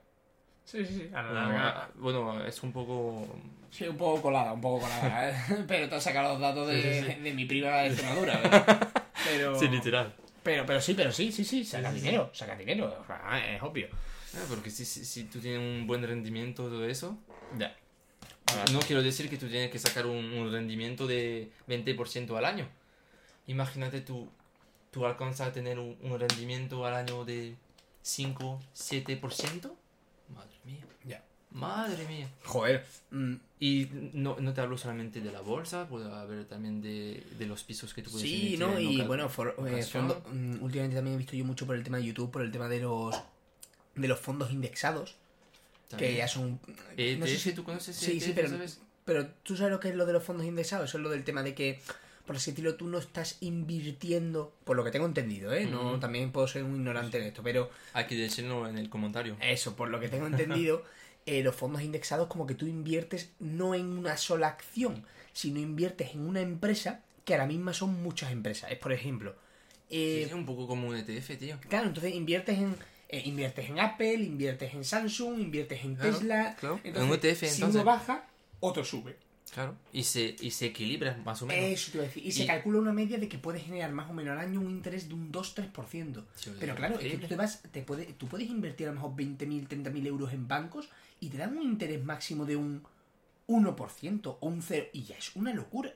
Sí, 0.64 0.86
sí, 0.86 0.94
sí. 0.94 1.10
A 1.12 1.22
la 1.22 1.28
Bueno, 1.32 1.40
larga- 1.58 1.82
ah, 1.84 1.90
bueno, 1.96 2.44
es 2.46 2.62
un 2.62 2.72
poco... 2.72 3.26
Sí, 3.70 3.88
un 3.88 3.96
poco 3.96 4.22
colada, 4.22 4.52
un 4.52 4.60
poco 4.60 4.82
colada. 4.82 5.28
¿eh? 5.50 5.64
pero 5.66 5.88
te 5.88 5.96
has 5.96 6.04
sacado 6.04 6.34
los 6.34 6.40
datos 6.40 6.68
de, 6.68 7.02
Sí, 7.02 7.12
sí, 7.12 7.20
de 7.20 7.34
mi 7.34 7.44
prima 7.46 7.68
de 7.78 7.88
Extremadura. 7.88 8.38
¿verdad? 8.40 8.92
Pero, 9.24 9.58
Sí, 9.58 9.66
literal. 9.68 10.14
Pero, 10.44 10.64
pero 10.66 10.80
sí, 10.80 10.94
pero 10.94 11.10
sí, 11.12 11.32
sí, 11.32 11.44
sí, 11.44 11.64
saca 11.64 11.88
Sí, 11.90 11.94
sí, 11.96 12.00
sí. 12.00 12.06
dinero, 12.06 12.30
saca 12.32 12.54
dinero. 12.56 12.96
O 13.02 13.06
sea, 13.06 13.56
es 13.56 13.62
obvio. 13.62 13.88
Ah, 14.34 14.44
porque 14.48 14.70
si, 14.70 14.84
si, 14.84 15.04
si 15.04 15.24
tú 15.24 15.40
tienes 15.40 15.58
un 15.60 15.86
buen 15.86 16.02
rendimiento 16.06 16.64
todo 16.68 16.84
eso, 16.86 17.18
Ya. 17.58 17.74
no 18.72 18.78
quiero 18.80 19.02
decir 19.02 19.28
que 19.30 19.36
tú 19.38 19.48
tienes 19.48 19.70
que 19.70 19.78
sacar 19.78 20.06
un, 20.06 20.16
un 20.32 20.52
rendimiento 20.52 21.06
de 21.06 21.50
20% 21.68 22.36
al 22.36 22.44
año. 22.44 22.68
Imagínate 23.46 24.00
tú, 24.00 24.28
tú 24.90 25.06
alcanzas 25.06 25.48
a 25.48 25.52
tener 25.52 25.78
un, 25.78 25.96
un 26.02 26.18
rendimiento 26.18 26.84
al 26.86 26.94
año 26.94 27.24
de 27.24 27.54
5, 28.02 28.60
7%. 28.74 29.72
Madre 30.34 30.56
mía. 30.64 30.84
Ya. 31.04 31.22
Madre 31.54 32.04
mía. 32.06 32.28
Joder. 32.44 32.84
mm, 33.10 33.34
Y 33.60 33.88
no, 34.12 34.36
no 34.40 34.52
te 34.52 34.60
hablo 34.60 34.76
solamente 34.76 35.20
de 35.20 35.32
la 35.32 35.40
bolsa, 35.40 35.88
puede 35.88 36.12
haber 36.12 36.44
también 36.46 36.82
de, 36.82 37.24
de 37.38 37.46
los 37.46 37.62
pisos 37.62 37.94
que 37.94 38.02
tú 38.02 38.10
puedes 38.10 38.28
Sí, 38.28 38.56
¿no? 38.58 38.78
Y 38.78 39.00
bueno, 39.02 39.28
for- 39.28 39.54
eh, 39.66 39.82
fondo- 39.84 40.22
mm, 40.30 40.62
últimamente 40.62 40.96
también 40.96 41.14
he 41.14 41.18
visto 41.18 41.34
yo 41.36 41.44
mucho 41.44 41.64
por 41.64 41.76
el 41.76 41.82
tema 41.84 41.96
de 41.98 42.04
YouTube, 42.04 42.30
por 42.30 42.42
el 42.42 42.50
tema 42.52 42.68
de 42.68 42.80
los 42.80 43.14
de 43.94 44.08
los 44.08 44.18
fondos 44.18 44.50
indexados, 44.52 45.14
también. 45.88 46.10
que 46.12 46.16
ya 46.18 46.26
son... 46.26 46.58
ETF, 46.96 47.18
no 47.20 47.26
sé 47.26 47.38
si- 47.38 47.52
¿tú 47.52 47.62
conoces 47.62 47.94
Sí, 47.96 48.20
sí, 48.20 48.32
pero, 48.34 48.48
sabes? 48.48 48.80
pero 49.04 49.28
tú 49.44 49.56
sabes 49.56 49.70
lo 49.70 49.78
que 49.78 49.90
es 49.90 49.94
lo 49.94 50.04
de 50.04 50.12
los 50.12 50.24
fondos 50.24 50.44
indexados, 50.46 50.88
eso 50.90 50.98
es 50.98 51.04
lo 51.04 51.10
del 51.10 51.22
tema 51.22 51.44
de 51.44 51.54
que, 51.54 51.80
por 52.26 52.34
así 52.34 52.50
decirlo, 52.50 52.74
tú 52.74 52.88
no 52.88 52.98
estás 52.98 53.36
invirtiendo, 53.40 54.52
por 54.64 54.76
lo 54.76 54.82
que 54.82 54.90
tengo 54.90 55.06
entendido, 55.06 55.52
¿eh? 55.52 55.66
No, 55.66 56.00
también 56.00 56.32
puedo 56.32 56.48
ser 56.48 56.64
un 56.64 56.74
ignorante 56.74 57.18
en 57.18 57.24
esto, 57.24 57.42
pero 57.44 57.70
Hay 57.92 58.06
que 58.06 58.16
decirlo 58.16 58.66
en 58.68 58.78
el 58.78 58.88
comentario. 58.90 59.36
eso, 59.40 59.76
por 59.76 59.88
lo 59.90 60.00
que 60.00 60.08
tengo 60.08 60.26
entendido, 60.26 60.82
eh, 61.26 61.42
los 61.42 61.54
fondos 61.54 61.82
indexados 61.82 62.28
como 62.28 62.46
que 62.46 62.54
tú 62.54 62.66
inviertes 62.66 63.30
no 63.40 63.74
en 63.74 63.86
una 63.86 64.16
sola 64.16 64.48
acción, 64.48 65.04
sino 65.32 65.60
inviertes 65.60 66.14
en 66.14 66.20
una 66.20 66.40
empresa 66.40 67.00
que 67.24 67.34
a 67.34 67.38
la 67.38 67.46
misma 67.46 67.72
son 67.72 68.02
muchas 68.02 68.30
empresas. 68.32 68.70
Es 68.70 68.78
por 68.78 68.92
ejemplo, 68.92 69.34
eh, 69.90 70.22
Sí, 70.24 70.28
es 70.28 70.32
un 70.32 70.46
poco 70.46 70.66
como 70.66 70.88
un 70.88 70.96
ETF, 70.96 71.38
tío. 71.38 71.58
Claro, 71.68 71.88
entonces 71.88 72.14
inviertes 72.14 72.58
en 72.58 72.76
eh, 73.08 73.22
inviertes 73.26 73.68
en 73.68 73.78
Apple, 73.78 74.14
inviertes 74.14 74.74
en 74.74 74.84
Samsung, 74.84 75.38
inviertes 75.40 75.84
en 75.84 75.94
Claro, 75.94 76.10
Tesla. 76.18 76.56
claro. 76.58 76.80
Entonces, 76.82 77.02
En 77.02 77.08
un 77.08 77.14
ETF, 77.14 77.38
si 77.40 77.46
entonces. 77.46 77.74
uno 77.76 77.84
baja, 77.84 78.28
otro 78.60 78.84
sube. 78.84 79.16
Claro. 79.52 79.76
Y 79.92 80.02
se, 80.02 80.34
y 80.40 80.50
se 80.50 80.66
equilibra 80.66 81.16
más 81.24 81.40
o 81.42 81.46
menos. 81.46 81.64
Eso 81.70 81.92
te 81.92 81.98
iba 81.98 82.04
a 82.04 82.08
decir. 82.08 82.26
Y, 82.26 82.32
se 82.32 82.44
calcula 82.44 82.80
una 82.80 82.92
media 82.92 83.18
de 83.18 83.28
que 83.28 83.38
puedes 83.38 83.62
generar 83.62 83.92
más 83.92 84.10
o 84.10 84.12
menos 84.12 84.32
al 84.32 84.38
año 84.40 84.60
un 84.60 84.70
interés 84.70 85.06
de 85.06 85.14
un 85.14 85.30
2-3%. 85.30 86.24
Sí, 86.34 86.50
Pero 86.58 86.74
claro, 86.74 86.98
es 86.98 87.12
que 87.12 87.18
tú, 87.18 87.28
te 87.28 87.36
vas, 87.36 87.62
te 87.70 87.82
puede, 87.82 88.06
tú 88.14 88.26
puedes 88.26 88.48
invertir 88.50 88.88
a 88.88 88.90
lo 88.90 88.96
mejor 88.96 89.14
20.000, 89.14 89.68
30.000 89.68 90.06
euros 90.08 90.32
en 90.32 90.48
bancos 90.48 90.88
y 91.20 91.28
te 91.28 91.38
dan 91.38 91.56
un 91.56 91.62
interés 91.62 92.02
máximo 92.04 92.44
de 92.44 92.56
un 92.56 92.82
1% 93.48 94.36
o 94.40 94.46
un 94.46 94.60
0%. 94.62 94.88
Y 94.92 95.02
ya 95.04 95.16
es 95.16 95.34
una 95.36 95.52
locura. 95.54 95.92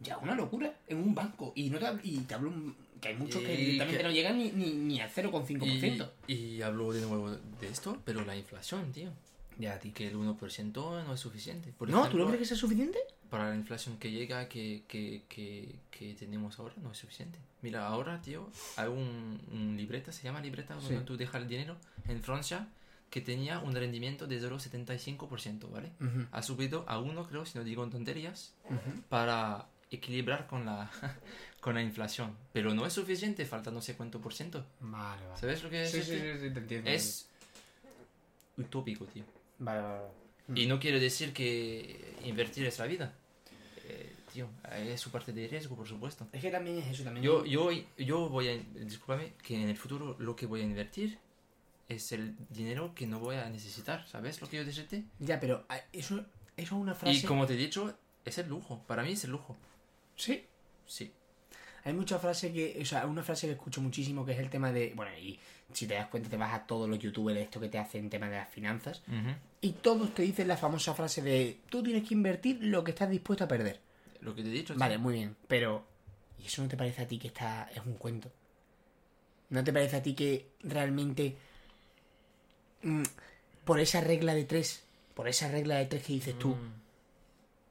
Ya 0.00 0.18
una 0.18 0.34
locura 0.34 0.74
en 0.88 0.98
un 0.98 1.14
banco. 1.14 1.52
Y 1.54 1.70
no 1.70 1.78
te, 1.78 1.86
y 2.02 2.18
te 2.20 2.34
hablo 2.34 2.50
un- 2.50 2.74
que 3.00 3.08
hay 3.08 3.16
muchos 3.16 3.42
que 3.42 3.56
directamente 3.56 3.98
que- 3.98 4.02
no 4.04 4.10
llegan 4.10 4.38
ni, 4.38 4.50
ni, 4.52 4.72
ni 4.72 5.00
al 5.00 5.10
0,5%. 5.10 6.10
Y, 6.26 6.34
y 6.34 6.62
hablo 6.62 6.92
de 6.92 7.00
nuevo 7.02 7.30
de 7.30 7.68
esto, 7.68 7.98
pero 8.04 8.24
la 8.24 8.36
inflación, 8.36 8.92
tío. 8.92 9.10
Ya, 9.58 9.78
tío. 9.78 9.92
Que 9.94 10.08
el 10.08 10.16
1% 10.16 11.04
no 11.04 11.12
es 11.14 11.20
suficiente. 11.20 11.72
Por 11.76 11.88
No, 11.88 11.98
¿tú 11.98 12.02
ejemplo, 12.04 12.24
no 12.24 12.30
crees 12.30 12.40
que 12.40 12.46
sea 12.46 12.56
suficiente? 12.56 12.98
Para 13.30 13.48
la 13.50 13.54
inflación 13.56 13.96
que 13.98 14.10
llega, 14.10 14.48
que, 14.48 14.82
que, 14.88 15.22
que, 15.28 15.76
que 15.90 16.14
tenemos 16.14 16.58
ahora, 16.58 16.74
no 16.82 16.92
es 16.92 16.98
suficiente. 16.98 17.38
Mira, 17.62 17.86
ahora, 17.86 18.20
tío, 18.20 18.50
hay 18.76 18.88
un, 18.88 19.40
un 19.52 19.76
libreta, 19.76 20.10
se 20.12 20.24
llama 20.24 20.40
libreta, 20.40 20.74
Sí. 20.80 20.86
donde 20.88 21.04
tú 21.04 21.16
dejas 21.16 21.40
el 21.42 21.48
dinero 21.48 21.76
en 22.08 22.22
Francia, 22.22 22.68
que 23.12 23.20
tenía 23.20 23.58
un 23.58 23.74
rendimiento 23.74 24.26
de 24.26 24.40
0,75%, 24.40 25.70
¿vale? 25.70 25.92
Ujú, 26.00 26.26
Ha 26.32 26.42
subido 26.42 26.86
a 26.88 26.98
1, 26.98 27.28
creo, 27.28 27.44
si 27.44 27.58
no 27.58 27.62
digo 27.62 27.86
tonterías, 27.90 28.54
ujú. 28.64 29.02
para 29.10 29.66
equilibrar 29.90 30.46
con 30.46 30.64
la, 30.64 30.90
con 31.60 31.74
la 31.74 31.82
inflación. 31.82 32.34
Pero 32.54 32.72
no 32.72 32.86
es 32.86 32.94
suficiente, 32.94 33.44
falta 33.44 33.70
no 33.70 33.82
sé 33.82 33.96
cuánto 33.96 34.18
por 34.18 34.32
ciento. 34.32 34.64
Vale, 34.80 35.26
vale. 35.26 35.38
¿Sabes 35.38 35.62
lo 35.62 35.68
que 35.68 35.82
es? 35.82 35.90
Sí, 35.90 36.02
sí, 36.02 36.14
este? 36.14 36.38
sí, 36.38 36.48
sí, 36.48 36.54
te 36.54 36.60
entiendo. 36.60 36.88
Es 36.88 37.28
utópico, 38.56 39.04
tío. 39.04 39.24
Vale, 39.58 39.82
vale, 39.82 39.94
vale. 39.98 40.08
Mm. 40.48 40.56
Y 40.56 40.66
no 40.66 40.80
quiere 40.80 40.98
decir 40.98 41.34
que 41.34 42.16
invertir 42.24 42.64
es 42.64 42.78
la 42.78 42.86
vida. 42.86 43.12
Eh, 43.84 44.10
tío, 44.32 44.48
es 44.74 44.98
su 44.98 45.10
parte 45.10 45.34
de 45.34 45.48
riesgo, 45.48 45.76
por 45.76 45.86
supuesto. 45.86 46.26
Es 46.32 46.40
que 46.40 46.50
también 46.50 46.78
es 46.78 46.86
eso, 46.86 47.04
también. 47.04 47.22
Yo, 47.22 47.44
yo, 47.44 47.68
yo 47.98 48.30
voy 48.30 48.48
a, 48.48 48.56
discúlpame, 48.56 49.34
que 49.42 49.62
en 49.62 49.68
el 49.68 49.76
futuro 49.76 50.16
lo 50.18 50.34
que 50.34 50.46
voy 50.46 50.62
a 50.62 50.64
invertir 50.64 51.18
es 51.94 52.12
el 52.12 52.36
dinero 52.50 52.94
que 52.94 53.06
no 53.06 53.18
voy 53.20 53.36
a 53.36 53.48
necesitar, 53.48 54.06
¿sabes 54.06 54.40
lo 54.40 54.48
que 54.48 54.58
yo 54.58 54.64
decirte? 54.64 55.04
Ya, 55.18 55.40
pero 55.40 55.64
ah, 55.68 55.80
eso, 55.92 56.16
eso 56.16 56.26
es 56.56 56.72
una 56.72 56.94
frase. 56.94 57.18
Y 57.18 57.22
como 57.22 57.46
te 57.46 57.54
he 57.54 57.56
dicho, 57.56 57.96
es 58.24 58.38
el 58.38 58.48
lujo, 58.48 58.82
para 58.86 59.02
mí 59.02 59.12
es 59.12 59.24
el 59.24 59.30
lujo. 59.30 59.56
Sí. 60.16 60.44
Sí. 60.86 61.12
Hay 61.84 61.92
mucha 61.92 62.18
frase 62.18 62.52
que. 62.52 62.78
O 62.80 62.84
sea, 62.84 63.06
una 63.06 63.22
frase 63.22 63.46
que 63.46 63.54
escucho 63.54 63.80
muchísimo 63.80 64.24
que 64.24 64.32
es 64.32 64.38
el 64.38 64.50
tema 64.50 64.70
de. 64.72 64.92
Bueno, 64.94 65.16
y 65.18 65.38
si 65.72 65.86
te 65.86 65.94
das 65.94 66.06
cuenta, 66.08 66.28
te 66.28 66.36
vas 66.36 66.54
a 66.54 66.66
todos 66.66 66.88
los 66.88 66.98
youtubers 66.98 67.40
esto 67.40 67.58
que 67.58 67.68
te 67.68 67.78
hacen 67.78 68.08
tema 68.08 68.28
de 68.28 68.36
las 68.36 68.48
finanzas. 68.48 69.02
Y 69.60 69.72
todos 69.72 70.14
te 70.14 70.22
dicen 70.22 70.48
la 70.48 70.56
famosa 70.56 70.94
frase 70.94 71.22
de. 71.22 71.58
Tú 71.68 71.82
tienes 71.82 72.06
que 72.06 72.14
invertir 72.14 72.58
lo 72.62 72.84
que 72.84 72.92
estás 72.92 73.10
dispuesto 73.10 73.44
a 73.44 73.48
perder. 73.48 73.80
Lo 74.20 74.34
que 74.34 74.42
te 74.42 74.48
he 74.48 74.52
dicho. 74.52 74.74
Vale, 74.76 74.98
muy 74.98 75.14
bien. 75.14 75.36
Pero. 75.48 75.84
¿Y 76.38 76.46
eso 76.46 76.62
no 76.62 76.68
te 76.68 76.76
parece 76.76 77.02
a 77.02 77.08
ti 77.08 77.18
que 77.18 77.28
está. 77.28 77.68
es 77.74 77.84
un 77.84 77.94
cuento? 77.94 78.30
¿No 79.50 79.62
te 79.64 79.72
parece 79.72 79.96
a 79.96 80.02
ti 80.02 80.14
que 80.14 80.50
realmente. 80.62 81.36
Mm, 82.82 83.02
por 83.64 83.80
esa 83.80 84.00
regla 84.00 84.34
de 84.34 84.44
tres 84.44 84.84
por 85.14 85.28
esa 85.28 85.48
regla 85.48 85.76
de 85.76 85.86
tres 85.86 86.02
que 86.04 86.14
dices 86.14 86.38
tú, 86.38 86.54
Mm. 86.54 86.72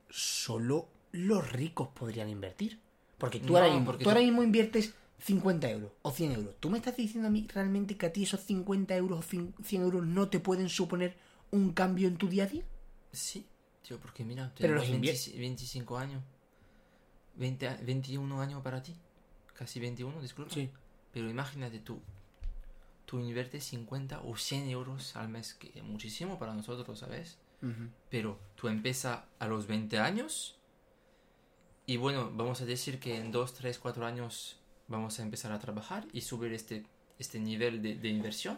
solo 0.10 0.88
los 1.12 1.52
ricos 1.52 1.90
podrían 1.90 2.30
invertir. 2.30 2.80
Porque 3.18 3.40
tú, 3.40 3.54
No, 3.54 3.60
ahora, 3.60 3.72
mismo, 3.72 3.86
porque 3.86 4.04
tú 4.04 4.10
ahora 4.10 4.22
mismo 4.22 4.44
inviertes 4.44 4.94
50 5.20 5.70
euros 5.70 5.92
o 6.02 6.12
100 6.12 6.32
euros. 6.34 6.56
¿Tú 6.60 6.70
me 6.70 6.78
estás 6.78 6.96
diciendo 6.98 7.28
a 7.28 7.32
mí 7.32 7.48
realmente 7.54 7.98
que 7.98 8.06
a 8.08 8.14
ti 8.14 8.24
esos 8.24 8.42
50 8.42 8.96
euros 8.96 9.20
o 9.20 9.22
100 9.22 9.54
100 9.64 9.82
euros 9.84 10.06
no 10.06 10.30
te 10.30 10.40
pueden 10.40 10.70
suponer 10.70 11.16
un 11.52 11.74
cambio 11.74 12.08
en 12.08 12.18
tu 12.18 12.28
día 12.30 12.44
a 12.46 12.48
día? 12.48 12.64
Sí, 13.12 13.46
tío, 13.88 14.00
porque 14.00 14.24
mira, 14.24 14.52
Pero 14.58 14.76
los 14.76 14.88
invier- 14.88 15.14
20 15.14 15.40
25 15.40 15.98
años. 15.98 16.24
20, 17.36 17.68
a- 17.68 17.78
21 17.78 18.42
años 18.42 18.62
para 18.64 18.82
ti. 18.82 18.96
Casi 19.54 19.80
21, 19.80 20.22
disculpa. 20.22 20.54
Pero 21.12 21.30
imagínate 21.30 21.80
tú. 21.80 22.00
Tú 23.12 23.20
inviertes 23.20 23.66
50 23.66 24.22
o 24.22 24.38
100 24.38 24.70
euros 24.70 25.18
al 25.18 25.28
mes, 25.28 25.54
que 25.54 25.70
es 25.76 25.84
muchísimo 25.84 26.40
para 26.40 26.54
nosotros, 26.54 26.98
¿sabes? 26.98 27.38
Pero 28.10 28.40
tú 28.56 28.70
empiezas 28.70 29.20
a 29.38 29.48
los 29.48 29.68
20 29.68 30.00
años. 30.00 30.56
Y 31.86 31.98
bueno, 31.98 32.32
vamos 32.34 32.62
a 32.62 32.66
decir 32.66 33.02
que 33.02 33.18
en 33.18 33.34
2, 33.34 33.54
3, 33.54 33.80
4 33.80 34.06
años 34.06 34.56
vamos 34.88 35.20
a 35.20 35.24
empezar 35.24 35.52
a 35.52 35.60
trabajar 35.60 36.08
y 36.14 36.22
subir 36.22 36.54
este, 36.54 36.86
este 37.20 37.38
nivel 37.42 37.82
de, 37.82 37.96
de 37.96 38.08
inversión. 38.08 38.58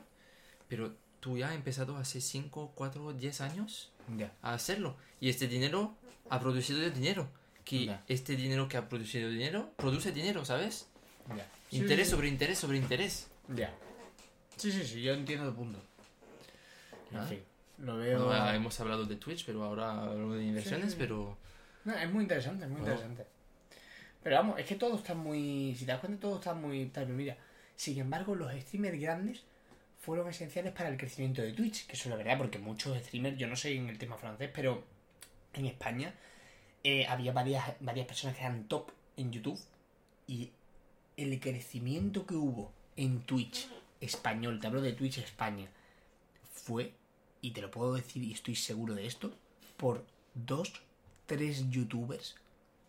Pero 0.67 0.93
tú 1.19 1.35
ya 1.39 1.49
has 1.49 1.55
empezado 1.55 1.97
hace 1.97 2.21
5, 2.21 2.73
4, 2.75 3.13
10 3.13 3.41
años 3.41 3.91
Ya. 4.15 4.31
a 4.43 4.53
hacerlo. 4.53 4.95
Y 5.19 5.29
este 5.29 5.47
dinero 5.47 5.95
ha 6.29 6.39
producido 6.39 6.79
dinero. 6.91 7.27
Que 7.65 7.85
Ya. 7.85 8.03
este 8.07 8.35
dinero 8.35 8.67
que 8.67 8.77
ha 8.77 8.87
producido 8.87 9.29
dinero 9.31 9.71
produce 9.77 10.11
dinero, 10.11 10.45
¿sabes? 10.45 10.89
Ya. 11.35 11.49
interés 11.71 12.07
Sí, 12.07 12.11
sobre 12.13 12.27
interés 12.27 12.59
sobre 12.59 12.77
interés. 12.77 13.29
sí. 13.47 13.55
Ya. 13.55 13.73
Sí, 14.57 14.71
sí, 14.71 14.83
sí, 14.85 15.01
yo 15.01 15.13
entiendo 15.13 15.47
el 15.47 15.53
punto. 15.53 15.79
En 17.11 17.17
Ah. 17.17 17.25
fin, 17.25 17.39
lo 17.79 17.97
veo. 17.97 18.25
Bueno, 18.25 18.41
ah, 18.43 18.55
hemos 18.55 18.79
hablado 18.79 19.05
de 19.05 19.15
Twitch, 19.17 19.45
pero 19.45 19.63
ahora 19.63 20.03
hablamos 20.03 20.35
de 20.37 20.43
inversiones, 20.45 20.91
sí. 20.91 20.97
pero 20.99 21.37
No, 21.85 21.93
es 21.97 22.09
muy 22.11 22.23
interesante, 22.23 22.63
es 22.65 22.69
muy 22.71 22.79
Bueno. 22.81 22.93
interesante. 22.95 23.25
Pero 24.23 24.37
vamos, 24.37 24.57
es 24.59 24.65
que 24.65 24.75
todo 24.75 24.95
está 24.97 25.13
muy. 25.13 25.75
Si 25.77 25.85
te 25.85 25.91
das 25.91 25.99
cuenta, 25.99 26.19
todo 26.21 26.35
está 26.35 26.53
muy. 26.53 26.85
tal, 26.87 27.07
Mira, 27.07 27.35
sin 27.75 27.99
embargo, 27.99 28.35
los 28.35 28.53
streamers 28.53 28.99
grandes 28.99 29.43
fueron 29.99 30.29
esenciales 30.29 30.71
para 30.73 30.89
el 30.89 30.97
crecimiento 30.97 31.41
de 31.41 31.51
Twitch, 31.53 31.85
que 31.87 31.93
eso 31.93 32.03
es 32.03 32.09
la 32.11 32.15
verdad, 32.15 32.37
porque 32.37 32.57
muchos 32.59 32.97
streamers, 33.03 33.37
yo 33.37 33.47
no 33.47 33.55
sé 33.55 33.75
en 33.75 33.89
el 33.89 33.97
tema 33.97 34.17
francés, 34.17 34.49
pero 34.53 34.83
en 35.53 35.65
España 35.65 36.13
eh, 36.83 37.05
había 37.07 37.31
varias, 37.33 37.73
varias 37.81 38.07
personas 38.07 38.35
que 38.37 38.43
eran 38.43 38.63
top 38.67 38.91
en 39.17 39.31
YouTube 39.31 39.59
y 40.27 40.49
el 41.17 41.39
crecimiento 41.39 42.25
que 42.25 42.33
hubo 42.35 42.71
en 42.97 43.21
Twitch 43.21 43.67
español, 44.03 44.59
te 44.59 44.67
hablo 44.67 44.81
de 44.81 44.93
Twitch 44.93 45.17
España, 45.19 45.67
fue, 46.53 46.93
y 47.41 47.51
te 47.51 47.61
lo 47.61 47.71
puedo 47.71 47.93
decir 47.93 48.23
y 48.23 48.31
estoy 48.33 48.55
seguro 48.55 48.93
de 48.95 49.05
esto, 49.05 49.31
por 49.77 50.05
dos, 50.33 50.71
tres 51.25 51.69
youtubers 51.69 52.35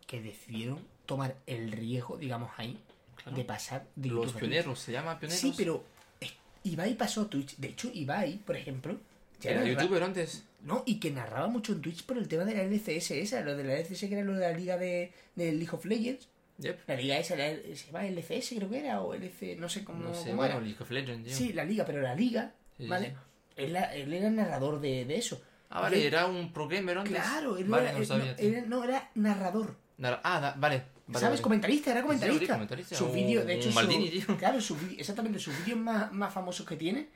que 0.07 0.21
decidieron 0.21 0.79
tomar 1.05 1.35
el 1.47 1.71
riesgo, 1.71 2.17
digamos 2.17 2.51
ahí, 2.57 2.77
Claro. 3.15 3.37
de 3.37 3.43
pasar 3.45 3.87
de 3.95 4.09
los 4.09 4.25
YouTube 4.27 4.39
pioneros, 4.39 4.79
¿se 4.79 4.91
llama 4.91 5.17
pioneros? 5.19 5.39
Sí, 5.41 5.53
pero 5.55 5.83
eh, 6.21 6.29
Ibai 6.65 6.95
pasó 6.95 7.21
a 7.21 7.29
Twitch. 7.29 7.55
De 7.57 7.69
hecho, 7.69 7.89
Ibai, 7.93 8.37
por 8.39 8.55
ejemplo, 8.57 8.97
ya 9.41 9.51
Era 9.51 9.61
narra- 9.63 9.81
youtuber 9.81 10.03
antes. 10.03 10.43
No, 10.61 10.83
y 10.85 10.99
que 10.99 11.11
narraba 11.11 11.47
mucho 11.47 11.71
en 11.73 11.81
Twitch 11.81 12.03
por 12.05 12.17
el 12.17 12.27
tema 12.27 12.43
de 12.43 12.53
la 12.55 12.63
LCS 12.63 13.11
esa, 13.11 13.41
lo 13.41 13.55
de 13.55 13.63
la 13.63 13.75
LCS 13.79 14.01
que 14.09 14.13
era 14.15 14.23
lo 14.23 14.33
de 14.33 14.39
la 14.41 14.51
liga 14.57 14.77
de, 14.77 15.11
de 15.35 15.51
League 15.53 15.71
of 15.71 15.85
Legends. 15.85 16.27
Yep. 16.57 16.79
La 16.87 16.95
liga 16.95 17.17
esa, 17.17 17.35
la, 17.35 17.49
se 17.49 17.75
llama 17.87 18.05
LCS 18.05 18.53
creo 18.55 18.69
que 18.69 18.79
era, 18.79 19.01
o 19.01 19.13
LC, 19.13 19.57
no 19.57 19.67
sé 19.67 19.83
cómo, 19.83 20.03
No 20.03 20.13
sé, 20.13 20.25
cómo 20.29 20.37
bueno, 20.37 20.55
era. 20.55 20.63
League 20.63 20.77
of 20.81 20.89
Legends, 20.91 21.27
tío. 21.27 21.35
Sí, 21.35 21.51
la 21.53 21.65
liga, 21.65 21.85
pero 21.85 22.01
la 22.01 22.15
liga, 22.15 22.53
Sí, 22.77 22.87
¿vale? 22.87 23.09
sí. 23.09 23.13
Él, 23.57 23.75
era 23.75 23.93
el 24.27 24.35
narrador 24.35 24.79
de, 24.79 25.05
de 25.05 25.17
eso. 25.17 25.41
Ah, 25.69 25.81
vale, 25.81 25.97
él- 25.97 26.03
era 26.07 26.25
un 26.27 26.53
pro 26.53 26.67
gamer 26.67 26.97
antes. 26.99 27.13
Claro, 27.13 27.57
él 27.57 27.65
vale, 27.65 27.83
era, 27.85 27.91
no 27.93 27.97
él- 27.99 28.05
sabía. 28.05 28.35
no, 28.35 28.39
era- 28.47 28.61
no, 28.67 28.83
era 28.83 29.11
narrador. 29.15 29.77
Ah, 30.01 30.39
da- 30.39 30.55
vale. 30.57 30.83
vale, 31.07 31.19
¿Sabes? 31.19 31.23
vale. 31.23 31.41
Comentarista, 31.41 31.91
era 31.91 32.01
comentarista. 32.01 32.53
comentarista, 32.53 32.95
Sus 32.95 33.13
vídeos, 33.13 33.45
de 33.45 33.55
hecho, 33.55 33.69
su- 33.69 33.75
Maldini, 33.75 34.09
tío. 34.09 34.25
claro, 34.37 34.59
exactamente, 34.97 35.39
sus 35.39 35.57
vídeos 35.59 35.79
más, 35.79 36.11
más 36.13 36.33
famosos 36.33 36.65
que 36.65 36.75
tiene 36.77 37.07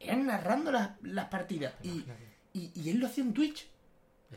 eran 0.00 0.26
narrando 0.26 0.72
las, 0.72 0.90
las 1.02 1.26
partidas. 1.26 1.74
Y, 1.82 2.04
y, 2.54 2.70
y 2.74 2.90
él 2.90 2.98
lo 2.98 3.06
hacía 3.06 3.22
en 3.24 3.32
Twitch. 3.34 3.66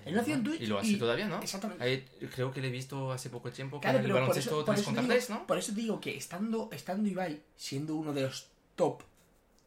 Él 0.03 0.13
lo 0.13 0.21
hacía 0.21 0.35
en 0.35 0.43
Twitch. 0.43 0.61
Y 0.61 0.67
lo 0.67 0.79
hace 0.79 0.97
todavía, 0.97 1.27
¿no? 1.27 1.41
Exactamente. 1.41 1.83
Ahí, 1.83 2.05
creo 2.33 2.51
que 2.51 2.61
le 2.61 2.67
he 2.67 2.71
visto 2.71 3.11
hace 3.11 3.29
poco 3.29 3.51
tiempo 3.51 3.79
Claro, 3.79 3.99
con 3.99 4.05
el 4.05 4.13
baloncesto 4.13 4.49
eso, 4.49 4.65
por 4.65 4.75
3 4.75 4.79
eso 4.79 4.85
contra 4.85 5.01
digo, 5.03 5.13
3, 5.13 5.29
¿no? 5.29 5.47
por 5.47 5.57
eso 5.57 5.71
digo 5.71 6.01
que 6.01 6.17
estando, 6.17 6.69
estando 6.71 7.09
Ibai 7.09 7.41
siendo 7.55 7.95
uno 7.95 8.13
de 8.13 8.23
los 8.23 8.47
top, 8.75 9.03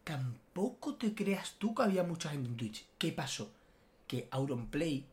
tampoco 0.05 0.95
te 0.97 1.15
creas 1.15 1.55
tú 1.59 1.75
que 1.75 1.83
había 1.83 2.03
mucha 2.03 2.31
gente 2.31 2.49
en 2.49 2.57
Twitch. 2.57 2.87
¿Qué 2.99 3.13
pasó? 3.13 3.53
Que 4.07 4.29
Auronplay, 4.31 5.07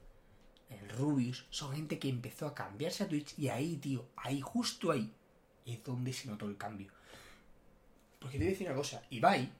el 0.69 0.89
Rubius, 0.89 1.45
son 1.49 1.73
gente 1.75 1.99
que 1.99 2.09
empezó 2.09 2.47
a 2.47 2.53
cambiarse 2.53 3.03
a 3.03 3.07
Twitch 3.07 3.37
y 3.37 3.49
ahí, 3.49 3.77
tío, 3.77 4.05
ahí, 4.15 4.41
justo 4.41 4.91
ahí, 4.91 5.11
es 5.65 5.83
donde 5.83 6.13
se 6.13 6.27
notó 6.27 6.45
el 6.45 6.57
cambio. 6.57 6.91
Porque 8.19 8.37
te 8.37 8.43
voy 8.43 8.47
a 8.47 8.51
decir 8.51 8.67
una 8.67 8.75
cosa, 8.75 9.03
Ibai 9.09 9.51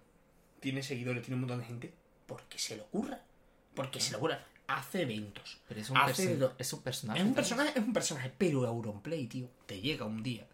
tiene 0.60 0.82
seguidores, 0.84 1.24
tiene 1.24 1.36
un 1.36 1.42
montón 1.42 1.60
de 1.60 1.66
gente, 1.66 1.94
porque 2.26 2.58
se 2.58 2.76
le 2.76 2.84
ocurra. 2.84 3.22
Porque 3.76 4.00
se 4.00 4.12
le 4.12 4.18
ocurra. 4.18 4.44
Hace 4.68 5.04
eventos. 5.04 5.60
Pero 5.68 5.80
es 5.80 5.90
un, 5.90 5.98
hace 5.98 6.40
es 6.58 6.74
un 6.74 6.82
personaje. 6.82 7.20
es 7.20 7.26
un 7.26 7.34
personaje, 7.34 7.72
es 7.76 7.86
un 7.86 7.94
personaje, 7.94 8.34
pero 8.38 8.66
Auronplay, 8.66 9.28
tío, 9.28 9.48
te 9.66 9.80
llega 9.80 10.06
un 10.06 10.24
día, 10.24 10.48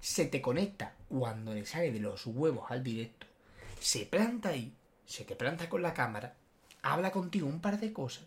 se 0.00 0.26
te 0.26 0.40
conecta 0.40 0.94
cuando 1.08 1.52
le 1.54 1.66
sale 1.66 1.90
de 1.90 2.00
los 2.00 2.26
huevos 2.26 2.70
al 2.70 2.82
directo, 2.84 3.26
se 3.80 4.06
planta 4.06 4.50
ahí, 4.50 4.72
se 5.06 5.24
te 5.24 5.34
planta 5.34 5.68
con 5.68 5.82
la 5.82 5.92
cámara, 5.94 6.36
habla 6.82 7.10
contigo 7.10 7.46
un 7.48 7.60
par 7.60 7.80
de 7.80 7.92
cosas. 7.92 8.24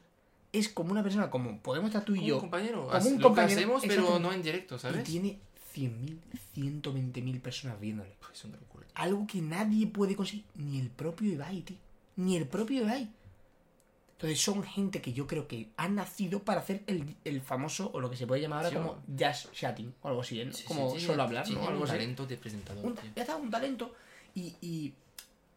Es 0.51 0.67
como 0.67 0.91
una 0.91 1.01
persona, 1.01 1.29
como 1.29 1.59
podemos 1.59 1.87
estar 1.89 2.03
tú 2.03 2.13
y 2.13 2.17
Como 2.17 2.27
yo, 2.27 2.35
un 2.35 2.41
compañero. 2.41 2.87
como 2.89 3.07
un 3.07 3.21
lo 3.21 3.27
compañero, 3.29 3.55
que 3.55 3.63
hacemos, 3.63 3.83
pero 3.87 4.19
no 4.19 4.33
en 4.33 4.41
directo, 4.41 4.75
y 4.75 4.79
¿sabes? 4.79 5.03
tiene 5.05 5.39
100.000, 5.73 6.17
120.000 6.57 7.41
personas 7.41 7.79
viéndole. 7.79 8.11
Pues 8.19 8.33
es 8.33 8.45
una 8.45 8.57
locura. 8.57 8.85
Algo 8.95 9.25
que 9.25 9.41
nadie 9.41 9.87
puede 9.87 10.15
conseguir, 10.17 10.43
ni 10.55 10.77
el 10.79 10.89
propio 10.89 11.31
Ibai, 11.31 11.61
tío. 11.61 11.77
Ni 12.17 12.35
el 12.35 12.47
propio 12.47 12.81
Ibai. 12.81 13.09
Entonces 14.21 14.39
son 14.39 14.61
gente 14.63 15.01
que 15.01 15.13
yo 15.13 15.25
creo 15.25 15.47
que 15.47 15.69
han 15.77 15.95
nacido 15.95 16.43
para 16.43 16.59
hacer 16.61 16.83
el, 16.85 17.15
el 17.25 17.41
famoso, 17.41 17.89
o 17.91 17.99
lo 17.99 18.07
que 18.11 18.15
se 18.15 18.27
puede 18.27 18.39
llamar 18.39 18.59
ahora 18.59 18.69
Sí, 18.69 18.75
como 18.75 19.03
jazz 19.07 19.49
chatting, 19.51 19.91
o 20.03 20.07
algo 20.09 20.21
así, 20.21 20.45
¿no? 20.45 20.51
Sí, 20.53 20.59
sí, 20.59 20.63
como 20.65 20.99
solo 20.99 21.23
hablar, 21.23 21.49
¿no? 21.49 21.59
Algo 21.67 21.77
un 21.79 21.83
así. 21.85 21.93
talento 21.93 22.27
de 22.27 22.37
presentador, 22.37 22.85
Un- 22.85 22.95
ya 23.15 23.23
está, 23.23 23.35
un 23.35 23.49
talento. 23.49 23.95
Y, 24.35 24.53
y, 24.61 24.93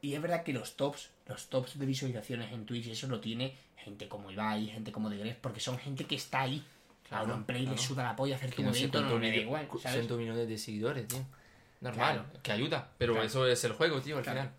y 0.01 0.15
es 0.15 0.23
verdad 0.23 0.43
que 0.43 0.55
los 0.55 0.77
tops, 0.77 1.11
los 1.27 1.47
tops 1.51 1.79
de 1.79 1.85
visualizaciones 1.85 2.53
en 2.53 2.65
Twitch, 2.65 2.87
eso 2.87 3.07
lo 3.07 3.21
tiene 3.21 3.55
gente 3.77 4.09
como 4.09 4.31
Ibai, 4.31 4.67
gente 4.69 4.91
como 4.93 5.11
The 5.11 5.19
Gref, 5.19 5.37
porque 5.43 5.61
son 5.61 5.77
gente 5.79 6.05
que 6.07 6.15
está 6.15 6.41
ahí. 6.41 6.65
Claro, 7.07 7.27
Claro, 7.27 7.45
Play 7.45 7.63
claro. 7.65 7.77
le 7.77 7.83
suda 7.83 8.03
la 8.03 8.17
polla 8.17 8.37
hacer 8.37 8.49
Que 8.49 8.57
tu 8.57 8.63
no 8.63 8.71
no 8.71 9.19
me 9.19 9.29
da 9.31 9.37
igual, 9.37 9.69
¿sabes? 9.83 10.11
millones 10.11 10.49
de 10.49 10.57
seguidores, 10.57 11.07
tío. 11.07 11.19
Normal, 11.83 12.15
Claro. 12.25 12.43
que 12.43 12.51
ayuda. 12.53 12.89
Pero 12.97 13.13
Claro. 13.13 13.27
eso 13.29 13.47
es 13.47 13.63
el 13.65 13.73
juego, 13.75 14.01
tío, 14.01 14.17
al 14.17 14.25
final. 14.25 14.51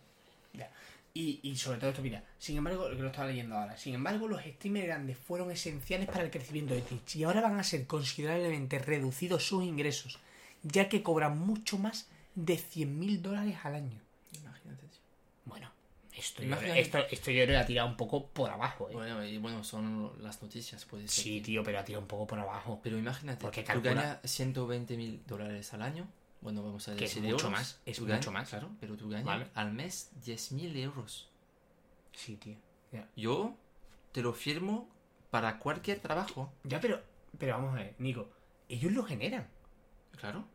Y, 1.18 1.39
y 1.43 1.55
sobre 1.55 1.80
todo 1.80 1.91
esto, 1.91 2.01
mira, 2.01 2.22
sin 2.38 2.57
embargo, 2.57 2.89
lo 2.89 2.95
que 2.97 3.01
lo 3.01 3.07
estaba 3.07 3.30
leyendo 3.30 3.55
ahora, 3.55 3.78
sin 3.78 3.95
embargo, 3.95 4.28
los 4.28 4.41
streamers 4.43 4.86
grandes 4.86 5.18
fueron 5.18 5.49
esenciales 5.49 6.07
para 6.07 6.24
el 6.24 6.30
crecimiento 6.30 6.74
de 6.74 6.82
Twitch 6.82 7.16
y 7.16 7.24
ahora 7.24 7.39
van 7.39 7.57
a 7.57 7.63
ser 7.63 7.88
considerablemente 7.88 8.80
reducidos 8.80 9.47
sus 9.47 9.63
ingresos, 9.63 10.20
ya 10.61 10.89
que 10.89 11.01
cobran 11.03 11.39
mucho 11.39 11.78
más 11.78 12.09
de 12.36 12.57
100.000 12.57 13.22
dólares 13.22 13.55
al 13.63 13.76
año. 13.76 13.97
Imagínate, 14.34 14.88
tío. 14.88 14.99
Bueno, 15.45 15.72
esto, 16.18 16.43
yo, 16.43 16.55
esto, 16.57 16.97
esto 17.09 17.32
yo 17.32 17.43
creo 17.45 17.47
que 17.47 17.57
ha 17.57 17.66
tirado 17.66 17.88
un 17.88 17.95
poco 17.95 18.28
por 18.28 18.49
abajo, 18.49 18.89
¿eh? 18.89 18.93
Bueno, 18.95 19.24
y 19.26 19.38
bueno, 19.38 19.63
son 19.63 20.11
las 20.22 20.41
noticias, 20.41 20.84
puede 20.84 21.07
ser. 21.07 21.24
sí, 21.24 21.39
tío, 21.39 21.63
pero 21.63 21.80
ha 21.80 21.86
tirado 21.86 22.01
un 22.01 22.09
poco 22.09 22.28
por 22.28 22.39
abajo. 22.39 22.82
Pero 22.84 22.97
imagínate, 22.97 23.39
Porque 23.41 23.63
tú 23.63 23.68
calcula- 23.72 24.01
ganas 24.01 24.20
120 24.30 24.97
mil 24.97 25.22
dólares 25.26 25.74
al 25.74 25.82
año. 25.82 26.09
Bueno, 26.45 26.61
vamos 26.61 26.87
a 26.87 26.95
Que 26.95 27.05
es 27.05 27.09
decir 27.15 27.23
mucho 27.23 27.47
euros. 27.47 27.51
más, 27.51 27.81
es 27.87 27.97
Tú 27.97 28.03
mucho 28.03 28.11
ganas- 28.13 28.31
más. 28.31 28.49
Claro, 28.49 28.69
pero 28.79 28.95
tú 28.95 29.09
ganas 29.09 29.25
Vale. 29.25 29.47
al 29.55 29.73
mes 29.73 30.11
10 30.23 30.51
mil 30.51 30.77
euros. 30.77 31.27
Sí, 32.13 32.37
tío. 32.37 32.55
Yo 33.15 33.55
te 34.11 34.21
lo 34.21 34.31
firmo 34.31 34.87
para 35.31 35.57
cualquier 35.57 35.99
trabajo. 36.01 36.53
Ya, 36.63 36.79
pero, 36.79 37.01
pero 37.39 37.55
vamos 37.55 37.73
a 37.73 37.77
ver, 37.79 37.95
Nico, 37.97 38.29
ellos 38.69 38.91
lo 38.93 39.03
generan, 39.03 39.47
Claro. 40.19 40.45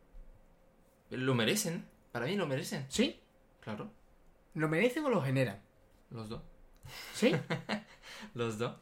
Lo 1.09 1.35
merecen. 1.35 1.85
Para 2.13 2.25
mí 2.25 2.37
lo 2.37 2.47
merecen. 2.47 2.85
¿sí? 2.87 3.19
Claro. 3.59 3.91
¿Lo 4.53 4.69
merecen 4.69 5.03
o 5.03 5.09
lo 5.09 5.21
generan? 5.21 5.61
Los 6.09 6.29
dos. 6.29 6.41
¿Sí? 7.13 7.33
Los 8.33 8.57
dos. 8.57 8.77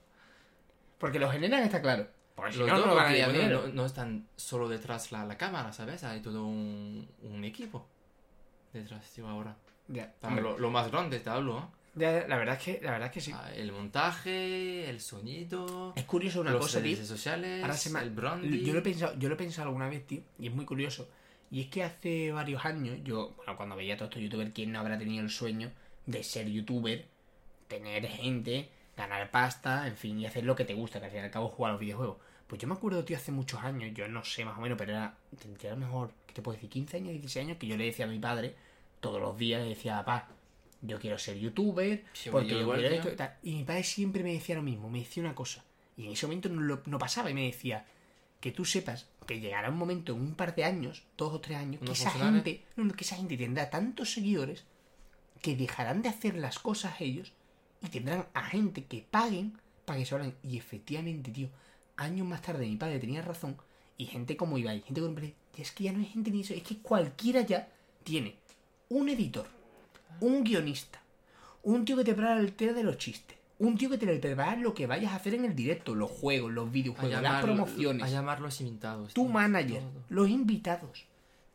Porque 1.00 1.18
lo 1.18 1.32
generan 1.32 1.64
está 1.64 1.82
claro. 1.82 2.08
Porque 2.40 2.54
si 2.54 2.60
Los 2.60 2.68
no, 2.70 2.78
dos 2.78 2.88
no 2.88 2.94
bueno, 2.94 3.10
dinero. 3.32 3.68
no, 3.68 3.74
no 3.74 3.86
están 3.86 4.28
solo 4.36 4.68
detrás 4.70 5.12
la, 5.12 5.26
la 5.26 5.38
cámara, 5.38 5.72
¿sabes? 5.74 6.04
Hay 6.04 6.22
todo 6.22 6.46
un, 6.46 7.08
un 7.24 7.44
equipo 7.44 7.88
detrás, 8.74 9.10
tío, 9.12 9.28
ahora. 9.28 9.56
Ya, 9.88 10.14
lo, 10.42 10.58
lo 10.58 10.70
más 10.70 10.92
grande 10.92 11.20
te 11.20 11.30
hablo, 11.30 11.58
¿eh? 11.60 11.64
ya, 11.96 12.28
la 12.28 12.38
verdad 12.38 12.56
es 12.58 12.64
que, 12.64 12.80
la 12.84 12.92
verdad 12.92 13.08
es 13.08 13.14
que 13.14 13.22
sí. 13.22 13.32
Ah, 13.34 13.50
El 13.56 13.72
montaje, 13.72 14.88
el 14.90 15.02
sonido, 15.02 15.94
Es 15.96 16.04
curioso 16.06 16.42
una 16.42 16.52
los 16.52 16.62
cosa, 16.62 16.82
tío. 16.82 16.96
redes 16.96 17.08
sociales, 17.08 17.64
Ahora 17.64 17.74
se 17.76 17.90
me- 17.90 18.00
el 18.02 18.12
branding. 18.12 18.64
Yo 18.64 18.74
lo 18.74 18.80
he 18.80 18.84
pensado, 18.84 19.16
yo 19.18 19.28
lo 19.30 19.34
he 19.36 19.38
pensado 19.38 19.68
alguna 19.70 19.90
vez, 19.90 20.06
tío, 20.06 20.22
y 20.38 20.48
es 20.48 20.54
muy 20.54 20.66
curioso. 20.66 21.10
Y 21.52 21.62
es 21.62 21.68
que 21.68 21.84
hace 21.84 22.32
varios 22.32 22.64
años, 22.64 23.00
yo, 23.04 23.34
bueno, 23.38 23.56
cuando 23.58 23.76
veía 23.76 23.96
a 23.96 23.98
todos 23.98 24.10
estos 24.10 24.22
youtubers, 24.22 24.52
¿quién 24.54 24.72
no 24.72 24.80
habrá 24.80 25.00
tenido 25.00 25.24
el 25.24 25.32
sueño 25.32 25.72
de 26.06 26.24
ser 26.24 26.48
youtuber, 26.48 27.08
tener 27.68 28.06
gente, 28.08 28.70
ganar 28.96 29.32
pasta, 29.32 29.88
en 29.88 29.96
fin, 29.96 30.20
y 30.20 30.28
hacer 30.28 30.44
lo 30.44 30.56
que 30.56 30.66
te 30.66 30.76
gusta, 30.76 31.00
que 31.00 31.06
al 31.06 31.12
fin 31.12 31.22
y 31.22 31.24
al 31.24 31.32
cabo 31.32 31.48
jugar 31.50 31.70
a 31.70 31.74
los 31.74 31.82
videojuegos. 31.82 32.18
Pues 32.50 32.60
yo 32.60 32.68
me 32.68 32.74
acuerdo, 32.74 33.06
tío, 33.06 33.16
hace 33.16 33.32
muchos 33.32 33.62
años, 33.62 33.92
yo 33.94 34.08
no 34.08 34.26
sé 34.26 34.44
más 34.44 34.58
o 34.58 34.62
menos, 34.62 34.76
pero 34.78 34.92
era, 34.94 35.16
tendría 35.40 35.72
a 35.72 35.76
lo 35.76 35.82
mejor, 35.86 36.12
¿qué 36.26 36.34
te 36.34 36.42
puedo 36.42 36.56
decir? 36.56 36.70
15 36.70 36.98
años, 36.98 37.12
16 37.12 37.46
años, 37.46 37.58
que 37.60 37.68
yo 37.68 37.78
le 37.78 37.86
decía 37.86 38.06
a 38.06 38.08
mi 38.10 38.18
padre, 38.18 38.56
todos 39.00 39.22
los 39.22 39.38
días, 39.38 39.62
le 39.62 39.70
decía, 39.70 39.98
papá, 40.04 40.30
yo 40.82 41.00
quiero 41.00 41.20
ser 41.20 41.38
youtuber, 41.38 42.04
Sí, 42.12 42.32
porque 42.32 42.48
yo 42.48 42.58
igual, 42.62 42.80
quiero 42.80 42.96
esto 42.96 43.10
y 43.14 43.16
tal. 43.16 43.36
Y 43.44 43.54
mi 43.54 43.64
padre 43.66 43.84
siempre 43.84 44.24
me 44.24 44.34
decía 44.34 44.56
lo 44.56 44.64
mismo, 44.64 44.90
me 44.90 45.00
decía 45.00 45.22
una 45.22 45.36
cosa. 45.36 45.64
Y 45.96 46.08
en 46.08 46.14
ese 46.14 46.26
momento 46.26 46.50
no, 46.50 46.62
lo- 46.62 46.82
no 46.88 46.98
pasaba 46.98 47.30
y 47.30 47.36
me 47.36 47.46
decía 47.46 47.86
que 48.40 48.52
tú 48.52 48.66
sepas 48.66 49.08
que 49.28 49.40
llegará 49.40 49.70
un 49.70 49.78
momento 49.78 50.14
en 50.14 50.22
un 50.22 50.34
par 50.34 50.56
de 50.56 50.64
años, 50.64 51.04
dos 51.18 51.32
o 51.34 51.40
tres 51.42 51.58
años, 51.60 51.82
que 51.86 51.92
esa 51.94 52.10
gente, 52.34 52.64
no, 52.78 52.86
no, 52.86 52.94
que 52.94 53.04
esa 53.04 53.16
gente 53.18 53.38
tendrá 53.38 53.70
tantos 53.70 54.12
seguidores 54.12 54.66
que 55.42 55.56
dejarán 55.56 56.02
de 56.02 56.10
hacer 56.10 56.36
las 56.36 56.58
cosas 56.58 57.00
ellos 57.00 57.32
y 57.84 57.90
tendrán 57.90 58.26
a 58.34 58.44
gente 58.46 58.86
que 58.86 59.06
paguen 59.10 59.58
para 59.86 60.00
que 60.00 60.06
se 60.06 60.16
hablen. 60.16 60.36
Y 60.44 60.58
efectivamente, 60.58 61.32
tío, 61.32 61.50
años 62.00 62.28
más 62.28 62.42
tarde 62.42 62.66
mi 62.68 62.76
padre 62.78 63.00
tenía 63.00 63.22
razón 63.22 63.58
y 63.98 64.06
gente 64.06 64.38
como 64.38 64.58
Ibai, 64.58 64.82
gente 64.82 65.02
como 65.02 65.16
es 65.58 65.72
que 65.72 65.84
ya 65.84 65.92
no 65.92 66.00
hay 66.00 66.06
gente 66.06 66.32
ni 66.32 66.42
eso, 66.42 66.54
es 66.54 66.64
que 66.64 66.78
cualquiera 66.78 67.42
ya 67.42 67.68
tiene 68.04 68.36
un 68.90 69.10
editor, 69.10 69.46
un 70.22 70.44
guionista, 70.44 71.02
un 71.64 71.86
tío 71.86 71.98
que 71.98 72.04
te 72.06 72.14
prepara 72.14 72.40
el 72.40 72.54
tema 72.54 72.74
de 72.74 72.84
los 72.84 72.98
chistes, 72.98 73.38
un 73.60 73.78
tío 73.78 73.90
que 73.90 73.98
te 73.98 74.08
prepara 74.08 74.56
lo 74.56 74.74
que 74.74 74.88
vayas 74.88 75.12
a 75.12 75.18
hacer 75.18 75.34
en 75.34 75.46
el 75.46 75.56
directo, 75.56 75.96
los 75.96 76.10
juegos, 76.10 76.52
los 76.52 76.72
videojuegos, 76.72 77.22
las 77.22 77.44
promociones, 77.44 78.04
A 78.04 78.10
llamar 78.10 78.40
los 78.40 78.62
invitados. 78.62 79.14
tu 79.14 79.24
tío, 79.24 79.32
manager, 79.32 79.82
todo. 79.82 80.04
los 80.10 80.30
invitados. 80.30 81.06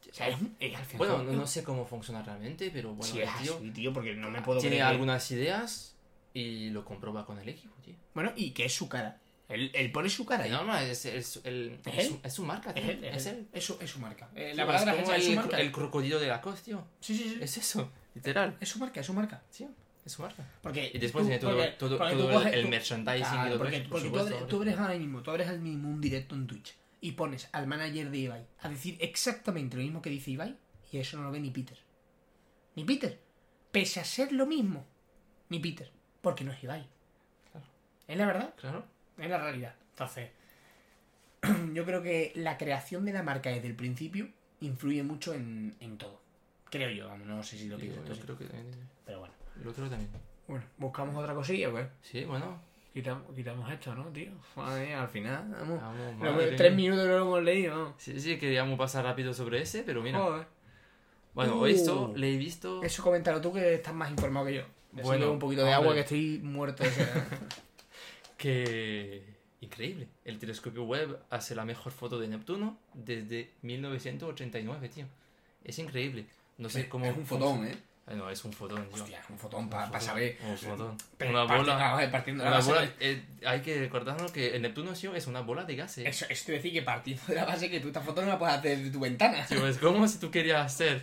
O 0.06 0.14
sea, 0.14 0.28
es, 0.28 0.36
es 0.60 0.98
Bueno, 0.98 1.22
no, 1.24 1.32
no 1.32 1.46
sé 1.46 1.64
cómo 1.64 1.86
funciona 1.86 2.22
realmente, 2.22 2.70
pero 2.70 2.94
bueno, 2.94 3.14
es 3.20 3.42
tío 3.42 3.56
así, 3.56 3.70
tío, 3.70 3.92
porque 3.92 4.14
no 4.14 4.30
me 4.30 4.42
puedo 4.42 4.60
tiene 4.60 4.76
creer 4.76 4.88
algunas 4.88 5.28
ideas 5.30 5.96
y 6.34 6.70
lo 6.70 6.84
comprueba 6.84 7.24
con 7.24 7.38
el 7.38 7.48
equipo, 7.48 7.74
tío. 7.82 7.94
Bueno, 8.14 8.32
y 8.36 8.50
que 8.50 8.66
es 8.66 8.74
su 8.74 8.88
cara. 8.88 9.18
Él, 9.48 9.70
él 9.74 9.92
pone 9.92 10.08
su 10.08 10.24
cara. 10.24 10.44
ahí. 10.44 10.50
No, 10.50 10.64
no, 10.64 10.76
es, 10.78 11.04
es, 11.04 11.40
el- 11.44 11.78
¿Es 11.84 11.98
es 11.98 12.08
su, 12.08 12.20
es 12.22 12.32
su 12.32 12.44
marca. 12.44 12.70
Es 12.74 12.88
él, 12.88 13.04
Es 13.04 13.26
él. 13.26 13.48
Es 13.52 13.64
su, 13.64 13.76
es 13.80 13.90
su 13.90 13.98
marca. 14.00 14.30
Eh, 14.34 14.52
la 14.54 14.62
es 14.62 14.66
palabra 14.66 14.94
como 14.96 15.12
es, 15.12 15.18
es 15.18 15.24
su 15.24 15.30
el, 15.30 15.36
marca. 15.36 15.60
el 15.60 15.70
crocodilo 15.72 16.18
de 16.18 16.28
la 16.28 16.40
costa, 16.40 16.62
tío. 16.64 16.86
Sí, 17.00 17.16
sí, 17.16 17.24
sí. 17.24 17.38
Es 17.40 17.56
eso, 17.58 17.90
literal. 18.14 18.56
Es 18.60 18.68
su 18.70 18.78
marca, 18.78 19.00
es 19.00 19.06
su 19.06 19.12
marca. 19.12 19.42
Tío, 19.56 19.68
es 20.04 20.12
su 20.12 20.22
marca. 20.22 20.48
Porque 20.62 20.90
Y 20.94 20.98
después 20.98 21.24
tú- 21.24 21.28
tiene 21.28 21.40
todo, 21.40 21.56
porque- 21.56 21.70
todo, 21.72 21.98
porque 21.98 22.14
todo 22.14 22.40
tú 22.42 22.48
el, 22.48 22.68
merchandising 22.68 23.22
Claro, 23.26 23.46
y 23.46 23.50
todo 23.50 23.58
porque, 23.58 23.76
eso, 23.76 23.88
por 23.90 24.00
porque 24.00 24.08
tú, 24.10 24.18
abres, 24.18 24.48
tú 24.48 24.56
abres 24.56 24.78
ahora 24.78 24.94
mismo, 24.98 25.22
tú 25.22 25.30
abres 25.30 25.48
al 25.48 25.60
mismo 25.60 25.88
un 25.90 26.00
directo 26.00 26.34
en 26.34 26.46
Twitch 26.46 26.74
y 27.02 27.12
pones 27.12 27.48
al 27.52 27.66
manager 27.66 28.10
de 28.10 28.18
Ibai 28.18 28.46
a 28.60 28.68
decir 28.70 28.96
exactamente 29.00 29.76
lo 29.76 29.82
mismo 29.82 30.00
que 30.00 30.08
dice 30.08 30.30
Ibai 30.30 30.56
y 30.90 30.98
eso 30.98 31.18
no 31.18 31.24
lo 31.24 31.30
ve 31.30 31.40
ni 31.40 31.50
Peter. 31.50 31.76
Ni 32.76 32.84
Peter. 32.84 33.20
Pese 33.70 34.00
a 34.00 34.04
ser 34.04 34.32
lo 34.32 34.46
mismo, 34.46 34.86
ni 35.50 35.58
Peter. 35.58 35.90
Porque 36.22 36.44
no 36.44 36.52
es 36.52 36.62
Ibai. 36.64 36.88
Claro. 37.52 37.66
Es 38.08 38.16
la 38.16 38.26
verdad. 38.26 38.54
Claro. 38.56 38.86
Es 39.18 39.28
la 39.30 39.38
realidad. 39.38 39.74
Entonces, 39.90 40.30
yo 41.72 41.84
creo 41.84 42.02
que 42.02 42.32
la 42.34 42.56
creación 42.58 43.04
de 43.04 43.12
la 43.12 43.22
marca 43.22 43.50
desde 43.50 43.66
el 43.68 43.76
principio 43.76 44.28
influye 44.60 45.02
mucho 45.02 45.34
en, 45.34 45.74
en 45.80 45.98
todo. 45.98 46.20
Creo 46.70 46.90
yo, 46.90 47.08
vamos, 47.08 47.26
no 47.26 47.42
sé 47.42 47.56
si 47.58 47.68
lo 47.68 47.76
pienso. 47.76 48.04
yo 48.04 48.14
sí. 48.14 48.20
creo 48.22 48.36
que 48.38 48.46
también. 48.46 48.70
Pero 49.04 49.20
bueno. 49.20 49.34
Lo 49.62 49.72
creo 49.72 49.88
también. 49.88 50.10
Bueno, 50.48 50.64
buscamos 50.78 51.14
otra 51.16 51.34
cosilla, 51.34 51.70
pues. 51.70 51.86
Sí, 52.02 52.24
bueno. 52.24 52.60
Quitamos, 52.92 53.24
quitamos 53.34 53.70
esto, 53.72 53.92
¿no, 53.94 54.04
tío? 54.06 54.30
Madre 54.54 54.94
al 54.94 55.08
final, 55.08 55.48
vamos. 55.50 55.80
Vamos, 55.80 56.14
No, 56.18 56.32
madre 56.32 56.52
tres 56.56 56.72
mía. 56.74 56.90
minutos 56.90 57.06
no 57.08 57.12
lo 57.18 57.22
hemos 57.22 57.42
leído, 57.42 57.76
vamos. 57.76 57.94
Sí, 57.98 58.20
sí, 58.20 58.38
queríamos 58.38 58.78
pasar 58.78 59.04
rápido 59.04 59.34
sobre 59.34 59.60
ese, 59.62 59.82
pero 59.82 60.00
mira. 60.02 60.18
Joder. 60.20 60.46
Bueno, 61.34 61.58
Uh. 61.60 61.66
esto 61.66 62.12
le 62.14 62.32
he 62.32 62.36
visto. 62.36 62.82
Eso 62.84 63.02
coméntalo 63.02 63.40
tú 63.40 63.52
que 63.52 63.74
estás 63.74 63.92
más 63.94 64.10
informado 64.10 64.46
que 64.46 64.54
yo. 64.54 64.62
Bueno, 64.92 65.32
un 65.32 65.40
poquito 65.40 65.62
de 65.64 65.74
hombre. 65.74 65.82
agua 65.82 65.94
que 65.94 66.00
estoy 66.00 66.38
muerto 66.44 66.84
de 66.84 66.90
sed. 66.90 67.08
Que. 68.48 69.34
Increíble. 69.60 70.08
El 70.24 70.38
telescopio 70.38 70.84
Webb 70.84 71.18
hace 71.30 71.54
la 71.54 71.64
mejor 71.64 71.90
foto 71.92 72.18
de 72.18 72.28
Neptuno 72.28 72.78
desde 72.92 73.50
1989, 73.62 74.88
tío. 74.90 75.06
Es 75.64 75.78
increíble. 75.78 76.26
No 76.58 76.68
sé 76.68 76.88
cómo. 76.88 77.06
es 77.06 77.16
un 77.16 77.26
fotón, 77.26 77.66
¿eh? 77.66 77.76
Ah, 78.06 78.12
no, 78.14 78.28
es 78.28 78.44
un 78.44 78.52
fotón. 78.52 78.86
Hostia, 78.92 79.22
un 79.30 79.38
fotón 79.38 79.70
para 79.70 79.86
fotón, 79.86 80.00
saber. 80.02 80.36
Un 80.46 80.58
fotón. 80.58 80.96
Pero 81.16 81.30
una 81.30 81.44
bola. 81.44 82.10
partiendo 82.12 82.44
de 82.44 82.50
la 82.50 82.56
base 82.56 82.68
bola 82.70 82.82
de- 82.82 82.92
eh, 83.00 83.22
hay 83.46 83.62
que 83.62 83.80
recordarnos 83.80 84.30
que 84.30 84.54
el 84.54 84.60
Neptuno 84.60 84.92
es 84.92 85.26
una 85.26 85.40
bola 85.40 85.64
de 85.64 85.76
gases. 85.76 86.06
Eso, 86.06 86.44
te 86.44 86.52
decir 86.52 86.70
que 86.74 86.82
partiendo 86.82 87.22
de 87.26 87.34
la 87.36 87.46
base 87.46 87.70
que 87.70 87.80
tú 87.80 87.86
esta 87.88 88.02
foto 88.02 88.20
no 88.20 88.28
la 88.28 88.38
puedes 88.38 88.56
hacer 88.56 88.78
de 88.78 88.90
tu 88.90 89.00
ventana. 89.00 89.46
Tío, 89.46 89.66
es 89.66 89.78
como 89.78 90.06
si 90.06 90.18
tú 90.18 90.30
querías 90.30 90.66
hacer 90.66 91.00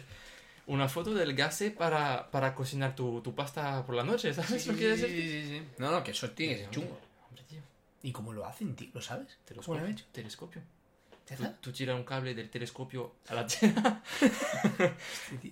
una 0.68 0.88
foto 0.88 1.16
del 1.16 1.34
gase 1.36 1.72
para, 1.72 2.30
para 2.30 2.54
cocinar 2.54 2.96
tu, 2.96 3.22
tu 3.22 3.34
pasta 3.34 3.84
por 3.84 3.96
la 3.96 4.04
noche, 4.04 4.32
¿sabes 4.36 4.68
lo 4.68 4.76
que 4.76 4.90
decir? 4.90 5.08
sí, 5.10 5.48
sí. 5.58 5.64
No, 5.80 5.90
no, 5.90 6.04
que 6.04 6.12
eso 6.12 6.30
tiene 6.30 6.54
que 6.54 6.60
ser 6.62 6.70
chungo. 6.70 7.00
Hombre, 7.32 7.44
tío. 7.48 7.62
¿Y 8.04 8.12
cómo 8.12 8.34
lo 8.34 8.46
hacen, 8.46 8.76
tío? 8.76 8.90
¿Lo 8.94 9.02
sabes? 9.02 9.38
¿Cómo 9.66 9.80
lo 9.80 9.86
han 9.86 9.92
hecho? 9.92 10.06
telescopio. 10.12 10.62
¿Ya 11.30 11.38
Tú, 11.38 11.46
tú 11.62 11.72
tiras 11.72 11.96
un 11.96 12.04
cable 12.04 12.36
del 12.36 12.50
telescopio 12.50 13.14
a 13.30 13.36
la 13.36 13.42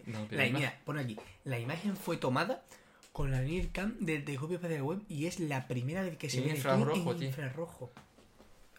no, 0.08 0.28
pero 0.30 0.42
La, 0.42 0.50
no. 0.50 0.58
mira, 0.60 0.80
pon 0.84 0.98
aquí. 0.98 1.18
La 1.46 1.58
imagen 1.58 1.96
fue 1.96 2.18
tomada 2.18 2.66
con 3.14 3.32
la 3.32 3.42
NIRCam 3.42 3.98
del 4.00 4.26
telescopio 4.26 4.58
espacial 4.58 4.82
web 4.82 5.02
y 5.08 5.28
es 5.28 5.40
la 5.40 5.68
primera 5.68 6.02
vez 6.04 6.18
que 6.18 6.30
se 6.30 6.42
ve 6.42 6.50
infrarrojo, 6.50 7.14
en 7.14 7.24
infrarrojo. 7.24 7.92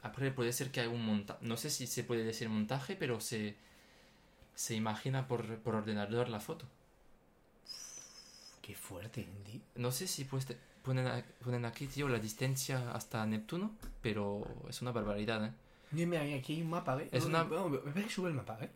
Aparte 0.02 0.30
puede 0.30 0.52
ser 0.52 0.70
que 0.70 0.80
hay 0.80 0.88
un 0.88 1.04
montaje, 1.04 1.38
no 1.42 1.56
sé 1.56 1.70
si 1.70 1.86
se 1.86 2.04
puede 2.04 2.22
decir 2.24 2.48
montaje, 2.50 2.96
pero 2.96 3.20
se, 3.20 3.56
se 4.54 4.74
imagina 4.74 5.26
por, 5.26 5.58
por 5.60 5.74
ordenador 5.74 6.28
la 6.28 6.40
foto. 6.40 6.66
Qué 8.62 8.74
fuerte, 8.74 9.26
tío. 9.44 9.60
No 9.76 9.90
sé 9.90 10.06
si 10.06 10.24
te- 10.46 10.58
ponen, 10.82 11.06
a- 11.06 11.24
ponen 11.44 11.64
aquí, 11.64 11.86
tío, 11.86 12.08
la 12.08 12.18
distancia 12.18 12.90
hasta 12.92 13.24
Neptuno, 13.26 13.72
pero 14.02 14.42
es 14.68 14.80
una 14.82 14.92
barbaridad, 14.92 15.44
¿eh? 15.46 15.52
Mira, 15.92 16.22
aquí 16.22 16.54
hay 16.54 16.62
un 16.62 16.70
mapa, 16.70 16.94
¿ves? 16.94 17.08
Es 17.12 17.24
una- 17.24 17.46
sube 18.08 18.28
el 18.28 18.34
mapa, 18.34 18.56
¿ves? 18.56 18.70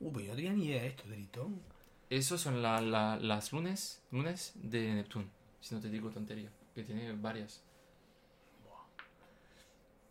Uh, 0.00 0.12
pues 0.12 0.24
yo 0.26 0.32
no 0.32 0.36
tenía 0.36 0.52
ni 0.52 0.66
idea 0.66 0.82
de 0.82 0.88
esto, 0.88 1.02
Delitón. 1.08 1.60
Esos 2.08 2.40
son 2.40 2.62
la- 2.62 2.80
la- 2.80 3.16
las 3.16 3.52
lunes, 3.52 4.02
lunes 4.10 4.52
de 4.56 4.94
Neptuno, 4.94 5.26
si 5.60 5.74
no 5.74 5.80
te 5.80 5.90
digo 5.90 6.10
tontería, 6.10 6.50
que 6.74 6.82
tiene 6.84 7.12
varias. 7.12 7.62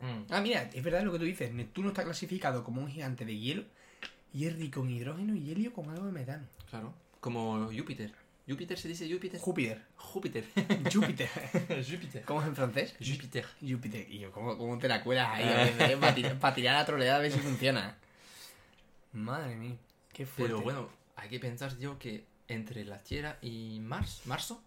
Mm, 0.02 0.32
Ah, 0.32 0.40
mira, 0.42 0.64
es 0.74 0.84
verdad 0.84 1.04
lo 1.04 1.12
que 1.12 1.20
tú 1.20 1.26
dices. 1.26 1.54
Neptuno 1.54 1.90
está 1.90 2.04
clasificado 2.06 2.64
como 2.64 2.82
un 2.82 2.88
gigante 2.90 3.26
de 3.26 3.38
hielo 3.38 3.64
y 4.34 4.46
es 4.46 4.56
rico 4.56 4.80
en 4.82 4.92
hidrógeno 4.92 5.36
y 5.36 5.52
helio 5.52 5.74
con 5.74 5.90
algo 5.90 6.06
de 6.06 6.12
metano. 6.14 6.46
claro, 6.70 6.94
como 7.20 7.66
Júpiter. 7.76 8.14
¿Júpiter 8.50 8.78
se 8.80 8.88
dice 8.88 9.08
Júpiter? 9.12 9.40
Júpiter. 9.40 9.86
Júpiter. 9.96 10.46
Júpiter. 10.92 11.30
Júpiter. 11.90 12.24
¿Cómo 12.26 12.42
es 12.42 12.48
en 12.48 12.56
francés? 12.56 12.96
Júpiter. 13.00 13.46
Júpiter. 13.62 14.10
Y 14.10 14.20
yo, 14.20 14.32
¿cómo, 14.32 14.58
cómo 14.58 14.78
te 14.80 14.88
la 14.88 15.04
cuelas 15.04 15.30
ahí? 15.32 15.96
para, 16.00 16.16
tirar, 16.16 16.40
para 16.40 16.56
tirar 16.56 16.76
la 16.80 16.86
troleada 16.86 17.18
a 17.18 17.22
ver 17.22 17.32
si 17.32 17.40
funciona. 17.40 17.96
Madre 19.14 19.56
mía, 19.56 19.76
qué 20.14 20.26
fuerte. 20.26 20.54
Pero 20.54 20.62
bueno, 20.64 20.90
hay 21.16 21.30
que 21.30 21.40
pensar, 21.40 21.74
tío, 21.74 21.98
que 22.00 22.26
entre 22.48 22.86
la 22.86 22.98
Tierra 23.00 23.38
y 23.42 23.80
Mars, 23.82 24.22
marzo, 24.26 24.64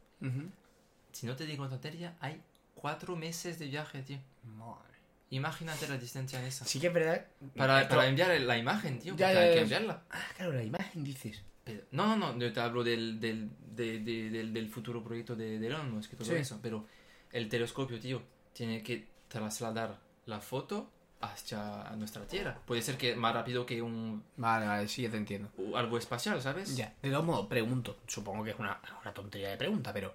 si 1.13 1.27
no 1.27 1.35
te 1.37 1.47
digo 1.47 1.69
tontería, 1.69 2.17
hay 2.21 2.41
cuatro 2.75 3.17
meses 3.17 3.59
de 3.59 3.67
viaje, 3.67 4.03
tío. 4.03 4.19
Madre. 4.45 4.93
Imagínate 5.31 5.89
la 5.89 5.97
distancia 5.97 6.39
en 6.39 6.45
esa. 6.47 6.65
Sí 6.67 6.79
que 6.79 6.89
es 6.89 6.93
verdad. 6.93 7.27
Para, 7.57 7.83
Esto- 7.83 7.97
para 7.97 8.09
enviar 8.09 8.39
la 8.41 8.59
imagen, 8.59 8.99
tío. 8.99 9.17
Ya, 9.17 9.29
hay 9.29 9.55
que 9.55 9.61
enviarla. 9.63 10.03
Ah, 10.11 10.23
claro, 10.37 10.53
la 10.53 10.63
imagen 10.63 11.03
dices. 11.05 11.43
Pero- 11.65 11.83
no, 11.93 12.07
no, 12.17 12.33
no, 12.33 12.39
yo 12.39 12.53
te 12.53 12.61
hablo 12.61 12.83
del, 12.85 13.19
del, 13.21 13.49
de- 13.75 13.99
de- 14.01 14.31
del, 14.31 14.53
del 14.53 14.69
futuro 14.69 15.03
proyecto 15.03 15.35
de, 15.37 15.59
de 15.59 15.67
Elon 15.67 15.91
Musk 15.95 16.13
y 16.13 16.17
todo 16.17 16.29
Sí. 16.29 16.35
eso. 16.35 16.59
Pero 16.63 16.87
el 17.33 17.49
telescopio, 17.49 17.99
tío, 18.01 18.23
tiene 18.53 18.83
que 18.83 19.07
trasladar 19.29 19.99
la 20.27 20.41
foto 20.41 20.91
hacia 21.21 21.91
nuestra 21.97 22.27
Tierra. 22.27 22.59
Puede 22.67 22.83
ser 22.83 22.97
que 22.99 23.15
más 23.15 23.33
rápido 23.35 23.65
que 23.65 23.81
un 23.81 24.25
Vale, 24.37 24.67
vale, 24.67 24.89
sí, 24.89 25.03
ya 25.03 25.11
te 25.11 25.17
entiendo. 25.17 25.51
algo 25.77 25.97
espacial, 25.99 26.43
¿sabes? 26.43 26.77
Ya, 26.77 26.95
de 27.01 27.11
todos 27.11 27.25
modos, 27.25 27.47
pregunto. 27.47 27.99
Supongo 28.07 28.43
que 28.45 28.51
es 28.51 28.59
una, 28.59 28.81
una 29.03 29.15
tontería 29.15 29.49
de 29.51 29.57
pregunta, 29.57 29.93
pero 29.93 30.15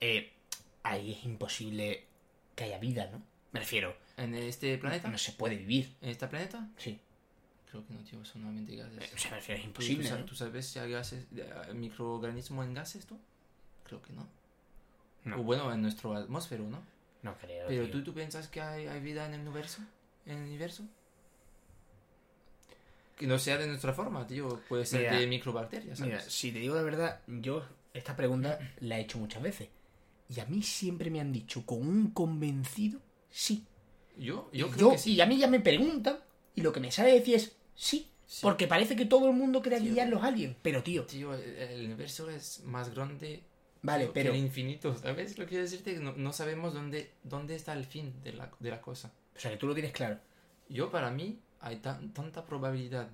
eh, 0.00 0.32
ahí 0.82 1.12
es 1.12 1.24
imposible 1.24 2.04
que 2.56 2.64
haya 2.64 2.78
vida, 2.78 3.08
¿no? 3.12 3.22
Me 3.52 3.60
refiero, 3.60 3.96
En 4.16 4.34
este 4.34 4.76
planeta, 4.78 5.08
no 5.08 5.16
se 5.16 5.32
puede 5.32 5.56
vivir. 5.56 5.94
en 6.02 6.10
este 6.10 6.26
planeta, 6.26 6.68
Sí. 6.76 6.98
Creo 7.70 7.86
que 7.86 7.92
no, 7.94 8.00
tío, 8.00 8.24
son 8.24 8.42
solamente 8.42 8.76
gases. 8.76 9.12
O 9.14 9.18
sea, 9.18 9.38
es 9.38 9.46
¿Tú, 9.46 9.66
imposible. 9.66 10.08
tú 10.08 10.16
¿no? 10.18 10.24
tú 10.24 10.34
sabes 10.34 10.66
si 10.66 10.78
hay 10.78 10.90
gases, 10.92 11.26
eh, 11.36 11.72
microorganismos 11.74 12.66
en 12.66 12.74
gases, 12.74 13.06
tú? 13.06 13.18
Creo 13.84 14.00
que 14.02 14.12
no. 14.12 14.26
No. 15.24 15.40
O 15.40 15.42
bueno, 15.42 15.72
en 15.72 15.82
nuestro 15.82 16.14
atmósfero, 16.14 16.64
¿no? 16.68 16.82
No 17.22 17.36
creo. 17.38 17.66
Pero 17.68 17.84
tío. 17.84 17.92
¿tú, 17.92 18.04
tú 18.04 18.14
piensas 18.14 18.48
que 18.48 18.60
hay, 18.60 18.86
hay 18.86 19.00
vida 19.00 19.26
en 19.26 19.34
el 19.34 19.40
universo? 19.40 19.82
¿En 20.26 20.38
el 20.38 20.42
universo? 20.44 20.84
Que 23.16 23.26
no 23.26 23.38
sea 23.38 23.58
de 23.58 23.66
nuestra 23.66 23.92
forma, 23.92 24.26
tío. 24.26 24.60
Puede 24.68 24.86
ser 24.86 25.00
Mira, 25.00 25.18
de 25.18 25.26
microbacterias, 25.26 25.98
¿sabes? 25.98 26.12
Mira, 26.12 26.22
si 26.30 26.52
te 26.52 26.60
digo 26.60 26.76
la 26.76 26.82
verdad, 26.82 27.20
yo 27.26 27.64
esta 27.92 28.14
pregunta 28.14 28.58
la 28.80 28.98
he 28.98 29.02
hecho 29.02 29.18
muchas 29.18 29.42
veces. 29.42 29.68
Y 30.28 30.38
a 30.40 30.44
mí 30.46 30.62
siempre 30.62 31.10
me 31.10 31.20
han 31.20 31.32
dicho 31.32 31.64
con 31.66 31.80
un 31.86 32.10
convencido 32.12 33.00
sí. 33.30 33.64
Yo, 34.16 34.50
yo 34.52 34.68
creo 34.68 34.78
yo- 34.88 34.90
que 34.92 34.98
sí. 34.98 35.14
Y 35.14 35.20
a 35.20 35.26
mí 35.26 35.36
ya 35.38 35.48
me 35.48 35.58
preguntan 35.60 36.18
y 36.54 36.60
lo 36.60 36.72
que 36.72 36.80
me 36.80 36.92
sale 36.92 37.12
decir 37.12 37.34
es 37.36 37.56
sí. 37.78 38.10
Sí. 38.26 38.40
Porque 38.42 38.66
parece 38.66 38.94
que 38.94 39.06
todo 39.06 39.30
el 39.30 39.34
mundo 39.34 39.62
que 39.62 39.70
ya 39.70 40.02
en 40.02 40.10
los 40.10 40.22
aliens. 40.22 40.54
Pero 40.60 40.82
tío, 40.82 41.06
Tío, 41.06 41.32
el, 41.32 41.86
universo 41.86 42.28
es 42.28 42.62
más 42.64 42.94
grande 42.94 43.42
Vale, 43.80 44.10
pero... 44.12 44.32
Que 44.32 44.38
el 44.38 44.44
infinito, 44.44 44.94
¿sabes 44.94 45.38
lo 45.38 45.44
que 45.44 45.48
quiero 45.50 45.64
decirte? 45.64 45.98
No, 45.98 46.12
no 46.12 46.34
sabemos 46.34 46.74
dónde, 46.74 47.10
dónde 47.22 47.54
está 47.54 47.72
el 47.72 47.86
fin 47.86 48.12
de 48.22 48.34
la, 48.34 48.50
de 48.58 48.70
la 48.70 48.82
cosa. 48.82 49.10
O 49.34 49.40
sea, 49.40 49.50
que 49.50 49.56
tú 49.56 49.66
lo 49.66 49.72
tienes 49.72 49.92
claro. 49.92 50.18
Yo, 50.68 50.90
para 50.90 51.10
mí, 51.10 51.40
hay 51.60 51.76
tan- 51.76 52.12
tanta 52.12 52.44
probabilidad, 52.44 53.08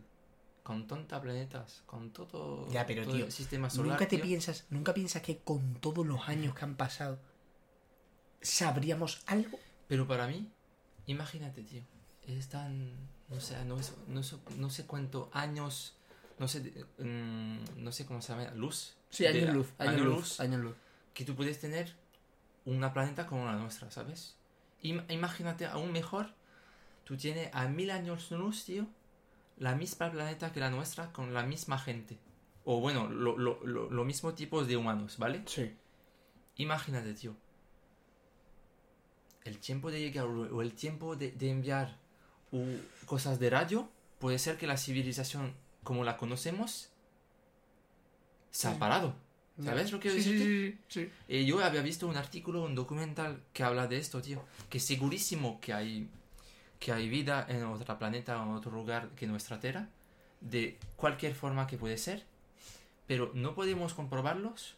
con 0.64 0.88
tantos 0.88 1.20
planetas, 1.20 1.84
con 1.86 2.10
todo, 2.12 2.66
Ya, 2.72 2.84
pero, 2.84 3.04
todo 3.04 3.14
tío, 3.14 3.26
el 3.26 3.30
sistema 3.32 3.70
solar. 3.70 3.92
nunca 3.92 4.08
te 4.08 4.16
tío. 4.16 4.24
piensas, 4.24 4.66
nunca 4.70 4.94
piensas 4.94 5.22
que 5.22 5.38
con 5.38 5.74
todos 5.76 6.04
los 6.04 6.28
años 6.28 6.56
que 6.56 6.64
han 6.64 6.74
pasado 6.74 7.20
sabríamos 8.40 9.22
algo. 9.26 9.58
Pero 9.86 10.06
para 10.08 10.26
mí, 10.26 10.48
imagínate, 11.06 11.62
tío, 11.62 11.82
es 12.26 12.48
tan, 12.48 12.94
no 13.28 13.40
sé, 13.40 13.64
no, 13.64 13.78
es- 13.78 13.94
no, 14.08 14.22
sé- 14.22 14.36
no 14.58 14.70
sé 14.70 14.86
cuántos 14.86 15.28
años, 15.32 15.96
no 16.38 16.48
sé, 16.48 16.60
mm, 16.98 17.82
no 17.84 17.92
sé 17.92 18.06
cómo 18.06 18.20
se 18.22 18.32
llama, 18.32 18.50
luz. 18.54 18.96
Sí, 19.10 19.26
años 19.26 19.54
luz, 19.54 19.68
años 19.78 19.92
años 19.94 20.06
luz, 20.06 20.40
años 20.40 20.60
luz. 20.60 20.76
que 21.14 21.24
tú 21.24 21.34
puedes 21.34 21.60
tener 21.60 21.94
una 22.64 22.92
planeta 22.92 23.26
como 23.26 23.46
la 23.46 23.56
nuestra, 23.56 23.90
¿sabes? 23.90 24.36
Im- 24.82 25.04
imagínate 25.10 25.66
aún 25.66 25.92
mejor, 25.92 26.34
tú 27.04 27.16
tienes 27.16 27.50
a 27.54 27.68
mil 27.68 27.90
años 27.90 28.30
luz, 28.30 28.64
tío, 28.64 28.86
la 29.58 29.74
misma 29.76 30.10
planeta 30.10 30.52
que 30.52 30.60
la 30.60 30.70
nuestra 30.70 31.12
con 31.12 31.32
la 31.32 31.42
misma 31.44 31.78
gente. 31.78 32.18
O 32.64 32.80
bueno, 32.80 33.08
lo, 33.08 33.36
lo, 33.36 33.60
lo, 33.64 33.90
lo 33.90 34.04
mismo 34.04 34.34
tipos 34.34 34.66
de 34.66 34.76
humanos, 34.76 35.18
¿vale? 35.18 35.42
Sí. 35.46 35.76
Imagínate, 36.56 37.14
tío. 37.14 37.36
El 39.44 39.58
tiempo 39.58 39.90
de 39.90 40.00
llegar 40.00 40.24
o 40.26 40.62
el 40.62 40.72
tiempo 40.74 41.16
de, 41.16 41.30
de 41.32 41.50
enviar 41.50 41.98
u- 42.56 42.80
cosas 43.06 43.38
de 43.38 43.50
radio, 43.50 43.88
puede 44.18 44.38
ser 44.38 44.56
que 44.56 44.66
la 44.66 44.76
civilización 44.76 45.54
como 45.82 46.04
la 46.04 46.16
conocemos 46.16 46.90
se 48.50 48.68
ha 48.68 48.78
parado. 48.78 49.14
¿Sabes 49.62 49.92
lo 49.92 50.00
que 50.00 50.10
sí, 50.10 50.16
decirte? 50.16 50.44
sí, 50.44 50.78
sí. 50.88 51.10
Eh, 51.28 51.44
yo 51.44 51.62
había 51.64 51.80
visto 51.82 52.08
un 52.08 52.16
artículo, 52.16 52.64
un 52.64 52.74
documental 52.74 53.40
que 53.52 53.62
habla 53.62 53.86
de 53.86 53.98
esto, 53.98 54.20
tío. 54.20 54.44
Que 54.68 54.80
segurísimo 54.80 55.60
que 55.60 55.72
hay, 55.72 56.08
que 56.80 56.90
hay 56.92 57.08
vida 57.08 57.46
en 57.48 57.62
otro 57.64 57.96
planeta 57.98 58.40
o 58.40 58.44
en 58.44 58.56
otro 58.56 58.72
lugar 58.72 59.10
que 59.10 59.26
nuestra 59.28 59.60
Tierra. 59.60 59.88
De 60.40 60.76
cualquier 60.96 61.34
forma 61.34 61.66
que 61.68 61.76
puede 61.78 61.98
ser. 61.98 62.24
Pero 63.06 63.30
no 63.34 63.54
podemos 63.54 63.94
comprobarlos 63.94 64.74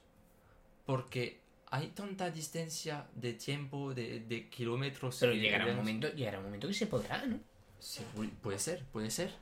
porque 0.85 1.41
hay 1.71 1.89
tanta 1.89 2.31
distancia 2.31 3.07
de 3.15 3.33
tiempo, 3.33 3.95
de, 3.95 4.21
de 4.21 4.49
kilómetros. 4.51 5.17
Pero 5.21 5.33
llegará 5.33 5.67
un 5.67 5.77
momento, 5.77 6.09
llegará 6.13 6.39
un 6.39 6.45
momento 6.45 6.69
que 6.69 6.75
se 6.75 6.87
podrá, 6.87 7.25
¿no? 7.25 7.41
Sí, 7.81 8.03
pu- 8.17 8.31
puede 8.43 8.59
ser, 8.59 8.85
puede 8.93 9.11
ser. 9.11 9.33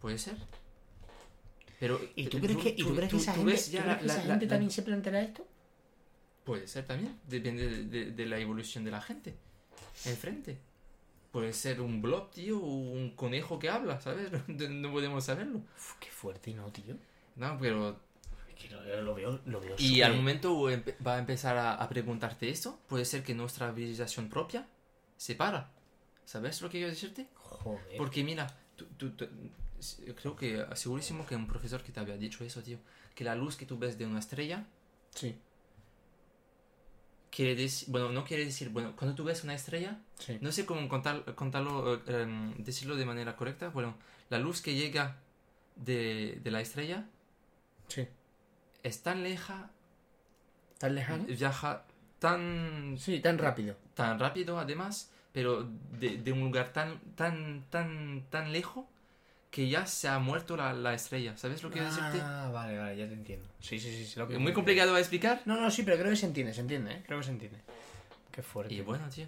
Puede 0.00 0.18
ser. 0.18 0.36
Pero, 1.80 2.00
¿Y 2.14 2.28
tú 2.28 2.38
crees 2.40 2.58
que, 2.58 2.68
y 2.70 2.76
tú 2.84 2.94
crees 2.94 3.10
que 3.10 3.16
esa 3.16 3.34
gente, 3.34 3.50
ves 3.52 3.66
¿tú 3.66 3.70
ya 3.72 3.82
crees 3.82 3.94
la- 3.94 3.98
que 4.00 4.06
esa 4.06 4.16
la- 4.16 4.22
gente 4.24 4.46
la- 4.46 4.50
también 4.50 4.70
se 4.70 4.82
planteará 4.82 5.22
esto? 5.22 5.46
Puede 6.44 6.66
ser 6.68 6.86
también, 6.86 7.18
depende 7.26 7.68
de, 7.68 7.84
de- 7.84 8.10
de 8.12 8.26
la 8.26 8.38
evolución 8.38 8.84
de 8.84 8.90
la 8.90 9.00
gente. 9.00 9.34
Enfrente. 10.04 10.58
Puede 11.32 11.52
ser 11.52 11.80
un 11.80 12.00
blob, 12.00 12.30
tío, 12.30 12.58
o 12.60 12.66
un 12.66 13.10
conejo 13.16 13.58
que 13.58 13.68
habla, 13.68 14.00
¿sabes? 14.00 14.30
No, 14.48 14.68
no 14.68 14.92
podemos 14.92 15.24
saberlo. 15.24 15.58
Uf, 15.58 15.94
qué 15.98 16.10
fuerte, 16.10 16.52
¿no, 16.54 16.66
tío? 16.70 16.94
No, 17.36 17.58
pero... 17.58 18.00
Es 18.48 18.54
que 18.54 18.68
lo, 18.70 19.02
lo 19.02 19.14
veo, 19.14 19.40
lo 19.46 19.60
veo 19.60 19.74
Y 19.78 20.02
al 20.02 20.14
momento 20.14 20.68
va 21.04 21.16
a 21.16 21.18
empezar 21.18 21.56
a, 21.56 21.74
a 21.74 21.88
preguntarte 21.88 22.48
esto, 22.48 22.78
puede 22.88 23.04
ser 23.04 23.24
que 23.24 23.34
nuestra 23.34 23.74
civilización 23.74 24.28
propia 24.28 24.68
se 25.16 25.34
para. 25.34 25.72
¿Sabes 26.24 26.62
lo 26.62 26.68
que 26.68 26.78
quiero 26.78 26.90
decirte? 26.90 27.26
Joder. 27.64 27.96
Porque 27.96 28.22
mira, 28.22 28.46
tú- 28.76 28.86
tú- 28.96 29.10
tú- 29.12 29.28
creo 30.16 30.36
que 30.36 30.64
segurísimo 30.74 31.26
que 31.26 31.34
un 31.36 31.46
profesor 31.46 31.82
que 31.82 31.90
te 31.92 32.00
había 32.00 32.16
dicho 32.16 32.44
eso, 32.44 32.62
tío, 32.62 32.78
que 33.14 33.24
la 33.24 33.34
luz 33.34 33.56
que 33.56 33.66
tú 33.66 33.78
ves 33.78 33.98
de 33.98 34.06
una 34.06 34.18
estrella 34.20 34.64
Sí, 35.14 35.36
quiere 37.30 37.54
decir, 37.56 37.88
bueno, 37.90 38.10
no 38.10 38.24
quiere 38.24 38.44
decir, 38.44 38.68
bueno, 38.70 38.94
cuando 38.96 39.14
tú 39.16 39.24
ves 39.24 39.42
una 39.44 39.54
estrella, 39.54 39.98
sí. 40.18 40.38
no 40.40 40.52
sé 40.52 40.64
cómo 40.66 40.88
contar, 40.88 41.34
contarlo, 41.34 41.94
eh, 41.96 42.00
em, 42.22 42.54
decirlo 42.64 42.96
de 42.96 43.04
manera 43.04 43.36
correcta, 43.36 43.68
bueno, 43.70 43.94
la 44.30 44.38
luz 44.38 44.60
que 44.60 44.74
llega 44.74 45.16
de, 45.76 46.40
de 46.42 46.50
la 46.50 46.60
estrella 46.60 47.06
Sí. 47.88 48.06
es 48.82 49.02
tan 49.02 49.22
leja, 49.22 49.70
¿Tan 50.78 50.94
lejano? 50.94 51.24
viaja 51.24 51.84
tan, 52.18 52.96
Sí, 52.98 53.20
tan 53.20 53.38
rápido. 53.38 53.76
tan 53.94 54.18
rápido 54.18 54.58
además, 54.58 55.10
pero 55.34 55.68
de, 55.98 56.16
de 56.18 56.32
un 56.32 56.40
lugar 56.40 56.72
tan, 56.72 57.00
tan, 57.16 57.64
tan, 57.68 58.24
tan 58.30 58.52
lejos 58.52 58.86
que 59.50 59.68
ya 59.68 59.84
se 59.86 60.06
ha 60.08 60.18
muerto 60.20 60.56
la, 60.56 60.72
la 60.72 60.94
estrella, 60.94 61.36
¿sabes 61.36 61.60
lo 61.64 61.70
que 61.70 61.74
quiero 61.80 61.88
decirte? 61.88 62.18
Ah, 62.22 62.50
vale, 62.52 62.78
vale, 62.78 62.96
ya 62.96 63.08
te 63.08 63.14
entiendo. 63.14 63.48
Sí, 63.60 63.80
sí, 63.80 63.90
sí. 63.90 64.06
sí, 64.06 64.18
lo 64.18 64.28
que 64.28 64.34
Es 64.34 64.40
muy 64.40 64.52
complicado 64.52 64.94
de 64.94 65.00
explicar. 65.00 65.42
No, 65.44 65.60
no, 65.60 65.70
sí, 65.72 65.82
pero 65.82 65.96
creo 65.98 66.10
que 66.10 66.16
se 66.16 66.26
entiende, 66.26 66.54
se 66.54 66.60
entiende, 66.60 66.92
¿eh? 66.92 67.02
Creo 67.04 67.18
que 67.18 67.24
se 67.24 67.30
entiende. 67.32 67.58
Qué 68.30 68.42
fuerte. 68.42 68.72
Y 68.72 68.80
bueno, 68.80 69.08
tío, 69.10 69.26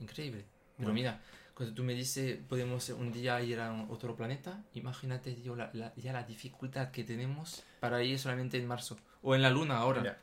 increíble. 0.00 0.44
Pero 0.76 0.90
Bueno. 0.90 0.94
mira, 0.94 1.20
cuando 1.54 1.74
tú 1.74 1.82
me 1.82 1.94
dices 1.94 2.38
podemos 2.48 2.88
un 2.90 3.10
día 3.12 3.40
ir 3.42 3.58
a 3.58 3.72
otro 3.88 4.14
planeta, 4.14 4.62
imagínate, 4.74 5.32
tío, 5.32 5.56
la, 5.56 5.70
la- 5.72 5.92
ya 5.96 6.12
la 6.12 6.22
dificultad 6.22 6.92
que 6.92 7.02
tenemos 7.02 7.64
para 7.80 8.00
ir 8.04 8.16
solamente 8.18 8.58
en 8.58 8.66
marzo. 8.68 8.96
O 9.22 9.34
en 9.34 9.42
la 9.42 9.50
luna 9.50 9.78
ahora. 9.78 10.04
Ya. 10.04 10.18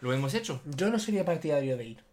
¿Lo 0.00 0.12
hemos 0.12 0.32
hecho? 0.34 0.60
Yo 0.64 0.90
no 0.90 0.98
sería 0.98 1.24
partidario 1.24 1.76
de 1.76 1.84
ir. 1.86 2.04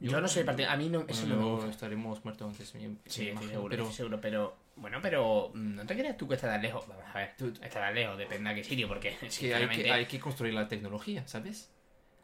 Yo, 0.00 0.10
Yo- 0.12 0.20
no 0.20 0.28
soy 0.28 0.44
partidario. 0.44 0.74
A 0.74 0.76
mí 0.78 0.88
no, 0.88 1.04
eso 1.08 1.20
Bueno, 1.22 1.26
no 1.28 1.34
me 1.36 1.40
luego 1.42 1.56
gusta. 1.56 1.70
estaremos 1.70 2.24
muertos 2.24 2.50
antes. 2.50 2.74
me- 2.74 2.80
Sí, 3.06 3.28
estoy 3.28 3.48
seguro, 3.48 3.68
pero 3.70 3.82
estoy 3.84 3.96
seguro, 3.96 4.20
pero... 4.20 4.56
Bueno, 4.76 4.98
pero 5.00 5.50
mm, 5.54 5.74
no 5.76 5.86
te 5.86 5.94
creas 5.96 6.16
tú 6.16 6.26
que 6.28 6.36
tan 6.36 6.60
lejos. 6.60 6.86
Vamos 6.88 7.04
a 7.12 7.18
ver, 7.18 7.34
Tú- 7.38 7.52
tan 7.52 7.94
lejos, 7.94 8.18
depende 8.18 8.50
a 8.50 8.54
qué 8.54 8.64
sitio, 8.64 8.88
porque 8.88 9.16
que 9.38 9.54
hay, 9.54 9.68
que 9.68 9.90
hay 9.92 10.06
que 10.06 10.18
construir 10.20 10.52
la 10.54 10.66
tecnología, 10.68 11.26
¿sabes? 11.28 11.70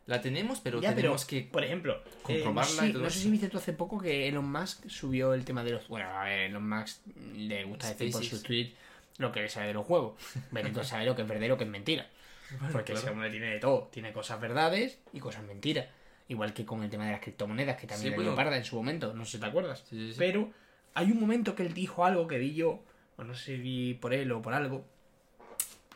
La 0.06 0.20
tenemos, 0.20 0.58
pero 0.60 0.80
Ya, 0.80 0.92
tenemos 0.94 1.24
pero, 1.24 1.44
que... 1.44 1.48
por 1.48 1.62
ejemplo, 1.62 2.02
comprobarla 2.22 2.72
eh, 2.72 2.74
no 2.74 2.82
sé, 2.82 2.88
y 2.88 2.92
todo 2.92 3.02
no 3.04 3.10
sé 3.10 3.18
si 3.20 3.30
viste 3.30 3.48
tú 3.48 3.58
hace 3.58 3.72
poco 3.72 4.00
que 4.00 4.26
Elon 4.26 4.50
Musk 4.50 4.88
subió 4.88 5.34
el 5.34 5.44
tema 5.44 5.62
de 5.62 5.72
los... 5.72 5.86
Bueno, 5.86 6.08
a 6.10 6.24
ver, 6.24 6.40
Elon 6.50 6.68
Musk 6.68 7.02
le 7.36 7.62
gusta 7.64 7.88
decir 7.90 8.10
por 8.10 8.24
sus 8.24 8.42
tweets 8.42 8.74
lo 9.18 9.30
que 9.30 9.48
sabe 9.48 9.68
de 9.68 9.74
los 9.74 9.86
juegos. 9.86 10.20
Benito 10.50 10.82
sabe 10.82 11.04
lo 11.04 11.14
que 11.14 11.22
es 11.22 11.28
verdad 11.28 11.44
y 11.44 11.48
lo 11.48 11.56
que 11.58 11.64
es 11.64 11.70
mentira. 11.70 12.08
Bueno, 12.58 12.72
Porque 12.72 12.92
claro. 12.94 13.00
ese 13.06 13.10
hombre 13.10 13.30
tiene 13.30 13.46
de 13.50 13.60
todo. 13.60 13.88
Tiene 13.92 14.12
cosas 14.12 14.40
verdades 14.40 14.98
y 15.12 15.20
cosas 15.20 15.44
mentiras. 15.44 15.86
Igual 16.30 16.54
que 16.54 16.64
con 16.64 16.84
el 16.84 16.88
tema 16.90 17.06
de 17.06 17.10
las 17.10 17.20
criptomonedas, 17.20 17.76
que 17.76 17.88
también 17.88 18.12
Sí, 18.12 18.16
bueno. 18.16 18.36
parda 18.36 18.56
en 18.56 18.64
su 18.64 18.76
momento. 18.76 19.12
No 19.14 19.24
sé 19.24 19.32
si 19.32 19.38
te 19.40 19.46
acuerdas. 19.46 19.80
Sí, 19.90 19.96
sí, 19.96 20.12
sí. 20.12 20.14
Pero 20.16 20.48
hay 20.94 21.10
un 21.10 21.18
momento 21.18 21.56
que 21.56 21.66
él 21.66 21.74
dijo 21.74 22.04
algo 22.04 22.28
que 22.28 22.38
vi 22.38 22.54
yo, 22.54 22.84
o 23.16 23.24
no 23.24 23.34
sé 23.34 23.44
si 23.46 23.56
vi 23.56 23.94
por 23.94 24.14
él 24.14 24.30
o 24.30 24.40
por 24.40 24.54
algo, 24.54 24.84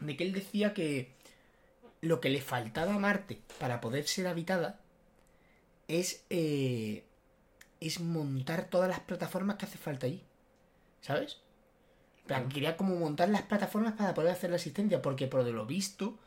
de 0.01 0.17
que 0.17 0.25
él 0.25 0.33
decía 0.33 0.75
que 0.75 1.13
lo 2.01 2.21
que 2.21 2.31
le 2.31 2.41
faltaba 2.41 2.95
a 2.95 2.99
Marte 2.99 3.41
para 3.61 3.81
poder 3.81 4.09
ser 4.09 4.27
habitada 4.27 4.81
es, 5.87 6.25
eh, 6.31 7.05
es 7.79 8.01
montar 8.01 8.65
todas 8.65 8.89
las 8.89 8.99
plataformas 8.99 9.55
que 9.55 9.67
hace 9.67 9.79
falta 9.79 10.07
allí. 10.07 10.25
¿Sabes? 11.01 11.39
Quería 12.53 12.77
como 12.77 12.97
montar 12.97 13.29
las 13.29 13.43
plataformas 13.43 13.93
para 13.93 14.15
poder 14.15 14.33
hacer 14.33 14.51
la 14.51 14.57
asistencia, 14.57 15.01
porque 15.01 15.29
por 15.29 15.45
de 15.45 15.53
lo 15.53 15.65
visto 15.65 16.19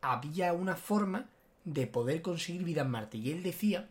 había 0.00 0.52
una 0.54 0.74
forma 0.74 1.28
de 1.72 1.86
poder 1.86 2.22
conseguir 2.22 2.64
vida 2.64 2.82
en 2.82 2.90
Marte. 2.90 3.18
Y 3.18 3.30
él 3.30 3.42
decía 3.42 3.88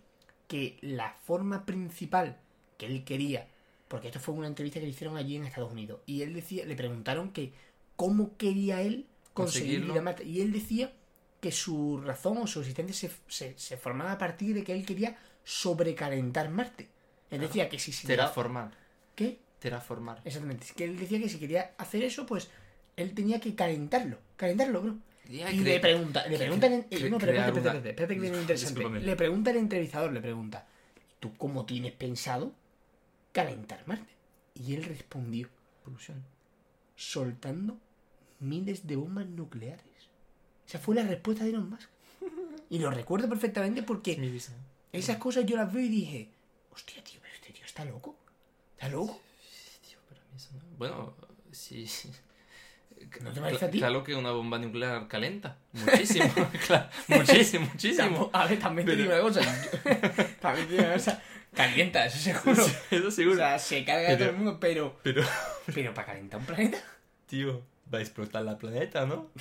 que 0.48 0.78
la 0.82 1.14
forma 1.26 1.66
principal 1.66 2.38
que 2.78 2.86
él 2.86 3.04
quería, 3.04 3.48
porque 3.88 4.08
esto 4.08 4.20
fue 4.20 4.36
una 4.36 4.48
entrevista 4.48 4.80
que 4.80 4.86
le 4.86 4.92
hicieron 4.92 5.18
allí 5.18 5.36
en 5.36 5.46
Estados 5.46 5.72
Unidos, 5.72 6.02
y 6.06 6.22
él 6.22 6.34
decía, 6.34 6.66
le 6.66 6.76
preguntaron 6.76 7.32
que 7.32 7.54
cómo 7.96 8.38
quería 8.38 8.82
él 8.82 9.06
conseguir 9.34 9.84
vida 9.84 9.98
en 9.98 10.04
Marte. 10.04 10.24
Y 10.24 10.42
él 10.42 10.52
decía 10.52 10.94
que 11.40 11.52
su 11.52 12.02
razón 12.02 12.38
o 12.38 12.48
su 12.48 12.60
existencia 12.62 13.10
se, 13.10 13.16
se, 13.28 13.58
se 13.58 13.78
formaba 13.78 14.14
a 14.14 14.18
partir 14.18 14.56
de 14.56 14.64
que 14.64 14.74
él 14.74 14.86
quería 14.86 15.18
sobrecalentar 15.44 16.50
Marte. 16.50 16.90
Él 17.30 17.42
decía 17.42 17.70
que 17.70 17.78
si 17.80 17.92
se... 17.92 18.08
Terraformar. 18.08 18.72
¿Qué? 19.16 19.40
Terraformar. 19.60 20.22
Exactamente. 20.26 20.66
Es 20.66 20.74
que 20.74 20.86
él 20.86 20.98
decía 20.98 21.20
que 21.20 21.30
si 21.30 21.40
quería 21.40 21.74
hacer 21.78 22.04
eso, 22.04 22.26
pues 22.26 22.50
él 22.96 23.14
tenía 23.14 23.40
que 23.40 23.54
calentarlo. 23.56 24.18
Calentarlo, 24.36 24.82
bro. 24.82 24.98
Ya, 25.30 25.52
Y 25.52 25.60
le 25.60 25.80
pregunta, 25.80 26.26
le 26.28 26.38
preguntan, 26.38 26.74
en- 26.74 26.90
cre- 26.90 27.10
no, 27.10 27.18
pero 27.18 27.32
crear 27.32 27.48
espérate, 27.50 27.60
una- 27.60 27.70
espérate, 27.70 27.90
espérate 27.90 28.14
que 28.16 28.20
viene 28.22 28.38
interesante. 28.40 28.80
Discúlpame. 28.80 29.06
Le 29.06 29.16
pregunta 29.16 29.52
el 29.52 29.58
entrevistador, 29.58 30.14
le 30.14 30.22
pregunta, 30.22 30.68
¿tú 31.20 31.36
cómo 31.38 31.66
tienes 31.66 31.92
pensado 31.94 32.54
calentar 33.32 33.84
Marte? 33.88 34.14
Y 34.56 34.74
él 34.76 34.84
respondió, 34.86 35.50
Polución. 35.84 36.24
soltando 36.96 37.78
miles 38.40 38.88
de 38.88 38.96
bombas 38.96 39.26
nucleares. 39.28 39.84
Esa 40.68 40.80
fue 40.80 40.96
la 40.96 41.04
respuesta 41.04 41.44
de 41.44 41.52
Elon 41.52 41.70
Musk. 41.70 41.90
Y 42.70 42.80
lo 42.80 42.92
recuerdo 42.92 43.30
perfectamente 43.30 43.82
porque 43.84 44.16
esas 44.92 45.18
cosas 45.18 45.46
yo 45.46 45.56
las 45.56 45.72
veo 45.72 45.84
y 45.84 45.90
dije, 45.90 46.30
hostia, 46.72 47.02
tío, 47.04 47.20
pero 47.22 47.34
este 47.36 47.54
tío 47.54 47.66
está 47.66 47.86
loco. 47.86 48.16
¿Está 48.74 48.90
loco? 48.90 49.22
Tío, 49.88 49.98
para 50.10 50.22
mí 50.22 50.28
eso 50.36 50.50
no- 50.54 50.78
Bueno, 50.78 51.16
sí. 51.52 51.88
¿No 53.22 53.32
te 53.32 53.40
parece 53.42 53.66
a 53.66 53.70
ti? 53.72 53.80
Claro 53.80 54.04
que 54.04 54.16
una 54.16 54.32
bomba 54.32 54.60
nuclear 54.60 55.08
calenta. 55.08 55.58
Muchísimo. 55.74 56.32
claro, 56.68 56.90
muchísimo, 57.08 57.66
muchísimo. 57.72 58.30
A 58.34 58.46
ver, 58.48 58.60
también 58.60 58.88
te 58.88 58.96
digo 58.96 59.12
una 59.12 59.22
cosa. 59.22 59.42
también 60.42 60.68
te 60.68 60.74
digo 60.74 60.84
una 60.86 60.94
cosa. 60.94 61.22
Calienta, 61.54 62.06
eso 62.06 62.18
seguro. 62.20 62.66
Eso 62.92 63.08
O 63.08 63.12
seguro. 63.12 63.38
sea, 63.38 63.58
se 63.58 63.84
carga 63.84 64.04
a 64.04 64.08
Pero- 64.12 64.18
todo 64.20 64.30
el 64.30 64.36
mundo, 64.36 64.60
pero. 64.60 65.00
Pero, 65.04 65.24
Pero 65.74 65.94
para 65.94 66.08
calentar 66.08 66.40
un 66.40 66.46
planeta. 66.46 66.78
tío, 67.26 67.64
va 67.92 67.98
a 68.00 68.02
explotar 68.02 68.44
la 68.44 68.58
planeta, 68.58 69.06
¿no? 69.06 69.32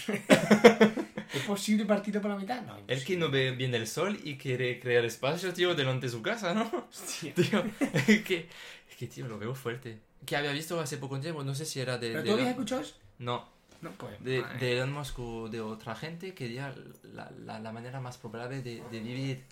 ¿Es 1.35 1.43
posible 1.47 1.85
partirlo 1.85 2.23
por 2.23 2.31
la 2.31 2.37
mitad? 2.39 2.63
No, 2.63 2.79
El 2.87 3.05
que 3.05 3.17
no 3.17 3.29
ve 3.31 3.51
bien 3.51 3.75
el 3.75 3.87
sol 3.87 4.19
y 4.25 4.37
quiere 4.37 4.79
crear 4.81 5.05
espacio, 5.05 5.53
tío, 5.53 5.75
delante 5.75 6.07
de 6.07 6.13
su 6.13 6.23
casa, 6.23 6.55
¿no? 6.55 6.71
Hostia. 6.89 7.35
Tío, 7.35 7.65
es 8.07 8.23
que, 8.23 8.49
es 8.89 8.97
que, 8.97 9.07
tío, 9.09 9.27
lo 9.29 9.39
veo 9.39 9.55
fuerte. 9.55 9.99
Que 10.25 10.37
había 10.37 10.53
visto 10.53 10.81
hace 10.81 10.97
poco 10.97 11.21
tiempo, 11.21 11.45
no 11.45 11.55
sé 11.55 11.67
si 11.67 11.81
era 11.81 11.99
de... 11.99 12.09
¿Pero 12.09 12.23
de 12.23 12.29
tú 12.29 12.35
habías 12.35 12.49
escuchado 12.51 12.81
eso? 12.81 12.95
No, 13.19 13.49
No, 13.81 13.91
pues. 13.93 14.23
de, 14.23 14.43
de 14.61 14.73
Elon 14.75 14.93
Musk 14.93 15.19
o 15.19 15.49
de 15.49 15.61
otra 15.61 15.95
gente 15.95 16.35
que 16.35 16.49
diga 16.49 16.75
la, 17.15 17.31
la, 17.45 17.59
la 17.61 17.73
manera 17.73 18.01
más 18.01 18.19
probable 18.19 18.63
de, 18.63 18.83
de 18.91 19.01
vivir 19.01 19.45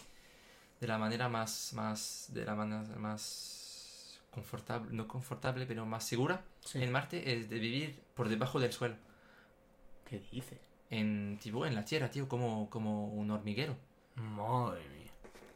de 0.81 0.87
la 0.87 0.99
manera 0.99 1.29
más, 1.29 1.73
más, 1.75 2.27
de 2.33 2.45
la 2.45 2.55
manera 2.55 2.83
más 2.99 4.21
confortable, 4.31 4.89
no 4.93 5.07
confortable, 5.09 5.65
pero 5.67 5.87
más 5.87 6.05
segura 6.05 6.43
Sí. 6.61 6.83
en 6.83 6.91
Marte 6.93 7.33
es 7.35 7.49
de 7.51 7.59
vivir 7.59 8.01
por 8.15 8.29
debajo 8.29 8.59
del 8.59 8.73
suelo. 8.73 8.97
¿Qué 10.09 10.21
dices? 10.33 10.59
En, 10.91 11.39
tipo, 11.43 11.67
en 11.67 11.75
la 11.75 11.85
Tierra, 11.85 12.11
tío, 12.11 12.29
como, 12.29 12.69
como 12.71 13.09
un 13.09 13.31
hormiguero. 13.31 13.77
Madre 14.17 14.81
mía. 14.89 15.11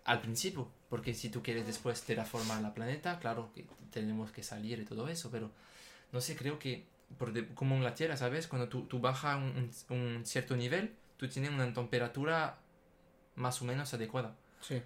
Al 0.05 0.21
principio, 0.21 0.69
porque 0.89 1.15
si 1.15 1.29
tú 1.31 1.43
quieres 1.43 1.67
después 1.67 2.03
terraformar 2.03 2.61
la 2.63 2.73
planeta, 2.75 3.19
claro 3.19 3.51
que 3.55 3.67
tenemos 3.91 4.31
que 4.33 4.43
salir 4.43 4.79
y 4.81 4.85
todo 4.85 5.09
eso, 5.09 5.31
pero 5.31 5.51
no 6.13 6.21
sé, 6.21 6.37
creo 6.37 6.59
que 6.59 6.87
por 7.17 7.33
de- 7.33 7.47
como 7.55 7.75
en 7.77 7.85
la 7.85 7.95
Tierra, 7.95 8.17
¿sabes? 8.17 8.47
Cuando 8.49 8.69
tú, 8.69 8.83
tú 8.87 9.01
bajas 9.01 9.37
un, 9.37 9.71
un- 9.91 10.27
cierto 10.27 10.57
nivel, 10.57 10.95
tú 11.17 11.29
tienes 11.29 11.51
una 11.51 11.73
temperatura 11.73 12.59
más 13.37 13.61
o 13.63 13.65
menos 13.65 13.95
adecuada, 13.95 14.35
Sí. 14.61 14.83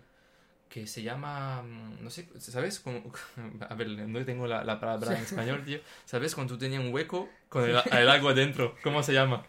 Que 0.72 0.86
se 0.86 1.02
llama, 1.02 1.60
mm, 1.62 2.02
no 2.02 2.08
sé, 2.08 2.26
¿sabes? 2.38 2.80
Como, 2.80 3.02
a 3.68 3.74
ver, 3.74 3.88
no 3.88 4.24
tengo 4.24 4.46
la, 4.46 4.64
la 4.64 4.80
palabra 4.80 5.14
en 5.14 5.22
español, 5.24 5.62
tío. 5.66 5.80
¿Sabes? 6.06 6.34
Cuando 6.34 6.54
tú 6.54 6.58
tenías 6.58 6.80
un 6.80 6.94
hueco 6.94 7.28
con 7.50 7.68
el, 7.68 7.76
el 7.92 8.08
agua 8.08 8.32
dentro, 8.32 8.74
¿cómo 8.82 9.02
se 9.02 9.12
llama? 9.12 9.44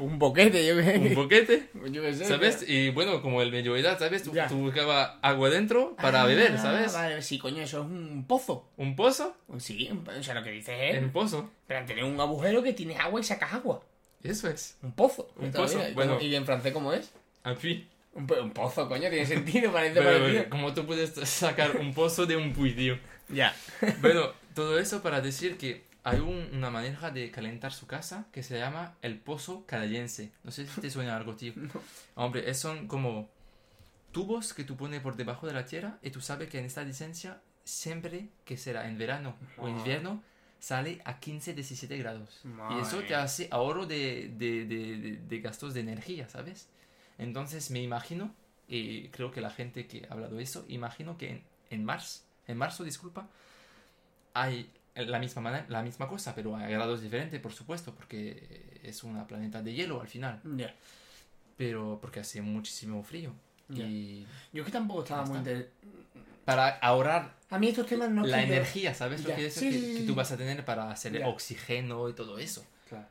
Un 0.00 0.18
boquete, 0.18 0.66
yo 0.66 0.74
qué 0.76 0.98
Un 0.98 1.14
boquete. 1.14 1.70
Yo 1.90 2.02
qué 2.02 2.12
sé. 2.12 2.24
¿Sabes? 2.24 2.68
Y 2.68 2.90
bueno, 2.90 3.22
como 3.22 3.40
el 3.40 3.52
medio 3.52 3.76
edad, 3.76 3.96
¿sabes? 4.00 4.24
Tú, 4.24 4.32
tú 4.48 4.56
buscabas 4.56 5.12
agua 5.22 5.48
dentro 5.48 5.94
para 5.94 6.22
Ah, 6.22 6.26
beber, 6.26 6.58
¿sabes? 6.58 6.92
Vale, 6.92 7.22
sí, 7.22 7.38
coño, 7.38 7.62
eso 7.62 7.82
es 7.82 7.86
un 7.86 8.24
pozo. 8.26 8.68
¿Un 8.76 8.96
pozo? 8.96 9.36
Sí, 9.58 9.88
o 10.18 10.22
sea, 10.24 10.34
lo 10.34 10.42
que 10.42 10.50
dices 10.50 10.74
es. 10.76 10.96
En 10.96 11.12
pozo. 11.12 11.50
Pero 11.68 11.86
tener 11.86 12.02
un 12.02 12.20
agujero 12.20 12.64
que 12.64 12.72
tienes 12.72 12.98
agua 12.98 13.20
y 13.20 13.22
sacas 13.24 13.52
agua. 13.52 13.80
Eso 14.24 14.48
es. 14.48 14.76
Un 14.82 14.90
pozo. 14.90 15.30
Un 15.36 15.52
pozo, 15.52 15.76
mira, 15.76 15.90
¿y 15.90 15.94
bueno. 15.94 16.20
¿Y 16.20 16.34
en 16.34 16.44
francés 16.44 16.72
cómo 16.72 16.92
es? 16.92 17.12
Un 17.44 17.54
puits. 17.54 17.93
Un, 18.14 18.26
po- 18.26 18.40
un 18.42 18.50
pozo, 18.52 18.88
coño, 18.88 19.08
tiene 19.10 19.26
sentido, 19.26 19.72
parece 19.72 20.00
Pero, 20.00 20.18
parecido. 20.20 20.50
¿cómo 20.50 20.72
tú 20.72 20.86
puedes 20.86 21.10
sacar 21.28 21.76
un 21.76 21.92
pozo 21.92 22.26
de 22.26 22.36
un 22.36 22.52
puits, 22.52 22.76
tío? 22.76 22.98
Ya. 23.28 23.54
Bueno, 24.00 24.30
todo 24.54 24.78
eso 24.78 25.02
para 25.02 25.20
decir 25.20 25.56
que 25.58 25.82
hay 26.04 26.20
un- 26.20 26.48
una 26.52 26.70
manera 26.70 27.10
de 27.10 27.30
calentar 27.30 27.72
su 27.72 27.86
casa 27.86 28.26
que 28.32 28.42
se 28.42 28.58
llama 28.58 28.94
el 29.02 29.18
pozo 29.18 29.64
canadiense. 29.66 30.30
No 30.44 30.50
sé 30.50 30.66
si 30.66 30.80
te 30.80 30.90
suena 30.90 31.16
algo, 31.16 31.34
tío. 31.34 31.52
Hombre, 32.14 32.48
es- 32.48 32.58
son 32.60 32.86
como 32.86 33.28
tubos 34.12 34.54
que 34.54 34.64
tú 34.64 34.76
pones 34.76 35.00
por 35.00 35.16
debajo 35.16 35.46
de 35.46 35.54
la 35.54 35.64
tierra 35.66 35.98
y 36.02 36.10
tú 36.10 36.20
sabes 36.20 36.48
que 36.48 36.58
en 36.58 36.66
esta 36.66 36.82
licencia, 36.84 37.40
siempre 37.64 38.28
que 38.44 38.56
será 38.56 38.88
en 38.88 38.96
verano 38.98 39.34
o 39.58 39.68
invierno, 39.68 40.22
sale 40.60 41.00
a 41.04 41.18
15-17 41.20 41.98
grados. 41.98 42.40
Y 42.70 42.80
eso 42.80 43.00
te 43.00 43.14
hace 43.14 43.48
ahorro 43.50 43.86
de, 43.86 44.30
de, 44.38 44.64
de- 44.66 45.18
de 45.28 45.40
gastos 45.40 45.74
de 45.74 45.80
energía, 45.80 46.28
¿sabes? 46.28 46.68
Entonces 47.18 47.70
me 47.70 47.82
imagino, 47.82 48.34
y 48.68 49.08
creo 49.08 49.30
que 49.30 49.40
la 49.40 49.50
gente 49.50 49.86
que 49.86 50.06
ha 50.08 50.12
hablado 50.12 50.36
de 50.36 50.42
eso, 50.42 50.64
imagino 50.68 51.16
que 51.16 51.30
en, 51.30 51.42
en 51.70 51.84
marzo, 51.84 52.22
en 52.46 52.56
marzo, 52.58 52.84
disculpa, 52.84 53.28
hay 54.32 54.70
la 54.94 55.18
misma, 55.18 55.42
manera, 55.42 55.66
la 55.68 55.82
misma 55.82 56.08
cosa, 56.08 56.34
pero 56.34 56.56
a 56.56 56.66
grados 56.66 57.02
diferentes, 57.02 57.40
por 57.40 57.52
supuesto, 57.52 57.94
porque 57.94 58.80
es 58.82 59.02
una 59.02 59.26
planeta 59.26 59.62
de 59.62 59.72
hielo 59.72 60.00
al 60.00 60.08
final, 60.08 60.40
pero 61.56 61.98
porque 62.00 62.20
hace 62.20 62.42
muchísimo 62.42 63.02
frío. 63.02 63.32
Y 63.70 64.26
Yo 64.52 64.64
que 64.64 64.70
tampoco 64.70 65.02
estaba 65.02 65.24
muy 65.24 65.40
para 66.44 66.68
ahorrar 66.68 67.34
A 67.48 67.58
mí 67.58 67.68
estos 67.68 67.86
temas 67.86 68.10
no 68.10 68.26
la 68.26 68.42
energía, 68.42 68.92
¿sabes 68.92 69.24
lo 69.24 69.34
que 69.34 69.46
es? 69.46 69.54
Sí, 69.54 69.70
que, 69.70 69.72
sí, 69.72 69.80
sí, 69.80 70.00
que 70.00 70.06
tú 70.06 70.14
vas 70.14 70.30
a 70.30 70.36
tener 70.36 70.62
para 70.64 70.90
hacer 70.90 71.24
oxígeno 71.24 72.08
y 72.08 72.12
todo 72.12 72.38
eso. 72.38 72.64
Claro. 72.88 73.06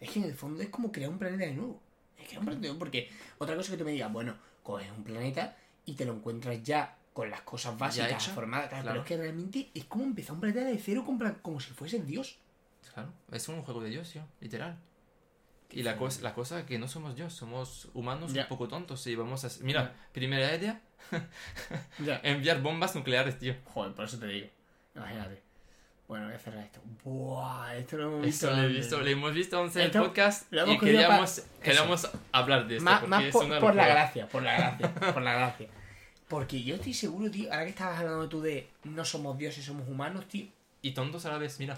Es 0.00 0.10
que 0.10 0.20
en 0.20 0.26
el 0.26 0.34
fondo 0.34 0.62
es 0.62 0.68
como 0.68 0.92
crear 0.92 1.10
un 1.10 1.18
planeta 1.18 1.44
de 1.44 1.54
nuevo. 1.54 1.80
Es 2.26 2.28
crear 2.28 2.40
un 2.40 2.46
planeta 2.46 2.74
porque 2.78 3.10
otra 3.38 3.54
cosa 3.56 3.72
que 3.72 3.78
tú 3.78 3.84
me 3.84 3.92
digas, 3.92 4.12
bueno, 4.12 4.36
coges 4.62 4.90
un 4.90 5.04
planeta 5.04 5.56
y 5.84 5.94
te 5.94 6.04
lo 6.04 6.12
encuentras 6.14 6.62
ya 6.62 6.96
con 7.12 7.30
las 7.30 7.40
cosas 7.42 7.78
básicas 7.78 8.28
formadas, 8.34 8.68
claro, 8.68 8.82
claro. 8.82 8.94
pero 8.94 9.02
es 9.02 9.08
que 9.08 9.16
realmente 9.16 9.70
es 9.74 9.84
como 9.84 10.04
empezar 10.04 10.34
un 10.34 10.40
planeta 10.40 10.64
de 10.66 10.78
cero 10.78 11.02
con 11.06 11.18
plan- 11.18 11.38
como 11.40 11.60
si 11.60 11.70
fuese 11.72 12.00
Dios. 12.00 12.38
Claro, 12.92 13.12
es 13.32 13.48
un 13.48 13.62
juego 13.62 13.80
de 13.82 13.90
Dios, 13.90 14.10
tío, 14.10 14.22
literal. 14.40 14.78
Y 15.70 15.82
la 15.82 15.96
cosa, 15.96 16.22
la 16.22 16.32
cosa 16.34 16.64
que 16.66 16.78
no 16.78 16.88
somos 16.88 17.16
Dios, 17.16 17.32
somos 17.32 17.88
humanos 17.94 18.32
un 18.44 18.48
poco 18.48 18.68
tontos 18.68 19.06
y 19.06 19.16
vamos 19.16 19.44
a... 19.44 19.64
Mira, 19.64 19.94
primera 20.12 20.54
idea, 20.54 20.80
enviar 22.22 22.60
bombas 22.62 22.94
nucleares, 22.94 23.38
tío. 23.38 23.54
Joder, 23.64 23.92
por 23.94 24.04
eso 24.04 24.18
te 24.18 24.26
digo. 24.26 24.48
Imagínate. 24.94 25.42
Bueno, 26.08 26.26
voy 26.26 26.34
a 26.34 26.38
cerrar 26.38 26.64
esto. 26.64 26.80
Buah, 27.04 27.76
esto 27.76 27.96
lo 27.96 28.04
hemos 28.04 28.22
visto. 28.26 28.46
Esto 28.46 28.56
lo, 28.56 28.62
he 28.62 28.66
antes. 28.66 28.76
visto, 28.76 29.00
lo 29.00 29.06
hemos 29.06 29.34
visto 29.34 29.66
en 29.66 29.80
el 29.80 29.90
podcast 29.90 30.52
y 30.52 30.78
queríamos, 30.78 31.42
queríamos 31.62 32.08
hablar 32.30 32.68
de 32.68 32.76
esto. 32.76 32.84
Más, 32.84 33.00
porque 33.00 33.10
más 33.10 33.24
es 33.24 33.32
por, 33.32 33.44
una 33.44 33.60
por 33.60 33.74
la 33.74 33.88
gracia, 33.88 34.28
por 34.28 34.42
la 34.42 34.56
gracia, 34.56 34.94
por 35.14 35.22
la 35.22 35.32
gracia. 35.34 35.68
Porque 36.28 36.62
yo 36.62 36.76
estoy 36.76 36.94
seguro, 36.94 37.30
tío, 37.30 37.52
ahora 37.52 37.64
que 37.64 37.70
estabas 37.70 38.00
hablando 38.00 38.28
tú 38.28 38.40
de 38.40 38.68
no 38.84 39.04
somos 39.04 39.36
dioses, 39.36 39.64
somos 39.64 39.88
humanos, 39.88 40.26
tío. 40.28 40.46
Y 40.82 40.92
tontos 40.92 41.26
a 41.26 41.30
la 41.30 41.38
vez, 41.38 41.58
mira. 41.58 41.76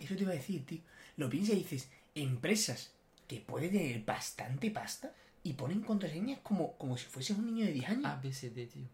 Eso 0.00 0.14
te 0.14 0.22
iba 0.22 0.32
a 0.32 0.36
decir, 0.36 0.64
tío. 0.64 0.80
Lo 1.16 1.28
piensas 1.28 1.54
y 1.54 1.58
dices, 1.58 1.90
empresas 2.14 2.92
que 3.26 3.40
pueden 3.40 3.70
tener 3.70 4.02
bastante 4.04 4.70
pasta 4.70 5.12
y 5.42 5.52
ponen 5.54 5.82
contraseñas 5.82 6.38
como, 6.42 6.72
como 6.74 6.96
si 6.96 7.06
fueses 7.06 7.36
un 7.36 7.46
niño 7.46 7.66
de 7.66 7.72
10 7.72 7.88
años. 7.90 8.06
A, 8.06 8.16
B, 8.16 8.32
C, 8.32 8.50
D, 8.50 8.66
tío. 8.66 8.84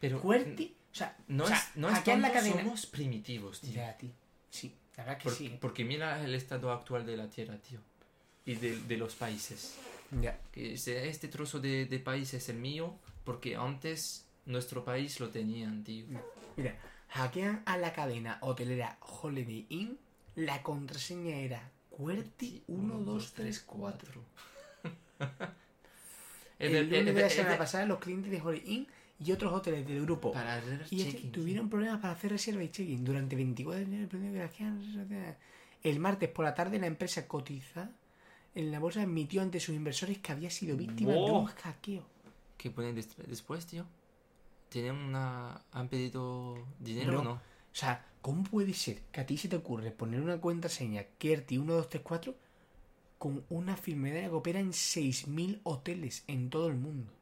Pero 0.00 0.20
Fuerte. 0.20 0.72
O 0.96 0.98
sea, 0.98 1.14
no 1.28 1.44
o 1.44 1.46
sea, 1.46 1.56
es, 1.58 1.76
no 1.76 1.88
es 1.88 1.94
hackear 1.96 2.18
la 2.20 2.32
cadena. 2.32 2.56
somos 2.62 2.86
primitivos, 2.86 3.60
tío. 3.60 3.74
Ya, 3.74 3.94
tío. 3.98 4.08
Sí, 4.48 4.74
la 4.96 5.04
verdad 5.04 5.18
que 5.18 5.24
Por- 5.24 5.34
sí. 5.34 5.46
¿eh? 5.48 5.58
Porque 5.60 5.84
mira 5.84 6.24
el 6.24 6.34
estado 6.34 6.72
actual 6.72 7.04
de 7.04 7.18
la 7.18 7.28
Tierra, 7.28 7.58
tío. 7.58 7.80
Y 8.46 8.54
de, 8.54 8.78
de 8.80 8.96
los 8.96 9.14
países. 9.14 9.74
Ya. 10.22 10.40
que 10.52 10.72
este, 10.72 11.06
este 11.08 11.28
trozo 11.28 11.60
de, 11.60 11.84
de 11.84 11.98
país 11.98 12.32
es 12.32 12.48
el 12.48 12.56
mío 12.56 12.96
porque 13.24 13.56
antes 13.56 14.24
nuestro 14.46 14.84
país 14.84 15.20
lo 15.20 15.28
tenían, 15.28 15.84
tío. 15.84 16.06
Mira, 16.56 16.74
hackean 17.08 17.62
a 17.66 17.76
la 17.76 17.92
cadena 17.92 18.38
hotelera 18.40 18.96
Holiday 19.00 19.66
Inn. 19.68 19.98
La 20.34 20.62
contraseña 20.62 21.36
era 21.36 21.70
QWERTY1234. 21.90 24.22
Es 26.58 26.72
El 26.72 26.88
de- 26.88 27.02
lunes 27.02 27.08
es 27.08 27.14
de 27.14 27.20
la 27.22 27.28
semana 27.30 27.58
pasada, 27.58 27.84
los 27.84 27.98
clientes 27.98 28.30
de 28.30 28.40
Holiday 28.40 28.72
Inn 28.74 28.86
y 29.24 29.32
otros 29.32 29.52
hoteles 29.52 29.86
del 29.86 30.02
grupo 30.02 30.32
Para 30.32 30.56
hacer 30.56 30.86
y 30.90 31.02
este- 31.02 31.28
tuvieron 31.28 31.68
problemas 31.70 32.00
para 32.00 32.12
hacer 32.12 32.32
reserva 32.32 32.62
y 32.62 32.68
check-in. 32.70 33.04
Durante 33.04 33.34
24 33.36 33.78
de 33.78 33.84
enero, 33.84 34.18
el 35.82 35.98
martes 36.00 36.28
por 36.28 36.44
la 36.44 36.54
tarde, 36.54 36.78
la 36.78 36.86
empresa 36.86 37.26
cotiza 37.26 37.90
en 38.54 38.70
la 38.70 38.78
bolsa 38.78 39.02
admitió 39.02 39.42
ante 39.42 39.60
sus 39.60 39.74
inversores 39.74 40.18
que 40.18 40.32
había 40.32 40.50
sido 40.50 40.76
víctima 40.76 41.12
de 41.12 41.18
un 41.30 41.46
hackeo. 41.46 42.02
¿Qué 42.56 42.70
ponen 42.70 42.94
des- 42.94 43.16
después, 43.26 43.66
tío? 43.66 43.86
¿Tienen 44.70 44.96
una... 44.96 45.60
¿Han 45.72 45.88
pedido 45.88 46.56
dinero 46.80 47.12
Bro. 47.12 47.20
o 47.20 47.24
no? 47.24 47.32
O 47.32 47.40
sea, 47.78 48.04
¿cómo 48.22 48.42
puede 48.44 48.72
ser 48.72 49.00
que 49.12 49.20
a 49.20 49.26
ti 49.26 49.36
se 49.36 49.48
te 49.48 49.56
ocurre 49.56 49.90
poner 49.90 50.20
una 50.22 50.40
contraseña 50.40 51.04
QWERTY1234 51.20 52.34
con 53.18 53.44
una 53.50 53.76
firmeza 53.76 54.20
que 54.28 54.34
opera 54.34 54.58
en 54.60 54.70
6.000 54.72 55.60
hoteles 55.62 56.24
en 56.26 56.48
todo 56.50 56.68
el 56.68 56.76
mundo? 56.76 57.12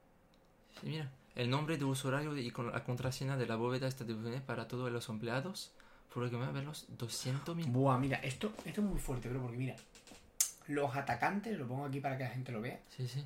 Sí, 0.80 0.86
mira. 0.88 1.11
El 1.35 1.51
nombre 1.51 1.76
de 1.78 1.85
usuario 1.85 2.37
y 2.37 2.51
con 2.51 2.70
la 2.70 2.85
contraseña 2.85 3.37
de 3.37 3.47
la 3.47 3.57
bóveda 3.57 3.89
está 3.89 4.05
disponible 4.05 4.41
para 4.41 4.68
todos 4.68 4.91
los 4.93 5.09
empleados. 5.09 5.72
Por 6.12 6.22
lo 6.22 6.30
que 6.30 6.37
me 6.37 6.43
va 6.45 6.49
a 6.51 6.53
ver 6.53 6.64
los 6.64 6.87
200.000. 6.97 7.72
Buah, 7.72 7.99
mira, 7.99 8.18
esto, 8.18 8.53
esto 8.64 8.80
es 8.82 8.87
muy 8.87 9.01
fuerte, 9.01 9.28
bro, 9.28 9.41
porque 9.43 9.57
mira, 9.57 9.74
los 10.68 10.95
atacantes, 10.95 11.59
lo 11.59 11.66
pongo 11.66 11.87
aquí 11.87 11.99
para 12.01 12.16
que 12.16 12.22
la 12.24 12.30
gente 12.30 12.53
lo 12.53 12.61
vea, 12.61 12.80
Sí, 12.97 13.09
sí. 13.09 13.24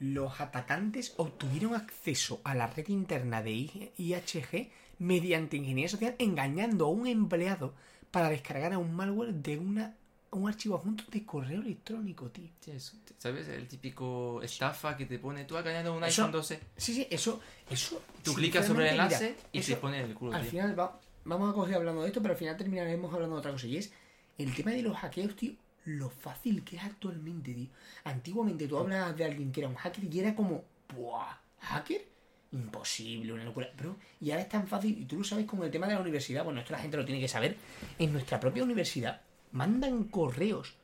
los 0.00 0.38
atacantes 0.40 1.14
obtuvieron 1.16 1.74
acceso 1.74 2.42
a 2.44 2.54
la 2.54 2.66
red 2.66 2.88
interna 2.88 3.42
de 3.42 3.52
IHG 3.96 4.70
mediante 4.98 5.56
ingeniería 5.56 5.88
social 5.88 6.14
engañando 6.18 6.84
a 6.86 6.90
un 6.90 7.06
empleado 7.06 7.72
para 8.10 8.28
descargar 8.28 8.74
a 8.74 8.78
un 8.78 8.94
malware 8.94 9.32
de 9.32 9.56
una, 9.58 9.94
un 10.38 10.48
archivo 10.48 10.76
adjunto 10.76 11.04
de 11.10 11.24
correo 11.24 11.60
electrónico, 11.60 12.30
tío. 12.30 12.48
Sí, 12.60 12.72
¿Sabes? 13.18 13.48
El 13.48 13.66
típico 13.68 14.40
estafa 14.42 14.96
que 14.96 15.06
te 15.06 15.18
pone, 15.18 15.44
tú 15.44 15.56
has 15.56 15.64
ganado 15.64 15.94
un 15.96 16.04
Eso- 16.04 16.22
iPhone 16.22 16.32
12. 16.32 16.60
Sí, 16.76 16.94
sí, 16.94 17.06
eso, 17.10 17.40
eso. 17.70 18.02
Tú 18.22 18.34
clicas 18.34 18.66
sobre 18.66 18.86
el 18.86 18.92
enlace 18.92 19.30
mira, 19.30 19.48
y 19.52 19.58
eso 19.58 19.74
te 19.74 19.80
pone 19.80 20.00
el 20.02 20.14
culo, 20.14 20.34
Al 20.34 20.42
tío. 20.42 20.50
final 20.50 20.78
va- 20.78 21.00
vamos 21.24 21.50
a 21.50 21.54
coger 21.54 21.76
hablando 21.76 22.02
de 22.02 22.08
esto, 22.08 22.20
pero 22.22 22.32
al 22.34 22.38
final 22.38 22.56
terminaremos 22.56 23.12
hablando 23.12 23.36
de 23.36 23.40
otra 23.40 23.52
cosa. 23.52 23.66
Y 23.66 23.76
es 23.78 23.92
el 24.38 24.54
tema 24.54 24.70
de 24.72 24.82
los 24.82 24.96
hackeos, 24.96 25.34
tío. 25.36 25.52
Lo 25.86 26.10
fácil 26.10 26.64
que 26.64 26.76
es 26.76 26.82
actualmente, 26.82 27.54
tío. 27.54 27.68
Antiguamente 28.04 28.66
tú 28.66 28.76
hablas 28.78 29.16
de 29.16 29.24
alguien 29.24 29.52
que 29.52 29.60
era 29.60 29.68
un 29.68 29.76
hacker 29.76 30.04
y 30.12 30.18
era 30.20 30.34
como, 30.34 30.64
¡buah! 30.96 31.36
¿Hacker? 31.60 32.04
Imposible, 32.52 33.32
una 33.32 33.44
locura. 33.44 33.68
Bro, 33.76 33.96
y 34.20 34.30
ahora 34.30 34.42
es 34.42 34.48
tan 34.48 34.66
fácil, 34.66 34.98
y 35.00 35.04
tú 35.04 35.16
lo 35.18 35.24
sabes 35.24 35.46
con 35.46 35.62
el 35.62 35.70
tema 35.70 35.86
de 35.86 35.94
la 35.94 36.00
universidad. 36.00 36.44
Bueno, 36.44 36.60
esto 36.60 36.72
la 36.72 36.78
gente 36.78 36.96
lo 36.96 37.04
tiene 37.04 37.20
que 37.20 37.28
saber. 37.28 37.56
En 37.98 38.12
nuestra 38.12 38.38
propia 38.40 38.62
universidad 38.62 39.20
mandan 39.52 40.04
correos 40.04 40.74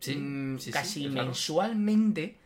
Sí, 0.00 0.16
mm, 0.16 0.58
sí, 0.58 0.70
casi 0.70 1.08
claro. 1.08 1.26
mensualmente 1.28 2.36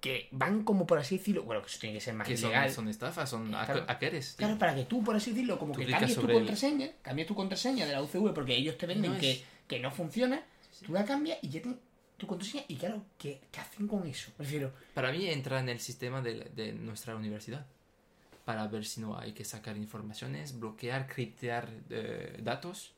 que 0.00 0.28
van 0.32 0.64
como 0.64 0.86
por 0.86 0.98
así 0.98 1.18
decirlo, 1.18 1.42
bueno, 1.44 1.60
que 1.62 1.68
eso 1.68 1.78
tiene 1.78 1.94
que 1.94 2.00
ser 2.00 2.14
más 2.14 2.26
Que 2.26 2.36
son, 2.36 2.50
ilegal. 2.50 2.70
son 2.72 2.88
estafas, 2.88 3.28
son 3.28 3.48
Claro. 3.48 3.84
hackers. 3.86 4.28
tío. 4.36 4.46
Claro, 4.46 4.58
para 4.58 4.74
que 4.74 4.84
tú, 4.84 5.04
por 5.04 5.14
así 5.14 5.30
decirlo, 5.30 5.58
como 5.58 5.74
Tú 5.74 5.80
que 5.80 5.86
cambies 5.86 6.14
tu 6.14 6.22
sobre 6.22 6.32
el- 6.34 6.38
contraseña, 6.40 6.90
cambies 7.02 7.28
tu 7.28 7.34
contraseña 7.34 7.84
de 7.86 7.92
la 7.92 8.02
UCV 8.02 8.32
porque 8.32 8.56
ellos 8.56 8.78
te 8.78 8.86
venden 8.86 9.10
No 9.12 9.16
es- 9.18 9.20
que, 9.20 9.44
que 9.68 9.78
no 9.78 9.90
funciona, 9.90 10.42
tú 10.84 10.92
la 10.94 11.04
cambias 11.04 11.38
y 11.42 11.50
ya 11.50 11.60
tienes 11.60 11.78
tu 12.16 12.26
contraseña 12.26 12.64
y 12.68 12.76
claro, 12.76 13.02
¿qué, 13.18 13.40
qué 13.52 13.60
hacen 13.60 13.86
con 13.86 14.06
eso? 14.06 14.30
Prefiero, 14.36 14.72
Para 14.94 15.12
mí 15.12 15.26
entra 15.26 15.60
en 15.60 15.68
el 15.68 15.80
sistema 15.80 16.22
de, 16.22 16.44
de 16.56 16.72
nuestra 16.72 17.14
universidad. 17.14 17.66
Para 18.46 18.66
ver 18.68 18.84
si 18.86 19.00
no 19.02 19.18
hay 19.18 19.32
que 19.32 19.44
sacar 19.44 19.76
informaciones, 19.76 20.58
bloquear, 20.58 21.06
criptear 21.06 21.68
eh, 21.90 22.38
datos 22.42 22.94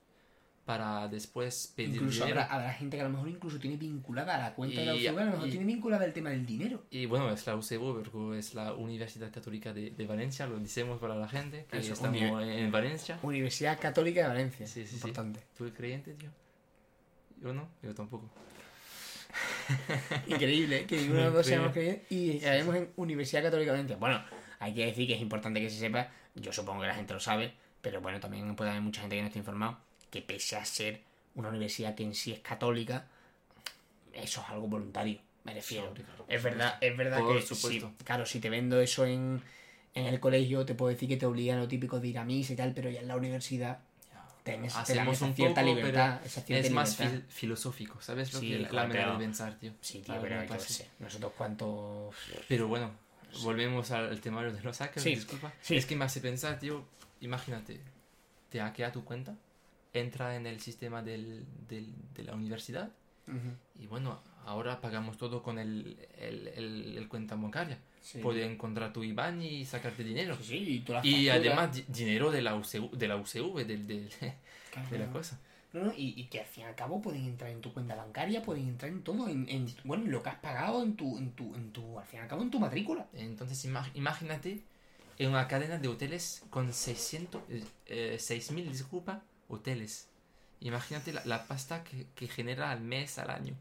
para 0.65 1.09
después 1.09 1.73
pedir 1.75 1.97
incluso 1.97 2.25
dinero. 2.25 2.41
habrá, 2.43 2.55
habrá 2.55 2.73
gente 2.75 2.97
que 2.97 3.01
a 3.01 3.05
lo 3.07 3.11
mejor 3.11 3.29
incluso 3.29 3.59
tiene 3.59 3.77
vinculada 3.77 4.37
a 4.37 4.39
la 4.39 4.55
cuenta 4.55 4.79
de 4.81 4.87
la 4.87 4.95
UCV, 4.95 5.19
a 5.21 5.25
lo 5.25 5.31
mejor 5.33 5.49
y- 5.49 5.51
tiene 5.51 5.67
vinculada 5.67 6.05
el 6.05 6.13
tema 6.13 6.31
del 6.31 6.47
dinero. 6.47 6.85
Y 6.91 7.07
bueno, 7.07 7.31
es 7.31 7.45
la 7.47 7.57
UCB, 7.57 7.81
porque 8.05 8.39
es 8.39 8.55
la 8.55 8.73
Universidad 8.75 9.33
Católica 9.33 9.73
de, 9.73 9.91
de 9.91 10.07
Valencia, 10.07 10.47
lo 10.47 10.59
decimos 10.61 11.01
para 11.01 11.17
la 11.17 11.29
gente, 11.29 11.67
que 11.71 11.79
Eso, 11.79 11.95
estamos 11.95 12.21
en 12.21 12.71
Valencia. 12.71 13.19
Universidad 13.23 13.81
Católica 13.81 14.23
de 14.23 14.29
Valencia, 14.29 14.67
Sí, 14.67 14.83
sí, 14.83 14.89
sí. 14.91 14.95
importante. 14.97 15.41
¿Tú 15.59 15.65
eres 15.65 15.77
creyente, 15.77 16.15
tío? 16.15 16.31
Yo 17.43 17.53
no, 17.53 17.69
yo 17.83 17.93
tampoco. 17.93 18.31
Increíble, 20.27 20.81
¿eh? 20.83 20.87
que 20.87 20.97
ninguno 20.97 21.19
de 21.21 21.25
los 21.27 21.35
dos 21.35 21.47
seamos 21.47 21.73
creyentes 21.73 22.07
y 22.11 22.39
caemos 22.39 22.75
en 22.77 22.91
Universidad 22.97 23.43
Católica 23.43 23.73
de 23.73 23.79
Valencia. 23.79 23.97
Bueno, 23.97 24.23
hay 24.59 24.75
que 24.75 24.87
decir 24.87 25.07
que 25.07 25.15
es 25.15 25.21
importante 25.21 25.61
que 25.61 25.71
se 25.71 25.79
sepa, 25.79 26.09
yo 26.35 26.53
supongo 26.53 26.83
que 26.83 26.87
la 26.89 26.95
gente 26.95 27.15
lo 27.15 27.21
sabe, 27.21 27.53
pero 27.81 28.01
bueno, 28.01 28.21
también 28.21 28.55
puede 28.55 28.71
haber 28.71 28.83
mucha 28.83 29.01
gente 29.01 29.17
que 29.17 29.23
no 29.23 29.29
esté 29.29 29.39
informado, 29.39 29.79
que 30.13 30.23
pese 30.23 30.55
a 30.57 30.65
ser 30.65 31.01
una 31.35 31.49
universidad 31.49 31.95
que 31.97 32.05
en 32.05 32.15
sí 32.15 32.33
es 32.33 32.41
católica, 32.41 33.09
eso 34.13 34.43
es 34.43 34.49
algo 34.51 34.69
voluntario, 34.69 35.19
me 35.45 35.55
refiero. 35.55 35.93
Claro, 35.95 36.05
claro, 36.07 36.25
Es 36.29 36.43
verdad, 36.43 36.79
es 36.81 36.97
verdad 36.97 37.19
Por 37.21 37.37
que 37.39 37.55
si- 37.55 37.83
claro, 38.05 38.27
si 38.27 38.39
te 38.41 38.51
vendo 38.51 38.81
eso 38.81 39.07
en, 39.07 39.43
en 39.95 40.07
el 40.07 40.21
colegio, 40.21 40.65
te 40.67 40.75
puedo 40.75 40.91
decir 40.93 41.09
que 41.09 41.17
te 41.17 41.27
obligan 41.27 41.59
lo 41.59 41.67
típico 41.67 41.99
de 41.99 42.09
ir 42.09 42.19
a 42.19 42.25
misa 42.25 42.53
y 42.53 42.57
tal, 42.57 42.73
pero 42.75 42.91
ya 42.91 43.01
en 43.01 43.09
la 43.09 43.17
universidad 43.17 43.81
tienes, 44.45 44.75
te 44.85 44.95
dan 44.95 45.09
esa 45.09 45.33
cierta 45.33 45.63
poco, 45.63 45.75
libertad. 45.75 46.21
esa 46.27 46.43
cierta 46.43 46.67
es 46.67 46.73
más 46.73 46.99
libertad. 47.01 47.19
fil- 47.27 47.33
filosófico, 47.33 48.01
¿sabes? 48.03 48.35
Lo 48.35 48.41
Sí, 48.41 48.49
que, 48.51 48.59
la 48.59 48.69
claro, 48.69 48.89
manera 48.89 49.07
pero- 49.07 49.19
de 49.19 49.25
pensar, 49.25 49.59
tío. 49.59 49.73
Sí, 49.81 50.03
tío, 50.03 50.21
pero 50.21 50.59
sé, 50.61 50.91
nosotros 50.99 51.33
cuántos... 51.39 52.15
Pero 52.49 52.69
bueno, 52.69 52.91
volvemos 53.43 53.91
al, 53.93 54.11
al 54.11 54.21
temario 54.21 54.53
de 54.53 54.61
los 54.63 54.77
hackers, 54.77 55.03
Sí, 55.03 55.15
disculpa. 55.15 55.53
sí. 55.63 55.77
Es 55.77 55.87
que 55.87 55.97
me 55.97 56.05
hace 56.05 56.21
pensar, 56.21 56.59
tío, 56.59 56.85
imagínate, 57.21 57.81
te 58.51 58.61
hackea 58.61 58.93
tu 58.93 59.05
cuenta, 59.05 59.35
entra 59.95 60.37
en 60.37 60.47
el 60.47 60.61
sistema 60.61 61.03
del, 61.03 61.45
del- 61.69 61.95
de 62.15 62.23
la 62.25 62.35
universidad 62.35 62.91
y 63.79 63.87
bueno, 63.87 64.21
ahora 64.45 64.81
pagamos 64.81 65.17
todo 65.17 65.43
con 65.43 65.59
el, 65.59 65.97
el, 66.19 66.49
el- 66.49 66.99
el 66.99 67.09
cuenta 67.09 67.35
bancaria. 67.37 67.79
Sí. 68.01 68.19
Puede 68.19 68.45
encontrar 68.45 68.93
tu 68.93 69.05
IBAN 69.05 69.41
y 69.43 69.65
sacarte 69.65 70.03
dinero. 70.03 70.37
Sí, 70.43 70.85
y, 71.05 71.09
Y 71.09 71.29
además 71.29 71.73
di- 71.75 71.85
dinero 71.89 72.31
de 72.33 72.43
la 72.43 72.57
UCV, 72.57 72.91
de 72.91 73.09
la, 73.09 73.17
UCV 73.17 73.65
del, 73.65 73.87
del- 73.87 74.11
Claro, 74.73 74.89
de 74.91 74.99
la 74.99 75.07
cosa. 75.11 75.39
No, 75.73 75.85
no, 75.85 75.93
y, 75.97 76.15
y 76.21 76.25
que 76.25 76.41
al 76.41 76.47
fin 76.47 76.65
y 76.65 76.67
al 76.67 76.75
cabo 76.75 77.01
pueden 77.01 77.25
entrar 77.25 77.51
en 77.51 77.61
tu 77.63 77.73
cuenta 77.73 77.95
bancaria, 77.95 78.43
pueden 78.43 78.69
entrar 78.69 78.91
en 78.91 79.03
todo, 79.03 79.29
en, 79.29 79.49
en- 79.49 79.73
bueno, 79.85 80.05
en 80.05 80.11
lo 80.11 80.23
que 80.23 80.29
has 80.31 80.37
pagado, 80.41 80.83
en 80.83 80.97
tu, 80.97 81.17
en 81.17 81.31
tu, 81.33 81.55
en 81.55 81.73
tu, 81.73 81.99
al 81.99 82.05
fin 82.05 82.19
y 82.19 82.23
al 82.23 82.29
cabo 82.29 82.43
en 82.43 82.51
tu 82.51 82.59
matrícula. 82.59 83.07
Entonces 83.15 83.65
ima- 83.65 83.89
imagínate 83.95 84.61
en 85.19 85.31
una 85.31 85.47
cadena 85.49 85.79
de 85.79 85.89
hoteles 85.89 86.43
con 86.51 86.73
600, 86.73 87.41
eh, 87.49 87.65
eh, 87.87 88.17
6.000, 88.19 88.69
disculpa, 88.71 89.23
hoteles. 89.49 90.09
Imagínate 90.61 91.13
la, 91.13 91.25
la 91.25 91.47
pasta 91.47 91.83
que, 91.85 92.07
que 92.15 92.29
genera 92.29 92.71
al 92.71 92.81
mes, 92.81 93.19
al 93.19 93.31
año. 93.31 93.55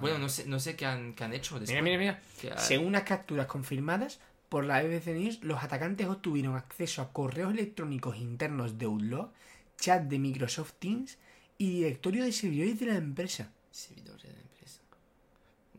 Bueno, 0.00 0.18
no 0.18 0.28
sé, 0.28 0.46
no 0.46 0.58
sé 0.60 0.76
qué 0.76 0.86
han, 0.86 1.14
qué 1.14 1.24
han 1.24 1.34
hecho 1.34 1.58
después. 1.60 1.82
Mira, 1.82 1.98
mira, 1.98 2.20
mira. 2.42 2.54
Ha- 2.54 2.58
Según 2.58 2.86
unas 2.86 3.02
capturas 3.02 3.46
confirmadas 3.46 4.18
por 4.48 4.64
la 4.64 4.82
BBC 4.82 5.08
News, 5.08 5.40
los 5.44 5.62
atacantes 5.62 6.06
obtuvieron 6.06 6.56
acceso 6.56 7.02
a 7.02 7.12
correos 7.12 7.52
electrónicos 7.52 8.16
internos 8.16 8.78
de 8.78 8.86
Outlook, 8.86 9.32
chat 9.78 10.04
de 10.04 10.18
Microsoft 10.18 10.74
Teams 10.78 11.18
y 11.58 11.70
directorio 11.70 12.24
de 12.24 12.32
servidores 12.32 12.80
de 12.80 12.86
la 12.86 12.94
empresa. 12.94 13.52
Servidores 13.70 14.22
de 14.22 14.32
la 14.32 14.40
empresa. 14.40 14.80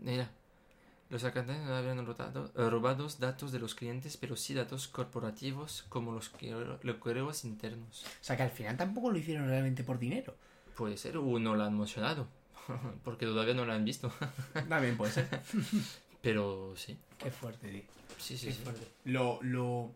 Mira, 0.02 0.32
los 1.10 1.24
atacantes 1.24 1.58
no 1.66 1.76
habían 1.76 2.06
robado, 2.06 2.52
eh, 2.56 2.70
robado 2.70 3.08
datos 3.20 3.52
de 3.52 3.60
los 3.60 3.74
clientes, 3.76 4.16
pero 4.18 4.36
sí 4.36 4.54
datos 4.54 4.88
corporativos 4.88 5.86
como 5.90 6.12
los, 6.12 6.32
los 6.84 6.96
correos 6.98 7.46
internos. 7.46 8.04
O 8.04 8.24
sea 8.24 8.38
que 8.38 8.44
al 8.44 8.52
final 8.52 8.78
tampoco 8.78 9.12
lo 9.12 9.18
hicieron 9.18 9.48
realmente 9.48 9.84
por 9.84 9.98
dinero. 10.00 10.36
Puede 10.76 10.98
ser, 10.98 11.18
o 11.18 11.40
no 11.40 11.56
lo 11.56 11.64
han 11.64 11.78
mencionado, 11.78 12.28
porque 13.04 13.26
todavía 13.26 13.54
no 13.54 13.66
lo 13.66 13.74
han 13.74 13.84
visto. 13.86 14.12
También 14.70 14.96
puede 14.98 15.12
ser. 15.12 15.28
Pero 16.22 16.74
sí, 16.76 16.98
Qué 17.18 17.32
fuerte, 17.32 17.70
tío. 17.70 17.82
sí, 18.18 18.38
sí. 18.38 18.48
Qué 18.48 18.54
sí. 18.54 18.62
fuerte. 18.64 18.88
Lo, 19.06 19.40
lo... 19.42 19.92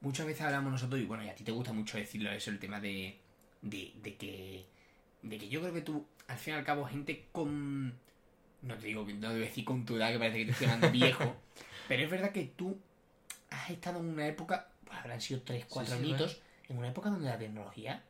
Muchas 0.00 0.26
veces 0.26 0.42
hablamos 0.42 0.70
nosotros, 0.72 1.00
y 1.00 1.04
bueno, 1.06 1.24
y 1.24 1.28
a 1.28 1.34
ti 1.34 1.42
te 1.42 1.50
gusta 1.52 1.72
mucho 1.72 1.98
decirlo 1.98 2.30
eso, 2.30 2.50
el 2.50 2.58
tema 2.58 2.80
de, 2.80 3.18
de, 3.62 3.92
de 4.02 4.16
que. 4.16 4.66
De 5.22 5.38
que 5.38 5.48
yo 5.48 5.60
creo 5.60 5.72
que 5.72 5.80
tú, 5.80 6.06
al 6.28 6.38
fin 6.38 6.54
y 6.54 6.56
al 6.58 6.64
cabo, 6.64 6.84
gente 6.86 7.26
con. 7.32 7.94
No 8.66 8.76
te 8.76 8.86
digo 8.86 9.06
que 9.06 9.14
no 9.14 9.28
debo 9.28 9.40
decir 9.44 9.64
con 9.64 9.84
tu 9.84 9.96
edad, 9.96 10.10
que 10.12 10.18
parece 10.18 10.38
que 10.38 10.44
te 10.46 10.50
estoy 10.52 10.66
llamando 10.66 10.90
viejo. 10.90 11.36
pero 11.88 12.02
es 12.02 12.10
verdad 12.10 12.32
que 12.32 12.44
tú 12.56 12.78
has 13.50 13.70
estado 13.70 14.00
en 14.00 14.06
una 14.06 14.26
época, 14.26 14.68
pues 14.84 14.98
habrán 14.98 15.20
sido 15.20 15.42
3, 15.42 15.66
4 15.68 15.94
Sí, 15.94 16.00
sí, 16.02 16.08
añitos, 16.10 16.42
en 16.68 16.78
una 16.78 16.88
época 16.88 17.10
donde 17.10 17.26
la 17.28 17.38
tecnología 17.38 18.02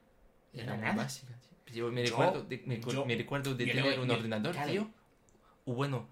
Era 0.54 0.64
era 0.64 0.76
nada. 0.76 0.94
básica. 0.94 1.34
Yo 1.72 1.90
me 1.90 2.04
Yo- 2.04 2.10
recuerdo 2.10 2.42
de, 2.44 2.62
me, 2.66 2.80
cu- 2.80 2.90
yo- 2.92 3.04
me 3.04 3.16
recuerdo 3.16 3.54
de 3.54 3.66
tener 3.66 3.98
un 4.00 4.10
ordenador, 4.10 4.52
claro. 4.52 4.70
tío. 4.70 4.90
O 5.66 5.74
bueno, 5.74 6.06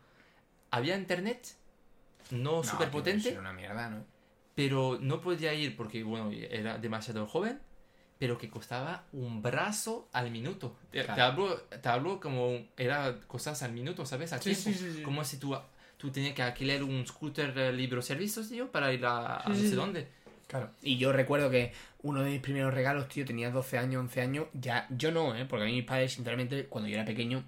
había 0.70 0.97
internet, 0.97 1.55
no, 2.30 2.57
No, 2.57 2.64
súper 2.64 2.90
potente, 2.90 3.20
eso 3.20 3.30
era 3.30 3.40
una 3.40 3.53
mierda, 3.53 3.88
¿no? 3.88 4.05
pero 4.57 4.99
no 5.01 5.20
podía 5.20 5.53
ir 5.55 5.76
porque, 5.76 6.03
bueno, 6.05 6.30
era 6.32 6.78
demasiado 6.78 7.26
joven, 7.26 7.61
pero 8.19 8.39
que 8.39 8.49
costaba 8.49 9.05
un 9.12 9.43
brazo 9.43 10.09
al 10.12 10.31
minuto. 10.31 10.77
Te, 10.91 11.01
hablo, 11.21 11.57
te 11.57 11.89
hablo 11.89 12.21
como 12.21 12.59
era 12.77 13.19
cosas 13.27 13.62
al 13.62 13.73
minuto, 13.73 14.07
¿sabes? 14.07 14.33
Al 14.33 14.41
Sí, 14.41 14.55
tiempo. 14.55 14.62
sí, 14.62 14.75
sí, 14.75 14.93
sí. 14.99 15.03
Como 15.03 15.25
si 15.25 15.39
tú, 15.39 15.57
tú 15.97 16.11
tenías 16.11 16.35
que 16.35 16.43
alquilar 16.43 16.83
un 16.83 17.07
scooter 17.07 17.57
eh, 17.59 17.73
libre 17.73 18.01
servicios, 18.03 18.49
tío, 18.49 18.71
para 18.71 18.93
ir 18.93 19.05
a, 19.05 19.43
no 19.47 19.55
sé 19.55 19.69
sí. 19.69 19.75
dónde. 19.75 20.09
Claro. 20.47 20.71
Y 20.83 20.97
yo 20.99 21.12
recuerdo 21.12 21.51
que 21.51 21.73
uno 22.03 22.23
de 22.23 22.31
mis 22.31 22.41
primeros 22.41 22.73
regalos, 22.73 23.09
tío, 23.09 23.25
tenía 23.25 23.51
12 23.51 23.79
años, 23.79 24.01
11 24.01 24.21
años. 24.21 24.47
Ya, 24.53 24.87
yo 24.91 25.11
no, 25.11 25.35
¿eh? 25.35 25.47
Porque 25.47 25.65
a 25.65 25.67
mí 25.67 25.73
mis 25.75 25.85
padres, 25.85 26.12
sinceramente, 26.12 26.67
cuando 26.67 26.89
yo 26.89 26.97
era 26.97 27.05
pequeño, 27.05 27.43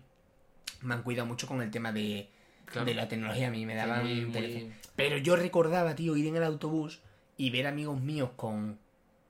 me 0.83 0.95
han 0.95 1.03
cuidado 1.03 1.27
mucho 1.27 1.47
con 1.47 1.63
el 1.63 1.71
tema 1.71 1.93
de, 1.93 2.29
Claro. 2.65 2.87
de 2.87 2.95
la 2.95 3.07
tecnología. 3.07 3.49
A 3.49 3.51
mí 3.51 3.65
me 3.67 3.75
daban 3.77 4.03
muy, 4.05 4.25
un 4.25 4.31
muy-. 4.33 4.73
Pero 4.97 5.19
yo 5.19 5.37
recordaba, 5.37 5.95
tío, 5.95 6.17
ir 6.17 6.27
en 6.27 6.37
el 6.37 6.43
autobús 6.43 7.01
y 7.37 7.51
ver 7.51 7.67
amigos 7.67 8.01
míos 8.01 8.31
con 8.35 8.79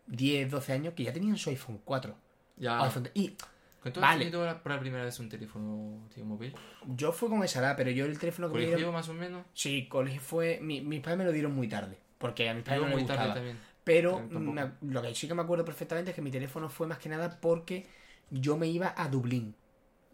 10, 0.07 0.50
12 0.50 0.72
años 0.72 0.94
que 0.94 1.04
ya 1.04 1.12
tenían 1.12 1.36
su 1.36 1.50
iPhone 1.50 1.80
4. 1.84 2.14
Ya. 2.57 2.82
iPhone 2.82 3.04
3. 3.04 3.12
Y 3.16 3.36
¿Cuánto 3.82 4.00
Vale. 4.00 4.24
has 4.24 4.30
tenido 4.32 4.62
por 4.62 4.72
la 4.72 4.80
primera 4.80 5.04
vez 5.04 5.18
un 5.20 5.28
teléfono 5.28 6.09
tío, 6.12 6.24
móvil? 6.24 6.52
yo 6.86 7.12
fui 7.12 7.28
con 7.28 7.44
esa 7.44 7.61
edad, 7.61 7.74
pero 7.76 7.90
yo 7.90 8.04
el 8.07 8.18
teléfono 8.18 8.48
que 8.48 8.54
me 8.54 8.59
¿Colegio 8.61 8.76
dieron... 8.78 8.94
más 8.94 9.09
o 9.09 9.14
menos? 9.14 9.44
Sí, 9.54 9.86
colegio 9.88 10.20
fue... 10.20 10.59
Mi, 10.61 10.80
mis 10.80 11.00
padres 11.00 11.18
me 11.18 11.24
lo 11.24 11.30
dieron 11.32 11.54
muy 11.54 11.68
tarde. 11.68 11.96
Porque 12.18 12.48
a 12.48 12.54
mis 12.54 12.64
padres 12.64 12.80
no 12.82 12.88
les 12.88 12.96
muy 12.96 13.04
tarde 13.07 13.18
gustaba. 13.20 13.34
también. 13.34 13.59
Pero 13.84 14.20
me- 14.28 14.72
lo 14.80 15.02
que 15.02 15.14
sí 15.14 15.28
que 15.28 15.34
me 15.34 15.42
acuerdo 15.42 15.64
perfectamente 15.64 16.11
es 16.11 16.14
que 16.16 16.22
mi 16.22 16.32
teléfono 16.32 16.68
fue 16.68 16.88
más 16.88 16.98
que 16.98 17.09
nada 17.09 17.38
porque 17.40 17.86
yo 18.30 18.57
me 18.57 18.66
iba 18.66 18.92
a 18.96 19.09
Dublín. 19.09 19.54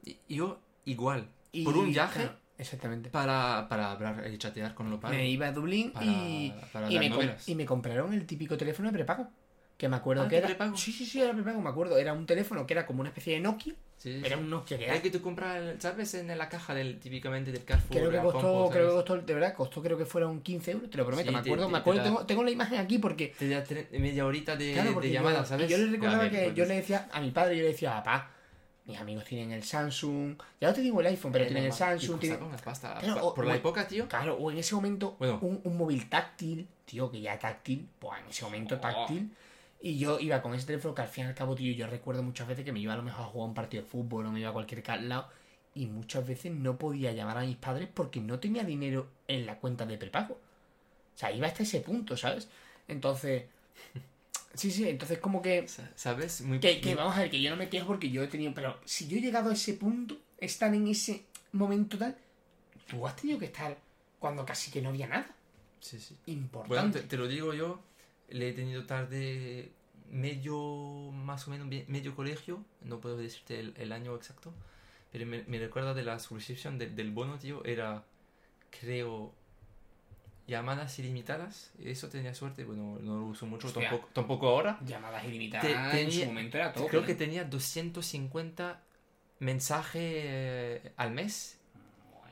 Y- 0.04 0.18
Yo 0.28 0.60
igual. 0.84 1.28
Y, 1.52 1.64
por 1.64 1.74
un 1.78 1.90
viaje 1.90 2.28
exactamente. 2.58 3.08
para, 3.08 3.66
para 3.70 3.92
hablar 3.92 4.26
y 4.30 4.36
chatear 4.36 4.74
con 4.74 4.90
los 4.90 4.98
Me 4.98 5.02
padres. 5.02 5.28
iba 5.30 5.46
a 5.46 5.52
Dublín 5.52 5.92
Para, 5.92 6.04
y, 6.04 6.54
para 6.72 6.90
y, 6.92 6.98
me 6.98 7.10
com- 7.10 7.26
y 7.46 7.54
me 7.54 7.64
compraron 7.64 8.12
el 8.12 8.26
típico 8.26 8.58
teléfono 8.58 8.88
de 8.90 8.92
prepago. 8.94 9.30
Que 9.82 9.88
me 9.88 9.96
acuerdo 9.96 10.22
Ah, 10.22 10.28
que 10.28 10.36
¿de 10.36 10.38
era. 10.38 10.46
prepago? 10.46 10.76
Sí, 10.76 10.92
sí, 10.92 11.04
sí, 11.04 11.20
era 11.20 11.32
prepago, 11.32 11.60
me 11.60 11.68
acuerdo. 11.68 11.98
Era 11.98 12.12
un 12.12 12.24
teléfono 12.24 12.64
que 12.64 12.72
era 12.72 12.86
como 12.86 13.00
una 13.00 13.08
especie 13.08 13.34
de 13.34 13.40
Nokia. 13.40 13.74
Sí, 13.98 14.20
sí. 14.20 14.22
Era 14.24 14.36
un 14.38 14.48
Nokia 14.48 14.78
que 14.78 14.84
El 14.84 14.90
era. 14.92 15.02
que 15.02 15.10
tú 15.10 15.20
compras, 15.20 15.60
¿sabes? 15.80 16.14
En 16.14 16.28
la 16.38 16.48
caja 16.48 16.72
del 16.72 17.00
típicamente 17.00 17.50
del 17.50 17.64
Carrefour. 17.64 17.96
Creo 17.98 18.10
que 18.12 18.16
la 18.18 18.22
costó, 18.22 18.70
creo 18.70 18.86
que 18.90 18.94
costó, 18.94 19.16
de 19.16 19.34
verdad, 19.34 19.54
costó 19.54 19.82
creo 19.82 19.98
que 19.98 20.06
fueron 20.06 20.40
15 20.40 20.70
euros, 20.70 20.88
te 20.88 20.98
lo 20.98 21.04
prometo, 21.04 21.30
Sí, 21.30 21.34
me 21.34 21.40
acuerdo, 21.40 21.64
te- 21.66 21.72
me 21.72 21.78
te 21.78 21.80
acuerdo, 21.80 22.02
tengo, 22.04 22.24
tengo 22.26 22.44
la 22.44 22.50
imagen 22.52 22.78
aquí 22.78 22.98
porque 22.98 23.34
Te 23.36 23.48
da 23.48 23.64
tre- 23.64 23.88
media 23.98 24.24
horita 24.24 24.54
de, 24.54 24.72
Claro, 24.72 24.88
de- 24.90 24.94
porque 24.94 25.08
de 25.08 25.14
yo- 25.14 25.20
llamada, 25.20 25.42
y 25.42 25.46
¿sabes? 25.46 25.68
yo 25.68 25.76
le 25.78 25.86
recordaba 25.86 26.30
que 26.30 26.42
pues, 26.44 26.54
yo 26.54 26.64
le 26.64 26.74
decía 26.76 27.08
a 27.10 27.20
mi 27.20 27.32
padre, 27.32 27.56
yo 27.56 27.62
le 27.62 27.68
decía, 27.70 27.94
papá, 28.04 28.30
mis 28.86 28.98
amigos 29.00 29.24
tienen 29.24 29.50
el 29.50 29.64
Samsung, 29.64 30.36
ya 30.60 30.68
no 30.68 30.74
te 30.74 30.80
digo 30.80 31.00
el 31.00 31.06
iPhone, 31.08 31.32
pero 31.32 31.44
tienen 31.46 31.64
el 31.64 31.72
Samsung, 31.72 32.20
tienen... 32.20 32.38
pasta. 32.64 32.98
Claro, 33.00 33.26
o- 33.26 33.34
por 33.34 33.46
la 33.46 33.54
o- 33.54 33.56
época, 33.56 33.88
tío. 33.88 34.06
Claro, 34.06 34.36
o 34.36 34.48
en 34.52 34.58
ese 34.58 34.76
momento 34.76 35.16
Bueno. 35.18 35.40
un, 35.42 35.60
un 35.64 35.76
móvil 35.76 36.08
táctil, 36.08 36.68
tío, 36.84 37.10
que 37.10 37.20
ya 37.20 37.36
táctil, 37.36 37.88
pues 37.98 38.20
en 38.22 38.30
ese 38.30 38.44
momento 38.44 38.76
Oh. 38.76 38.78
táctil. 38.78 39.32
Y 39.84 39.98
yo 39.98 40.20
iba 40.20 40.40
con 40.42 40.54
ese 40.54 40.66
teléfono 40.66 40.94
que 40.94 41.02
al 41.02 41.08
fin 41.08 41.24
y 41.24 41.28
al 41.28 41.34
cabo, 41.34 41.54
tío, 41.56 41.72
yo 41.74 41.86
recuerdo 41.88 42.22
muchas 42.22 42.46
veces 42.46 42.64
que 42.64 42.72
me 42.72 42.78
iba 42.80 42.94
a 42.94 42.96
lo 42.96 43.02
mejor 43.02 43.24
a 43.24 43.28
jugar 43.28 43.48
un 43.48 43.54
partido 43.54 43.82
de 43.82 43.88
fútbol 43.88 44.26
o 44.26 44.30
me 44.32 44.40
iba 44.40 44.50
a 44.50 44.52
cualquier 44.52 44.82
lado 45.02 45.28
y 45.74 45.86
muchas 45.86 46.26
veces 46.26 46.52
no 46.52 46.78
podía 46.78 47.12
llamar 47.12 47.38
a 47.38 47.42
mis 47.42 47.56
padres 47.56 47.88
porque 47.92 48.20
no 48.20 48.38
tenía 48.38 48.62
dinero 48.64 49.08
en 49.26 49.44
la 49.44 49.56
cuenta 49.58 49.84
de 49.84 49.98
prepago. 49.98 50.34
O 50.34 51.18
sea, 51.18 51.32
iba 51.32 51.46
hasta 51.48 51.64
ese 51.64 51.80
punto, 51.80 52.16
¿sabes? 52.16 52.48
Entonces, 52.88 53.44
Sí, 54.54 54.70
sí, 54.70 54.86
entonces 54.88 55.18
como 55.18 55.40
que... 55.40 55.66
Sa- 55.66 55.90
¿Sabes? 55.96 56.42
Muy, 56.42 56.60
Que, 56.60 56.80
que 56.80 56.94
vamos 56.94 57.16
a 57.16 57.20
ver, 57.20 57.30
que 57.30 57.40
yo 57.40 57.50
no 57.50 57.56
me 57.56 57.68
quejo 57.70 57.86
porque 57.86 58.10
yo 58.10 58.22
he 58.22 58.28
tenido... 58.28 58.52
Pero 58.54 58.78
si 58.84 59.08
yo 59.08 59.16
he 59.16 59.20
llegado 59.20 59.50
a 59.50 59.54
ese 59.54 59.74
punto, 59.74 60.18
estar 60.38 60.74
en 60.74 60.86
ese 60.88 61.24
momento 61.52 61.96
tal, 61.96 62.16
tú 62.88 63.06
has 63.06 63.16
tenido 63.16 63.38
que 63.38 63.46
estar 63.46 63.76
cuando 64.18 64.44
casi 64.44 64.70
que 64.70 64.82
no 64.82 64.90
había 64.90 65.06
nada. 65.06 65.26
Sí, 65.80 65.98
sí. 65.98 66.16
Importante. 66.26 66.68
Bueno, 66.74 66.92
te, 66.92 67.00
te 67.02 67.16
lo 67.16 67.26
digo 67.26 67.54
yo, 67.54 67.80
le 68.32 68.48
he 68.48 68.52
tenido 68.52 68.84
tarde 68.86 69.70
medio, 70.10 71.10
más 71.12 71.46
o 71.48 71.50
menos 71.50 71.66
medio 71.88 72.14
colegio, 72.14 72.64
no 72.82 73.00
puedo 73.00 73.16
decirte 73.16 73.60
el, 73.60 73.74
el 73.76 73.92
año 73.92 74.14
exacto, 74.14 74.52
pero 75.10 75.24
me, 75.26 75.42
me 75.44 75.58
recuerda 75.58 75.94
de 75.94 76.02
la 76.02 76.18
suscripción 76.18 76.78
del- 76.78 76.94
del 76.96 77.10
bono, 77.10 77.38
tío, 77.38 77.64
era, 77.64 78.04
creo, 78.70 79.32
llamadas 80.46 80.98
ilimitadas, 80.98 81.72
eso 81.82 82.08
tenía 82.08 82.34
suerte, 82.34 82.64
bueno, 82.64 82.98
no 83.00 83.16
lo 83.20 83.26
uso 83.26 83.46
mucho, 83.46 83.68
Hostia. 83.68 83.88
tampoco, 83.88 84.08
tampoco 84.12 84.48
ahora. 84.48 84.78
Llamadas 84.84 85.24
ilimitadas 85.24 85.66
Te- 85.66 85.72
en 85.72 85.90
tenía- 86.08 86.20
su 86.24 86.26
momento 86.26 86.56
era 86.58 86.72
todo. 86.72 86.86
Creo 86.88 87.04
que 87.06 87.14
tenía 87.14 87.44
250 87.44 88.82
mensajes 89.38 90.02
eh, 90.02 90.92
al 90.96 91.12
mes. 91.12 91.58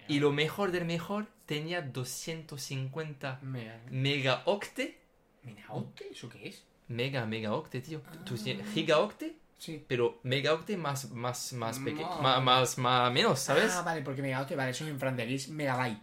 Y 0.08 0.18
lo 0.18 0.32
mejor 0.32 0.72
del 0.72 0.84
mejor, 0.86 1.28
tenía 1.46 1.82
250 1.82 3.38
Mega, 3.42 3.80
megaocte. 3.90 4.98
¿Megaocte? 5.42 6.08
¿Eso 6.12 6.28
qué 6.28 6.48
es? 6.48 6.62
Mega, 6.88 7.24
megaocte, 7.26 7.80
tío. 7.80 8.00
Tú 8.24 8.34
Ah. 8.38 8.40
tienes 8.42 8.66
gigaocte, 8.72 9.36
Sí. 9.58 9.84
pero 9.86 10.18
megaocte 10.22 10.76
más, 10.76 11.10
más, 11.10 11.52
más 11.52 11.78
pequeño. 11.78 12.08
No. 12.08 12.22
Más, 12.22 12.42
más, 12.42 12.78
más, 12.78 13.12
menos, 13.12 13.38
¿sabes? 13.40 13.72
Ah, 13.74 13.82
vale, 13.82 14.02
porque 14.02 14.22
megaocte, 14.22 14.56
vale, 14.56 14.70
eso 14.72 14.84
es 14.84 14.90
en 14.90 14.98
francés, 14.98 15.24
aquí 15.24 15.34
es 15.34 15.48
megabyte. 15.48 16.02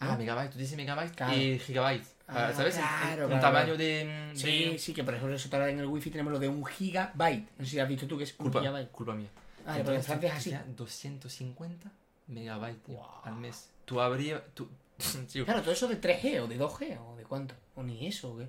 Ah, 0.00 0.16
megabyte, 0.16 0.52
tú 0.52 0.58
dices 0.58 0.76
megabyte 0.76 1.14
Claro. 1.14 1.36
y 1.36 1.58
gigabyte. 1.58 2.06
Ah, 2.28 2.52
¿Sabes? 2.54 2.76
Un- 2.76 2.82
claro, 2.82 3.22
un, 3.24 3.28
claro, 3.30 3.40
tamaño 3.42 3.76
de, 3.76 4.04
de- 4.04 4.32
Sí, 4.36 4.78
sí, 4.78 4.92
que 4.94 5.02
por 5.02 5.14
ejemplo 5.14 5.34
eso 5.34 5.48
en 5.66 5.78
el 5.80 5.86
wifi 5.86 6.10
tenemos 6.10 6.32
lo 6.32 6.38
de 6.38 6.48
un 6.48 6.64
gigabyte. 6.64 7.48
No 7.58 7.64
sé 7.64 7.70
si 7.72 7.80
has 7.80 7.88
visto 7.88 8.06
tú 8.06 8.16
que 8.18 8.24
es 8.24 8.32
un 8.32 8.36
Culpa, 8.44 8.60
gigabyte. 8.60 8.90
culpa 8.92 9.14
mía. 9.14 9.28
Ah, 9.66 9.74
pero 9.78 9.94
en 9.94 10.02
francés 10.04 10.30
es 10.30 10.36
así. 10.36 10.50
tenía 10.50 10.64
250 10.76 11.90
megabytes 12.28 12.82
tío, 12.84 12.96
Wow. 12.96 13.06
al 13.24 13.34
mes. 13.36 13.70
Tú 13.84 14.00
habría... 14.00 14.44
Tú, 14.54 14.68
Claro, 15.44 15.62
todo 15.62 15.72
eso 15.72 15.88
de 15.88 16.00
3G 16.00 16.40
o 16.42 16.46
de 16.46 16.58
2G 16.58 16.98
o 17.00 17.16
de 17.16 17.24
cuánto. 17.24 17.54
O 17.74 17.82
ni 17.82 18.06
eso, 18.06 18.32
¿o 18.32 18.38
qué? 18.38 18.48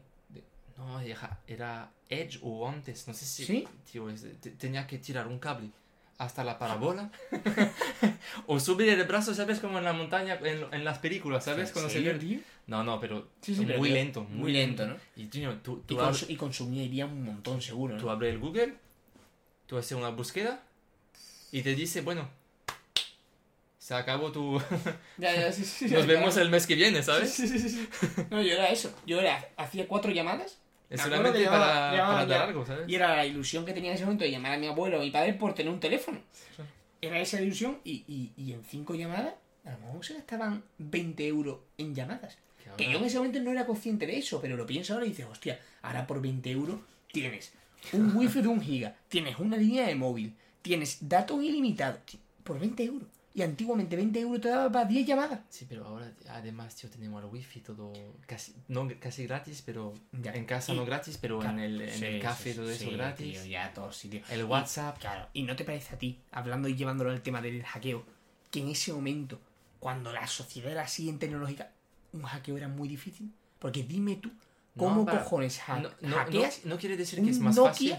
No, 0.79 0.99
era, 1.01 1.39
era 1.47 1.91
Edge 2.09 2.39
o 2.41 2.67
antes, 2.67 3.07
no 3.07 3.13
sé 3.13 3.25
si... 3.25 3.45
¿Sí? 3.45 3.67
Tío, 3.91 4.09
es- 4.09 4.25
te- 4.41 4.51
tenía 4.51 4.87
que 4.87 4.97
tirar 4.97 5.27
un 5.27 5.37
cable 5.39 5.69
hasta 6.17 6.43
la 6.43 6.57
parabola 6.59 7.11
o 8.47 8.59
subir 8.59 8.89
el 8.89 9.03
brazo, 9.05 9.33
¿sabes? 9.33 9.59
Como 9.59 9.77
en 9.77 9.83
la 9.85 9.93
montaña, 9.93 10.37
en, 10.43 10.65
en 10.73 10.83
las 10.83 10.97
películas, 10.99 11.45
¿sabes? 11.45 11.67
¿En 11.69 11.73
Cuando 11.73 11.89
se 11.89 12.01
ve... 12.01 12.41
No, 12.67 12.83
no, 12.83 12.99
pero, 12.99 13.29
Sí, 13.41 13.55
sí, 13.55 13.63
pero 13.65 13.79
muy 13.79 13.89
que- 13.89 13.93
lento, 13.95 14.23
muy, 14.23 14.37
muy 14.39 14.51
lento, 14.53 14.85
¿no? 14.85 14.95
Y, 15.15 15.25
tío, 15.27 15.55
tú, 15.57 15.81
Y, 15.83 15.87
tú, 15.87 16.01
abres, 16.01 16.23
cons- 16.27 16.29
y 16.29 16.35
consumiría 16.35 17.05
un 17.05 17.23
montón 17.23 17.61
seguro, 17.61 17.97
tú 17.97 18.05
¿no? 18.07 18.11
abres 18.11 18.33
el 18.33 18.39
Google, 18.39 18.73
tú 19.65 19.77
haces 19.77 19.93
una 19.97 20.09
búsqueda 20.09 20.61
y 21.51 21.61
te 21.61 21.73
dice, 21.75 22.01
bueno, 22.01 22.29
se 23.77 23.93
acabó 23.95 24.31
tu... 24.31 24.61
Ya, 25.17 25.33
ya, 25.35 25.51
sí, 25.51 25.63
sí. 25.65 25.87
Nos 25.89 26.05
vemos 26.05 26.35
el 26.37 26.49
mes 26.49 26.67
que 26.67 26.75
viene, 26.75 27.01
¿sabes? 27.01 27.31
Sí, 27.33 27.47
sí, 27.47 27.59
sí, 27.59 27.69
sí. 27.69 27.89
No, 28.29 28.41
yo 28.41 28.53
era 28.53 28.67
eso. 28.69 28.93
Yo 29.05 29.19
era, 29.21 29.47
hacía 29.57 29.87
cuatro 29.87 30.11
llamadas 30.11 30.57
Es 30.89 31.01
solamente 31.01 31.39
llamaba- 31.45 31.65
para, 31.67 31.97
llamaba 31.97 32.19
para 32.27 32.43
algo, 32.43 32.65
¿sabes? 32.65 32.89
y 32.89 32.95
era 32.95 33.15
la 33.15 33.25
ilusión 33.25 33.65
que 33.65 33.73
tenía 33.73 33.91
en 33.91 33.95
ese 33.95 34.05
momento 34.05 34.23
de 34.23 34.31
llamar 34.31 34.53
a 34.53 34.57
mi 34.57 34.67
abuelo 34.67 34.97
o 34.97 35.01
a 35.01 35.03
mi 35.03 35.11
padre 35.11 35.33
por 35.33 35.53
tener 35.53 35.71
un 35.71 35.79
teléfono. 35.79 36.19
Era 37.01 37.19
esa 37.19 37.41
ilusión 37.41 37.77
y, 37.83 38.03
y, 38.07 38.31
y 38.35 38.53
en 38.53 38.63
cinco 38.63 38.95
llamadas 38.95 39.33
a 39.65 39.71
lo 39.71 39.77
mejor 39.79 40.05
se 40.05 40.13
gastaban 40.15 40.63
20 40.79 41.27
euros 41.27 41.57
en 41.77 41.93
llamadas. 41.95 42.37
Que 42.77 42.91
yo 42.91 42.97
en 42.99 43.05
ese 43.05 43.17
momento 43.17 43.39
no 43.39 43.51
era 43.51 43.65
consciente 43.65 44.05
de 44.07 44.17
eso, 44.17 44.39
pero 44.41 44.55
lo 44.57 44.65
pienso 44.65 44.93
ahora 44.93 45.05
y 45.05 45.09
dices, 45.09 45.25
hostia, 45.29 45.59
ahora 45.81 46.05
por 46.07 46.21
20 46.21 46.49
euros 46.51 46.79
tienes 47.11 47.51
un 47.93 48.15
wifi 48.15 48.41
de 48.41 48.47
un 48.47 48.61
giga, 48.61 48.95
tienes 49.09 49.37
una 49.39 49.57
línea 49.57 49.87
de 49.87 49.95
móvil, 49.95 50.35
tienes 50.61 50.97
datos 51.07 51.41
ilimitados, 51.43 51.99
por 52.43 52.59
20 52.59 52.83
euros. 52.83 53.07
Y 53.33 53.43
antiguamente 53.43 53.95
20 53.95 54.19
euros 54.19 54.41
te 54.41 54.49
daba 54.49 54.71
para 54.71 54.85
10 54.85 55.05
llamadas. 55.07 55.39
Sí, 55.49 55.65
pero 55.69 55.85
ahora 55.85 56.11
además, 56.29 56.75
tío, 56.75 56.89
tenemos 56.89 57.23
el 57.23 57.29
wifi 57.29 57.59
todo 57.61 57.93
casi, 58.25 58.55
no 58.67 58.87
casi 58.99 59.27
gratis, 59.27 59.61
pero 59.63 59.93
Ya. 60.21 60.33
en 60.33 60.45
casa 60.45 60.73
Y- 60.73 60.75
no 60.77 60.85
gratis, 60.85 61.17
pero 61.21 61.43
en 61.43 61.59
el, 61.59 61.79
en 61.81 61.93
Sí, 61.99 62.05
el 62.05 62.21
café 62.21 62.51
sí, 62.53 62.57
todo 62.59 62.67
sí, 62.73 62.83
eso 62.85 62.91
gratis. 62.97 63.33
tío, 63.41 63.45
ya 63.45 63.71
todos 63.73 63.95
sitios. 63.95 64.29
El 64.31 64.45
WhatsApp. 64.45 64.97
Claro, 64.99 65.27
y 65.33 65.43
no 65.43 65.55
te 65.55 65.63
parece 65.63 65.93
a 65.95 65.99
ti, 65.99 66.19
hablando 66.31 66.67
y 66.67 66.75
llevándolo 66.75 67.11
al 67.11 67.21
tema 67.21 67.39
del 67.41 67.63
hackeo, 67.63 68.03
que 68.49 68.61
en 68.61 68.69
ese 68.69 68.91
momento, 68.93 69.39
cuando 69.79 70.11
la 70.11 70.25
sociedad 70.25 70.71
era 70.71 70.81
así 70.83 71.07
en 71.07 71.19
tecnológica, 71.19 71.71
un 72.13 72.23
hackeo 72.23 72.57
era 72.57 72.67
muy 72.67 72.89
difícil? 72.89 73.31
Porque 73.59 73.83
dime 73.83 74.15
tú, 74.15 74.31
¿cómo 74.75 74.95
No, 75.01 75.05
para- 75.05 75.23
cojones 75.23 75.61
ha- 75.67 75.79
No, 75.79 75.89
no, 76.01 76.15
hackeas 76.15 76.65
no, 76.65 76.77
quiere 76.79 76.97
decir 76.97 77.23
que 77.23 77.29
es 77.29 77.39
más 77.39 77.55
Nokia? 77.55 77.71
fácil. 77.71 77.95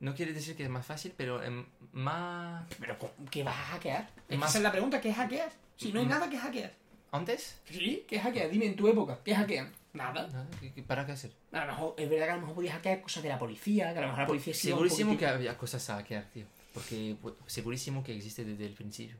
No 0.00 0.14
quiere 0.14 0.32
decir 0.32 0.54
que 0.56 0.62
es 0.64 0.68
más 0.70 0.86
fácil, 0.86 1.12
pero 1.16 1.42
em, 1.42 1.66
más... 1.92 2.64
¿Pero 2.78 2.96
qué 3.30 3.42
vas 3.42 3.56
a 3.56 3.62
hackear? 3.72 4.08
Es 4.28 4.38
Más- 4.38 4.50
Esa 4.50 4.58
es 4.58 4.62
la 4.64 4.70
pregunta, 4.72 5.00
¿qué 5.00 5.12
hackeas? 5.12 5.52
Si 5.76 5.92
no 5.92 6.00
hay 6.00 6.06
Mm. 6.06 6.10
nada, 6.10 6.30
¿qué 6.30 6.38
hackeas? 6.38 6.72
¿Antes? 7.10 7.60
¿Sí? 7.64 8.04
¿Qué 8.06 8.20
hackeas? 8.20 8.50
Dime 8.50 8.66
en 8.66 8.76
tu 8.76 8.86
época, 8.86 9.18
¿qué 9.24 9.34
hackean? 9.34 9.72
Nada. 9.94 10.26
Nada, 10.28 10.46
¿qué- 10.60 10.72
qué- 10.72 10.82
¿Para 10.82 11.04
qué 11.06 11.12
hacer? 11.12 11.32
A 11.52 11.60
lo 11.64 11.66
mejor, 11.72 11.94
es 11.96 12.08
verdad 12.10 12.26
que 12.26 12.30
a 12.32 12.34
lo 12.34 12.40
mejor 12.42 12.54
podías 12.56 12.74
hackear 12.74 13.00
cosas 13.02 13.22
de 13.22 13.28
la 13.30 13.38
policía, 13.38 13.92
que 13.92 13.98
a 13.98 14.02
lo 14.02 14.08
mejor 14.08 14.20
la 14.20 14.26
policía 14.26 14.54
sí 14.54 14.68
iba 14.68 14.76
un 14.76 14.84
Segurísimo 14.88 15.18
que 15.18 15.26
había 15.26 15.56
cosas 15.56 15.88
a 15.90 15.96
hackear, 15.96 16.24
tío. 16.32 16.46
Porque 16.74 17.16
pues, 17.20 17.34
segurísimo 17.46 18.04
que 18.04 18.14
existe 18.14 18.44
desde 18.44 18.66
el 18.66 18.74
principio. 18.74 19.16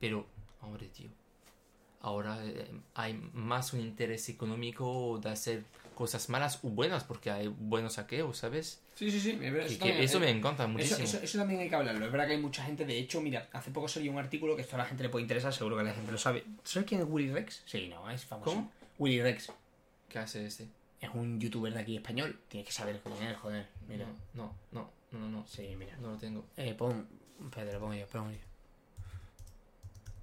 Pero, 0.00 0.26
hombre, 0.62 0.88
tío. 0.88 1.10
Ahora 2.00 2.38
eh, 2.44 2.70
hay 2.94 3.14
más 3.34 3.72
un 3.72 3.80
interés 3.80 4.28
económico 4.28 5.18
de 5.22 5.30
hacer 5.30 5.64
cosas 5.94 6.28
malas 6.28 6.60
o 6.62 6.68
buenas, 6.68 7.04
porque 7.04 7.30
hay 7.30 7.48
buenos 7.48 7.96
hackeos, 7.96 8.38
¿sabes? 8.38 8.80
Sí, 8.98 9.10
sí, 9.12 9.20
sí. 9.20 9.30
es 9.30 9.38
verdad, 9.52 9.66
Que- 9.68 9.74
eso 9.74 9.78
también- 9.78 10.00
eso 10.02 10.16
eh, 10.16 10.20
me 10.20 10.30
encanta 10.30 10.64
Eso, 10.64 10.72
muchísimo. 10.72 10.98
eso, 11.04 11.18
eso 11.22 11.38
también 11.38 11.60
hay 11.60 11.68
que 11.68 11.74
hablarlo. 11.76 12.04
Es 12.04 12.10
verdad 12.10 12.26
que 12.26 12.32
hay 12.32 12.40
mucha 12.40 12.64
gente. 12.64 12.84
De 12.84 12.98
hecho, 12.98 13.20
mira, 13.20 13.48
hace 13.52 13.70
poco 13.70 13.86
salió 13.86 14.10
un 14.10 14.18
artículo 14.18 14.56
que 14.56 14.62
esto 14.62 14.74
a 14.74 14.78
la 14.78 14.86
gente 14.86 15.04
le 15.04 15.08
puede 15.08 15.22
interesar. 15.22 15.52
Seguro 15.54 15.76
que 15.76 15.84
la 15.84 15.92
gente 15.94 16.10
lo 16.10 16.18
sabe. 16.18 16.44
¿Sabes 16.64 16.88
quién 16.88 17.02
es 17.02 17.06
Willy 17.08 17.30
Rex? 17.30 17.62
Sí, 17.64 17.86
no, 17.88 18.10
es 18.10 18.24
famoso. 18.24 18.50
¿Cómo? 18.50 18.72
Willy 18.98 19.22
Rex. 19.22 19.52
¿Qué 20.08 20.18
hace 20.18 20.44
este? 20.46 20.66
Es 21.00 21.10
un 21.14 21.38
youtuber 21.40 21.72
de 21.72 21.78
aquí 21.80 21.96
español. 21.96 22.40
Tienes 22.48 22.66
que 22.66 22.72
saber 22.72 23.00
quién 23.04 23.22
es, 23.30 23.36
joder. 23.36 23.68
Mira. 23.88 24.04
No, 24.34 24.52
no, 24.72 24.90
no, 25.12 25.18
no, 25.20 25.28
no, 25.28 25.46
Sí, 25.46 25.76
mira. 25.78 25.96
no 25.98 26.10
lo 26.12 26.16
tengo. 26.16 26.44
Eh, 26.56 26.74
pon. 26.74 27.06
Espérate, 27.44 27.72
lo 27.74 27.78
pongo 27.78 27.94
yo, 27.94 28.06
pongo 28.08 28.32
yo. 28.32 28.38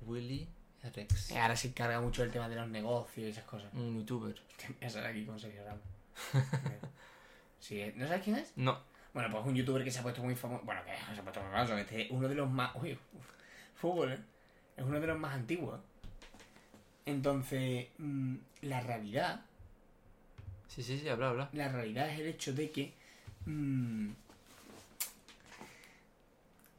Willy 0.06 0.48
Rex. 0.94 1.32
Eh, 1.32 1.40
ahora 1.40 1.56
se 1.56 1.70
encarga 1.70 2.02
mucho 2.02 2.24
del 2.24 2.32
tema 2.32 2.50
de 2.50 2.56
los 2.58 2.68
negocios 2.68 3.26
y 3.28 3.30
esas 3.30 3.46
cosas. 3.46 3.74
Un 3.74 4.00
youtuber. 4.00 4.36
Salir 4.90 5.08
aquí 5.08 5.26
con 5.26 5.40
Sergio 5.40 5.64
Ramos. 5.64 5.82
Sí, 7.60 7.82
¿no 7.96 8.08
sabes 8.08 8.24
quién 8.24 8.36
es? 8.38 8.54
No. 8.56 8.80
Bueno, 9.14 9.30
pues 9.32 9.46
un 9.46 9.56
youtuber 9.56 9.84
que 9.84 9.92
se 9.92 10.00
ha 10.00 10.04
puesto 10.04 10.22
muy 10.22 10.36
famoso. 10.36 10.64
Bueno, 10.66 10.82
que 10.84 10.92
se 10.92 11.20
ha 11.20 11.24
puesto 11.24 11.42
muy 11.42 11.52
famoso. 11.52 11.78
Este 11.78 12.02
es 12.04 12.12
uno 12.12 12.28
de 12.28 12.36
los 12.36 12.50
más. 12.50 12.76
Uy, 12.76 12.94
uf, 12.94 13.26
fútbol, 13.76 14.12
¿eh? 14.12 14.20
Es 14.76 14.84
uno 14.84 15.00
de 15.00 15.08
los 15.08 15.18
más 15.18 15.34
antiguos. 15.34 15.80
Entonces, 17.06 17.88
mm, 17.98 18.36
la 18.64 18.82
realidad. 18.82 19.46
Sí, 20.68 20.84
sí, 20.84 21.00
sí, 21.00 21.08
habla, 21.08 21.30
habla. 21.30 21.50
La 21.54 21.70
realidad 21.70 22.10
es 22.10 22.20
el 22.20 22.28
hecho 22.28 22.54
de 22.54 22.72
que. 22.72 22.94
mm, 23.46 24.10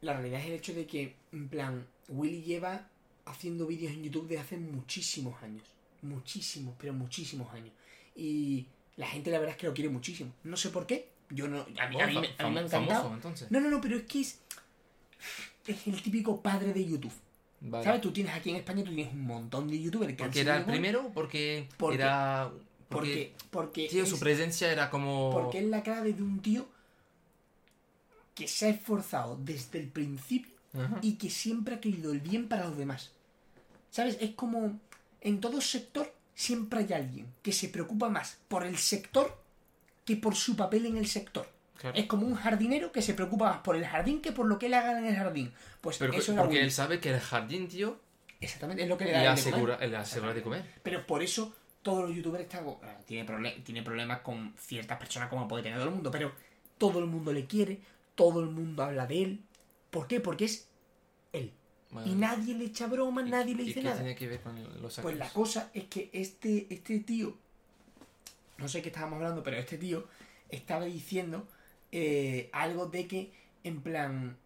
la 0.02 0.12
realidad 0.12 0.40
es 0.40 0.46
el 0.46 0.52
hecho 0.52 0.74
de 0.74 0.86
que, 0.86 1.16
en 1.32 1.48
plan, 1.48 1.86
Willy 2.08 2.42
lleva 2.42 2.88
haciendo 3.24 3.66
vídeos 3.66 3.92
en 3.92 4.04
YouTube 4.04 4.28
desde 4.28 4.42
hace 4.42 4.56
muchísimos 4.58 5.42
años. 5.42 5.62
Muchísimos, 6.02 6.74
pero 6.78 6.92
muchísimos 6.92 7.52
años. 7.52 7.72
Y 8.14 8.66
la 8.96 9.06
gente, 9.06 9.30
la 9.30 9.38
verdad 9.38 9.54
es 9.54 9.60
que 9.60 9.66
lo 9.66 9.74
quiere 9.74 9.90
muchísimo. 9.90 10.32
No 10.44 10.56
sé 10.56 10.70
por 10.70 10.86
qué. 10.86 11.08
Yo 11.30 11.48
no. 11.48 11.60
A 11.80 11.88
mí, 11.88 12.00
a 12.00 12.06
mí 12.06 12.18
me, 12.18 12.28
a 12.38 12.46
mí 12.48 12.54
me 12.54 12.60
ha 12.60 12.64
encantado. 12.64 12.86
famoso, 13.02 13.14
entonces. 13.14 13.50
No, 13.50 13.60
no, 13.60 13.68
no, 13.70 13.80
pero 13.80 13.96
es 13.96 14.04
que 14.04 14.20
es. 14.20 14.40
Es 15.66 15.86
el 15.86 16.00
típico 16.00 16.40
padre 16.40 16.72
de 16.72 16.84
YouTube. 16.84 17.12
Vale. 17.60 17.84
¿Sabes? 17.84 18.00
Tú 18.00 18.12
tienes 18.12 18.32
aquí 18.34 18.50
en 18.50 18.56
España, 18.56 18.84
tú 18.84 18.94
tienes 18.94 19.12
un 19.12 19.22
montón 19.24 19.66
de 19.68 19.80
youtubers 19.80 20.14
que 20.14 20.22
han 20.22 20.28
Porque 20.28 20.40
era 20.42 20.56
el 20.58 20.64
primero, 20.64 21.10
porque 21.12 21.68
Porque- 21.76 21.96
era... 21.96 22.52
Porque, 22.88 23.34
porque, 23.50 23.88
Tío, 23.88 24.04
es, 24.04 24.08
su 24.08 24.20
presencia 24.20 24.70
era 24.70 24.90
como... 24.90 25.32
porque 25.32 25.58
es 25.58 25.64
la 25.64 25.82
clave 25.82 26.12
de 26.12 26.22
un 26.22 26.40
tío 26.40 26.68
que 28.36 28.46
se 28.46 28.66
ha 28.66 28.68
esforzado 28.68 29.36
desde 29.42 29.80
el 29.80 29.88
principio 29.88 30.52
Ajá. 30.72 30.98
y 31.02 31.14
que 31.14 31.28
siempre 31.28 31.74
ha 31.74 31.80
querido 31.80 32.12
el 32.12 32.20
bien 32.20 32.46
para 32.48 32.68
los 32.68 32.76
demás. 32.78 33.10
¿Sabes? 33.90 34.18
Es 34.20 34.30
como 34.36 34.78
en 35.20 35.40
todo 35.40 35.60
sector 35.60 36.14
siempre 36.36 36.80
hay 36.80 36.92
alguien 36.92 37.26
que 37.42 37.52
se 37.52 37.68
preocupa 37.68 38.08
más 38.08 38.38
por 38.46 38.64
el 38.64 38.76
sector 38.76 39.42
que 40.04 40.16
por 40.16 40.36
su 40.36 40.54
papel 40.54 40.86
en 40.86 40.96
el 40.96 41.08
sector. 41.08 41.48
Claro. 41.78 41.96
Es 41.98 42.06
como 42.06 42.26
un 42.26 42.36
jardinero 42.36 42.92
que 42.92 43.02
se 43.02 43.14
preocupa 43.14 43.50
más 43.50 43.58
por 43.58 43.74
el 43.74 43.84
jardín 43.84 44.22
que 44.22 44.32
por 44.32 44.46
lo 44.46 44.58
que 44.58 44.68
le 44.68 44.76
hagan 44.76 44.98
en 44.98 45.06
el 45.06 45.16
jardín. 45.16 45.52
Pues 45.80 45.98
Pero 45.98 46.12
eso 46.12 46.36
porque 46.36 46.60
él 46.62 46.70
sabe 46.70 47.00
que 47.00 47.10
el 47.10 47.20
jardín, 47.20 47.68
tío, 47.68 47.98
Exactamente, 48.40 48.82
es 48.82 48.88
lo 48.88 48.98
que 48.98 49.06
le 49.06 49.12
le 49.12 49.18
da 49.18 49.32
él 49.32 49.36
de 49.36 49.42
comer. 49.42 49.54
asegura, 49.54 49.86
le 49.86 49.96
asegura 49.96 50.34
de 50.34 50.42
comer. 50.42 50.64
Pero 50.82 51.06
por 51.06 51.22
eso 51.22 51.54
todos 51.82 52.08
los 52.08 52.16
youtubers 52.16 52.44
están. 52.44 52.64
tiene, 53.06 53.50
tiene 53.64 53.82
problemas 53.82 54.20
con 54.20 54.54
ciertas 54.58 54.98
personas 54.98 55.28
como 55.28 55.48
puede 55.48 55.62
tener 55.62 55.78
todo 55.78 55.88
el 55.88 55.94
mundo, 55.94 56.10
pero 56.10 56.32
todo 56.78 56.98
el 56.98 57.06
mundo 57.06 57.32
le 57.32 57.46
quiere, 57.46 57.80
todo 58.14 58.40
el 58.40 58.50
mundo 58.50 58.82
habla 58.82 59.06
de 59.06 59.22
él. 59.22 59.44
¿Por 59.90 60.06
qué? 60.06 60.20
Porque 60.20 60.44
es 60.44 60.68
él. 61.32 61.52
Y 62.04 62.14
nadie 62.14 62.54
le 62.54 62.64
echa 62.66 62.86
broma, 62.88 63.22
¿y- 63.26 63.30
nadie 63.30 63.54
le 63.54 63.62
y 63.62 63.66
dice 63.66 63.80
qué 63.80 63.84
nada. 63.84 63.96
tiene 63.98 64.14
que 64.16 64.26
ver 64.28 64.40
con 64.42 64.82
los 64.82 64.98
Pues 64.98 65.16
la 65.16 65.28
cosa 65.30 65.70
es 65.72 65.84
que 65.84 66.10
este, 66.12 66.66
este 66.68 66.98
tío, 67.00 67.36
no 68.58 68.68
sé 68.68 68.82
qué 68.82 68.88
estábamos 68.88 69.16
hablando, 69.18 69.42
pero 69.42 69.56
este 69.56 69.78
tío 69.78 70.06
estaba 70.50 70.84
diciendo 70.84 71.46
eh, 71.92 72.50
algo 72.52 72.86
de 72.86 73.06
que, 73.06 73.32
en 73.64 73.80
plan, 73.82 74.36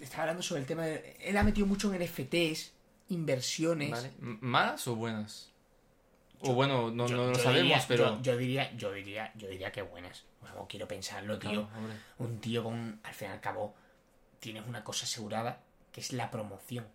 estaba 0.00 0.24
hablando 0.24 0.42
sobre 0.42 0.60
el 0.60 0.66
tema 0.66 0.84
de... 0.84 1.16
Él 1.20 1.36
ha 1.36 1.42
metido 1.42 1.66
mucho 1.66 1.92
en 1.92 2.00
NFTs, 2.02 2.72
inversiones. 3.08 4.10
¿Malas 4.20 4.86
o 4.86 4.94
buenas? 4.96 5.50
Yo- 6.42 6.52
o 6.52 6.54
bueno, 6.54 6.90
no, 6.90 7.06
Yo- 7.06 7.16
no 7.16 7.26
lo 7.30 7.34
sabemos, 7.34 7.62
diría- 7.62 7.84
pero... 7.88 8.16
Yo, 8.16 8.22
yo 8.22 8.36
diría, 8.36 8.76
yo 8.76 8.92
diría, 8.92 9.32
yo 9.36 9.48
diría 9.48 9.72
que 9.72 9.82
buenas. 9.82 10.24
Quiero 10.68 10.86
pensarlo, 10.88 11.38
tío. 11.38 11.50
Claro. 11.68 11.68
Un 12.18 12.40
tío 12.40 12.62
con, 12.62 13.00
al 13.02 13.14
fin 13.14 13.28
y 13.28 13.32
al 13.32 13.40
cabo, 13.40 13.74
tienes 14.40 14.66
una 14.66 14.82
cosa 14.84 15.04
asegurada, 15.04 15.60
que 15.92 16.00
es 16.00 16.12
la 16.12 16.30
promoción. 16.30 16.86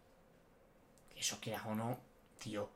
Eso 1.18 1.38
quieras 1.42 1.64
o 1.66 1.76
no, 1.76 2.00
tío. 2.42 2.70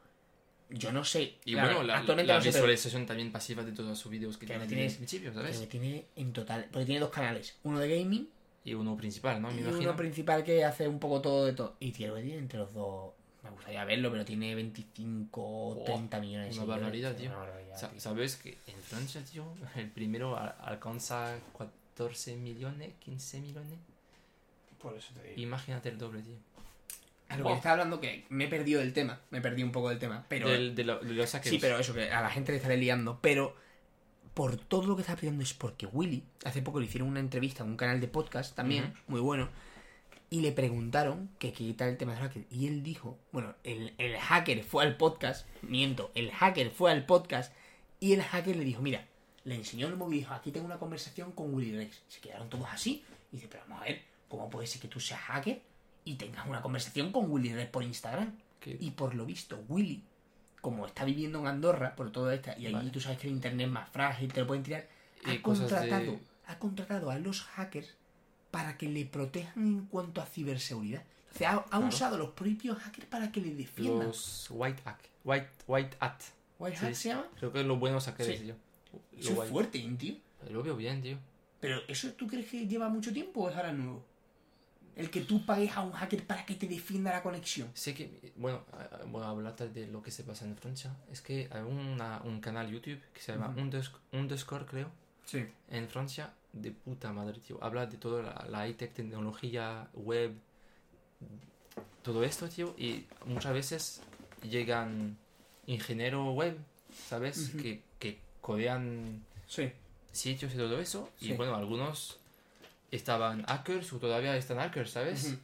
Yo 0.69 0.91
no 0.91 1.03
sé. 1.03 1.35
Y 1.45 1.53
claro, 1.53 1.69
bueno, 1.69 1.83
la, 1.83 1.97
actualmente 1.97 2.31
la 2.31 2.39
visualización 2.39 3.05
también 3.05 3.31
pasiva 3.31 3.63
de 3.63 3.71
todos 3.71 3.97
sus 3.97 4.11
vídeos 4.11 4.37
que 4.37 4.45
Claro, 4.45 4.61
tiene 4.67 4.83
tienes- 4.83 4.97
principio, 4.97 5.33
¿sabes? 5.33 5.57
que 5.57 5.67
tiene 5.67 6.05
en 6.15 6.31
total. 6.31 6.67
Porque 6.71 6.85
tiene 6.85 7.01
dos 7.01 7.09
canales. 7.09 7.57
Uno 7.63 7.79
de 7.79 7.89
gaming 7.99 8.29
Y 8.63 8.73
uno 8.75 8.95
principal, 8.95 9.41
¿no? 9.41 9.47
Me 9.49 9.55
y 9.55 9.59
imagino. 9.61 9.79
uno 9.89 9.95
principal 9.95 10.43
que 10.43 10.63
hace 10.63 10.87
un 10.87 10.99
poco 10.99 11.21
todo 11.21 11.45
de 11.45 11.53
todo. 11.53 11.75
Y 11.79 11.91
tío, 11.91 12.13
que 12.13 12.21
tiene 12.21 12.37
entre 12.37 12.59
los 12.59 12.71
dos. 12.73 13.13
Me 13.41 13.49
gustaría 13.49 13.83
verlo, 13.85 14.11
pero 14.11 14.25
tiene 14.25 14.53
25 14.53 15.41
o 15.41 15.79
Oh, 15.81 15.83
30 15.85 16.19
millones 16.19 16.53
de 16.55 16.61
una 16.61 16.75
barbaridad, 16.75 17.15
tío. 17.15 17.29
una 17.29 17.39
barbaridad, 17.39 17.77
Sa- 17.77 17.89
tío. 17.89 17.99
¿Sabes 17.99 18.35
que 18.35 18.57
en 18.67 18.75
Francia, 18.81 19.23
tío, 19.23 19.45
el 19.75 19.89
primero 19.89 20.37
alcanza 20.37 21.39
14 21.57 22.35
millones, 22.35 22.91
15 22.99 23.39
millones? 23.39 23.79
Por 24.81 24.95
eso 24.95 25.13
te 25.13 25.23
digo. 25.23 25.41
Imagínate 25.41 25.89
el 25.89 25.97
doble, 25.97 26.21
tío. 26.21 26.35
A 27.29 27.37
lo 27.37 27.45
que 27.45 27.51
Oh. 27.51 27.55
estaba 27.55 27.73
hablando 27.73 27.99
que 28.01 28.25
me 28.29 28.45
he 28.45 28.47
perdido 28.47 28.79
del 28.79 28.93
tema. 28.93 29.19
Me 29.29 29.37
he 29.37 29.41
perdido 29.41 29.65
un 29.67 29.71
poco 29.71 29.89
del 29.89 29.99
tema. 29.99 30.25
Pero. 30.27 30.49
Del- 30.49 30.73
de, 30.75 30.83
lo- 30.83 30.99
de 30.99 31.13
los 31.13 31.29
saqueos. 31.29 31.53
Sí, 31.53 31.59
pero 31.59 31.77
eso, 31.77 31.93
que 31.93 32.09
a 32.11 32.21
la 32.21 32.29
gente 32.29 32.51
le 32.51 32.57
estaré 32.57 32.77
liando. 32.77 33.19
Pero 33.21 33.55
por 34.33 34.57
todo 34.57 34.87
lo 34.87 34.95
que 34.95 35.01
está 35.01 35.15
pidiendo 35.15 35.43
es 35.43 35.53
porque 35.53 35.85
Willy, 35.85 36.23
hace 36.45 36.61
poco 36.61 36.79
le 36.79 36.85
hicieron 36.85 37.09
una 37.09 37.19
entrevista 37.19 37.63
en 37.63 37.69
un 37.71 37.77
canal 37.77 37.99
de 37.99 38.07
podcast 38.07 38.55
también, 38.55 38.93
muy 39.07 39.19
bueno, 39.19 39.49
y 40.29 40.39
le 40.41 40.51
preguntaron 40.53 41.29
que 41.39 41.51
qué 41.51 41.73
tal 41.73 41.89
el 41.89 41.97
tema 41.97 42.13
del 42.13 42.21
hacker. 42.21 42.45
Y 42.49 42.67
él 42.67 42.81
dijo, 42.81 43.17
bueno, 43.33 43.53
el, 43.65 43.93
el 43.97 44.17
hacker 44.17 44.63
fue 44.63 44.83
al 44.85 44.95
podcast, 44.95 45.45
miento, 45.61 46.11
el 46.15 46.31
hacker 46.31 46.71
fue 46.71 46.91
al 46.91 47.05
podcast, 47.05 47.53
y 47.99 48.13
el 48.13 48.21
hacker 48.23 48.55
le 48.55 48.63
dijo, 48.63 48.81
mira, 48.81 49.05
le 49.43 49.55
enseñó 49.55 49.87
el 49.87 49.97
móvil 49.97 50.17
y 50.17 50.21
dijo, 50.21 50.33
aquí 50.33 50.51
tengo 50.51 50.65
una 50.67 50.77
conversación 50.79 51.31
con 51.33 51.53
Willy 51.53 51.75
Rex. 51.75 52.01
Se 52.07 52.21
quedaron 52.21 52.49
todos 52.49 52.67
así. 52.69 53.03
Y 53.31 53.35
dice, 53.37 53.47
pero 53.51 53.63
vamos 53.67 53.81
a 53.81 53.85
ver, 53.85 54.01
¿cómo 54.29 54.49
puede 54.49 54.67
ser 54.67 54.81
que 54.81 54.87
tú 54.87 54.99
seas 54.99 55.19
hacker 55.21 55.61
y 56.05 56.15
tengas 56.15 56.47
una 56.47 56.61
conversación 56.61 57.11
con 57.11 57.29
Willy 57.29 57.53
Rex 57.53 57.69
por 57.71 57.83
Instagram? 57.83 58.33
Y 58.65 58.91
por 58.91 59.15
lo 59.15 59.25
visto, 59.25 59.63
Willy, 59.67 60.03
como 60.61 60.85
está 60.85 61.03
viviendo 61.05 61.39
en 61.39 61.47
Andorra, 61.47 61.95
por 61.95 62.11
todo 62.11 62.31
esto, 62.31 62.51
y 62.57 62.65
allí 62.65 62.73
Vale. 62.73 62.89
tú 62.91 62.99
sabes 62.99 63.17
que 63.17 63.27
el 63.27 63.33
internet 63.33 63.67
es 63.67 63.71
más 63.73 63.89
frágil, 63.89 64.31
te 64.31 64.41
lo 64.41 64.47
pueden 64.47 64.63
tirar, 64.63 64.87
ha 65.25 65.31
de- 65.31 65.41
contratado, 65.41 66.19
ha 66.47 66.59
contratado 66.59 67.09
a 67.11 67.17
los 67.19 67.41
hackers 67.43 67.95
para 68.51 68.77
que 68.77 68.89
le 68.89 69.05
protejan 69.05 69.63
en 69.65 69.85
cuanto 69.85 70.21
a 70.21 70.25
ciberseguridad. 70.25 71.03
O 71.33 71.37
sea, 71.37 71.51
ha, 71.51 71.55
ha 71.57 71.63
Claro. 71.69 71.85
usado 71.87 72.15
a 72.15 72.17
los 72.19 72.29
propios 72.31 72.77
hackers 72.79 73.07
para 73.07 73.31
que 73.31 73.39
le 73.41 73.53
defiendan. 73.55 74.07
Los 74.07 74.47
White 74.49 74.81
Hat. 74.85 74.97
White, 75.23 75.49
white 75.67 75.97
Hat. 75.99 76.21
¿White 76.57 76.77
sí. 76.77 76.85
Hat 76.85 76.93
se 76.93 77.09
llama? 77.09 77.27
Creo 77.37 77.53
que 77.53 77.61
es 77.61 77.65
lo 77.65 77.77
bueno 77.77 78.01
sacar 78.01 78.25
Sí. 78.25 78.43
Lo 78.45 78.55
Eso 79.17 79.43
es 79.43 79.49
fuerte, 79.49 79.77
¿eh, 79.77 79.95
tío. 79.97 80.15
Lo 80.49 80.63
veo 80.63 80.75
bien, 80.75 81.01
tío. 81.01 81.17
Pero 81.61 81.79
¿eso 81.87 82.11
tú 82.13 82.27
crees 82.27 82.49
que 82.49 82.67
lleva 82.67 82.89
mucho 82.89 83.13
tiempo 83.13 83.41
o 83.43 83.49
es 83.49 83.55
ahora 83.55 83.71
nuevo? 83.71 84.03
El 84.95 85.09
que 85.09 85.21
tú 85.21 85.45
pagues 85.45 85.71
a 85.75 85.81
un 85.81 85.91
hacker 85.93 86.25
para 86.27 86.45
que 86.45 86.55
te 86.55 86.67
defienda 86.67 87.11
la 87.11 87.23
conexión. 87.23 87.69
Sé 87.73 87.93
que, 87.93 88.33
bueno, 88.35 88.63
voy 89.07 89.23
a 89.23 89.29
hablarte 89.29 89.69
de 89.69 89.87
lo 89.87 90.01
que 90.01 90.11
se 90.11 90.23
pasa 90.23 90.45
en 90.45 90.55
Francia. 90.57 90.95
Es 91.11 91.21
que 91.21 91.47
hay 91.51 91.61
una- 91.61 92.21
un 92.23 92.41
canal 92.41 92.69
YouTube 92.69 92.99
que 93.13 93.21
se 93.21 93.31
llama. 93.33 93.53
Undersc- 93.55 93.97
Underscore, 94.11 94.65
creo, 94.65 94.91
Sí. 95.25 95.45
en 95.69 95.87
Francia, 95.87 96.33
de 96.51 96.71
puta 96.71 97.13
madre, 97.13 97.39
tío. 97.39 97.57
Habla 97.63 97.85
de 97.85 97.97
toda 97.97 98.23
la, 98.23 98.45
la 98.49 98.57
high-tech, 98.59 98.93
tecnología, 98.93 99.87
web, 99.93 100.33
todo 102.03 102.23
esto, 102.23 102.47
tío. 102.49 102.73
Y 102.77 103.05
muchas 103.25 103.53
veces 103.53 104.01
llegan 104.41 105.17
ingenieros 105.67 106.33
web, 106.35 106.57
¿sabes? 107.07 107.49
Que, 107.61 107.83
que 107.99 108.19
codean 108.41 109.23
Sí. 109.47 109.71
sitios 110.11 110.53
y 110.53 110.57
todo 110.57 110.79
eso. 110.79 111.09
Sí. 111.19 111.31
Y 111.31 111.33
bueno, 111.33 111.55
algunos 111.55 112.18
estaban 112.91 113.43
hackers 113.43 113.91
o 113.93 113.97
todavía 113.99 114.35
están 114.37 114.57
hackers, 114.57 114.91
¿sabes? 114.91 115.25
Ujú. 115.25 115.37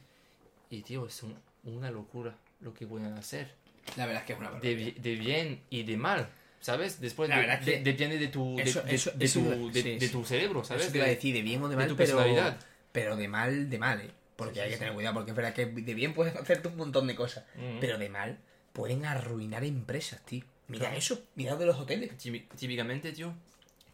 Y 0.70 0.82
tío, 0.82 1.06
es 1.06 1.22
un- 1.22 1.38
una 1.64 1.90
locura 1.90 2.34
lo 2.60 2.72
que 2.74 2.86
pueden 2.86 3.12
hacer. 3.14 3.54
La 3.96 4.06
verdad 4.06 4.22
es 4.22 4.26
que 4.26 4.32
es 4.32 4.38
una 4.38 4.50
De, 4.60 4.94
de 4.98 5.14
bien 5.16 5.62
y 5.70 5.84
de 5.84 5.96
mal, 5.96 6.28
¿sabes? 6.60 7.00
Después 7.00 7.28
La 7.28 7.36
de- 7.36 7.40
verdad 7.42 7.60
es 7.60 7.66
de- 7.66 7.72
que 7.74 7.80
depende 7.82 8.18
de 8.18 8.28
tu, 8.28 8.56
de, 8.56 8.62
eso- 8.64 8.82
de- 8.82 8.94
eso- 8.94 9.10
de 9.12 9.24
eso 9.24 9.40
tu, 9.40 9.70
de, 9.72 9.82
sí, 9.82 10.00
sí. 10.00 10.08
tu 10.08 10.24
cerebro, 10.24 10.64
¿sabes? 10.64 10.82
Eso 10.84 10.92
te 10.92 10.98
iba 10.98 11.04
a 11.04 11.08
De- 11.08 11.14
decir 11.14 11.34
de 11.34 11.42
bien 11.42 11.62
o 11.62 11.68
de 11.68 11.76
de 11.76 11.76
mal, 11.76 11.88
tu 11.88 11.96
pero, 11.96 12.16
personalidad. 12.16 12.58
pero 12.92 13.16
de 13.16 13.28
mal, 13.28 13.70
de 13.70 13.78
mal, 13.78 14.00
¿eh? 14.00 14.10
Porque 14.36 14.54
Sí, 14.54 14.60
hay 14.60 14.70
que 14.70 14.76
tener 14.76 14.92
cuidado, 14.94 15.14
porque 15.14 15.30
es 15.30 15.36
verdad 15.36 15.54
que 15.54 15.66
de 15.66 15.94
bien 15.94 16.12
puedes 16.14 16.34
hacerte 16.36 16.68
un 16.68 16.76
montón 16.76 17.06
de 17.06 17.14
cosas, 17.14 17.44
Mm. 17.54 17.78
pero 17.80 17.96
de 17.96 18.08
mal 18.08 18.38
pueden 18.72 19.06
arruinar 19.06 19.64
empresas, 19.64 20.20
tío. 20.26 20.44
Mira 20.68 20.86
Claro. 20.86 20.96
eso, 20.98 21.22
mira 21.36 21.54
de 21.56 21.64
los 21.64 21.78
hoteles. 21.78 22.10
Típi- 22.18 22.46
Típicamente, 22.58 23.12
tío, 23.12 23.32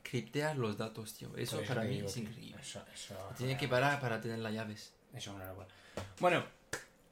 criptear 0.03 0.57
los 0.57 0.77
datos, 0.79 1.15
tío. 1.15 1.31
Eso, 1.37 1.63
para 1.67 1.83
mí 1.83 1.99
es 2.05 2.17
increíble. 2.17 2.57
Eso, 2.61 2.83
eso, 2.95 3.15
Tiene 3.37 3.57
que 3.57 3.69
parar 3.69 4.01
para 4.01 4.21
tener 4.21 4.39
las 4.39 4.53
llaves. 4.53 4.93
eso 5.15 5.31
es 5.31 5.37
una 5.37 5.47
locura. 5.47 5.67
Bueno, 6.21 6.45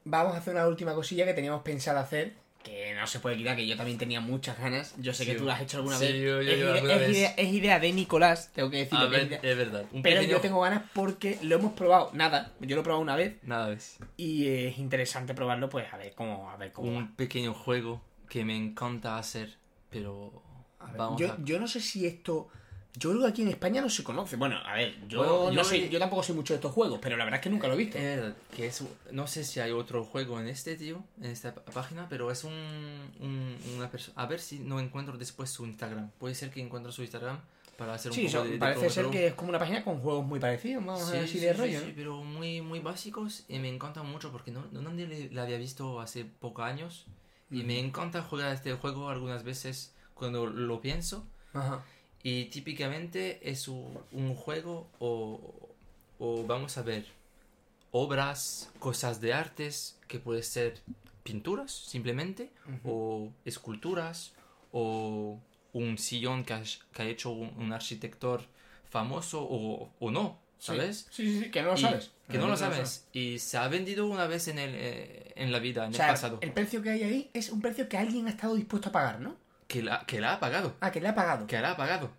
vamos 0.04 0.34
a 0.34 0.38
hacer 0.38 0.54
una 0.54 0.66
última 0.66 0.94
cosilla 0.94 1.24
que 1.24 1.34
teníamos 1.34 1.62
pensado 1.62 1.98
hacer, 1.98 2.34
que 2.62 2.94
no 2.94 3.06
se 3.06 3.20
puede 3.20 3.36
quitar, 3.38 3.56
que 3.56 3.66
yo 3.66 3.74
también 3.76 3.96
tenía 3.96 4.20
muchas 4.20 4.58
ganas. 4.58 4.94
Yo 4.98 5.14
sé 5.14 5.24
Sí, 5.24 5.30
que 5.30 5.38
tú 5.38 5.44
lo 5.44 5.52
has 5.52 5.62
hecho 5.62 5.78
alguna 5.78 5.96
sí, 5.96 6.04
vez. 6.06 6.14
yo- 6.22 6.42
yo- 6.42 6.52
es, 6.52 6.58
yo 6.58 6.64
idea, 6.66 6.74
alguna 6.74 6.92
es 6.94 7.00
vez. 7.00 7.10
idea- 7.10 7.34
es 7.38 7.52
idea 7.54 7.80
de 7.80 7.92
Nicolás, 7.92 8.50
tengo 8.54 8.70
que 8.70 8.76
decirlo. 8.78 9.10
Es 9.16 9.56
verdad. 9.56 9.86
Un 9.92 10.02
Pero 10.02 10.16
pequeño... 10.20 10.36
yo 10.36 10.40
tengo 10.42 10.60
ganas 10.60 10.82
porque 10.92 11.38
lo 11.42 11.56
hemos 11.56 11.72
probado, 11.72 12.10
nada, 12.12 12.52
yo 12.60 12.76
lo 12.76 12.82
he 12.82 12.84
probado 12.84 13.02
una 13.02 13.16
vez 13.16 13.36
Nada, 13.42 13.68
ves. 13.68 13.96
y 14.18 14.46
es 14.48 14.76
interesante 14.78 15.32
probarlo, 15.34 15.70
pues 15.70 15.90
a 15.92 15.96
ver 15.96 16.14
cómo, 16.14 16.50
a 16.50 16.56
ver 16.56 16.70
cómo 16.72 16.92
va. 16.92 16.98
Un 16.98 17.14
pequeño 17.16 17.54
juego 17.54 18.02
que 18.28 18.44
me 18.44 18.56
encanta 18.56 19.16
hacer, 19.16 19.56
pero... 19.88 20.42
A 20.80 20.86
ver, 20.88 20.96
Vamos 20.96 21.20
yo, 21.20 21.32
a... 21.32 21.36
yo 21.42 21.58
no 21.60 21.66
sé 21.66 21.80
si 21.80 22.06
esto. 22.06 22.48
Yo 22.96 23.10
creo 23.10 23.22
que 23.22 23.28
aquí 23.28 23.42
en 23.42 23.48
España 23.48 23.80
no 23.80 23.88
se 23.88 24.02
conoce. 24.02 24.36
Bueno, 24.36 24.56
a 24.64 24.74
ver, 24.74 24.96
yo, 25.08 25.18
Bueno, 25.18 25.44
no 25.46 25.52
yo 25.52 25.64
soy- 25.64 25.82
he- 25.84 25.88
yo 25.90 25.98
tampoco 25.98 26.22
sé 26.22 26.32
mucho 26.32 26.52
de 26.54 26.56
estos 26.56 26.72
juegos, 26.72 26.98
pero 27.00 27.16
la 27.16 27.24
verdad 27.24 27.38
es 27.38 27.44
que 27.44 27.50
nunca 27.50 27.68
lo 27.68 27.74
he 27.74 27.76
visto. 27.76 27.98
Verdad, 27.98 28.34
que 28.54 28.66
es, 28.66 28.82
no 29.12 29.26
sé 29.26 29.44
si 29.44 29.60
hay 29.60 29.70
otro 29.70 30.04
juego 30.04 30.40
en 30.40 30.48
este, 30.48 30.76
tío, 30.76 31.02
en 31.20 31.30
esta 31.30 31.54
página, 31.54 32.06
pero 32.08 32.30
es 32.30 32.42
un, 32.44 32.52
un- 32.52 33.56
una 33.76 33.90
persona... 33.90 34.20
A 34.20 34.26
ver 34.26 34.40
si 34.40 34.58
no 34.58 34.80
encuentro 34.80 35.16
después 35.16 35.50
su 35.50 35.64
Instagram. 35.66 36.10
Puede 36.18 36.34
ser 36.34 36.50
que 36.50 36.60
encuentre 36.60 36.90
su 36.92 37.02
Instagram 37.02 37.38
para 37.78 37.94
hacer 37.94 38.10
un 38.10 38.16
sí, 38.16 38.22
poco 38.26 38.36
eso 38.38 38.44
de, 38.44 38.50
de 38.50 38.58
parece 38.58 38.90
ser 38.90 39.06
que 39.08 39.28
es 39.28 39.34
como 39.34 39.48
una 39.50 39.58
página 39.58 39.82
con 39.84 40.00
juegos 40.00 40.26
muy 40.26 40.38
parecidos, 40.40 40.84
vamos 40.84 41.08
a 41.08 41.12
ver 41.12 41.24
así 41.24 41.38
Sí, 41.38 41.46
de 41.46 41.52
sí, 41.54 41.58
rollo, 41.58 41.80
sí, 41.80 41.86
¿no? 41.86 41.92
pero 41.96 42.16
muy, 42.24 42.60
muy 42.60 42.80
básicos 42.80 43.44
y 43.48 43.58
me 43.58 43.68
encantan 43.68 44.04
mucho 44.10 44.30
porque 44.32 44.50
no, 44.50 44.66
no 44.72 44.82
nadie 44.82 45.30
le 45.32 45.40
había 45.40 45.56
visto 45.56 45.98
hace 46.00 46.26
pocos 46.26 46.64
años 46.66 47.06
y 47.50 47.62
me 47.62 47.78
encanta 47.78 48.20
jugar 48.22 48.52
este 48.52 48.72
juego 48.74 49.08
algunas 49.08 49.44
veces 49.44 49.94
cuando 50.12 50.46
lo 50.46 50.80
pienso 50.82 51.26
Ajá. 51.54 51.82
Y 52.22 52.47
típicamente 52.47 53.40
es 53.51 53.68
un, 53.68 53.98
un 54.12 54.34
juego 54.34 54.86
o, 54.98 55.40
o 56.18 56.44
vamos 56.44 56.76
a 56.78 56.82
ver 56.82 57.06
obras, 57.92 58.70
cosas 58.78 59.20
de 59.20 59.32
artes 59.32 59.98
que 60.06 60.18
puede 60.18 60.42
ser 60.42 60.80
pinturas 61.22 61.72
simplemente 61.72 62.51
o 62.84 63.30
esculturas 63.44 64.32
o 64.72 65.38
un 65.72 65.98
sillón 65.98 66.44
que 66.44 66.55
ha, 66.55 66.62
que 66.92 67.02
ha 67.02 67.06
hecho 67.06 67.30
un, 67.30 67.52
un 67.59 67.72
arquitector 67.72 68.42
famoso 68.88 69.42
o, 69.42 69.90
o 70.01 70.10
no, 70.10 70.38
¿sabes? 70.59 71.06
Sí, 71.10 71.30
sí, 71.32 71.44
sí, 71.44 71.51
que 71.51 71.62
no 71.62 71.68
lo 71.72 71.78
Y- 71.78 71.80
sabes. 71.80 72.10
Que 72.28 72.38
no 72.38 72.47
lo 72.47 72.56
sabes. 72.56 73.06
Y 73.12 73.40
se 73.40 73.56
ha 73.59 73.66
vendido 73.66 74.06
una 74.06 74.26
vez 74.28 74.47
en, 74.47 74.59
el, 74.60 74.70
eh, 74.74 75.32
en 75.34 75.51
la 75.51 75.59
vida, 75.59 75.84
en 75.86 75.90
O 75.90 75.94
sea, 75.97 76.06
el 76.06 76.12
pasado. 76.12 76.38
el 76.42 76.52
precio 76.52 76.80
que 76.80 76.90
hay 76.90 77.02
ahí 77.02 77.30
es 77.34 77.51
un 77.51 77.60
precio 77.60 77.88
que 77.88 77.97
alguien 77.97 78.28
ha 78.28 78.30
estado 78.30 78.55
dispuesto 78.55 78.88
a 78.90 78.92
pagar, 78.92 79.20
¿no? 79.20 79.36
Que, 79.70 79.82
la, 79.84 80.05
que 80.05 80.20
la 80.20 80.34
ha 80.34 80.40
pagado. 80.40 80.74
Ah, 80.80 80.90
que 80.90 81.01
le 81.01 81.06
ha 81.09 81.14
pagado. 81.14 81.47
Que 81.47 81.60
la 81.60 81.70
ha 81.70 81.76
pagado. 81.76 82.10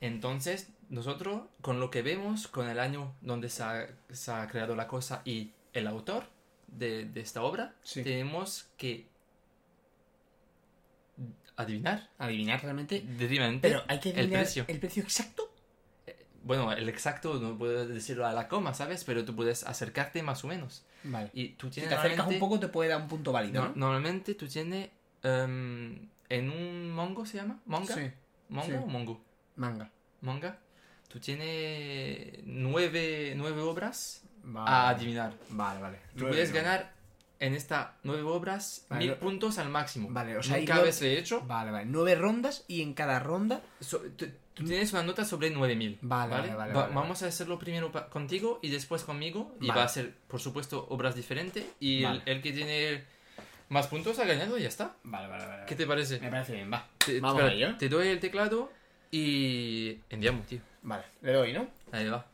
Entonces, 0.00 0.68
nosotros, 0.90 1.42
con 1.60 1.80
lo 1.80 1.90
que 1.90 2.02
vemos, 2.02 2.46
con 2.46 2.68
el 2.68 2.78
año 2.78 3.14
donde 3.20 3.48
se 3.48 3.64
ha, 3.64 3.88
se 4.10 4.30
ha 4.30 4.46
creado 4.46 4.76
la 4.76 4.86
cosa 4.86 5.22
y 5.24 5.52
el 5.72 5.88
autor 5.88 6.24
de, 6.68 7.04
de 7.06 7.20
esta 7.20 7.42
obra, 7.42 7.74
Sí. 7.82 8.04
tenemos 8.04 8.68
que 8.76 9.08
adivinar 11.56 12.10
Adivinar 12.18 12.62
realmente. 12.62 13.04
Pero 13.60 13.82
hay 13.88 13.98
que 14.00 14.10
el 14.10 14.18
adivinar 14.18 14.42
precio. 14.42 14.64
el 14.68 14.78
precio 14.78 15.02
exacto. 15.02 15.52
Bueno, 16.44 16.70
el 16.72 16.88
exacto 16.88 17.34
no 17.40 17.58
puedo 17.58 17.88
decirlo 17.88 18.24
a 18.24 18.32
la 18.32 18.46
coma, 18.46 18.72
¿sabes? 18.72 19.02
Pero 19.02 19.24
tú 19.24 19.34
puedes 19.34 19.64
acercarte 19.64 20.22
más 20.22 20.44
o 20.44 20.46
menos. 20.46 20.84
Vale. 21.02 21.28
Y 21.32 21.48
tú 21.50 21.66
Si 21.68 21.74
tienes 21.80 21.90
te 21.90 21.96
acercas 21.96 22.28
un 22.28 22.38
poco 22.38 22.60
te 22.60 22.68
puede 22.68 22.90
dar 22.90 23.00
un 23.02 23.08
punto 23.08 23.32
válido, 23.32 23.62
No- 23.62 23.68
¿no? 23.70 23.74
Normalmente 23.74 24.34
tú 24.36 24.46
tienes 24.46 24.90
em, 25.24 26.08
en 26.28 26.50
un 26.50 26.90
mongo 26.90 27.24
se 27.26 27.36
llama 27.38 27.60
manga 27.66 27.94
Sí. 27.94 28.10
manga 28.48 28.66
sí. 28.66 28.72
o 28.74 28.86
mongo 28.86 29.20
Manga. 29.56 29.90
manga 30.20 30.58
tú 31.08 31.18
tienes 31.20 32.40
nueve, 32.44 33.34
nueve 33.36 33.60
obras 33.62 34.22
Vale. 34.42 34.70
a 34.70 34.88
adivinar 34.90 35.34
Vale, 35.50 35.80
vale. 35.80 35.98
tú 36.14 36.20
Nueve, 36.22 36.30
puedes 36.30 36.50
nueve. 36.50 36.64
ganar 36.66 36.92
en 37.38 37.54
estas 37.54 37.88
nueve 38.02 38.22
obras 38.22 38.86
Vale, 38.88 39.00
mil 39.04 39.10
lo- 39.10 39.20
puntos 39.20 39.58
al 39.58 39.68
máximo 39.68 40.08
Vale, 40.10 40.36
o 40.38 40.42
sea, 40.42 40.56
hay 40.56 40.62
nunca 40.62 40.74
nueve- 40.76 40.90
habéis 40.90 41.02
hecho 41.18 41.42
Vale, 41.42 41.70
vale. 41.70 41.86
Nueve 41.86 42.14
rondas 42.14 42.64
y 42.68 42.82
en 42.82 42.94
cada 42.94 43.18
ronda. 43.18 43.60
So- 43.80 44.00
tú- 44.16 44.26
tienes 44.54 44.90
una 44.94 45.02
nota 45.02 45.22
sobre 45.26 45.50
9000. 45.50 45.98
Vale, 46.00 46.30
vale, 46.34 46.54
vale, 46.54 46.72
Va- 46.72 46.82
vale, 46.84 46.94
Vamos 46.94 47.22
a 47.22 47.26
hacerlo 47.26 47.58
primero 47.58 47.92
contigo 48.08 48.58
y 48.62 48.70
después 48.70 49.04
conmigo. 49.04 49.54
Y 49.60 49.68
va 49.68 49.84
a 49.84 49.88
ser, 49.88 50.14
por 50.28 50.40
supuesto, 50.40 50.86
obras 50.88 51.14
diferentes. 51.14 51.62
Y 51.78 52.04
el 52.04 52.40
que 52.40 52.52
tiene 52.52 53.04
más 53.68 53.86
puntos 53.88 54.18
ha 54.18 54.24
ganado 54.24 54.56
y 54.58 54.62
ya 54.62 54.68
está. 54.68 54.96
Vale, 55.04 55.28
vale, 55.28 55.46
vale. 55.46 55.66
¿Qué 55.66 55.74
te 55.74 55.86
parece? 55.86 56.20
Me 56.20 56.30
parece 56.30 56.52
bien, 56.54 56.72
va. 56.72 56.88
Te, 57.04 57.20
Vamos 57.20 57.40
espera, 57.40 57.52
a 57.52 57.54
ello. 57.70 57.76
te 57.78 57.88
doy 57.88 58.08
el 58.08 58.20
teclado 58.20 58.70
y 59.10 59.98
enviamos, 60.10 60.46
tío. 60.46 60.60
Vale, 60.82 61.04
le 61.22 61.32
doy, 61.32 61.52
¿no? 61.52 61.68
Ahí 61.92 62.08
va. 62.08 62.26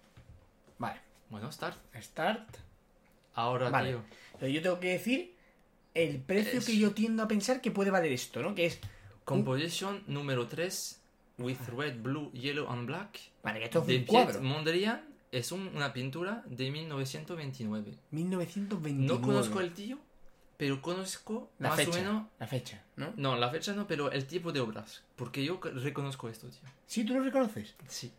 Vale. 0.78 1.00
Bueno, 1.30 1.50
start. 1.50 1.76
Start. 2.00 2.56
Ahora, 3.34 3.70
Vale. 3.70 3.90
tío. 3.90 4.02
Pero 4.38 4.52
yo 4.52 4.60
tengo 4.62 4.80
que 4.80 4.88
decir 4.92 5.34
el 5.94 6.18
precio 6.20 6.58
Es- 6.58 6.66
que 6.66 6.76
yo 6.76 6.92
tiendo 6.92 7.22
a 7.22 7.28
pensar 7.28 7.60
que 7.60 7.70
puede 7.70 7.90
valer 7.90 8.12
esto, 8.12 8.42
¿no? 8.42 8.54
Que 8.54 8.66
es. 8.66 8.80
Composition 9.24 10.02
número 10.08 10.48
3 10.48 11.00
with 11.38 11.56
red, 11.76 11.96
blue, 12.02 12.30
yellow 12.32 12.68
and 12.70 12.86
black. 12.86 13.18
Vale, 13.44 13.60
que 13.60 13.64
esto 13.66 13.80
es 13.82 13.86
de 13.86 13.96
un 13.98 14.04
cuadro. 14.04 14.42
Mondrian 14.42 15.02
es 15.30 15.52
un- 15.52 15.68
una 15.68 15.92
pintura 15.92 16.42
de 16.46 16.70
1929. 16.70 17.94
1929. 18.10 19.06
No 19.06 19.20
conozco 19.22 19.60
el 19.60 19.72
tío, 19.72 19.98
pero 20.62 20.80
conozco 20.80 21.50
la 21.58 21.70
más 21.70 21.76
fecha. 21.78 21.90
o 21.90 21.94
menos. 21.94 22.26
La 22.38 22.46
fecha, 22.46 22.80
¿no? 22.94 23.12
No, 23.16 23.34
la 23.34 23.50
fecha 23.50 23.72
no, 23.72 23.88
pero 23.88 24.12
el 24.12 24.26
tipo 24.26 24.52
de 24.52 24.60
obras. 24.60 25.02
Porque 25.16 25.42
yo 25.44 25.58
reconozco 25.60 26.28
esto, 26.28 26.46
tío. 26.46 26.60
Sí, 26.86 27.02
tú 27.04 27.14
lo 27.14 27.20
reconoces. 27.24 27.74
Sí. 27.88 28.12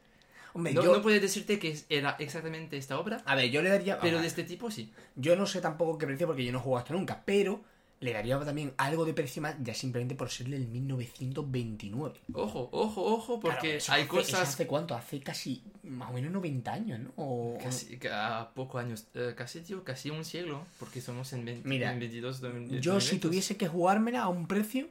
Hombre, 0.53 0.73
No, 0.73 0.83
yo. 0.83 0.91
no 0.97 1.01
puedo 1.01 1.17
decirte 1.21 1.57
que 1.57 1.79
era 1.87 2.17
exactamente 2.19 2.75
esta 2.75 2.99
obra, 2.99 3.21
A 3.25 3.35
ver, 3.35 3.49
yo 3.49 3.61
le 3.61 3.69
daría. 3.69 3.97
pero 4.01 4.19
de 4.19 4.27
este 4.27 4.43
tipo 4.43 4.69
sí. 4.69 4.91
Yo 5.15 5.37
no 5.37 5.45
sé 5.45 5.61
tampoco 5.61 5.97
qué 5.97 6.05
precio 6.05 6.27
porque 6.27 6.43
yo 6.43 6.51
no 6.51 6.57
he 6.59 6.61
jugado 6.61 6.83
esto 6.83 6.93
nunca, 6.93 7.23
pero 7.23 7.63
le 8.03 8.11
daría 8.13 8.37
también 8.41 8.73
algo 8.77 9.05
de 9.05 9.13
precio 9.13 9.41
más 9.41 9.55
ya 9.61 9.73
simplemente 9.73 10.13
por 10.15 10.29
ser 10.29 10.47
del 10.47 10.67
1929. 10.67 12.19
Ojo, 12.33 12.69
ojo, 12.71 13.01
ojo, 13.05 13.39
porque 13.39 13.77
Claro, 13.79 13.93
hay 13.93 14.01
hace- 14.01 14.07
cosas. 14.07 14.49
¿Hace 14.49 14.67
cuánto? 14.67 14.93
Hace 14.95 15.19
casi 15.21 15.63
más 15.83 16.09
o 16.09 16.13
menos 16.13 16.31
90 16.31 16.73
años, 16.73 16.99
¿no? 16.99 17.11
O- 17.15 17.57
Casi, 17.61 17.97
a 18.11 18.51
pocos 18.53 18.83
años, 18.83 19.07
eh, 19.13 19.33
casi, 19.37 19.61
tío, 19.61 19.83
casi 19.83 20.09
un 20.09 20.25
siglo, 20.25 20.65
porque 20.79 20.99
somos 21.01 21.31
en, 21.33 21.45
20, 21.45 21.67
Mira, 21.67 21.91
en 21.93 21.99
22 21.99 22.41
de- 22.41 22.51
de- 22.51 22.79
Yo, 22.81 22.95
de 22.95 23.01
si 23.01 23.19
tuviese 23.19 23.55
que 23.57 23.67
jugármela 23.67 24.23
a 24.23 24.27
un 24.29 24.47
precio, 24.47 24.89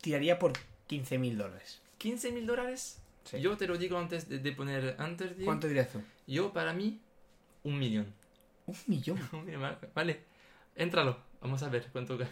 tiraría 0.00 0.38
por 0.38 0.52
15 0.86 1.18
mil 1.18 1.38
dólares. 1.38 1.80
15 1.98 2.32
mil 2.32 2.46
dólares, 2.46 2.98
Sí. 3.24 3.40
yo 3.40 3.56
te 3.56 3.66
lo 3.66 3.78
digo 3.78 3.96
antes 3.98 4.28
de, 4.28 4.38
de 4.38 4.52
poner 4.52 4.96
antes, 4.98 5.34
tío. 5.36 5.44
¿Cuánto 5.46 5.66
dirías 5.66 5.88
tú? 5.90 6.00
Yo, 6.26 6.52
para 6.52 6.72
mí, 6.72 7.00
un 7.62 7.78
millón. 7.78 8.12
Un 8.66 8.76
millón. 8.86 9.18
Vale, 9.94 10.20
éntralo, 10.76 11.18
vamos 11.44 11.62
a 11.62 11.68
ver 11.68 11.88
cuánto 11.92 12.18
gana. 12.18 12.30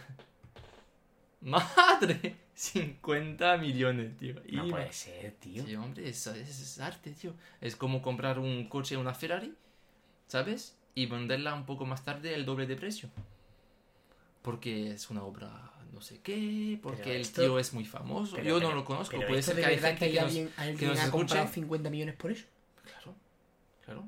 ¡Madre! 1.41 2.35
50 2.55 3.57
millones, 3.57 4.17
tío. 4.17 4.35
No 4.51 4.67
puede 4.67 4.91
ser, 4.91 5.31
tío. 5.39 5.65
Sí, 5.65 5.75
hombre, 5.75 6.09
eso 6.09 6.33
es, 6.33 6.49
es 6.59 6.79
arte, 6.79 7.11
tío. 7.11 7.33
Es 7.61 7.75
como 7.75 8.01
comprar 8.01 8.39
un 8.39 8.67
coche, 8.69 8.97
una 8.97 9.13
Ferrari, 9.13 9.53
¿sabes? 10.27 10.77
Y 10.95 11.05
venderla 11.07 11.53
un 11.53 11.65
poco 11.65 11.85
más 11.85 12.03
tarde 12.03 12.33
el 12.33 12.45
doble 12.45 12.65
de 12.67 12.75
precio. 12.75 13.09
Porque 14.41 14.91
es 14.91 15.09
una 15.09 15.23
obra 15.23 15.69
no 15.93 16.01
sé 16.01 16.19
qué, 16.21 16.79
porque 16.81 17.03
Pero 17.03 17.11
el 17.15 17.21
esto- 17.21 17.41
tío 17.41 17.59
es 17.59 17.71
muy 17.73 17.85
famoso. 17.85 18.35
Pero- 18.35 18.49
Yo 18.49 18.57
pero- 18.57 18.69
no 18.69 18.75
lo 18.75 18.83
conozco, 18.85 19.17
puede 19.27 19.41
ser 19.43 19.55
que 19.57 19.65
hay 19.65 19.75
verdad 19.75 19.89
gente 19.89 20.05
que 20.07 20.11
que 20.11 20.19
nos, 20.21 20.27
alguien, 20.27 20.47
que 20.47 20.61
alguien 20.61 20.89
nos 20.89 20.99
ha 20.99 21.11
comprado 21.11 21.43
escuche. 21.43 21.53
50 21.61 21.89
millones 21.91 22.15
por 22.15 22.31
eso. 22.31 22.45
Claro, 22.83 23.15
claro, 23.85 24.03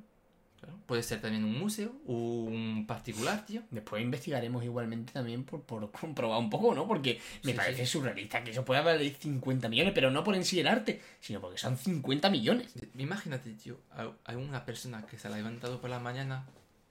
claro. 0.66 0.80
Puede 0.86 1.02
ser 1.04 1.22
también 1.22 1.44
un 1.44 1.58
museo 1.58 1.92
un 2.06 2.86
particular, 2.88 3.46
tío. 3.46 3.62
Después 3.72 4.02
investigaremos 4.04 4.64
igualmente 4.64 5.14
también 5.14 5.44
por, 5.44 5.62
por 5.64 5.90
comprobar 6.00 6.40
un 6.40 6.50
poco, 6.50 6.76
¿no? 6.76 6.88
Porque 6.88 7.20
me 7.44 7.52
Sí, 7.52 7.58
parece 7.58 7.86
sí. 7.86 7.92
surrealista 7.94 8.44
que 8.44 8.52
eso 8.52 8.64
pueda 8.66 8.82
valer 8.82 9.14
50 9.16 9.70
millones, 9.70 9.94
pero 9.96 10.12
no 10.12 10.24
por 10.24 10.36
en 10.36 10.46
sí 10.46 10.60
el 10.60 10.68
arte, 10.68 11.02
sino 11.20 11.40
porque 11.42 11.58
son 11.58 11.78
50 11.78 12.30
millones. 12.30 12.74
Imagínate, 12.98 13.52
tío, 13.54 13.78
hay- 14.26 14.36
una 14.36 14.66
persona 14.66 15.06
que 15.06 15.18
se 15.18 15.28
ha 15.28 15.32
levantado 15.32 15.80
por 15.82 15.90
la 15.90 16.00
mañana 16.00 16.46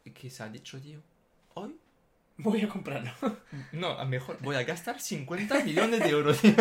y 0.05 0.11
que 0.11 0.31
se 0.31 0.43
ha 0.43 0.49
dicho, 0.49 0.81
tío, 0.81 1.01
hoy 1.55 1.77
Voy 2.37 2.63
a 2.63 2.69
comprarlo. 2.69 3.13
No, 3.73 3.91
a 3.91 4.05
mejor 4.05 4.39
voy 4.41 4.57
a 4.57 4.65
gastar 4.65 5.01
50 5.01 5.63
millones 5.65 6.01
de 6.01 6.09
euros. 6.09 6.41
tío. 6.41 6.53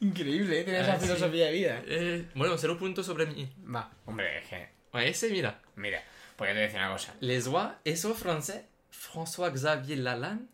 Increíble, 0.00 0.60
¿eh? 0.60 0.64
Tener 0.64 0.80
Ah, 0.82 0.94
esa 0.94 1.00
sí. 1.00 1.06
filosofía 1.06 1.46
de 1.46 1.52
vida. 1.52 1.82
Eh, 1.86 2.28
bueno, 2.34 2.56
cero 2.56 2.78
puntos 2.78 3.04
sobre 3.04 3.26
mí. 3.26 3.50
Va, 3.74 3.90
hombre, 4.06 4.38
es 4.38 4.48
que... 4.48 4.79
A 4.92 5.04
ese, 5.04 5.30
mira. 5.30 5.60
Mira, 5.76 6.02
pues 6.36 6.48
yo 6.50 6.54
te 6.54 6.58
voy 6.58 6.62
a 6.62 6.66
decir 6.66 6.78
una 6.80 6.92
cosa. 6.92 7.14
Les 7.20 7.46
Oies, 7.46 7.70
eso 7.84 8.14
francés, 8.14 8.62
François 8.92 9.52
Xavier 9.56 9.98
Lalanne, 9.98 10.46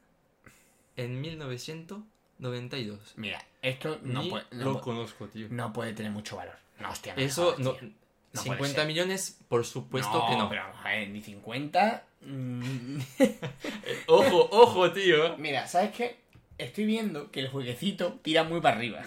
en 0.97 1.21
1992. 1.21 3.15
Mira, 3.17 3.43
esto 3.63 3.99
no, 4.03 4.23
Ni 4.23 4.31
puede, 4.31 4.45
no, 4.53 4.65
lo 4.65 4.73
puede- 4.73 4.85
conozco, 4.85 5.27
tío. 5.29 5.49
no 5.51 5.73
puede 5.73 5.93
tener 5.93 6.13
mucho 6.13 6.37
valor. 6.37 6.57
No, 6.81 6.91
hostia, 6.91 7.15
me 7.15 7.25
Eso, 7.25 7.45
jodas, 7.47 7.59
no, 7.61 7.73
tío. 7.75 7.89
No 8.33 8.43
puede 8.43 8.57
50 8.59 8.75
ser. 8.81 8.87
millones, 8.87 9.39
por 9.49 9.65
supuesto 9.65 10.27
que 10.29 10.37
no. 10.37 10.49
pero 10.51 10.63
vamos 10.65 10.85
a 10.85 10.89
ver, 10.91 11.09
ni 11.09 11.23
50... 11.23 12.05
mm. 12.21 12.99
Ojo, 14.09 14.49
ojo, 14.51 14.93
tío. 14.93 15.37
Mira, 15.39 15.67
¿sabes 15.67 15.93
qué? 15.97 16.19
Estoy 16.59 16.87
viendo 16.87 17.31
que 17.31 17.41
el 17.41 17.49
jueguecito 17.49 18.19
tira 18.23 18.43
muy 18.45 18.61
para 18.62 18.77
arriba. 18.77 19.03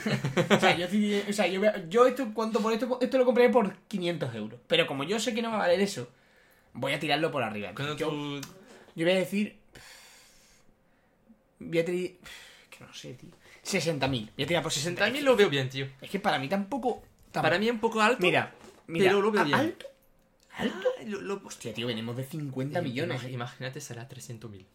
o 0.49 0.59
sea, 0.59 0.77
yo, 0.77 0.85
estoy- 0.85 1.23
o 1.27 1.34
sea, 1.34 1.47
yo, 1.47 1.61
yo 1.89 2.05
esto, 2.05 2.31
cuanto 2.34 2.59
por 2.61 2.71
esto, 2.73 2.99
esto 3.01 3.17
lo 3.17 3.26
compré 3.26 3.49
por 3.49 3.76
500 3.88 4.35
euros. 4.35 4.59
Pero 4.67 4.85
como 4.85 5.03
yo 5.03 5.19
sé 5.19 5.34
que 5.34 5.41
no 5.41 5.49
va 5.49 5.55
a 5.55 5.59
valer 5.59 5.80
eso, 5.81 6.09
voy 6.73 6.93
a 6.93 6.99
tirarlo 6.99 7.31
por 7.31 7.41
arriba. 7.41 7.73
Yo, 7.76 7.95
tú... 8.09 8.39
yo 8.95 9.05
voy 9.05 9.11
a 9.13 9.15
decir... 9.19 9.57
Voy 11.59 11.80
a 11.80 11.85
tirar... 11.85 12.17
Que 12.69 12.84
no 12.85 12.93
sé, 12.93 13.13
tío. 13.15 13.30
60.000. 13.65 14.30
Voy 14.35 14.43
a 14.43 14.47
tirar 14.47 14.63
por 14.63 14.71
60.000. 14.71 14.97
60.000 14.97 15.21
lo 15.21 15.35
veo 15.35 15.49
bien, 15.49 15.69
tío. 15.69 15.88
Es 16.01 16.09
que 16.09 16.19
para 16.19 16.39
mí 16.39 16.47
tampoco... 16.47 17.01
tampoco- 17.31 17.41
Para 17.41 17.59
mí 17.59 17.69
un 17.69 17.80
poco 17.80 17.99
alto. 18.01 18.21
Mira, 18.21 18.53
mira. 18.88 19.05
pero 19.05 19.21
lo 19.21 19.31
veo 19.31 19.41
¿a- 19.41 19.45
bien. 19.45 19.57
¿Alto? 19.59 19.85
¿Alto? 20.55 20.88
Ah, 20.99 21.03
lo- 21.05 21.21
lo- 21.21 21.41
Hostia, 21.45 21.73
tío, 21.73 21.88
venimos 21.88 22.15
de 22.15 22.26
50 22.26 22.81
millones. 22.81 23.23
Imag- 23.23 23.31
Imagínate, 23.34 23.81
será 23.81 24.07
300.000. 24.07 24.65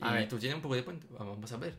A 0.00 0.14
ver. 0.14 0.28
tú 0.28 0.38
tienes 0.38 0.56
un 0.56 0.62
poco 0.62 0.74
de 0.76 0.82
puente. 0.82 1.06
Vamos 1.10 1.52
a 1.52 1.56
ver. 1.58 1.74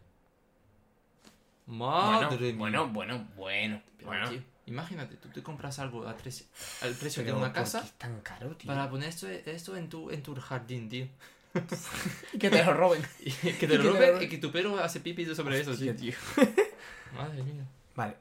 Bueno, 1.66 2.12
Madre 2.30 2.48
mía. 2.48 2.56
bueno, 2.58 2.88
bueno, 2.90 3.28
bueno. 3.36 3.82
Pero, 3.98 4.08
bueno. 4.10 4.30
tío, 4.30 4.42
imagínate, 4.66 5.16
tú 5.18 5.30
te 5.30 5.42
compras 5.44 5.80
algo 5.80 6.08
a 6.08 6.16
tres, 6.18 6.48
al 6.82 6.94
precio 6.94 7.24
Pero 7.24 7.36
de 7.36 7.42
una 7.42 7.54
¿por 7.54 7.62
casa 7.64 7.80
qué 7.82 7.86
es 7.88 7.92
tan 7.94 8.22
caro, 8.22 8.56
tío? 8.58 8.68
para 8.68 8.90
poner 8.90 9.10
esto, 9.10 9.28
esto 9.28 9.78
en, 9.78 9.90
tu, 9.90 10.10
en 10.12 10.24
tu 10.24 10.36
jardín, 10.36 10.90
tío. 10.90 11.08
Y 12.34 12.38
que 12.40 12.50
te 12.50 12.64
lo 12.64 12.74
roben. 12.74 13.02
Y 13.20 13.32
que 13.32 13.50
Y 13.50 13.54
que 13.54 13.68
te 13.68 13.68
te 13.68 13.78
lo 13.78 13.94
roben 13.94 14.24
y 14.24 14.28
que 14.30 14.38
tu 14.38 14.52
perro 14.52 14.80
hace 14.80 15.00
pipí 15.02 15.26
sobre 15.36 15.60
eso, 15.60 15.76
tío. 15.76 15.96
tío. 15.96 16.14
Madre 17.16 17.44
mía. 17.44 17.66
Vale. 17.96 18.16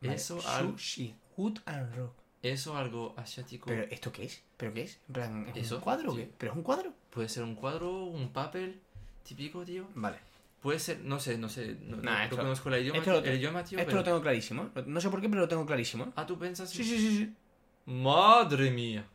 Vale, 0.00 0.14
Eso, 0.14 0.40
al- 0.48 0.72
Sushi. 0.72 1.14
Wood 1.36 1.58
and 1.66 1.94
rock. 1.96 2.12
eso 2.42 2.76
algo 2.76 3.14
asiático. 3.16 3.66
¿Pero 3.66 3.82
esto 3.84 4.12
qué 4.12 4.24
es? 4.24 4.42
¿Pero 4.56 4.72
qué 4.72 4.82
es? 4.82 4.98
En 5.08 5.12
plan, 5.14 5.48
¿es 5.54 5.66
Eso, 5.66 5.76
un 5.76 5.80
cuadro 5.82 6.12
o 6.12 6.14
sí. 6.14 6.20
qué? 6.22 6.30
¿Pero 6.38 6.52
es 6.52 6.56
un 6.58 6.62
cuadro? 6.64 6.92
Puede 7.10 7.28
ser 7.28 7.42
un 7.42 7.54
cuadro, 7.54 8.04
un 8.04 8.30
papel 8.32 8.80
típico, 9.24 9.64
tío. 9.64 9.86
Vale. 9.94 10.18
Puede 10.64 10.78
ser, 10.78 11.00
no 11.00 11.20
sé, 11.20 11.36
no 11.36 11.50
sé. 11.50 11.76
No, 11.82 11.98
Nah, 11.98 12.02
no- 12.02 12.10
no 12.18 12.24
esto- 12.24 12.36
conozco 12.38 12.68
el 12.70 12.80
idioma, 12.82 12.98
esto 12.98 13.10
lo 13.10 13.18
el 13.18 13.22
tengo- 13.24 13.36
idioma 13.36 13.64
tío. 13.64 13.78
Esto 13.78 13.86
pero- 13.86 13.98
lo 13.98 14.04
tengo 14.04 14.22
clarísimo. 14.22 14.70
No 14.86 14.98
sé 15.02 15.10
por 15.10 15.20
qué, 15.20 15.28
pero 15.28 15.42
lo 15.42 15.48
tengo 15.48 15.66
clarísimo. 15.66 16.10
Ah, 16.16 16.24
tú 16.26 16.38
piensas. 16.38 16.70
Sí, 16.70 16.82
sí, 16.82 16.96
sí, 16.98 17.16
sí. 17.18 17.34
Madre 17.84 18.70
mía. 18.70 19.06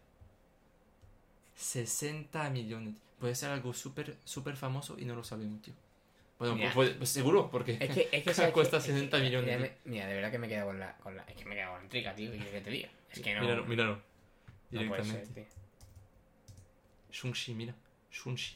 60 1.56 2.50
millones. 2.52 2.94
Puede 3.20 3.34
ser 3.36 3.50
algo 3.50 3.74
súper, 3.74 4.16
súper 4.24 4.56
famoso 4.56 4.96
y 5.00 5.06
no 5.06 5.16
lo 5.16 5.24
sabemos, 5.24 5.62
tío. 5.62 5.74
Bueno, 6.38 6.56
Mira. 6.56 6.72
pues, 6.74 6.92
pues 6.92 7.10
seguro, 7.10 7.50
porque 7.52 7.78
Es 7.82 7.90
que, 7.94 8.10
es 8.12 8.24
que 8.24 8.34
¿sabes 8.34 8.54
cuesta? 8.54 8.78
Es 8.78 8.84
que- 8.86 8.92
60 8.94 9.18
es 9.18 9.24
que 9.24 9.28
millones. 9.30 9.50
ya 9.50 9.58
me- 9.60 9.74
mira, 9.86 10.08
de 10.08 10.14
verdad 10.16 10.32
que 10.32 10.38
me 10.38 10.46
he 10.46 10.50
quedado 10.50 10.68
con 10.68 10.80
la, 10.80 10.96
con 10.98 11.16
la. 11.18 11.24
Es 11.24 11.36
que 11.36 11.46
me 11.46 11.52
he 11.52 11.58
quedado 11.58 11.72
con 11.74 11.80
la 11.80 11.86
intriga, 11.86 12.16
tío. 12.16 12.32
¿Qué 12.32 12.38
quieres 12.38 12.54
que 12.54 12.62
te 12.62 12.70
diga? 12.70 12.90
Es 13.12 13.20
que 13.20 13.34
no. 13.36 13.42
Míralo, 13.42 13.66
míralo. 13.66 13.94
no 13.96 14.02
puede 14.70 14.84
Directamente. 15.02 15.26
ser, 15.26 15.34
tío. 15.34 15.46
Shunshi, 17.12 17.54
mira. 17.56 17.76
Shunshi. 18.12 18.56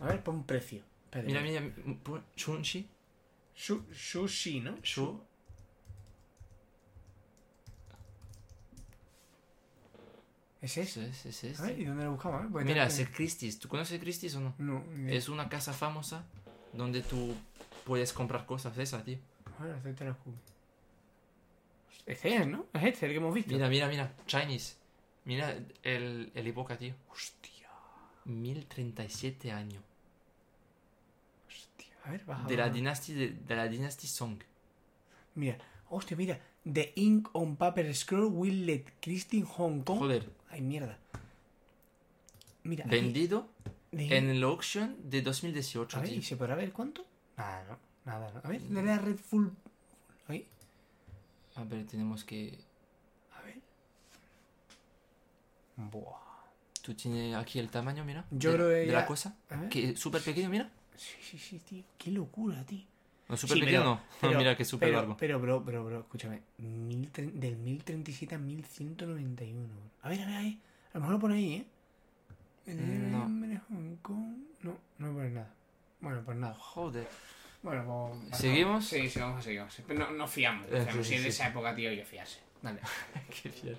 A 0.00 0.06
ver, 0.06 0.22
pon 0.22 0.44
precio. 0.44 0.82
Espérate. 1.12 1.26
Mira, 1.28 1.42
mira. 1.42 2.24
Shunshi. 2.36 2.88
Shu- 3.54 3.84
sushi, 3.92 4.60
¿no? 4.60 4.78
Shu. 4.82 5.20
¿Es 10.60 10.76
Es, 10.78 10.96
ese? 10.96 11.28
es, 11.28 11.44
es 11.44 11.60
A 11.60 11.62
ver, 11.64 11.70
este. 11.72 11.82
¿y 11.82 11.86
dónde 11.86 12.04
lo 12.04 12.12
buscamos? 12.12 12.38
A 12.38 12.42
ver, 12.42 12.50
voy 12.50 12.62
a 12.62 12.64
Mira, 12.64 12.86
es 12.86 12.98
el 13.00 13.10
Christie's. 13.10 13.58
¿Tú 13.58 13.68
conoces 13.68 14.00
Christie's 14.00 14.34
o 14.36 14.40
no? 14.40 14.54
No, 14.58 14.84
ni- 14.84 15.14
Es 15.14 15.28
una 15.28 15.48
casa 15.48 15.72
famosa 15.72 16.24
donde 16.72 17.02
tú 17.02 17.34
puedes 17.84 18.12
comprar 18.12 18.46
cosas 18.46 18.78
esa, 18.78 19.02
tío. 19.04 19.18
A 19.58 19.64
ver, 19.64 19.74
acércate 19.74 20.04
la 20.04 20.16
Este 22.06 22.36
es, 22.36 22.46
¿no? 22.46 22.66
Es 22.72 22.82
este 22.84 23.06
el 23.06 23.12
que 23.12 23.18
hemos 23.18 23.34
visto. 23.34 23.52
Mira, 23.52 23.68
mira, 23.68 23.88
mira. 23.88 24.14
Chinese. 24.26 24.76
Mira 25.24 25.50
el, 25.82 26.30
el 26.34 26.46
tío. 26.76 26.94
Hostia, 27.10 27.68
1037 28.24 29.50
años. 29.52 29.82
Hostia. 32.02 32.08
A 32.08 32.10
ver, 32.10 32.24
baja. 32.24 32.48
De 32.48 32.56
la 32.56 32.68
dinastía 32.70 33.14
de, 33.16 33.28
de 33.30 33.56
la 33.56 33.68
dinastía 33.68 34.08
Song. 34.10 34.38
Mira, 35.34 35.58
hostia, 35.88 36.16
mira. 36.16 36.38
The 36.70 36.92
ink 36.96 37.28
on 37.32 37.56
paper 37.56 37.94
scroll 37.94 38.26
will 38.32 38.66
let 38.66 38.84
Christine 39.00 39.44
Hong 39.46 39.82
Kong. 39.82 39.98
Joder. 39.98 40.28
Ay, 40.50 40.60
mierda. 40.60 40.98
Mira, 42.64 42.84
Vendido 42.86 43.48
en 43.90 44.30
el 44.30 44.42
auction 44.44 44.96
de 45.10 45.22
2018, 45.22 45.96
A 45.96 46.00
ver, 46.00 46.08
tío. 46.10 46.18
¿y 46.18 46.22
se 46.22 46.36
podrá 46.36 46.54
ver 46.54 46.72
cuánto? 46.72 47.04
Nada, 47.36 47.64
no. 47.68 47.78
Nada, 48.04 48.30
no. 48.32 48.40
A 48.44 48.48
ver, 48.48 48.60
dale 48.68 48.92
a 48.92 48.98
Red 48.98 49.16
Full. 49.16 49.48
Ahí. 50.28 50.46
A 51.56 51.64
ver, 51.64 51.84
tenemos 51.86 52.22
que... 52.24 52.56
A 53.36 53.42
ver. 53.42 53.56
Buah. 55.76 56.20
¿Tú 56.82 56.94
tienes 56.94 57.34
aquí 57.34 57.58
el 57.58 57.68
tamaño, 57.68 58.04
mira? 58.04 58.24
Yo 58.30 58.50
de, 58.50 58.56
creo 58.56 58.68
que 58.68 58.74
de 58.74 58.86
ya- 58.86 58.92
la 58.92 59.06
cosa. 59.06 59.36
Que 59.70 59.90
es 59.90 59.98
súper 60.00 60.22
pequeño, 60.22 60.48
mira. 60.48 60.70
Sí, 60.96 61.16
sí, 61.22 61.38
sí, 61.38 61.58
tío. 61.58 61.82
Qué 61.98 62.10
locura, 62.10 62.64
tío. 62.64 62.84
No, 63.28 63.36
súper 63.36 63.56
Sí, 63.56 63.60
pequeño 63.60 63.80
pero- 63.80 63.90
no. 63.94 64.00
pero- 64.20 64.38
mira 64.38 64.56
que 64.56 64.62
es 64.64 64.68
súper 64.68 64.88
pero, 64.88 64.98
largo. 64.98 65.16
Pero, 65.16 65.40
bro, 65.40 65.60
bro, 65.60 65.84
bro, 65.84 66.00
escúchame. 66.00 66.42
Mil 66.58 67.10
del 67.12 67.56
1037 67.56 68.34
a 68.34 68.38
1191. 68.38 69.68
A 70.02 70.08
ver, 70.08 70.20
a 70.22 70.26
ver, 70.26 70.34
ahí. 70.36 70.60
A 70.92 70.98
lo 70.98 71.00
mejor 71.00 71.14
lo 71.14 71.20
pone 71.20 71.34
ahí, 71.36 71.54
¿eh? 71.54 71.66
No. 72.66 73.22
Hong 73.24 73.96
Kong. 74.02 74.36
No, 74.62 74.76
no 74.98 75.12
pone 75.14 75.30
nada. 75.30 75.54
Bueno, 76.00 76.22
pues 76.24 76.36
nada. 76.36 76.54
Joder. 76.54 77.08
Bueno, 77.62 78.10
pues. 78.28 78.38
¿Seguimos? 78.40 78.86
Sí, 78.86 79.08
sí, 79.08 79.18
vamos 79.20 79.38
a 79.38 79.42
seguir. 79.42 79.62
Pero 79.86 80.00
no, 80.00 80.10
no 80.10 80.26
fiamos. 80.26 80.66
Eh, 80.66 80.82
fiamos. 80.84 80.94
sí, 80.94 81.04
si 81.04 81.14
es 81.14 81.22
de 81.22 81.30
sí, 81.30 81.36
esa 81.36 81.48
época, 81.48 81.74
tío, 81.74 81.90
hay 81.90 81.96
que 81.96 82.04
fiarse. 82.04 82.40
Dale. 82.60 82.80
Qué 83.42 83.50
fiel. 83.50 83.78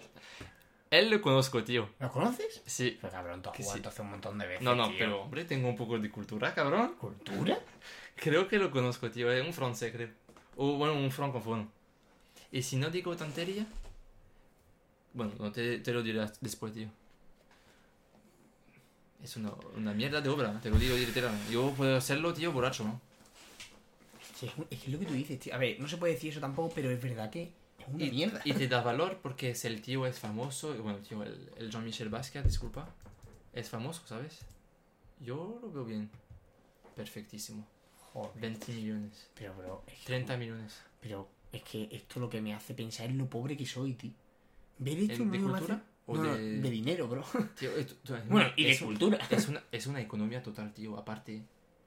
Él 0.94 1.10
lo 1.10 1.20
conozco, 1.22 1.64
tío. 1.64 1.90
¿Lo 2.00 2.12
conoces? 2.12 2.62
Sí. 2.68 3.00
Pero 3.02 3.12
cabrón, 3.12 3.42
tú 3.42 3.50
has 3.50 3.58
jugado 3.58 3.74
sí. 3.74 3.78
entonces 3.80 4.00
un 4.02 4.12
montón 4.12 4.38
de 4.38 4.46
veces. 4.46 4.62
No, 4.62 4.76
no, 4.76 4.90
tío. 4.90 4.98
pero 5.00 5.22
hombre, 5.24 5.44
tengo 5.44 5.68
un 5.68 5.76
poco 5.76 5.98
de 5.98 6.12
cultura, 6.12 6.54
cabrón. 6.54 6.94
¿Cultura? 7.00 7.58
Creo 8.16 8.48
que 8.48 8.60
lo 8.60 8.70
conozco, 8.70 9.10
tío. 9.10 9.32
Es 9.32 9.44
un 9.44 9.54
francés, 9.54 9.92
creo. 9.92 10.10
O 10.56 10.74
bueno, 10.78 10.94
un 10.94 11.10
francofono. 11.10 11.68
Y 12.52 12.62
si 12.62 12.76
no 12.76 12.92
digo 12.92 13.18
tontería... 13.18 13.66
Bueno, 15.14 15.34
no 15.40 15.52
te, 15.52 15.80
te 15.80 15.92
lo 15.92 16.04
diré 16.04 16.28
después, 16.42 16.72
tío. 16.74 16.90
Es 19.24 19.36
una, 19.36 19.52
una 19.76 19.94
mierda 19.94 20.22
de 20.22 20.30
obra, 20.30 20.60
te 20.62 20.70
lo 20.70 20.78
digo 20.78 20.96
literalmente. 20.96 21.52
Yo 21.52 21.72
puedo 21.72 21.98
hacerlo, 21.98 22.36
tío, 22.36 22.52
borracho, 22.52 22.84
¿no? 22.84 23.02
Sí, 24.36 24.52
es, 24.70 24.88
lo 24.88 25.00
que 25.00 25.06
tú 25.08 25.14
dices, 25.14 25.40
tío. 25.40 25.56
A 25.56 25.58
ver, 25.58 25.80
no 25.80 25.88
se 25.88 25.98
puede 25.98 26.14
decir 26.14 26.30
eso 26.30 26.40
tampoco, 26.40 26.72
pero 26.76 26.92
es 26.92 27.02
verdad 27.02 27.32
que 27.32 27.52
una 27.92 28.04
Y, 28.06 28.12
mierda. 28.12 28.42
y 28.46 28.54
te 28.54 28.68
da 28.68 28.82
valor 28.82 29.20
porque 29.22 29.52
es 29.52 29.66
el 29.66 29.82
tío 29.82 30.06
es 30.06 30.20
famoso. 30.20 30.74
Bueno, 30.82 31.00
tío, 31.00 31.22
el, 31.24 31.50
el 31.58 31.70
Jean-Michel 31.72 32.10
Basquiat, 32.10 32.46
disculpa. 32.46 32.90
Es 33.54 33.70
famoso, 33.70 34.02
¿sabes? 34.08 34.40
Yo 35.20 35.60
lo 35.62 35.72
veo 35.72 35.86
bien. 35.86 36.10
Perfectísimo. 36.96 37.66
Joder. 38.14 38.42
20 38.42 38.72
millones. 38.74 39.28
Pero, 39.34 39.54
bro, 39.56 39.84
es 39.88 39.94
que, 40.00 40.06
30 40.06 40.38
millones. 40.38 40.74
pero 41.02 41.28
es 41.52 41.64
que 41.64 41.88
esto 41.92 42.20
lo 42.20 42.30
que 42.30 42.42
me 42.42 42.54
hace 42.54 42.74
pensar 42.74 43.10
es 43.10 43.16
lo 43.16 43.28
pobre 43.30 43.58
que 43.58 43.66
soy, 43.66 43.94
tío. 43.94 44.12
Ver 44.80 44.98
esto 45.00 45.24
¿En- 45.24 45.28
no 45.28 45.32
de 45.34 45.40
cultura? 45.40 45.76
hace- 45.76 45.84
¿O 46.06 46.18
No, 46.18 46.36
de- 46.36 46.60
de 46.60 46.70
dinero, 46.70 47.08
bro. 47.08 47.24
Tío, 47.58 47.72
esto- 47.78 47.96
tú- 48.04 48.14
Bueno, 48.30 48.50
y 48.58 48.66
de 48.66 48.78
cultura. 48.80 49.18
Es 49.30 49.48
una, 49.48 49.64
es 49.72 49.88
una 49.88 50.02
economía 50.02 50.44
total, 50.44 50.74
tío. 50.74 50.98
Aparte, 50.98 51.42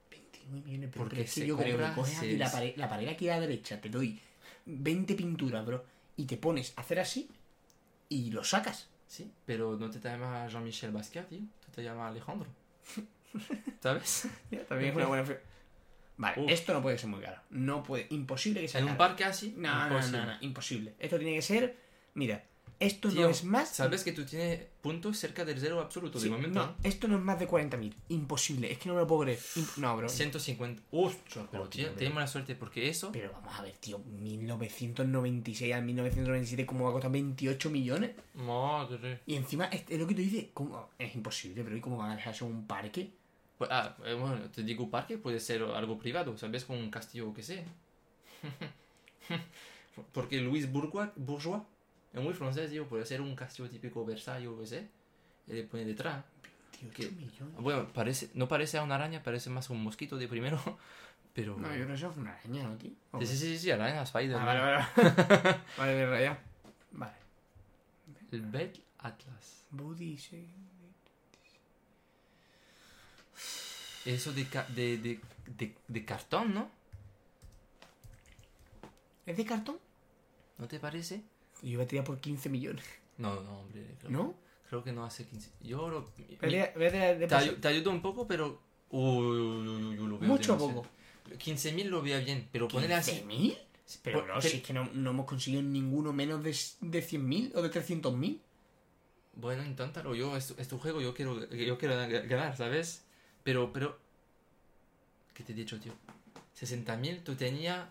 29 0.09 0.65
millones, 0.65 0.89
pero, 0.91 1.03
Porque 1.03 1.21
es 1.21 1.33
que 1.33 1.45
yo 1.45 1.55
creo 1.57 1.77
que 1.77 1.93
coges 1.93 2.13
se- 2.13 2.25
aquí 2.25 2.37
la 2.37 2.51
pared, 2.51 2.73
la 2.77 2.89
pared 2.89 3.07
aquí 3.09 3.29
a 3.29 3.35
la 3.35 3.41
derecha, 3.41 3.79
te 3.79 3.89
doy 3.89 4.19
20 4.67 5.15
pinturas, 5.15 5.65
bro, 5.65 5.83
y 6.15 6.25
te 6.25 6.37
pones 6.37 6.73
a 6.75 6.81
hacer 6.81 6.99
así 6.99 7.29
y 8.09 8.31
lo 8.31 8.43
sacas. 8.43 8.89
sí, 9.07 9.31
pero 9.45 9.77
no 9.77 9.89
te 9.89 9.99
llamas 9.99 10.51
Jean-Michel 10.51 10.91
Basquiat, 10.91 11.27
tío. 11.27 11.39
Tú 11.65 11.71
te 11.73 11.83
llamas 11.83 12.11
Alejandro. 12.11 12.49
¿Sabes? 13.81 14.27
También 14.67 14.91
es 14.91 14.95
una 14.95 15.07
buena 15.07 15.25
Vale, 16.17 16.41
Uf. 16.43 16.51
esto 16.51 16.73
no 16.73 16.81
puede 16.81 16.97
ser 16.97 17.09
muy 17.09 17.21
caro. 17.21 17.39
No 17.51 17.83
puede, 17.83 18.07
imposible 18.09 18.61
que 18.61 18.67
sea 18.67 18.81
En 18.81 18.87
un 18.89 18.97
parque 18.97 19.23
así. 19.23 19.53
No, 19.55 19.87
no, 19.87 19.95
imposible. 19.95 20.17
no, 20.19 20.25
no, 20.25 20.37
imposible. 20.41 20.95
Esto 20.97 21.17
tiene 21.19 21.35
que 21.35 21.41
ser, 21.43 21.77
mira, 22.15 22.43
esto 22.79 23.09
Tío, 23.09 23.21
no 23.23 23.29
es 23.29 23.43
más... 23.43 23.69
Sabes 23.69 24.03
que 24.03 24.11
tú 24.11 24.23
tienes 24.25 24.65
puntos 24.81 25.17
cerca 25.17 25.43
del 25.45 25.59
cero 25.59 25.79
absoluto 25.81 26.19
Sí, 26.19 26.25
de 26.25 26.31
momento. 26.31 26.59
no, 26.65 26.75
esto 26.83 27.07
no 27.07 27.17
es 27.17 27.23
más 27.23 27.39
de 27.39 27.47
40.000. 27.47 27.93
Imposible, 28.09 28.71
es 28.71 28.77
que 28.77 28.87
no 28.89 28.95
me 28.95 29.01
lo 29.01 29.07
puedo 29.07 29.21
creer. 29.21 29.39
Imp- 29.39 29.77
no, 29.77 29.97
bro. 29.97 30.07
150. 30.09 30.83
¡Ostras! 30.91 31.47
Pero, 31.51 31.67
tío, 31.69 31.87
tío, 31.87 31.93
tenemos 31.97 32.19
la 32.21 32.27
suerte 32.27 32.55
porque 32.55 32.87
eso. 32.89 33.11
Pero 33.11 33.31
vamos 33.31 33.57
a 33.57 33.61
ver, 33.63 33.73
tío, 33.77 33.99
1996 33.99 35.73
al 35.73 35.83
1997, 35.85 36.65
¿cómo 36.65 36.83
va 36.85 36.89
a 36.91 36.93
costar 36.93 37.11
28 37.11 37.69
millones? 37.69 38.11
Madre. 38.35 39.21
Y 39.25 39.35
encima, 39.35 39.65
es, 39.65 39.83
es 39.89 39.99
lo 39.99 40.05
que 40.07 40.13
tú 40.15 40.21
dices, 40.21 40.45
¿cómo? 40.53 40.89
es 40.99 41.15
imposible, 41.15 41.63
pero 41.63 41.75
¿y 41.75 41.81
cómo 41.81 41.97
van 41.97 42.11
a 42.11 42.15
dejarse 42.15 42.43
un 42.43 42.67
parque? 42.67 43.11
Pues, 43.57 43.71
ah, 43.73 43.97
eh, 44.05 44.13
bueno, 44.13 44.37
te 44.51 44.61
digo 44.61 44.89
parque, 44.91 45.17
puede 45.17 45.39
ser 45.39 45.63
algo 45.63 45.97
privado, 45.97 46.37
¿sabes? 46.37 46.63
Con 46.63 46.77
un 46.77 46.91
castillo 46.91 47.33
que 47.33 47.41
sé. 47.41 47.63
Porque 50.13 50.39
Luis 50.41 50.71
Bourgeois, 50.71 51.09
Bourgeois 51.15 51.63
es 52.17 52.23
muy 52.23 52.33
francés, 52.33 52.69
tío, 52.69 52.87
puede 52.87 53.05
ser 53.05 53.21
un 53.21 53.35
castillo 53.35 53.69
típico 53.69 54.05
Versalles 54.05 54.49
o 54.49 54.59
qué 54.59 54.67
sé. 54.67 54.87
Y 55.47 55.53
le 55.53 55.63
pone 55.63 55.85
detrás. 55.85 56.23
28 56.81 57.09
¿Qué? 57.09 57.15
millones. 57.15 57.55
Bueno, 57.57 57.87
parece, 57.93 58.29
no 58.33 58.47
parece 58.47 58.77
a 58.77 58.83
una 58.83 58.95
araña, 58.95 59.23
parece 59.23 59.49
más 59.49 59.69
un 59.69 59.83
mosquito 59.83 60.17
de 60.17 60.27
primero. 60.27 60.59
Pero. 61.33 61.55
No, 61.57 61.67
yo 61.67 61.75
creo 61.75 61.87
que 61.87 61.93
eso 61.93 62.11
fue 62.11 62.23
una 62.23 62.33
araña, 62.33 62.63
¿no, 62.63 62.75
tío? 62.77 62.91
Sí, 63.19 63.27
sí, 63.27 63.37
sí, 63.37 63.59
sí, 63.59 63.71
araña, 63.71 64.01
Spider. 64.03 64.37
Ah, 64.37 64.45
vale, 64.45 64.59
vale, 64.59 64.85
vale. 64.95 65.59
vale, 65.77 65.93
de 65.93 66.05
raya. 66.07 66.39
Vale. 66.91 67.13
El 68.31 68.41
Bell 68.41 68.83
Atlas. 68.99 69.63
Body. 69.71 70.17
Eso 74.05 74.33
de, 74.33 74.45
de, 74.69 74.97
de, 74.97 75.19
de, 75.57 75.75
de 75.87 76.05
cartón, 76.05 76.53
¿no? 76.53 76.71
¿Es 79.25 79.35
de 79.35 79.45
cartón? 79.45 79.77
¿No 80.57 80.67
te 80.67 80.79
parece? 80.79 81.21
Yo 81.61 81.69
iba 81.69 81.83
a 81.83 81.87
tirar 81.87 82.05
por 82.05 82.19
15 82.19 82.49
millones. 82.49 82.83
No, 83.17 83.41
no, 83.41 83.59
hombre. 83.61 83.83
Creo, 83.99 84.11
¿No? 84.11 84.35
Creo 84.69 84.83
que 84.83 84.91
no 84.91 85.05
hace 85.05 85.25
15. 85.25 85.49
Yo 85.61 85.89
lo. 85.89 86.01
mi- 86.17 86.25
Voy 86.25 86.35
a 86.35 86.39
tirar- 86.49 86.73
voy 86.75 86.85
a 86.85 86.91
tirar 86.91 87.17
de 87.17 87.27
te, 87.27 87.51
te 87.53 87.67
ayudo 87.67 87.91
un 87.91 88.01
poco, 88.01 88.27
pero. 88.27 88.61
Uy, 88.89 89.01
uy, 89.25 89.67
uy, 89.67 89.83
uy, 89.99 90.07
lo 90.07 90.17
veo 90.19 90.29
¿Mucho 90.29 90.53
demasiado. 90.53 90.81
poco? 90.83 90.89
15.000 91.37 91.89
lo 91.89 92.01
veo 92.01 92.23
bien, 92.23 92.47
pero 92.51 92.67
ponerle 92.67 92.95
así. 92.95 93.21
¿15.000? 93.27 93.57
Pero, 94.03 94.19
Por- 94.19 94.27
pero- 94.27 94.41
si 94.41 94.57
es 94.57 94.63
que 94.63 94.73
no, 94.73 94.89
no 94.93 95.09
hemos 95.11 95.25
conseguido 95.25 95.61
ninguno 95.61 96.11
menos 96.13 96.43
de, 96.43 96.51
de 96.81 97.01
100.000 97.01 97.51
o 97.55 97.61
de 97.61 97.69
300.000. 97.69 98.39
Bueno, 99.35 99.63
inténtalo. 99.65 100.15
Yo, 100.15 100.35
es, 100.35 100.53
es 100.57 100.67
tu 100.67 100.77
juego, 100.77 100.99
yo 101.01 101.13
quiero, 101.13 101.49
yo 101.49 101.77
quiero 101.77 101.95
ganar, 102.27 102.55
¿sabes? 102.57 103.03
Pero, 103.43 103.71
pero. 103.73 103.97
¿Qué 105.33 105.43
te 105.43 105.51
he 105.53 105.55
dicho, 105.55 105.79
tío? 105.79 105.93
60.000 106.59 107.23
tú 107.23 107.35
tenías. 107.35 107.87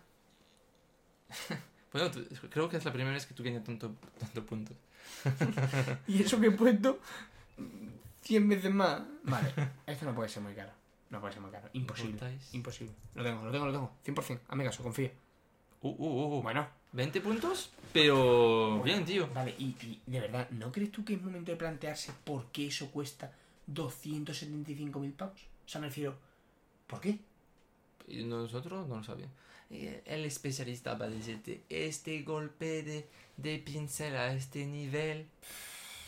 bueno, 1.97 2.11
tú- 2.11 2.49
creo 2.51 2.69
que 2.69 2.77
es 2.77 2.85
la 2.85 2.93
primera 2.93 3.15
vez 3.15 3.27
que 3.27 3.35
tú 3.35 3.43
ganas 3.43 3.65
tanto, 3.65 3.95
tanto 4.19 4.45
puntos. 4.47 4.77
Y 6.09 6.23
eso 6.23 6.41
que 6.41 6.49
he 6.49 6.51
puesto 6.51 6.99
100 8.23 8.49
veces 8.49 8.73
más. 8.75 9.03
Vale, 9.25 9.53
esto 9.87 10.05
no 10.05 10.15
puede 10.15 10.29
ser 10.29 10.43
muy 10.43 10.55
caro. 10.55 10.71
No 11.11 11.21
puede 11.21 11.33
ser 11.35 11.43
muy 11.43 11.51
caro. 11.53 11.69
Imposible. 11.73 12.19
Imposible. 12.53 12.93
Lo 13.15 13.23
tengo, 13.23 13.45
lo 13.45 13.53
tengo, 13.53 13.67
lo 13.67 13.73
tengo. 13.73 13.93
100%. 14.05 14.41
Hazme 14.49 14.65
caso, 14.65 14.83
confía. 14.83 15.13
Uh, 15.83 15.89
uh, 15.89 15.95
uh, 15.95 16.39
uh. 16.39 16.43
Bueno. 16.43 16.67
20 16.93 17.21
puntos, 17.21 17.71
pero 17.93 18.83
bien, 18.83 19.05
tío. 19.05 19.29
Vale, 19.35 19.55
y, 19.59 19.77
y 19.83 20.01
de 20.07 20.21
verdad, 20.21 20.49
¿no 20.51 20.73
crees 20.73 20.91
tú 20.91 21.05
que 21.05 21.15
es 21.15 21.23
momento 21.23 21.51
de 21.51 21.57
plantearse 21.59 22.13
por 22.25 22.47
qué 22.53 22.69
eso 22.69 22.91
cuesta 22.91 23.31
275.000 23.71 25.13
pavos? 25.13 25.41
O 25.67 25.69
sea, 25.69 25.81
me 25.81 25.89
refiero, 25.89 26.17
¿por 26.87 27.01
qué? 27.01 27.19
Y 28.09 28.25
nosotros 28.25 28.89
no 28.89 28.97
lo 28.97 29.05
sabíamos. 29.05 29.35
Eh, 29.71 30.03
El 30.07 30.25
especialista 30.25 30.95
va 30.95 31.05
a 31.07 31.11
decirte, 31.11 31.63
este 31.69 32.23
golpe 32.23 32.83
de, 32.83 33.07
de 33.37 33.59
pincel 33.59 34.17
a 34.17 34.33
este 34.33 34.65
nivel 34.67 35.27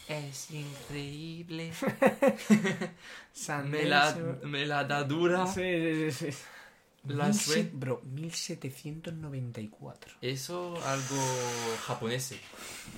es 0.08 0.50
increíble. 0.50 1.72
Me 3.64 3.84
la, 3.84 4.14
me 4.42 4.66
la 4.66 4.84
da 4.84 5.04
dura. 5.04 5.46
Sí, 5.46 5.62
sí, 5.62 6.10
sí. 6.12 6.32
sí. 6.32 6.38
La 7.06 7.28
Mil 7.28 7.70
Bro, 7.72 8.02
1794. 8.04 10.14
Eso 10.20 10.74
algo 10.84 11.16
japonés. 11.86 12.34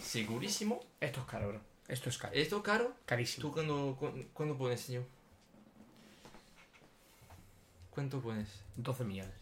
Segurísimo. 0.02 0.80
Esto 1.00 1.20
es 1.20 1.26
caro, 1.26 1.48
bro. 1.48 1.60
Esto 1.88 2.08
es 2.08 2.16
caro. 2.18 2.34
Esto 2.34 2.62
caro. 2.62 2.94
Carísimo. 3.06 3.42
¿Tú 3.46 3.52
cuándo, 3.52 3.96
cu- 3.98 4.24
cuándo 4.32 4.56
pones, 4.56 4.80
señor? 4.80 5.04
¿Cuánto 7.90 8.20
pones? 8.20 8.48
12 8.76 9.04
millones. 9.04 9.34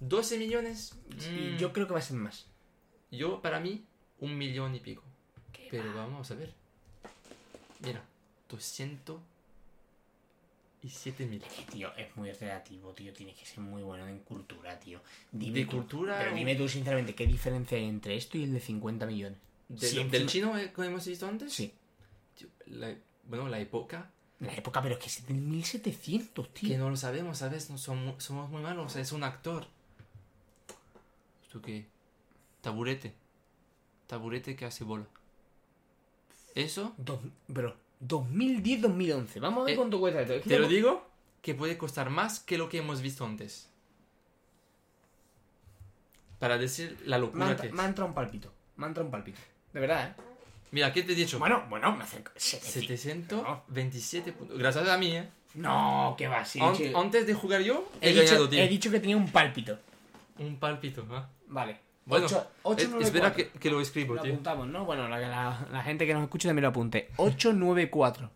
¿12 0.00 0.38
millones? 0.38 0.94
Mm. 1.08 1.56
Yo 1.58 1.72
creo 1.72 1.86
que 1.86 1.92
va 1.94 1.98
a 2.00 2.02
ser 2.02 2.16
más. 2.16 2.46
Yo, 3.10 3.40
para 3.42 3.60
mí, 3.60 3.84
un 4.20 4.36
millón 4.36 4.74
y 4.74 4.80
pico. 4.80 5.02
¿Qué 5.52 5.68
Pero 5.70 5.88
va? 5.94 6.06
vamos 6.06 6.30
a 6.30 6.34
ver. 6.34 6.52
Mira, 7.80 8.02
207 10.82 11.26
mil. 11.26 11.42
Es 11.42 11.52
que, 11.52 11.62
tío, 11.72 11.94
es 11.96 12.14
muy 12.16 12.30
relativo, 12.32 12.92
tío. 12.92 13.12
Tienes 13.12 13.36
que 13.36 13.46
ser 13.46 13.60
muy 13.60 13.82
bueno 13.82 14.06
en 14.06 14.18
cultura, 14.20 14.78
tío. 14.78 15.00
Dime 15.32 15.60
De 15.60 15.64
tú- 15.66 15.76
cultura 15.78 16.18
Pero 16.18 16.32
o- 16.32 16.34
dime 16.36 16.54
tú, 16.56 16.68
sinceramente, 16.68 17.14
¿qué 17.14 17.26
diferencia 17.26 17.78
hay 17.78 17.84
entre 17.84 18.16
esto 18.16 18.36
y 18.38 18.44
el 18.44 18.52
de 18.52 18.60
50 18.60 19.06
millones? 19.06 19.38
De- 19.68 19.86
Sí, 19.88 20.04
¿Del 20.04 20.26
chino 20.26 20.56
eh, 20.58 20.72
que 20.74 20.82
hemos 20.84 21.06
visto 21.06 21.26
antes? 21.26 21.52
Sí. 21.52 21.72
Tío, 22.36 22.48
la- 22.66 22.94
bueno, 23.26 23.48
la 23.48 23.58
época, 23.60 24.10
La 24.40 24.52
época, 24.54 24.82
pero 24.82 24.96
es 24.96 25.00
que 25.00 25.06
es 25.06 25.26
del 25.26 25.36
1700, 25.38 26.52
tío. 26.52 26.68
que 26.68 26.76
no 26.76 26.90
lo 26.90 26.96
sabemos, 26.96 27.38
¿sabes? 27.38 27.70
No 27.70 27.78
somos, 27.78 28.22
somos 28.22 28.50
muy 28.50 28.60
malos, 28.62 28.96
es 28.96 29.12
un 29.12 29.22
actor. 29.22 29.66
¿Esto 31.54 31.62
qué? 31.64 31.86
Taburete. 32.62 33.14
Taburete 34.08 34.56
que 34.56 34.64
hace 34.64 34.82
bola. 34.82 35.04
¿Eso? 36.56 36.92
Dos- 36.96 37.20
bro, 37.46 37.76
2010-2011. 38.04 39.38
Vamos 39.38 39.62
a 39.62 39.64
ver 39.66 39.74
Eh, 39.74 39.76
cuánto 39.76 40.00
cuesta 40.00 40.22
esto. 40.22 40.48
Te 40.48 40.58
lo 40.58 40.66
digo 40.66 41.06
que 41.42 41.54
puede 41.54 41.78
costar 41.78 42.10
más 42.10 42.40
que 42.40 42.58
lo 42.58 42.68
que 42.68 42.78
hemos 42.78 43.02
visto 43.02 43.24
antes. 43.24 43.68
Para 46.40 46.58
decir 46.58 46.98
la 47.06 47.18
locura 47.18 47.56
que 47.56 47.68
es. 47.68 47.72
me 47.72 47.82
ha 47.82 47.86
entrado 47.86 48.08
un 48.08 48.14
palpito. 48.14 48.52
Me 48.76 48.88
un 48.88 49.10
palpito. 49.12 49.38
De 49.72 49.78
verdad, 49.78 50.08
¿eh? 50.08 50.22
Mira, 50.72 50.92
¿qué 50.92 51.04
te 51.04 51.12
he 51.12 51.14
dicho? 51.14 51.38
Bueno, 51.38 51.64
bueno, 51.70 51.94
me 51.94 52.02
acerco. 52.02 52.32
700. 52.34 53.38
727 53.44 54.32
puntos. 54.32 54.58
Gracias 54.58 54.88
a 54.88 54.98
mí, 54.98 55.16
¿eh? 55.16 55.28
No, 55.54 56.16
que 56.18 56.26
va, 56.26 56.44
sí. 56.44 56.58
An- 56.58 56.74
antes 56.96 57.28
de 57.28 57.34
jugar 57.34 57.60
yo, 57.60 57.88
he, 58.00 58.10
he, 58.10 58.12
dicho, 58.12 58.34
ganado, 58.34 58.52
he 58.56 58.66
dicho 58.68 58.90
que 58.90 58.98
tenía 58.98 59.16
un 59.16 59.30
pálpito. 59.30 59.78
Un 60.40 60.56
palpito, 60.56 61.06
¿ah? 61.12 61.28
Vale. 61.54 61.78
Bueno, 62.06 62.26
Ocho- 62.26 62.46
ocho, 62.64 62.82
es- 62.82 62.90
nueve, 62.90 63.04
espera 63.06 63.32
cuatro. 63.32 63.52
que, 63.52 63.58
que 63.58 63.70
lo 63.70 63.80
escribo, 63.80 64.14
Lo 64.14 64.20
tío. 64.22 64.32
apuntamos, 64.32 64.66
¿no? 64.68 64.84
Bueno, 64.84 65.08
la, 65.08 65.18
la- 65.20 65.66
la 65.72 65.82
gente 65.82 66.06
que 66.06 66.12
nos 66.12 66.22
escuche 66.24 66.48
también 66.48 66.64
lo 66.64 66.68
apunte. 66.68 67.08
894. 67.16 68.30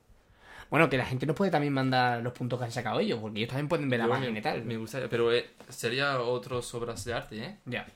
Bueno, 0.71 0.89
que 0.89 0.97
la 0.97 1.05
gente 1.05 1.27
nos 1.27 1.35
puede 1.37 1.51
también 1.51 1.73
mandar 1.73 2.23
los 2.23 2.33
puntos 2.33 2.59
que 2.59 2.65
han 2.67 2.73
sacado 2.73 3.01
ellos, 3.01 3.19
porque 3.21 3.39
ellos 3.41 3.49
también 3.51 3.69
pueden 3.69 3.89
ver 3.91 3.99
la 4.01 4.07
Yo 4.07 4.11
página 4.11 4.31
me, 4.33 4.39
y 4.39 4.43
tal. 4.43 4.65
me 4.65 4.77
gustaría, 4.77 5.09
pero 5.09 5.33
eh, 5.33 5.51
sería 5.69 6.19
otras 6.21 6.73
obras 6.75 7.05
de 7.05 7.13
arte, 7.15 7.39
¿eh? 7.43 7.57
Ya. 7.67 7.87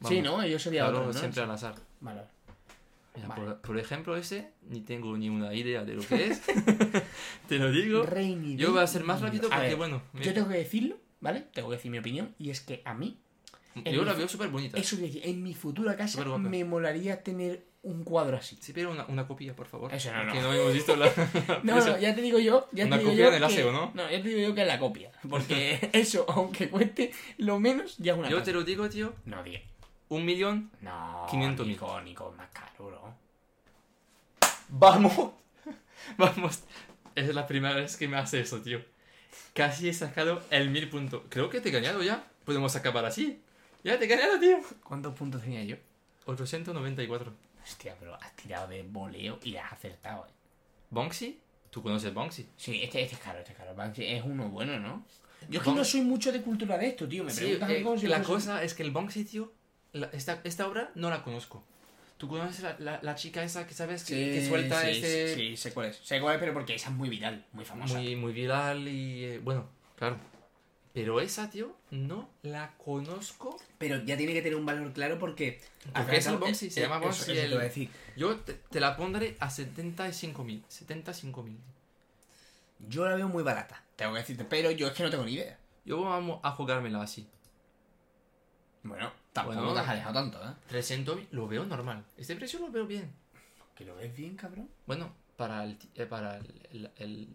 Vamos. 0.00 0.16
Sí, 0.16 0.22
¿no? 0.22 0.42
Ellos 0.42 0.62
serían 0.62 0.86
Claro, 0.86 0.98
otros, 1.00 1.14
¿no? 1.16 1.20
siempre 1.20 1.42
al 1.42 1.50
azar. 1.50 1.74
Vale. 2.00 2.22
Mira, 3.16 3.28
Vale. 3.28 3.42
por, 3.42 3.56
por 3.60 3.78
ejemplo, 3.78 4.16
ese, 4.16 4.50
ni 4.68 4.80
tengo 4.80 5.16
ni 5.16 5.28
una 5.28 5.52
idea 5.52 5.84
de 5.84 5.94
lo 5.94 6.02
que 6.02 6.26
es. 6.28 6.40
Te 7.48 7.58
lo 7.58 7.70
digo. 7.70 8.04
Rainy 8.04 8.56
Yo 8.56 8.72
voy 8.72 8.80
a 8.82 8.86
ser 8.86 9.02
más 9.04 9.20
rápido 9.20 9.48
porque, 9.48 9.66
ver, 9.66 9.76
bueno, 9.76 10.02
Yo 10.22 10.32
tengo 10.32 10.48
que 10.48 10.56
decirlo, 10.58 10.96
¿vale? 11.20 11.46
Tengo 11.52 11.68
que 11.68 11.76
decir 11.76 11.90
mi 11.90 11.98
opinión, 11.98 12.34
y 12.38 12.50
es 12.50 12.60
que 12.60 12.80
a 12.84 12.94
mí, 12.94 13.18
yo 13.74 14.04
la 14.04 14.14
veo 14.14 14.28
súper 14.28 14.48
bonita. 14.48 14.78
eso 14.78 14.96
de 14.96 15.02
decir, 15.02 15.22
en 15.24 15.42
mi 15.42 15.54
futura 15.54 15.96
casa 15.96 16.24
me 16.38 16.64
molaría 16.64 17.22
tener 17.22 17.70
un 17.82 18.04
cuadro 18.04 18.36
así. 18.36 18.58
Sí, 18.60 18.72
pero 18.72 18.90
una, 18.90 19.06
una 19.06 19.26
copia, 19.26 19.54
por 19.56 19.66
favor. 19.66 19.92
Eso 19.92 20.12
no, 20.12 20.24
no. 20.24 20.34
no 20.34 20.52
hemos 20.52 20.72
visto 20.74 20.96
la. 20.96 21.06
No, 21.62 21.76
no, 21.76 21.98
ya 21.98 22.14
te 22.14 22.20
digo 22.20 22.38
yo, 22.38 22.68
ya 22.72 22.86
Una 22.86 22.96
te 22.96 23.02
digo 23.02 23.12
copia 23.12 23.24
yo 23.24 23.30
del 23.30 23.40
que, 23.40 23.46
aseo, 23.46 23.72
¿no? 23.72 23.92
No, 23.94 24.10
ya 24.10 24.22
te 24.22 24.28
digo 24.28 24.40
yo 24.40 24.54
que 24.54 24.62
es 24.62 24.66
la 24.66 24.78
copia, 24.78 25.12
porque 25.28 25.90
eso, 25.92 26.26
aunque 26.28 26.68
cueste 26.68 27.12
lo 27.38 27.58
menos, 27.58 27.96
ya 27.98 28.12
es 28.12 28.18
una 28.18 28.28
Yo 28.28 28.42
te 28.42 28.52
lo 28.52 28.64
digo, 28.64 28.88
tío. 28.88 29.14
No, 29.24 29.42
tío. 29.42 29.60
Un 30.08 30.24
millón. 30.24 30.70
No, 30.80 31.26
500.000. 31.28 31.66
Nico, 31.66 32.00
Nico, 32.00 32.34
más 32.36 32.48
caro, 32.50 32.86
bro. 32.86 33.14
¡Vamos! 34.68 35.32
Vamos. 36.16 36.64
Es 37.14 37.34
la 37.34 37.46
primera 37.46 37.74
vez 37.74 37.96
que 37.96 38.08
me 38.08 38.16
hace 38.16 38.40
eso, 38.40 38.60
tío. 38.60 38.82
Casi 39.54 39.88
he 39.88 39.94
sacado 39.94 40.42
el 40.50 40.70
mil 40.70 40.88
puntos. 40.88 41.22
Creo 41.28 41.48
que 41.48 41.60
te 41.60 41.68
he 41.68 41.72
ganado 41.72 42.02
ya. 42.02 42.24
Podemos 42.44 42.74
acabar 42.76 43.04
así. 43.04 43.40
Ya 43.84 43.98
te 43.98 44.04
he 44.04 44.08
ganado, 44.08 44.38
tío. 44.38 44.58
¿Cuántos 44.84 45.14
puntos 45.14 45.42
tenía 45.42 45.64
yo? 45.64 45.76
894. 46.26 47.32
Hostia, 47.62 47.96
pero 47.98 48.14
has 48.14 48.34
tirado 48.36 48.68
de 48.68 48.82
voleo 48.82 49.38
y 49.42 49.56
has 49.56 49.72
acertado, 49.72 50.26
eh. 50.26 50.30
¿Banksy? 50.90 51.38
¿Tú 51.70 51.82
conoces 51.82 52.12
Banksy? 52.12 52.48
Sí, 52.56 52.82
este, 52.82 53.02
este 53.02 53.14
es 53.16 53.20
caro, 53.22 53.38
este 53.38 53.52
es 53.52 53.58
caro. 53.58 53.74
Banksy 53.74 54.04
es 54.06 54.24
uno 54.24 54.48
bueno, 54.48 54.78
¿no? 54.80 55.04
Yo 55.48 55.60
es 55.60 55.64
que 55.64 55.72
no 55.72 55.84
soy 55.84 56.02
mucho 56.02 56.32
de 56.32 56.42
cultura 56.42 56.76
de 56.76 56.88
esto, 56.88 57.08
tío. 57.08 57.24
Me 57.24 57.30
Sí, 57.32 57.56
preguntas 57.56 57.70
eh, 57.70 57.84
si 58.00 58.06
la 58.08 58.22
cosa 58.22 58.62
es 58.62 58.74
que 58.74 58.82
el 58.82 58.90
Banksy, 58.90 59.24
tío, 59.24 59.52
la- 59.92 60.08
esta, 60.12 60.40
esta 60.44 60.66
obra 60.66 60.90
no 60.94 61.10
la 61.10 61.22
conozco. 61.22 61.62
¿Tú 62.18 62.28
conoces 62.28 62.62
la, 62.62 62.76
la, 62.78 62.98
la 63.02 63.14
chica 63.14 63.42
esa 63.42 63.66
que 63.66 63.72
sabes 63.72 64.04
que, 64.04 64.14
que 64.32 64.46
suelta 64.46 64.82
sí, 64.82 64.88
ese... 64.98 65.34
Sí, 65.34 65.56
sé 65.56 65.72
cuál 65.72 65.86
es. 65.88 65.96
Sé 65.96 66.20
cuál 66.20 66.34
es, 66.34 66.40
pero 66.40 66.52
porque 66.52 66.74
esa 66.74 66.90
es 66.90 66.94
muy 66.96 67.08
viral, 67.08 67.46
muy 67.52 67.64
famosa. 67.64 67.94
muy, 67.94 68.14
muy 68.16 68.32
viral 68.34 68.86
y... 68.88 69.24
eh, 69.24 69.38
bueno, 69.38 69.70
claro. 69.96 70.18
Pero 70.92 71.20
esa, 71.20 71.48
tío, 71.50 71.76
no 71.92 72.28
la 72.42 72.72
conozco. 72.76 73.56
Pero 73.78 74.02
ya 74.04 74.16
tiene 74.16 74.32
que 74.32 74.42
tener 74.42 74.56
un 74.56 74.66
valor 74.66 74.92
claro 74.92 75.18
porque... 75.18 75.60
Porque 75.94 76.16
es 76.16 76.26
el 76.26 76.38
Banksy, 76.38 76.68
se 76.70 76.80
llama 76.80 77.00
te 77.00 77.44
el- 77.44 77.58
decir. 77.58 77.88
Yo 78.16 78.36
te, 78.38 78.54
te 78.54 78.80
la 78.80 78.96
pondré 78.96 79.36
a 79.38 79.48
75.000. 79.48 80.62
75.000. 80.68 81.56
Yo 82.88 83.08
la 83.08 83.14
veo 83.14 83.28
muy 83.28 83.42
barata, 83.42 83.82
tengo 83.94 84.12
que 84.14 84.18
decirte, 84.20 84.44
pero 84.44 84.70
yo 84.70 84.88
es 84.88 84.94
que 84.94 85.02
no 85.02 85.10
tengo 85.10 85.24
ni 85.24 85.34
idea. 85.34 85.58
Yo 85.84 86.00
vamos 86.02 86.40
a 86.42 86.50
jugármela 86.52 87.02
así. 87.02 87.26
Bueno, 88.82 89.12
tampoco 89.32 89.58
Bueno. 89.58 89.74
te 89.74 89.80
has 89.80 89.88
alejado 89.88 90.14
tanto, 90.14 90.38
¿eh? 90.42 90.54
300.000 90.70 91.28
lo 91.32 91.46
veo 91.46 91.64
normal. 91.66 92.04
Este 92.16 92.34
precio 92.36 92.58
lo 92.58 92.70
veo 92.70 92.86
bien. 92.86 93.12
Que 93.74 93.84
lo 93.84 93.94
ves 93.96 94.16
bien, 94.16 94.34
cabrón. 94.36 94.68
Bueno, 94.86 95.12
para 95.36 95.62
el... 95.64 95.78
eh, 95.94 96.06
para 96.06 96.38
el, 96.38 96.90
el- 96.96 97.28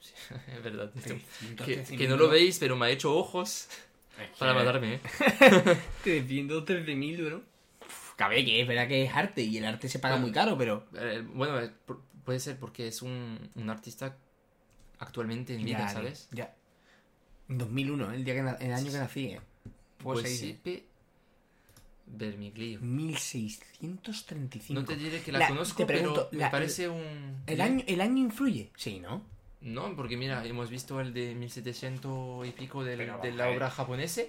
sí, 0.00 0.12
es 0.56 0.62
verdad. 0.62 0.90
esto. 0.96 1.08
300, 1.14 1.66
Que, 1.66 1.84
13.000 1.84 1.98
que 1.98 2.08
no 2.08 2.16
lo 2.16 2.28
veis, 2.28 2.58
pero 2.58 2.76
me 2.76 2.86
ha 2.86 2.90
hecho 2.90 3.14
ojos 3.16 3.68
Es 4.20 4.28
que- 4.30 4.36
para 4.38 4.54
matarme, 4.54 4.94
¿eh? 4.94 5.00
313.000, 6.04 7.24
bro. 7.26 7.42
Uf, 7.86 8.14
Cabe 8.16 8.44
que 8.44 8.60
es 8.60 8.68
verdad 8.68 8.88
que 8.88 9.04
es 9.04 9.14
arte 9.14 9.42
y 9.42 9.56
el 9.58 9.64
arte 9.64 9.88
se 9.88 9.98
paga 9.98 10.14
Bueno. 10.16 10.26
muy 10.26 10.32
caro, 10.34 10.58
pero... 10.58 10.86
Eh, 10.94 11.24
bueno, 11.34 11.60
eh, 11.60 11.70
puede 12.24 12.40
ser 12.40 12.58
porque 12.58 12.88
es 12.88 13.02
un, 13.02 13.50
un 13.54 13.70
artista 13.70 14.16
actualmente 14.98 15.54
en 15.54 15.64
vida, 15.64 15.78
Ya, 15.78 15.88
¿sabes? 15.88 16.28
Ya. 16.32 16.54
2001, 17.48 18.12
el, 18.12 18.24
día 18.24 18.34
que 18.34 18.40
el 18.66 18.72
año 18.72 18.92
que 18.92 18.98
nací, 18.98 19.24
¿eh? 19.26 19.40
Pues, 19.98 20.20
Pues 20.20 20.38
sí, 20.38 20.58
pe- 20.62 20.84
Vermiglio. 22.06 22.80
1635. 22.80 24.80
No 24.80 24.86
te 24.86 24.96
diré 24.96 25.20
que 25.22 25.32
la, 25.32 25.40
La- 25.40 25.48
conozco, 25.48 25.76
te 25.78 25.86
pregunto, 25.86 26.28
pero 26.30 26.40
la- 26.40 26.46
me 26.46 26.50
parece 26.50 26.88
un... 26.88 27.42
¿El 27.46 27.60
año, 27.60 27.84
¿El 27.86 28.00
año 28.00 28.18
influye? 28.18 28.70
Sí, 28.76 28.98
¿no? 29.00 29.22
No, 29.60 29.94
porque 29.96 30.16
mira, 30.16 30.44
hemos 30.44 30.70
visto 30.70 31.00
el 31.00 31.12
de 31.12 31.34
1700 31.34 32.46
y 32.46 32.52
pico 32.52 32.84
del- 32.84 32.98
Pero 32.98 33.18
de 33.18 33.32
la 33.32 33.48
obra 33.50 33.70
japonesa. 33.70 34.22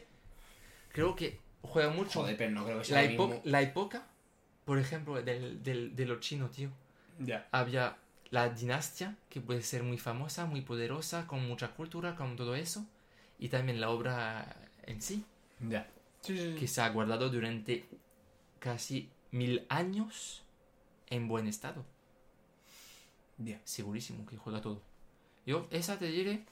Creo 0.92 1.16
que 1.16 1.40
juega 1.62 1.90
mucho 1.92 2.26
pero 2.38 2.52
no 2.52 2.66
creo 2.66 2.82
que 2.82 2.92
la, 2.94 3.04
epo- 3.04 3.42
la 3.44 3.62
época, 3.62 4.08
por 4.66 4.80
ejemplo, 4.80 5.22
del, 5.22 5.62
del, 5.64 5.96
de 5.96 6.06
los 6.06 6.20
chinos, 6.20 6.52
tío. 6.52 6.70
Ya. 7.20 7.48
Había 7.52 7.98
la 8.32 8.50
dinastía, 8.50 9.16
que 9.30 9.42
puede 9.42 9.62
ser 9.62 9.84
muy 9.84 9.98
famosa, 9.98 10.46
muy 10.46 10.62
poderosa, 10.62 11.28
con 11.28 11.48
mucha 11.48 11.70
cultura, 11.76 12.16
con 12.16 12.36
todo 12.36 12.56
eso. 12.56 12.86
Y 13.38 13.50
también 13.50 13.80
la 13.80 13.90
obra 13.90 14.56
en 14.86 15.02
sí, 15.02 15.24
Ya. 15.60 15.88
Sí, 16.22 16.38
sí, 16.38 16.56
que 16.60 16.68
se 16.68 16.82
ha 16.82 16.90
guardado 16.90 17.30
durante 17.30 17.86
casi 18.60 19.10
mil 19.32 19.66
años 19.70 20.44
en 21.10 21.28
buen 21.28 21.48
estado. 21.48 21.86
Ya. 23.38 23.60
Segurísimo 23.64 24.26
que 24.26 24.36
juega 24.38 24.60
todo. 24.62 24.82
Yo, 25.50 25.68
esa 25.72 25.98
te 25.98 26.06
diré. 26.06 26.46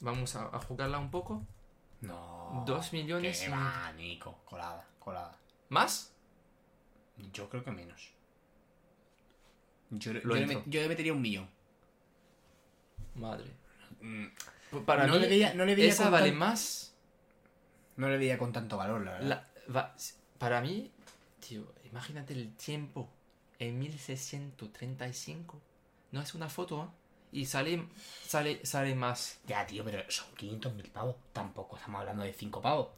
Vamos 0.00 0.34
a, 0.34 0.46
a 0.46 0.58
jugarla 0.60 0.98
un 0.98 1.10
poco. 1.10 1.42
No. 2.00 2.64
Dos 2.66 2.94
millones 2.94 3.46
va, 3.52 3.92
Nico. 3.92 4.38
Colada, 4.46 4.88
colada. 4.98 5.36
¿Más? 5.68 6.14
Yo 7.34 7.50
creo 7.50 7.62
que 7.62 7.70
menos. 7.70 8.12
Yo, 9.90 10.12
yo, 10.12 10.20
le, 10.22 10.42
entro. 10.42 10.60
met- 10.60 10.64
yo 10.70 10.80
le 10.80 10.88
metería 10.88 11.12
un 11.12 11.20
millón. 11.20 11.50
Madre. 13.14 13.50
Mm, 14.00 14.28
Para 14.86 15.06
no 15.06 15.12
mí, 15.12 15.18
le 15.20 15.28
veía, 15.28 15.52
no 15.52 15.66
le 15.66 15.74
veía 15.74 15.90
esa 15.90 16.08
vale 16.08 16.30
tan- 16.30 16.38
más. 16.38 16.94
No 17.98 18.08
le 18.08 18.16
veía 18.16 18.38
con 18.38 18.54
tanto 18.54 18.78
valor, 18.78 19.04
la 19.04 19.12
verdad. 19.12 19.28
La- 19.28 19.72
va- 19.76 19.94
para 20.38 20.62
mí, 20.62 20.90
tío, 21.46 21.74
imagínate 21.84 22.32
el 22.32 22.56
tiempo 22.56 23.10
en 23.58 23.78
1635. 23.78 25.60
No 26.10 26.22
es 26.22 26.34
una 26.34 26.48
foto, 26.48 26.84
¿eh? 26.84 27.01
Y 27.32 27.46
sale, 27.46 27.84
sale, 28.26 28.64
sale 28.64 28.94
más. 28.94 29.40
Ya, 29.46 29.66
tío, 29.66 29.84
pero 29.84 30.02
son 30.10 30.26
500 30.36 30.74
mil 30.74 30.88
pavos. 30.90 31.16
Tampoco 31.32 31.76
estamos 31.76 32.00
hablando 32.00 32.22
de 32.24 32.32
5 32.32 32.60
pavos. 32.60 32.88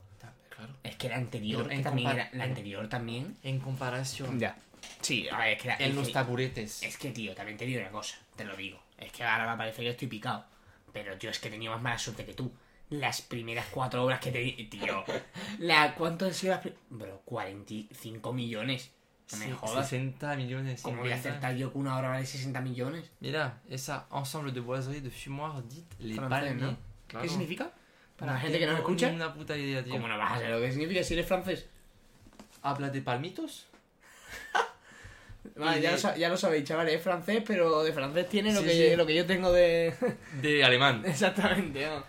Claro. 0.50 0.72
Es 0.84 0.94
que 0.96 1.08
la 1.08 1.16
anterior, 1.16 1.68
que 1.68 1.78
también 1.80 2.10
era, 2.10 2.30
la 2.32 2.44
anterior 2.44 2.88
también. 2.88 3.36
En 3.42 3.58
comparación 3.58 4.38
Ya. 4.38 4.56
Sí, 5.00 5.28
a 5.28 5.38
ver, 5.38 5.48
es 5.56 5.62
que 5.62 5.68
la- 5.68 5.76
en 5.76 5.90
es 5.90 5.94
los 5.94 6.06
que- 6.08 6.12
taburetes. 6.12 6.82
Es 6.82 6.96
que, 6.98 7.10
tío, 7.10 7.34
también 7.34 7.56
te 7.58 7.64
digo 7.66 7.80
una 7.80 7.90
cosa, 7.90 8.18
te 8.36 8.44
lo 8.44 8.54
digo. 8.56 8.78
Es 8.98 9.10
que 9.12 9.24
ahora 9.24 9.50
me 9.50 9.56
parece 9.56 9.82
que 9.82 9.88
estoy 9.90 10.08
picado. 10.08 10.44
Pero, 10.92 11.16
tío, 11.18 11.30
es 11.30 11.38
que 11.40 11.48
he 11.48 11.50
tenido 11.50 11.72
más 11.72 11.82
mala 11.82 11.98
suerte 11.98 12.24
que 12.24 12.34
tú. 12.34 12.52
Las 12.90 13.22
primeras 13.22 13.66
cuatro 13.70 14.04
obras 14.04 14.20
que 14.20 14.30
te 14.30 14.38
di, 14.38 14.52
tío. 14.66 15.02
La, 15.58 15.94
¿Cuánto 15.96 16.26
han 16.26 16.34
sido 16.34 16.54
las 16.54 16.64
Bro, 16.90 17.22
45 17.24 18.32
millones. 18.32 18.90
No 19.32 19.38
me 19.38 19.46
Sí, 19.46 19.52
jodas. 19.52 19.88
60 19.88 20.36
millones. 20.36 20.82
¿Cómo 20.82 20.98
voy 21.00 21.10
a 21.10 21.14
50. 21.16 21.28
acertar 21.30 21.56
yo 21.56 21.72
que 21.72 21.78
una 21.78 21.96
obra 21.98 22.08
vale 22.10 22.26
60 22.26 22.60
millones? 22.60 23.10
Mira, 23.20 23.60
esa 23.68 24.06
ensemble 24.12 24.52
de 24.52 24.60
boiseries 24.60 25.02
de 25.02 25.10
fumoir 25.10 25.62
dit 25.68 25.84
les 25.98 26.18
palmiers. 26.18 26.60
¿no? 26.60 26.76
Claro. 27.06 27.22
¿Qué 27.22 27.28
significa? 27.28 27.70
Para 28.16 28.32
la 28.32 28.38
No 28.38 28.42
gente 28.44 28.58
que 28.58 28.66
nos 28.66 28.76
tengo 28.76 28.88
escucha. 28.90 29.08
una 29.12 29.34
puta 29.34 29.56
idea, 29.56 29.82
tío. 29.82 29.92
¿Cómo 29.94 30.08
no 30.08 30.16
vas 30.18 30.32
a 30.32 30.34
saber 30.36 30.50
lo 30.50 30.60
que 30.60 30.70
significa 30.72 31.02
si 31.02 31.14
eres 31.14 31.26
francés? 31.26 31.66
¿Habla 32.62 32.90
de 32.90 33.02
palmitos? 33.02 33.66
Vale, 35.56 35.80
ya, 35.80 35.92
lo, 35.92 36.16
ya 36.16 36.28
lo 36.28 36.36
sabéis, 36.36 36.64
chavales, 36.64 36.94
es 36.94 37.02
francés, 37.02 37.42
pero 37.46 37.82
de 37.82 37.92
francés 37.92 38.28
tiene 38.28 38.52
lo, 38.52 38.60
Sí, 38.60 38.66
que, 38.66 38.90
sí. 38.90 38.96
lo 38.96 39.06
que 39.06 39.14
yo 39.14 39.26
tengo 39.26 39.52
de... 39.52 39.94
De 40.42 40.64
alemán. 40.64 41.02
Exactamente, 41.06 41.86
¿no? 41.86 42.02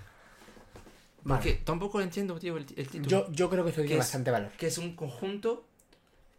Porque 1.28 1.54
tampoco 1.56 2.02
entiendo, 2.02 2.38
tío, 2.40 2.56
el, 2.58 2.66
el 2.76 2.88
título. 2.88 3.10
Yo, 3.10 3.32
yo 3.32 3.50
creo 3.50 3.64
que 3.64 3.72
esto 3.72 3.82
¿Qué 3.82 3.88
tiene 3.88 4.00
bastante 4.00 4.32
valor. 4.32 4.52
Que 4.58 4.68
es 4.68 4.78
un 4.78 4.96
conjunto 4.96 5.66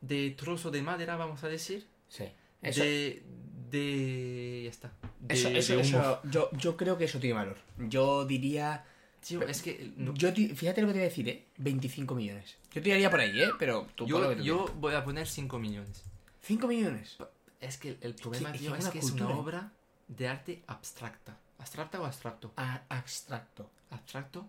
de 0.01 0.31
trozo 0.33 0.71
de 0.71 0.83
madera, 0.83 1.17
vamos 1.17 1.43
a 1.45 1.49
decir. 1.49 1.87
Sí. 2.09 2.25
Eso, 2.63 2.83
De. 2.83 3.23
De. 3.71 4.61
Ya 4.65 4.71
está. 4.71 4.93
De, 5.21 5.35
eso, 5.35 5.49
eso, 5.49 5.73
de 5.75 5.79
humo. 5.79 5.99
eso- 6.01 6.21
yo, 6.31 6.51
yo 6.53 6.77
creo 6.77 6.97
que 6.99 7.05
eso 7.05 7.19
tiene 7.19 7.35
valor. 7.35 7.57
Yo 7.79 8.25
diría... 8.25 8.85
Tío, 9.27 9.43
es 9.43 9.61
que. 9.63 9.93
no- 9.97 10.15
Yo 10.15 10.31
fíjate 10.33 10.81
lo 10.83 10.87
que 10.87 10.93
te 10.93 10.99
voy 10.99 11.07
a 11.07 11.09
decir, 11.11 11.29
¿eh? 11.29 11.47
25 11.59 12.15
millones. 12.15 12.57
Yo 12.73 12.81
tiraría 12.81 13.11
por 13.11 13.19
ahí, 13.21 13.41
¿eh? 13.43 13.49
Pero 13.59 13.89
tú 13.97 14.07
yo, 14.07 14.29
que 14.29 14.37
tú 14.37 14.43
yo 14.45 14.67
voy 14.79 14.95
a 14.95 15.05
poner 15.05 15.27
5 15.27 15.59
millones. 15.59 15.91
quieras. 16.05 16.13
5 16.43 16.69
millones. 16.69 17.17
Es 17.61 17.77
que 17.79 17.97
el 18.03 18.15
problema, 18.15 18.51
es 18.51 18.53
que 18.53 18.59
tío, 18.61 18.77
es 18.77 18.89
que 18.89 18.99
es 19.01 19.11
una 19.11 19.31
obra 19.31 19.73
de 20.07 20.29
arte 20.29 20.63
abstracta. 20.69 21.37
¿Abstracta 21.59 22.01
o 22.01 22.05
abstracto? 22.05 22.53
A- 22.57 22.83
abstracto. 22.89 23.69
Abstracto. 23.91 24.47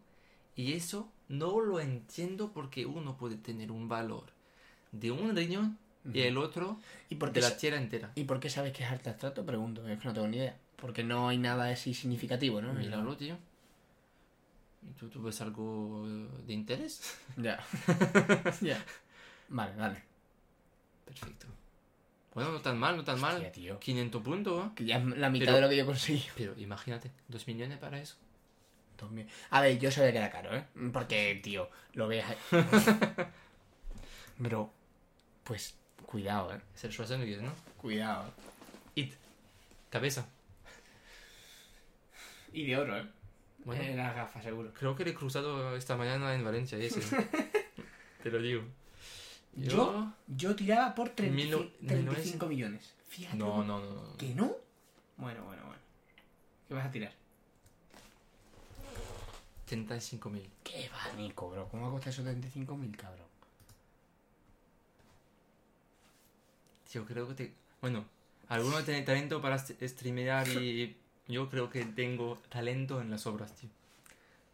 Y 0.56 0.74
eso 0.74 1.12
no 1.30 1.60
lo 1.62 1.80
entiendo 1.80 2.52
porque 2.54 2.86
uno 2.86 3.18
puede 3.18 3.38
tener 3.38 3.72
un 3.72 3.88
valor 3.88 4.26
de 5.00 5.12
un 5.12 5.36
riñón 5.36 5.78
y 6.14 6.22
el 6.22 6.38
otro 6.38 6.80
¿Y 7.10 7.16
por 7.16 7.32
de 7.34 7.42
la 7.42 7.56
tierra 7.58 7.78
entera. 7.78 8.12
¿Y 8.16 8.24
por 8.24 8.40
qué 8.40 8.50
sabes 8.50 8.72
que 8.74 8.84
es 8.84 8.90
arte 8.90 9.10
abstracto? 9.10 9.46
Pregunto, 9.46 9.86
es 9.88 10.00
que 10.00 10.08
no 10.08 10.14
tengo 10.14 10.28
ni 10.28 10.38
idea. 10.38 10.58
Porque 10.78 11.04
no 11.04 11.28
hay 11.30 11.38
nada 11.38 11.70
así 11.70 11.94
significativo, 11.94 12.62
¿no? 12.62 12.74
Míralo, 12.74 13.18
tío. 13.18 13.38
¿Y 14.88 14.94
tú, 14.94 15.10
tú 15.10 15.22
ves 15.22 15.42
algo 15.42 16.06
de 16.46 16.54
interés? 16.54 17.02
Ya. 17.38 17.60
ya. 18.62 18.84
Vale, 19.50 19.76
vale. 19.76 20.04
Perfecto. 21.06 21.48
Bueno, 22.34 22.52
no 22.52 22.62
tan 22.62 22.78
mal, 22.78 22.96
no 22.96 23.04
tan 23.04 23.20
mal. 23.20 23.52
Tío. 23.52 23.80
500 23.80 24.22
puntos, 24.22 24.66
¿eh? 24.68 24.70
Que 24.76 24.86
ya 24.86 24.98
es 24.98 25.06
la 25.06 25.30
mitad 25.30 25.46
Pero- 25.48 25.56
de 25.58 25.62
lo 25.62 25.70
que 25.70 25.78
yo 25.78 25.86
conseguí. 25.86 26.24
Pero 26.36 26.54
imagínate, 26.58 27.12
2 27.28 27.48
millones 27.48 27.78
para 27.80 28.00
eso. 28.00 28.16
Dos 28.98 29.12
mil. 29.12 29.28
A 29.52 29.62
ver, 29.62 29.78
yo 29.78 29.92
sabía 29.92 30.12
que 30.12 30.18
era 30.18 30.32
caro, 30.32 30.56
¿eh? 30.56 30.66
Porque, 30.92 31.40
tío, 31.44 31.70
lo 31.94 32.08
ves 32.08 32.26
ahí. 32.26 32.38
Pero, 34.42 34.72
pues, 35.48 35.76
cuidado, 36.06 36.54
¿eh? 36.54 36.60
Es 36.76 36.84
el 36.84 36.92
Schwarzenegger, 36.92 37.42
¿no? 37.42 37.54
Cuidado. 37.78 38.34
It. 38.96 39.14
Cabeza. 39.90 40.28
Y 42.52 42.66
de 42.66 42.78
oro, 42.78 42.98
¿eh? 42.98 43.06
Bueno. 43.64 43.82
En 43.82 43.96
las 43.98 44.14
gafas, 44.14 44.44
seguro. 44.44 44.74
Creo 44.74 44.96
que 44.96 45.06
le 45.06 45.12
he 45.12 45.14
cruzado 45.14 45.76
esta 45.78 45.96
mañana 45.96 46.36
en 46.36 46.44
Valencia 46.44 46.78
ese. 46.78 47.00
Te 48.24 48.30
lo 48.30 48.42
digo. 48.42 48.64
Yo, 49.56 50.14
yo 50.28 50.56
tiraba 50.56 50.94
por 50.94 51.10
35, 51.10 51.58
Mil 51.58 51.72
no- 51.82 51.88
35 51.88 52.46
millones. 52.46 52.94
Fíjate. 53.08 53.38
No, 53.38 53.64
no, 53.64 53.80
no. 53.80 53.94
no. 53.94 54.18
¿Que 54.18 54.36
no? 54.36 54.52
Bueno, 55.16 55.44
bueno, 55.46 55.64
bueno. 55.66 55.82
¿Qué 56.68 56.74
vas 56.74 56.86
a 56.86 56.92
tirar? 56.92 57.14
35.000. 59.70 60.50
¿Qué 60.64 60.90
va, 60.90 61.14
Nico, 61.18 61.50
bro? 61.50 61.68
¿Cómo 61.70 61.84
va 61.84 61.90
a 61.90 61.92
costar 61.92 62.14
esos 62.14 62.26
35.000, 62.26 62.96
cabrón? 62.96 63.27
Yo 66.92 67.06
creo 67.06 67.28
que 67.28 67.34
te... 67.34 67.54
Bueno, 67.82 68.06
algunos 68.48 68.84
tienen 68.86 69.06
talento 69.06 69.42
para 69.42 69.56
st- 69.58 69.88
streamear 69.88 70.48
y 70.48 70.96
yo 71.28 71.50
creo 71.50 71.70
que 71.70 71.86
tengo 71.86 72.38
talento 72.50 73.02
en 73.02 73.10
las 73.10 73.26
obras, 73.28 73.54
tío. 73.56 73.70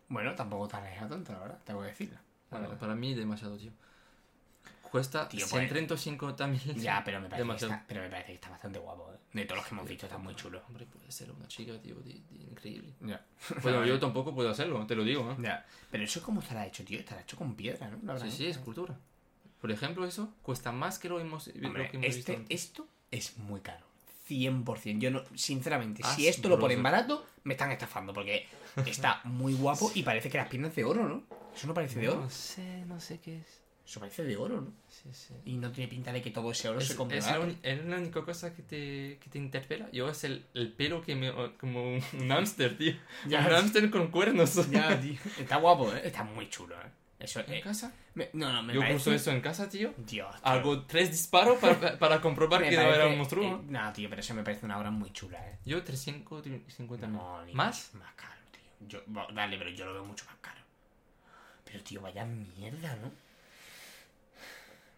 Bueno, 0.10 0.36
tampoco 0.36 0.68
te 0.68 0.78
dejado 0.82 1.10
tanto, 1.16 1.32
la 1.34 1.40
verdad, 1.40 1.60
tengo 1.66 1.82
que 1.82 1.88
decirlo. 1.88 2.18
Para, 2.50 2.70
para 2.78 2.96
mí 2.96 3.14
demasiado, 3.14 3.58
tío. 3.58 3.72
Cuesta 4.92 5.28
Tío, 5.28 5.46
pues- 5.50 5.72
150.000. 5.72 6.76
Ya, 6.76 7.02
pero 7.04 7.20
me, 7.20 7.28
parece 7.28 7.48
que 7.50 7.56
está, 7.56 7.84
pero 7.88 8.02
me 8.02 8.10
parece 8.10 8.28
que 8.28 8.34
está 8.36 8.50
bastante 8.50 8.78
guapo, 8.78 9.12
¿eh? 9.12 9.18
De 9.34 9.46
todos 9.46 9.58
los 9.58 9.68
que 9.68 9.74
hemos 9.74 9.88
visto, 9.88 10.06
está 10.06 10.18
muy 10.20 10.36
chulo. 10.36 10.62
Hombre, 10.68 10.86
puede 10.86 11.12
ser 11.12 11.32
una 11.32 11.48
chica, 11.48 11.74
tío, 11.82 11.96
de- 11.96 12.22
de 12.30 12.44
increíble. 12.44 12.94
Ya. 13.02 13.26
Bueno, 13.64 13.84
yo 13.86 14.00
tampoco 14.00 14.36
puedo 14.36 14.52
hacerlo, 14.52 14.86
te 14.86 14.96
lo 14.96 15.04
digo, 15.04 15.32
¿eh? 15.32 15.36
Ya. 15.40 15.66
Pero 15.90 16.04
eso, 16.04 16.22
¿cómo 16.22 16.42
estará 16.42 16.68
hecho, 16.68 16.84
tío? 16.86 17.00
Estará 17.00 17.22
hecho 17.22 17.38
con 17.38 17.56
piedra, 17.56 17.90
¿no? 17.90 17.98
La 18.04 18.14
verdad, 18.14 18.28
Sí, 18.30 18.38
sí, 18.38 18.46
es 18.48 18.60
cultura. 18.60 18.96
Por 19.64 19.72
ejemplo, 19.72 20.06
eso 20.06 20.30
cuesta 20.42 20.74
más 20.74 21.00
que 21.00 21.08
lo, 21.08 21.22
hemos, 21.22 21.48
lo 21.48 21.54
que 21.54 21.68
hemos 21.68 22.02
visto 22.02 22.04
este, 22.04 22.36
antes. 22.36 22.48
esto 22.66 22.86
es 23.12 23.38
muy 23.38 23.62
caro. 23.62 23.86
100%. 24.28 25.00
Yo 25.00 25.10
no, 25.10 25.24
sinceramente, 25.36 26.02
Ah, 26.04 26.14
si 26.14 26.28
esto 26.28 26.50
lo 26.50 26.60
ponen 26.60 26.84
barato, 26.84 27.26
me 27.46 27.54
están 27.54 27.72
estafando 27.72 28.12
porque 28.12 28.46
está 28.86 29.22
muy 29.24 29.54
guapo 29.54 29.90
y 29.96 30.04
parece 30.04 30.30
que 30.30 30.38
las 30.38 30.50
piernas 30.50 30.76
de 30.76 30.84
oro, 30.84 31.08
¿no? 31.08 31.24
Eso 31.56 31.68
no 31.68 31.74
parece 31.74 32.02
de 32.02 32.10
oro. 32.10 32.20
No 32.20 32.30
sé, 32.30 32.84
no 32.88 33.00
sé 33.00 33.22
qué 33.22 33.38
es. 33.38 33.62
Eso 33.88 34.02
parece 34.02 34.26
de 34.26 34.36
oro, 34.36 34.60
¿no? 34.60 34.74
Sí, 34.90 35.08
sí. 35.14 35.34
Y 35.46 35.54
no 35.56 35.72
tiene 35.72 35.90
pinta 35.90 36.12
de 36.12 36.22
que 36.22 36.32
todo 36.32 36.52
ese 36.52 36.68
oro 36.68 36.80
Es, 36.80 36.90
se 36.90 36.98
compre 36.98 37.20
es 37.20 37.26
es 37.64 37.86
la 37.86 37.96
única 37.96 38.26
cosa 38.26 38.54
que 38.54 38.64
te, 38.64 39.18
que 39.24 39.30
te 39.30 39.38
interpela. 39.38 39.90
Yo 39.94 40.10
es 40.10 40.26
el, 40.26 40.46
el 40.56 40.74
pelo 40.74 41.02
que 41.02 41.16
me... 41.16 41.32
como 41.58 41.84
un, 41.84 42.02
un 42.20 42.28
hámster, 42.28 42.78
tío. 42.78 42.96
Ya. 43.30 43.40
un 43.40 43.46
hámster 43.46 43.90
con 43.90 44.08
cuernos. 44.10 44.70
Ya, 44.70 45.00
tío. 45.00 45.18
Está 45.40 45.56
guapo, 45.56 45.90
¿eh? 45.94 46.02
Está 46.04 46.26
muy 46.26 46.50
chulo, 46.50 46.76
¿eh? 46.76 47.03
Eso 47.24 47.40
¿En 47.40 47.54
eh, 47.54 47.62
casa? 47.62 47.94
me- 48.16 48.30
No, 48.34 48.52
no, 48.52 48.62
me 48.62 48.74
Yo 48.74 48.82
parece... 48.82 48.98
uso 48.98 49.14
eso 49.14 49.32
en 49.32 49.40
casa, 49.42 49.70
tío. 49.70 49.94
Dios, 49.98 50.06
tío. 50.08 50.28
Hago 50.44 50.82
tres 50.84 51.10
disparos 51.12 51.58
para, 51.58 51.98
para 52.00 52.20
comprobar 52.22 52.62
que 52.68 52.76
no 52.76 52.82
era 52.94 53.08
un 53.08 53.18
monstruo. 53.18 53.44
eh, 53.46 53.60
no, 53.70 53.94
tío, 53.94 54.10
pero 54.10 54.20
eso 54.22 54.34
me 54.34 54.44
parece 54.44 54.66
una 54.66 54.78
obra 54.78 54.92
muy 54.92 55.12
chula, 55.14 55.40
¿eh? 55.50 55.58
Yo 55.66 55.82
350 55.84 57.08
mil. 57.08 57.16
No, 57.18 57.46
ni 57.46 57.54
¿Más? 57.54 57.92
Más 57.94 58.14
caro, 58.16 58.40
tío. 58.52 58.88
Yo, 58.88 59.02
dale, 59.34 59.58
pero 59.58 59.70
yo 59.70 59.86
lo 59.86 59.94
veo 59.94 60.06
mucho 60.06 60.26
más 60.26 60.36
caro. 60.42 60.60
Pero, 61.64 61.82
tío, 61.84 62.02
vaya 62.02 62.26
mierda, 62.26 62.96
¿no? 62.98 63.10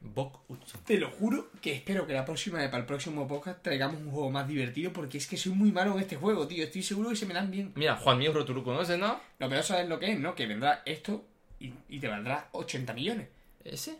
Bok. 0.02 0.39
Te 0.85 0.97
lo 0.97 1.10
juro 1.10 1.49
que 1.61 1.73
espero 1.73 2.06
que 2.06 2.14
la 2.14 2.26
próxima 2.26 2.57
para 2.65 2.77
el 2.77 2.85
próximo 2.85 3.27
podcast, 3.27 3.61
traigamos 3.64 4.02
un 4.02 4.11
juego 4.11 4.30
más 4.30 4.47
divertido 4.47 4.93
porque 4.93 5.18
es 5.18 5.26
que 5.27 5.35
soy 5.38 5.53
muy 5.53 5.72
malo 5.72 5.93
en 5.93 5.99
este 6.02 6.15
juego, 6.15 6.47
tío. 6.47 6.64
Estoy 6.64 6.84
seguro 6.84 7.10
que 7.10 7.15
se 7.15 7.26
me 7.26 7.34
dan 7.34 7.49
bien. 7.49 7.72
Mira, 7.76 7.95
Juan 7.95 8.18
Miembro, 8.19 8.45
tú 8.45 8.53
lo 8.53 8.64
conoces, 8.64 8.99
¿no? 8.99 9.19
Lo 9.39 9.49
peor 9.49 9.64
sabes 9.64 9.88
lo 9.89 9.97
que 9.99 10.11
es, 10.11 10.19
¿no? 10.19 10.35
Que 10.35 10.45
vendrá 10.45 10.84
esto 10.85 11.26
y, 11.65 11.95
y 11.95 11.99
te 11.99 12.07
valdrá 12.07 12.49
80 12.51 12.93
millones. 12.93 13.27
¿Ese? 13.63 13.97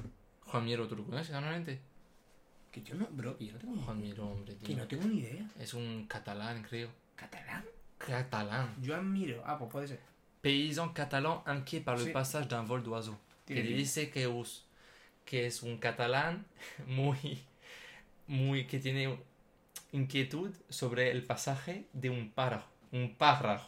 Juan 0.48 0.66
Miembro, 0.66 0.88
tú 0.88 0.96
lo 0.96 1.04
conoces 1.04 1.32
normalmente. 1.32 1.80
Que 2.72 2.82
yo 2.84 2.96
no, 2.96 3.08
bro, 3.12 3.38
que 3.38 3.46
yo 3.48 3.54
no 3.54 3.60
tengo 3.60 3.76
ni 3.76 3.82
Juan 3.84 4.02
Miembro, 4.02 4.28
hombre, 4.30 4.56
Que 4.64 4.76
no 4.76 4.88
tengo 4.88 5.06
ni 5.06 5.20
idea. 5.20 5.50
Es 5.60 5.74
un 5.74 6.06
catalán, 6.08 6.62
creo. 6.64 6.90
¿Catalán? 7.16 7.64
Catalán. 7.98 8.76
Yo 8.82 8.96
admiro. 8.96 9.42
Ah, 9.46 9.58
pues 9.58 9.72
puede 9.72 9.88
ser. 9.88 10.00
Paysan 10.42 10.90
catalán 10.94 11.40
inquiet 11.48 11.84
par 11.84 11.98
le 11.98 12.06
Sí. 12.06 12.12
passage 12.12 12.48
d'un 12.48 12.68
vol 12.68 12.84
d'oiseau. 12.84 13.18
Que 13.48 13.54
Tiene 13.56 13.70
le 13.70 13.76
dice 13.78 14.10
que, 14.10 14.28
us- 14.28 14.66
que 15.26 15.48
es 15.48 15.64
un 15.64 15.78
catalán 15.78 16.46
muy, 16.88 17.40
muy, 18.28 18.68
que 18.68 18.80
tiene 18.80 19.18
inquietud 19.92 20.52
sobre 20.70 21.12
el 21.12 21.24
pasaje 21.24 21.86
de 21.94 22.10
un 22.10 22.30
pájaro. 22.32 22.64
Un 22.92 23.16
pájaro. 23.16 23.62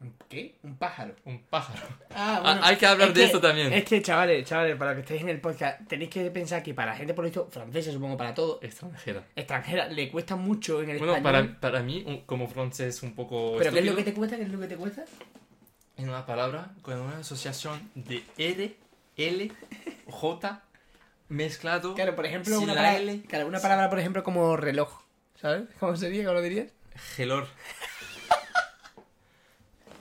¿Un 0.00 0.14
¿Qué? 0.28 0.54
Un 0.62 0.76
pájaro. 0.76 1.14
Un 1.24 1.42
pájaro. 1.42 1.80
Ah, 2.14 2.40
Ah, 2.44 2.60
hay 2.62 2.76
que 2.76 2.86
hablar 2.86 3.08
es 3.08 3.14
de 3.14 3.24
esto 3.24 3.40
también. 3.40 3.72
Es 3.72 3.84
que, 3.84 4.00
chavales, 4.00 4.46
chavales, 4.46 4.76
para 4.76 4.94
que 4.94 5.00
estéis 5.00 5.22
en 5.22 5.28
el 5.30 5.40
podcast, 5.40 5.80
tenéis 5.88 6.08
que 6.10 6.30
pensar 6.30 6.62
que 6.62 6.72
para 6.72 6.92
la 6.92 6.96
gente, 6.96 7.14
por 7.14 7.24
lo 7.24 7.30
visto, 7.30 7.48
francesa, 7.50 7.90
supongo, 7.90 8.16
para 8.16 8.32
todo, 8.32 8.60
Extranjera. 8.62 9.24
extranjera, 9.34 9.88
le 9.88 10.08
cuesta 10.08 10.36
mucho 10.36 10.80
en 10.82 10.90
el 10.90 10.98
Bueno, 10.98 11.16
español. 11.16 11.56
para, 11.56 11.60
para 11.60 11.82
mí, 11.82 12.22
como 12.26 12.46
francés 12.46 13.02
un 13.02 13.14
poco 13.16 13.56
¿Pero 13.58 13.72
qué 13.72 13.78
es 13.80 13.84
lo 13.86 13.90
estúpido, 13.90 13.96
que 13.96 14.04
te 14.04 14.14
cuesta? 14.14 14.36
¿Qué 14.36 14.42
es 14.44 14.48
lo 14.50 14.60
que 14.60 14.66
te 14.68 14.76
cuesta? 14.76 15.04
en 15.96 16.08
una 16.08 16.24
palabra 16.26 16.70
con 16.82 16.96
una 17.00 17.18
asociación 17.18 17.90
de 17.96 18.22
R, 18.36 18.76
L, 19.16 19.52
J 20.06 20.62
mezclado 21.28 21.94
Claro, 21.94 22.14
por 22.14 22.24
ejemplo, 22.24 22.56
una 22.60 22.72
la 22.72 22.80
palabra, 22.82 22.98
L. 23.00 23.22
claro, 23.28 23.48
una 23.48 23.58
palabra, 23.58 23.90
por 23.90 23.98
ejemplo, 23.98 24.22
como 24.22 24.56
reloj. 24.56 25.02
¿Sabes? 25.40 25.64
¿Cómo 25.80 25.96
sería? 25.96 26.22
¿Cómo 26.22 26.34
lo 26.34 26.42
dirías? 26.42 26.68
Gelor. 27.16 27.48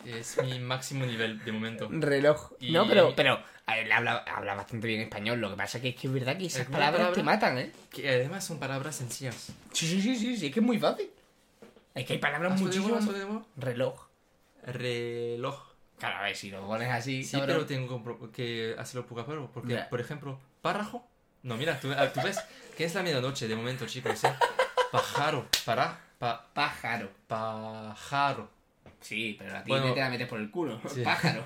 Es 0.08 0.42
mi 0.44 0.60
máximo 0.60 1.06
nivel 1.06 1.44
de 1.44 1.52
momento. 1.52 1.88
Reloj. 1.92 2.52
Y- 2.60 2.72
No, 2.72 2.88
pero, 2.88 3.14
pero 3.16 3.40
él 3.68 3.92
habla, 3.92 4.18
habla 4.20 4.56
bastante 4.56 4.88
bien 4.88 5.02
español. 5.02 5.40
Lo 5.40 5.50
que 5.50 5.56
pasa 5.58 5.82
que 5.82 5.90
es 5.90 5.96
que 5.96 6.08
es 6.08 6.14
verdad 6.14 6.38
que 6.38 6.46
esas 6.46 6.62
Es 6.62 6.68
palabras 6.70 7.12
te 7.14 7.24
matan, 7.24 7.58
¿eh? 7.58 7.72
Que 7.92 8.10
además 8.10 8.46
son 8.46 8.60
palabras 8.60 8.96
sencillas. 8.96 9.52
Sí, 9.72 9.88
sí, 9.88 10.02
sí, 10.02 10.16
sí, 10.16 10.38
sí, 10.38 10.48
es 10.48 10.54
que 10.54 10.60
es 10.60 10.66
muy 10.66 10.80
fácil. 10.80 11.10
Es 11.94 12.06
que 12.06 12.14
hay 12.14 12.20
palabras 12.20 12.54
¿Hazlo 12.54 12.70
de 12.70 12.78
nuevo, 12.78 12.94
muchísimas. 13.02 13.46
Reloj. 13.58 14.08
Reloj. 14.64 15.68
Claro, 15.98 16.18
a 16.18 16.22
ver, 16.24 16.36
si 16.36 16.52
lo 16.52 16.66
pones 16.66 16.90
así. 16.92 17.24
Sí, 17.24 17.38
cabrón. 17.38 17.56
pero 17.56 17.66
tengo 17.66 18.32
que 18.32 18.76
hacerlo 18.78 19.08
poco 19.08 19.22
a 19.22 19.26
poco. 19.26 19.50
Porque, 19.54 19.78
por 19.90 20.00
ejemplo, 20.00 20.40
párrago. 20.62 21.08
No, 21.44 21.56
mira, 21.58 21.80
tú, 21.80 21.92
ah, 21.98 22.12
tú 22.14 22.22
ves 22.24 22.40
que 22.76 22.84
es 22.86 22.94
la 22.94 23.02
medianoche 23.04 23.48
de 23.48 23.56
momento, 23.56 23.86
chicos. 23.88 24.24
¿eh? 24.24 24.34
Pájaro. 24.92 25.48
Para. 25.66 26.00
Pa, 26.20 26.48
Pájaro. 26.54 27.12
pájaro. 27.28 28.50
Sí, 29.02 29.36
pero 29.40 29.58
a 29.58 29.64
ti 29.64 29.70
Bueno. 29.70 29.94
te 29.94 30.00
la 30.00 30.10
metes 30.10 30.28
por 30.28 30.40
el 30.40 30.50
culo. 30.52 30.80
Sí. 30.94 31.02
Pájaro. 31.04 31.46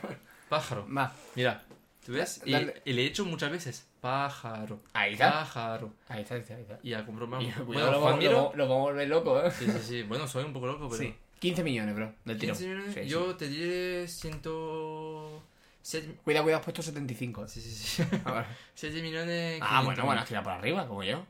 Pájaro. 0.49 0.87
Va. 0.93 1.13
Mira, 1.35 1.63
¿tú 2.05 2.13
ves? 2.13 2.41
Y, 2.45 2.53
y 2.55 2.93
le 2.93 3.03
he 3.03 3.05
hecho 3.05 3.25
muchas 3.25 3.51
veces. 3.51 3.87
Pájaro. 4.01 4.79
Ahí 4.93 5.13
está. 5.13 5.31
Pájaro. 5.31 5.93
Ahí 6.09 6.21
está, 6.23 6.35
ahí 6.35 6.41
está, 6.41 6.55
ahí 6.55 6.61
está. 6.61 6.79
Y 6.83 6.93
a 6.93 7.05
comprobar. 7.05 7.41
Y, 7.41 7.51
Bueno, 7.65 7.91
lo, 7.91 8.01
vamos- 8.01 8.19
Miro. 8.19 8.51
lo, 8.55 8.67
vamos 8.67 8.87
a 8.87 8.91
volver 8.91 9.07
loco, 9.07 9.41
¿eh? 9.43 9.51
Sí, 9.51 9.65
sí, 9.65 9.79
sí. 9.83 10.03
Bueno, 10.03 10.27
soy 10.27 10.43
un 10.43 10.53
poco 10.53 10.67
loco, 10.67 10.89
pero. 10.89 11.01
Sí. 11.01 11.15
15 11.39 11.63
millones, 11.63 11.95
bro, 11.95 12.13
del 12.25 12.37
tiro. 12.37 12.53
15 12.53 12.67
millones, 12.69 12.93
Sí, 12.93 12.99
sí. 13.03 13.09
Yo 13.09 13.35
te 13.35 13.47
diré 13.47 14.07
107 14.07 16.19
Cuidado, 16.23 16.43
cuidado, 16.43 16.59
has 16.59 16.63
puesto 16.65 16.81
75. 16.83 17.47
Sí, 17.47 17.61
sí, 17.61 17.71
sí. 17.71 18.03
A 18.25 18.31
ver. 18.31 18.45
7 18.75 19.01
millones. 19.01 19.59
Ah, 19.61 19.79
500 19.81 19.85
bueno, 19.85 20.05
bueno, 20.05 20.21
has 20.21 20.27
tirado 20.27 20.43
por 20.43 20.53
arriba, 20.53 20.87
como 20.87 21.03
yo. 21.03 21.25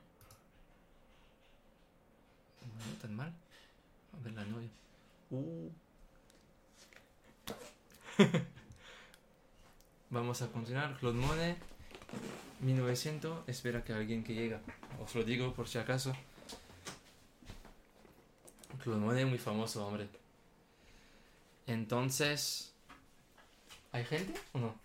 No 2.63 3.01
tan 3.01 3.15
mal. 3.15 3.31
A 4.13 4.17
ver 4.23 4.33
la 4.33 4.43
novia. 4.45 4.69
Uh. 5.29 5.69
Vamos 10.09 10.41
a 10.41 10.47
continuar. 10.47 10.97
Claude 10.97 11.17
Monet. 11.19 11.57
1900. 12.61 13.47
Espera 13.47 13.83
que 13.83 13.93
alguien 13.93 14.23
que 14.23 14.33
llega. 14.33 14.59
Os 15.03 15.15
lo 15.15 15.23
digo 15.23 15.53
por 15.53 15.67
si 15.67 15.77
acaso. 15.77 16.13
Claude 18.83 18.99
Monet 18.99 19.27
muy 19.27 19.37
famoso, 19.37 19.85
hombre. 19.87 20.07
Entonces. 21.67 22.73
¿Hay 23.93 24.05
gente 24.05 24.39
o 24.53 24.59
no? 24.59 24.75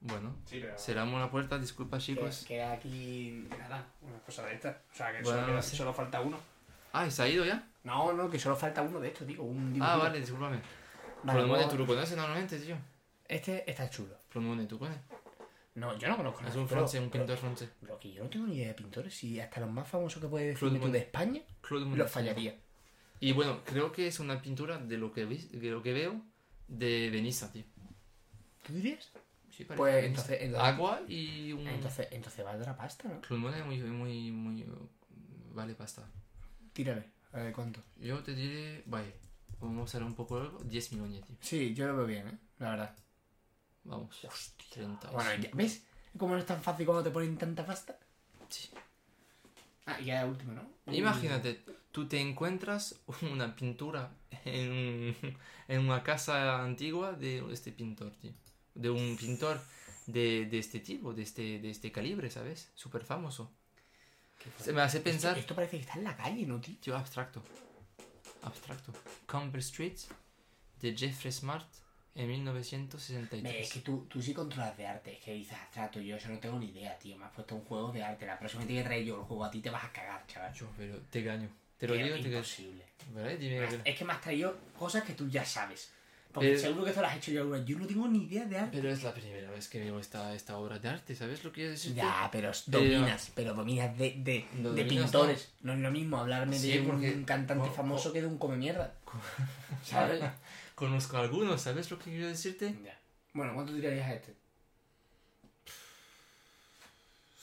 Bueno. 0.00 0.34
Sí, 0.44 0.58
pero... 0.60 0.78
Cerramos 0.78 1.18
la 1.20 1.30
puerta, 1.30 1.58
disculpa 1.58 1.98
chicos. 1.98 2.44
Queda 2.46 2.72
aquí 2.72 3.46
nada, 3.58 3.86
una 4.02 4.18
cosa 4.18 4.44
de 4.44 4.54
esta. 4.54 4.82
O 4.92 4.94
sea, 4.96 5.12
que 5.12 5.22
Bueno, 5.22 5.30
solo, 5.38 5.46
queda- 5.46 5.56
no 5.56 5.62
sé. 5.62 5.76
solo 5.76 5.94
falta 5.94 6.20
uno. 6.20 6.38
Ah, 6.92 7.10
¿se 7.10 7.22
ha 7.22 7.28
ido 7.28 7.44
ya? 7.44 7.66
No, 7.84 8.12
no, 8.12 8.28
que 8.30 8.38
solo 8.38 8.54
falta 8.54 8.82
uno 8.82 9.00
de 9.00 9.08
estos, 9.08 9.26
digo. 9.26 9.44
Un 9.44 9.78
Ah, 9.80 9.96
vale, 9.96 10.20
discúlpame. 10.20 10.60
Vale, 11.24 11.42
vamos- 11.42 11.68
¿tú 11.70 11.78
lo 11.78 11.86
conoces 11.86 12.16
normalmente, 12.16 12.58
tío? 12.58 12.76
Este 13.26 13.68
está 13.70 13.88
chulo. 13.90 14.16
Claude 14.30 14.48
Monet, 14.48 14.68
¿tú 14.68 14.78
conoces? 14.78 15.00
No, 15.74 15.96
yo 15.98 16.08
no 16.08 16.16
conozco 16.16 16.40
Es 16.40 16.46
nadie, 16.48 16.60
un 16.60 16.68
francés, 16.68 17.00
un 17.00 17.10
pintor 17.10 17.36
francés. 17.36 17.68
Pero 17.80 17.98
que 17.98 18.12
yo 18.12 18.22
no 18.22 18.30
tengo 18.30 18.46
ni 18.46 18.56
idea 18.56 18.68
de 18.68 18.74
pintores. 18.74 19.24
Y 19.24 19.40
hasta 19.40 19.60
los 19.60 19.70
más 19.70 19.88
famosos 19.88 20.22
que 20.22 20.28
puedes 20.28 20.54
decirme 20.54 20.78
tú 20.78 20.90
de 20.92 20.98
España, 21.00 21.42
los 21.96 22.10
fallaría. 22.10 22.54
Y 23.20 23.32
bueno, 23.32 23.62
creo 23.64 23.90
que 23.90 24.06
es 24.06 24.20
una 24.20 24.40
pintura 24.40 24.78
de 24.78 24.98
lo 24.98 25.12
que, 25.12 25.24
vi- 25.24 25.48
de 25.48 25.70
lo 25.70 25.82
que 25.82 25.92
veo 25.92 26.20
de 26.68 27.10
Benissa, 27.10 27.50
tío. 27.52 27.64
¿Tú 28.62 28.72
dirías? 28.74 29.10
Sí, 29.50 29.64
parece 29.64 29.76
Pues 29.82 30.04
entonces, 30.04 30.38
entonces, 30.42 30.68
Agua 30.68 31.00
y 31.08 31.52
un... 31.52 31.66
entonces, 31.66 32.08
entonces 32.10 32.44
valdrá 32.44 32.76
pasta, 32.76 33.08
¿no? 33.08 33.20
Claude 33.20 33.40
Monet 33.42 33.64
muy, 33.64 33.78
muy, 33.82 34.32
muy... 34.32 34.66
Vale 35.52 35.74
pasta. 35.74 36.08
Tírale, 36.72 37.04
a 37.32 37.38
ver 37.38 37.52
cuánto. 37.52 37.80
Yo 37.96 38.22
te 38.22 38.34
diré... 38.34 38.82
Vaya, 38.86 39.10
vamos 39.60 39.80
a 39.80 39.84
hacer 39.84 40.02
un 40.02 40.14
poco 40.14 40.38
largo. 40.38 40.58
10 40.64 40.92
millones, 40.92 41.24
tío. 41.26 41.36
Sí, 41.40 41.74
yo 41.74 41.86
lo 41.86 41.96
veo 41.96 42.06
bien, 42.06 42.28
¿eh? 42.28 42.38
La 42.58 42.70
verdad. 42.70 42.96
Vamos. 43.84 44.20
30. 44.70 45.10
Bueno, 45.10 45.34
ya- 45.34 45.50
¿ves? 45.52 45.84
¿Cómo 46.16 46.34
no 46.34 46.40
es 46.40 46.46
tan 46.46 46.62
fácil 46.62 46.86
cuando 46.86 47.02
te 47.04 47.10
ponen 47.10 47.36
tanta 47.36 47.66
pasta? 47.66 47.98
Sí. 48.48 48.70
Ah, 49.86 50.00
y 50.00 50.06
ya 50.06 50.24
último, 50.24 50.52
¿no? 50.52 50.62
Imagínate, 50.92 51.62
tú 51.90 52.06
te 52.08 52.18
encuentras 52.20 53.00
una 53.32 53.54
pintura 53.54 54.10
en, 54.44 55.14
en 55.68 55.80
una 55.80 56.02
casa 56.02 56.62
antigua 56.62 57.12
de 57.12 57.44
este 57.52 57.72
pintor, 57.72 58.12
tío. 58.16 58.32
De 58.74 58.90
un 58.90 59.16
pintor 59.16 59.60
de, 60.06 60.46
de 60.46 60.58
este 60.58 60.80
tipo, 60.80 61.12
de 61.12 61.22
este, 61.22 61.58
de 61.58 61.70
este 61.70 61.92
calibre, 61.92 62.30
¿sabes? 62.30 62.70
Súper 62.74 63.04
famoso. 63.04 63.52
Se 64.60 64.72
me 64.72 64.82
hace 64.82 65.00
pensar... 65.00 65.30
Esto, 65.32 65.40
esto 65.40 65.54
parece 65.54 65.76
que 65.78 65.82
está 65.82 65.94
en 65.98 66.04
la 66.04 66.16
calle, 66.16 66.46
¿no, 66.46 66.60
tío? 66.60 66.76
Tío, 66.80 66.96
abstracto. 66.96 67.42
Abstracto. 68.44 68.92
Comber 69.26 69.60
Street 69.60 69.98
de 70.80 70.96
Jeffrey 70.96 71.32
Smart 71.32 71.66
en 72.14 72.28
Ve, 72.28 72.32
Es 72.34 72.38
1963. 72.38 73.72
que 73.72 73.80
tú, 73.80 74.06
tú 74.08 74.22
sí 74.22 74.32
controlas 74.32 74.76
de 74.76 74.86
arte, 74.86 75.14
es 75.14 75.24
que 75.24 75.32
dices 75.34 75.56
abstracto, 75.58 76.00
yo 76.00 76.16
eso 76.16 76.28
no 76.28 76.38
tengo 76.38 76.58
ni 76.58 76.66
idea, 76.70 76.96
tío. 76.98 77.16
Me 77.16 77.24
has 77.24 77.32
puesto 77.32 77.54
un 77.56 77.64
juego 77.64 77.90
de 77.92 78.02
arte. 78.04 78.24
La 78.26 78.38
próxima 78.38 78.64
vez 78.64 78.76
que 78.76 78.82
traer 78.84 79.04
yo 79.04 79.16
el 79.16 79.22
juego 79.24 79.44
a 79.44 79.50
ti 79.50 79.60
te 79.60 79.70
vas 79.70 79.84
a 79.84 79.92
cagar, 79.92 80.24
chaval. 80.26 80.52
Yo, 80.54 80.68
pero 80.76 80.96
te 81.10 81.22
gaño. 81.22 81.48
Te 81.78 81.88
lo 81.88 81.94
digo, 81.94 82.08
te 82.16 82.22
gaño. 82.22 82.28
imposible. 82.36 82.84
¿Vale? 83.12 83.36
Dime, 83.36 83.58
Me 83.58 83.64
has- 83.64 83.70
¿verdad? 83.72 83.86
Es 83.88 83.98
que 83.98 84.04
me 84.04 84.12
has 84.12 84.20
traído 84.20 84.56
cosas 84.78 85.02
que 85.04 85.14
tú 85.14 85.28
ya 85.28 85.44
sabes. 85.44 85.90
Porque 86.34 86.58
seguro 86.58 86.82
que 86.84 86.90
esto 86.90 87.00
lo 87.00 87.06
has 87.06 87.16
hecho 87.16 87.30
yo 87.30 87.42
alguna. 87.42 87.64
Yo 87.64 87.78
no 87.78 87.86
tengo 87.86 88.08
ni 88.08 88.24
idea 88.24 88.44
de 88.44 88.58
arte. 88.58 88.76
Pero 88.76 88.90
es 88.90 89.02
la 89.04 89.14
primera 89.14 89.50
vez 89.52 89.68
que 89.68 89.78
veo 89.78 90.00
esta, 90.00 90.34
esta 90.34 90.56
obra 90.58 90.78
de 90.80 90.88
arte, 90.88 91.14
¿sabes 91.14 91.44
lo 91.44 91.50
que 91.52 91.60
quiero 91.60 91.70
decir? 91.70 91.94
Ya, 91.94 92.28
pero 92.32 92.50
dominas, 92.66 93.30
pero 93.36 93.54
dominas 93.54 93.96
de, 93.96 94.10
de, 94.18 94.44
de 94.52 94.62
dominas, 94.62 94.88
pintores. 94.88 95.52
No. 95.62 95.72
es 95.72 95.78
lo 95.78 95.90
mismo 95.92 96.18
hablarme 96.18 96.58
Sí, 96.58 96.72
de 96.76 96.82
porque- 96.82 97.12
un 97.12 97.24
cantante 97.24 97.68
o- 97.68 97.72
famoso 97.72 98.10
o- 98.10 98.12
que 98.12 98.20
de 98.20 98.26
un 98.26 98.36
come 98.38 98.56
mierda. 98.56 98.92
¿Sabes? 99.84 100.22
Conozco 100.74 101.16
algunos, 101.18 101.62
¿sabes 101.62 101.88
lo 101.92 101.98
que 102.00 102.10
quiero 102.10 102.26
decirte? 102.26 102.74
Ya. 102.84 102.98
Bueno, 103.32 103.54
¿cuánto 103.54 103.72
tirarías 103.72 104.08
a 104.08 104.14
este? 104.14 104.34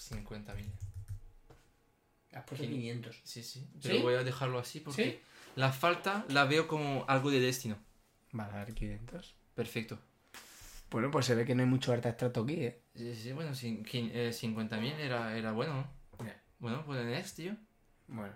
50.000. 0.10 0.66
Has 2.34 2.44
puesto 2.46 2.66
¿Qué? 2.66 2.70
500. 2.72 3.22
Sí, 3.24 3.44
sí. 3.44 3.66
Pero 3.82 3.96
¿Sí? 3.96 4.02
voy 4.02 4.16
a 4.16 4.24
dejarlo 4.24 4.60
así 4.60 4.80
porque 4.82 5.04
¿Sí? 5.04 5.20
la 5.56 5.72
falta 5.72 6.26
la 6.30 6.46
veo 6.46 6.68
como 6.68 7.06
algo 7.08 7.32
de 7.32 7.40
destino. 7.40 7.78
Vale, 8.32 8.54
a 8.54 8.66
ver, 8.66 8.74
500. 8.74 9.36
Perfecto. 9.56 10.00
Bueno, 10.90 11.10
pues 11.12 11.26
se 11.26 11.36
ve 11.36 11.46
que 11.46 11.56
no 11.56 11.64
hay 11.64 11.70
mucho 11.70 11.94
arte 11.94 12.10
abstracto 12.10 12.42
aquí, 12.44 12.66
¿eh? 12.66 12.82
Sí, 12.96 13.16
sí, 13.16 13.32
bueno, 13.32 13.52
quin- 13.52 14.12
eh, 14.14 14.32
50.000 14.34 15.00
era, 15.00 15.38
era 15.38 15.52
bueno, 15.54 15.74
¿no? 16.20 16.26
Ya. 16.26 16.42
Bueno, 16.60 16.84
pues 16.86 17.00
el 17.00 17.08
next, 17.12 17.36
tío. 17.38 17.56
Bueno. 18.08 18.34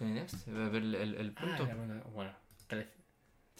El 0.00 0.14
next. 0.14 0.48
A 0.48 0.68
ver 0.68 0.82
el, 0.82 0.94
el, 0.94 1.14
el 1.16 1.32
punto. 1.32 1.68
Ah, 1.70 1.74
bueno, 1.74 2.02
bueno, 2.14 2.32
13. 2.68 2.90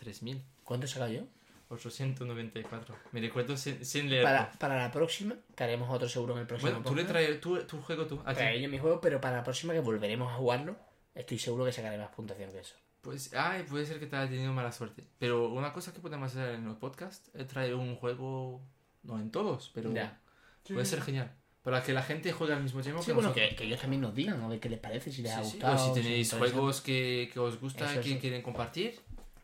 3.000. 0.03 0.41
¿Cuánto 0.65 0.87
he 0.87 0.89
sacado 0.89 1.11
yo? 1.13 1.23
894. 1.71 2.97
Me 3.13 3.21
recuerdo 3.21 3.57
sin, 3.57 3.85
sin 3.85 4.09
leer. 4.09 4.23
Para, 4.25 4.51
para 4.53 4.77
la 4.79 4.91
próxima, 4.91 5.35
que 5.55 5.65
haremos 5.65 5.91
otro 5.91 6.09
seguro 6.09 6.33
en 6.35 6.41
el 6.41 6.47
próximo 6.47 6.71
Bueno, 6.73 6.89
tú 6.89 6.95
le 6.95 7.05
traes 7.05 7.41
tu, 7.41 7.59
tu 7.65 7.81
juego 7.83 8.07
tú. 8.07 8.21
Aquí. 8.25 8.37
Traeré 8.39 8.63
yo 8.63 8.69
mi 8.71 8.79
juego, 8.79 9.01
pero 9.03 9.21
para 9.21 9.37
la 9.39 9.45
próxima 9.45 9.75
que 9.75 9.81
volveremos 9.81 10.33
a 10.33 10.37
jugarlo, 10.37 10.77
estoy 11.15 11.39
seguro 11.39 11.65
que 11.67 11.73
sacaré 11.73 11.99
más 11.99 12.09
puntuación 12.11 12.51
que 12.53 12.61
eso. 12.61 12.75
Pues, 13.03 13.33
ay, 13.35 13.63
puede 13.63 13.87
ser 13.87 13.99
que 14.01 14.07
te 14.07 14.17
haya 14.17 14.29
tenido 14.31 14.53
mala 14.53 14.73
suerte. 14.73 15.05
Pero 15.19 15.49
una 15.51 15.73
cosa 15.73 15.93
que 15.93 16.01
podemos 16.01 16.31
hacer 16.31 16.55
en 16.57 16.65
los 16.67 16.77
podcasts 16.77 17.31
es 17.35 17.47
traer 17.47 17.75
un 17.75 17.95
juego, 17.97 18.61
no 19.05 19.19
en 19.19 19.31
todos, 19.31 19.71
pero 19.75 19.93
Ya. 19.95 20.21
puede 20.67 20.85
ser 20.85 21.01
genial. 21.03 21.33
Para 21.63 21.83
que 21.83 21.93
la 21.93 22.03
gente 22.03 22.33
juegue 22.33 22.55
al 22.55 22.63
mismo 22.63 22.81
tiempo 22.83 23.01
Sí, 23.03 23.07
que 23.07 23.13
bueno, 23.13 23.29
nosotros. 23.29 23.51
que, 23.51 23.57
que 23.57 23.65
ellos 23.65 23.81
también 23.81 24.01
nos 24.03 24.15
digan 24.15 24.41
a 24.43 24.49
ver 24.49 24.59
qué 24.61 24.69
les 24.69 24.79
parece, 24.81 25.13
si 25.13 25.23
les 25.23 25.33
ha 25.33 25.43
Sí, 25.43 25.51
sí, 25.51 25.57
gustado. 25.57 25.91
O 25.91 25.95
si 25.95 26.01
tenéis 26.01 26.33
juegos 26.33 26.81
que, 26.81 27.31
que 27.33 27.39
os 27.41 27.61
gusta 27.61 27.85
Eso, 27.91 28.01
y 28.01 28.05
que 28.05 28.11
eso. 28.13 28.21
quieren 28.21 28.43
compartir 28.43 28.99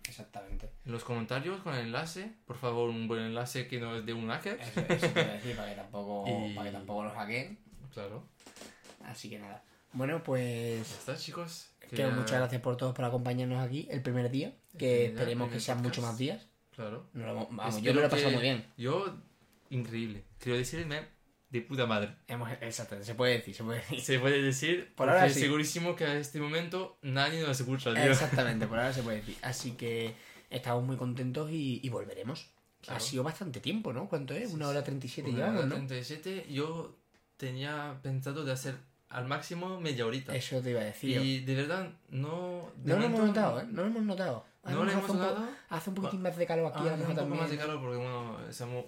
Exactamente. 0.09 0.71
en 0.87 0.93
los 0.93 1.05
comentarios 1.05 1.61
con 1.63 1.75
el 1.75 1.87
enlace. 1.87 2.33
Por 2.47 2.57
favor, 2.57 2.89
un 2.91 3.09
buen 3.09 3.21
enlace 3.23 3.67
que 3.69 3.79
no 3.81 3.95
es 3.97 4.07
de 4.07 4.13
un 4.15 4.29
hacker. 4.29 4.59
Eso, 4.61 4.81
eso 4.81 5.09
decir, 5.15 5.57
para 5.57 5.71
que 5.71 5.77
tampoco, 5.77 6.25
Y- 6.51 6.55
para 6.55 6.71
que 6.71 6.77
tampoco 6.77 7.05
nos 7.05 7.13
hackeen. 7.15 7.59
Claro. 7.93 8.25
Así 9.05 9.29
que 9.29 9.39
nada. 9.39 9.63
Bueno, 9.95 10.23
pues. 10.23 10.89
Ya 10.89 10.97
está, 10.99 11.17
chicos. 11.17 11.71
Que 11.91 12.07
muchas 12.09 12.39
gracias 12.39 12.61
por 12.61 12.77
todos 12.77 12.95
por 12.95 13.05
acompañarnos 13.05 13.63
aquí 13.65 13.87
el 13.91 14.03
primer 14.03 14.31
día. 14.31 14.55
Que 14.77 15.07
primer 15.07 15.09
esperemos 15.11 15.53
que 15.53 15.61
sean 15.61 15.83
muchos 15.83 16.03
más 16.05 16.19
días. 16.19 16.49
Claro. 16.75 17.09
Lo 17.13 17.35
vamos, 17.35 17.81
yo 17.83 17.95
me 17.95 18.01
lo 18.01 18.07
he 18.07 18.11
pasado 18.11 18.33
muy 18.33 18.43
bien. 18.43 18.67
Yo, 18.77 19.17
increíble. 19.71 20.25
Quiero 20.39 20.59
decirme 20.59 21.07
de 21.51 21.61
puta 21.61 21.87
madre. 21.87 22.17
Hemos, 22.27 22.51
exacto, 22.61 23.01
se 23.01 23.15
puede 23.15 23.35
decir, 23.35 23.55
se 23.55 23.63
puede 23.63 23.79
decir. 23.79 24.01
Se 24.01 24.19
puede 24.19 24.43
decir, 24.43 24.93
Por 24.97 25.09
ahora 25.09 25.29
sí. 25.29 25.41
segurísimo 25.41 25.95
que 25.95 26.05
a 26.05 26.17
este 26.17 26.41
momento 26.41 26.99
nadie 27.03 27.41
nos 27.43 27.61
escucha, 27.61 27.95
tío. 27.95 28.03
Exactamente, 28.03 28.67
por 28.67 28.79
ahora 28.79 28.93
se 28.93 29.03
puede 29.05 29.19
decir. 29.19 29.37
Así 29.43 29.73
que 29.73 30.15
estamos 30.51 30.83
muy 30.85 30.97
contentos 30.97 31.51
y, 31.53 31.81
y 31.85 31.89
volveremos. 31.91 32.51
Claro. 32.81 32.97
Ha 32.97 33.01
sido 33.01 33.23
bastante 33.23 33.61
tiempo, 33.61 33.93
¿no? 33.93 34.09
¿Cuánto 34.09 34.35
es? 34.35 34.49
Sí, 34.49 34.55
Una 34.57 34.69
hora 34.69 34.83
treinta 34.83 35.07
y 35.07 35.09
siete 35.09 35.31
Una 35.31 35.39
llevamos, 35.39 35.59
hora 35.61 35.69
¿no? 35.69 35.75
37, 35.77 36.47
yo 36.51 36.99
tenía 37.37 38.01
pensado 38.03 38.45
de 38.45 38.53
hacer 38.53 38.75
al 39.15 39.27
máximo 39.27 39.81
media 39.81 40.05
horita. 40.07 40.35
Eso 40.35 40.61
te 40.61 40.71
iba 40.71 40.81
a 40.81 40.85
decir. 40.85 41.21
Y 41.21 41.41
de 41.41 41.55
verdad, 41.55 41.89
no... 42.11 42.71
de 42.77 42.93
no 42.93 42.99
lo 42.99 43.05
hemos 43.07 43.21
notado, 43.21 43.61
¿eh? 43.61 43.67
No 43.71 43.83
lo 43.83 43.89
hemos 43.89 44.03
notado. 44.03 44.45
No 44.65 44.85
lo 44.85 44.91
hemos 44.91 45.05
hace 45.05 45.13
un 45.13 45.19
notado. 45.19 45.49
Hace 45.69 45.91
un 45.91 45.97
poquitín 45.97 46.23
más 46.23 46.37
de 46.37 46.47
calor 46.47 46.73
aquí, 46.73 46.89
Ah, 46.89 46.95
a 46.95 46.97
lo 46.97 47.07
un 47.09 47.15
poco 47.15 47.35
más 47.35 47.51
de 47.51 47.57
calor 47.57 47.81
porque 47.81 47.97
bueno, 47.97 48.39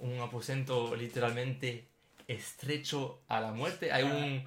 en 0.02 0.12
un 0.12 0.20
aposento 0.20 0.96
literalmente 0.96 1.88
estrecho 2.26 3.20
a 3.28 3.40
la 3.40 3.52
muerte. 3.52 3.92
Hay 3.92 4.04
un, 4.04 4.44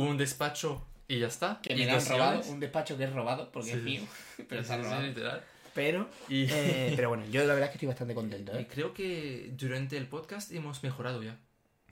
un 0.00 0.16
despacho 0.16 0.86
y 1.06 1.20
ya 1.20 1.28
está. 1.28 1.60
Que 1.62 1.74
me 1.76 1.86
lo 1.86 1.92
han 1.92 2.06
robado, 2.06 2.40
un 2.50 2.60
despacho 2.60 2.96
que 2.96 3.04
es 3.04 3.12
robado, 3.12 3.52
porque 3.52 3.70
Sí, 3.72 3.76
es 3.76 3.82
mío. 3.82 4.02
Pero 4.48 4.62
Sí, 4.62 4.72
está 4.72 4.76
sí, 4.76 4.82
sí, 4.82 4.88
robado. 4.88 5.02
literal. 5.06 5.44
Pero, 5.74 6.08
Y, 6.28 6.46
eh, 6.50 6.92
pero 6.96 7.08
bueno, 7.08 7.24
yo 7.26 7.40
la 7.40 7.48
verdad 7.52 7.64
es 7.64 7.70
que 7.70 7.74
estoy 7.78 7.88
bastante 7.88 8.14
contento, 8.14 8.52
y 8.56 8.62
¿eh? 8.62 8.68
creo 8.72 8.94
que 8.94 9.50
durante 9.56 9.96
el 9.96 10.06
podcast 10.06 10.52
hemos 10.52 10.82
mejorado 10.84 11.20
ya. 11.22 11.36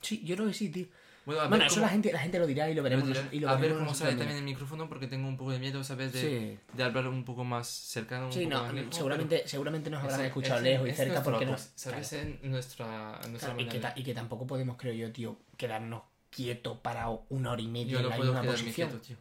Sí, 0.01 0.23
yo 0.25 0.37
creo 0.37 0.47
que 0.47 0.55
sí, 0.55 0.69
tío. 0.69 0.87
Bueno, 1.25 1.57
eso 1.65 1.75
cómo- 1.77 1.87
la 1.87 1.93
gente, 1.93 2.13
la 2.13 2.19
gente 2.19 2.39
lo 2.39 2.47
dirá 2.47 2.69
y 2.69 2.75
lo 2.75 2.83
veremos. 2.83 3.09
lo 3.09 3.15
y 3.31 3.39
lo 3.41 3.49
a 3.49 3.57
ver 3.57 3.75
cómo 3.75 3.95
sale 3.95 4.17
también 4.17 4.39
el 4.39 4.45
micrófono 4.45 4.89
porque 4.89 5.07
tengo 5.07 5.29
un 5.29 5.37
poco 5.37 5.53
de 5.53 5.59
miedo, 5.61 5.85
¿sabes? 5.85 6.13
De, 6.13 6.21
Sí. 6.21 6.59
de 6.77 6.83
hablar 6.83 7.07
un 7.07 7.25
poco 7.25 7.45
más 7.45 7.69
cercano. 7.69 8.27
Un 8.27 8.33
Sí, 8.33 8.45
poco 8.45 8.57
no, 8.57 8.63
más 8.65 8.75
lejos, 8.75 8.95
seguramente, 8.97 9.43
seguramente 9.47 9.91
nos 9.91 10.03
habrán 10.03 10.21
escuchado 10.23 10.61
lejos 10.61 10.89
y 10.89 10.93
cerca 10.93 11.23
porque 11.23 11.47
no. 11.47 11.57
¿Sabes? 11.77 12.13
En 12.15 12.39
nuestra, 12.51 13.21
en 13.25 13.31
nuestra 13.31 13.51
Claro, 13.51 13.61
y, 13.61 13.65
que 13.67 13.75
manera. 13.79 13.95
ta- 13.95 14.01
y 14.01 14.03
que 14.03 14.15
tampoco 14.15 14.47
podemos, 14.47 14.77
creo 14.77 14.95
yo, 14.95 15.13
tío, 15.13 15.37
quedarnos 15.57 16.03
quietos 16.31 16.79
parados 16.79 17.21
una 17.29 17.53
hora 17.53 17.63
y 17.63 17.69
media 17.69 17.93
Yo 17.93 17.99
en 17.99 18.03
no 18.05 18.09
la 18.11 18.17
puedo 18.17 18.33
misma 18.33 18.51
posición. 18.51 18.89
quieto, 18.91 19.07
tío. 19.07 19.17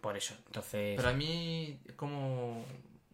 Por 0.00 0.16
eso, 0.16 0.34
entonces. 0.46 0.96
Para 0.96 1.12
mí, 1.12 1.78
como 1.96 2.64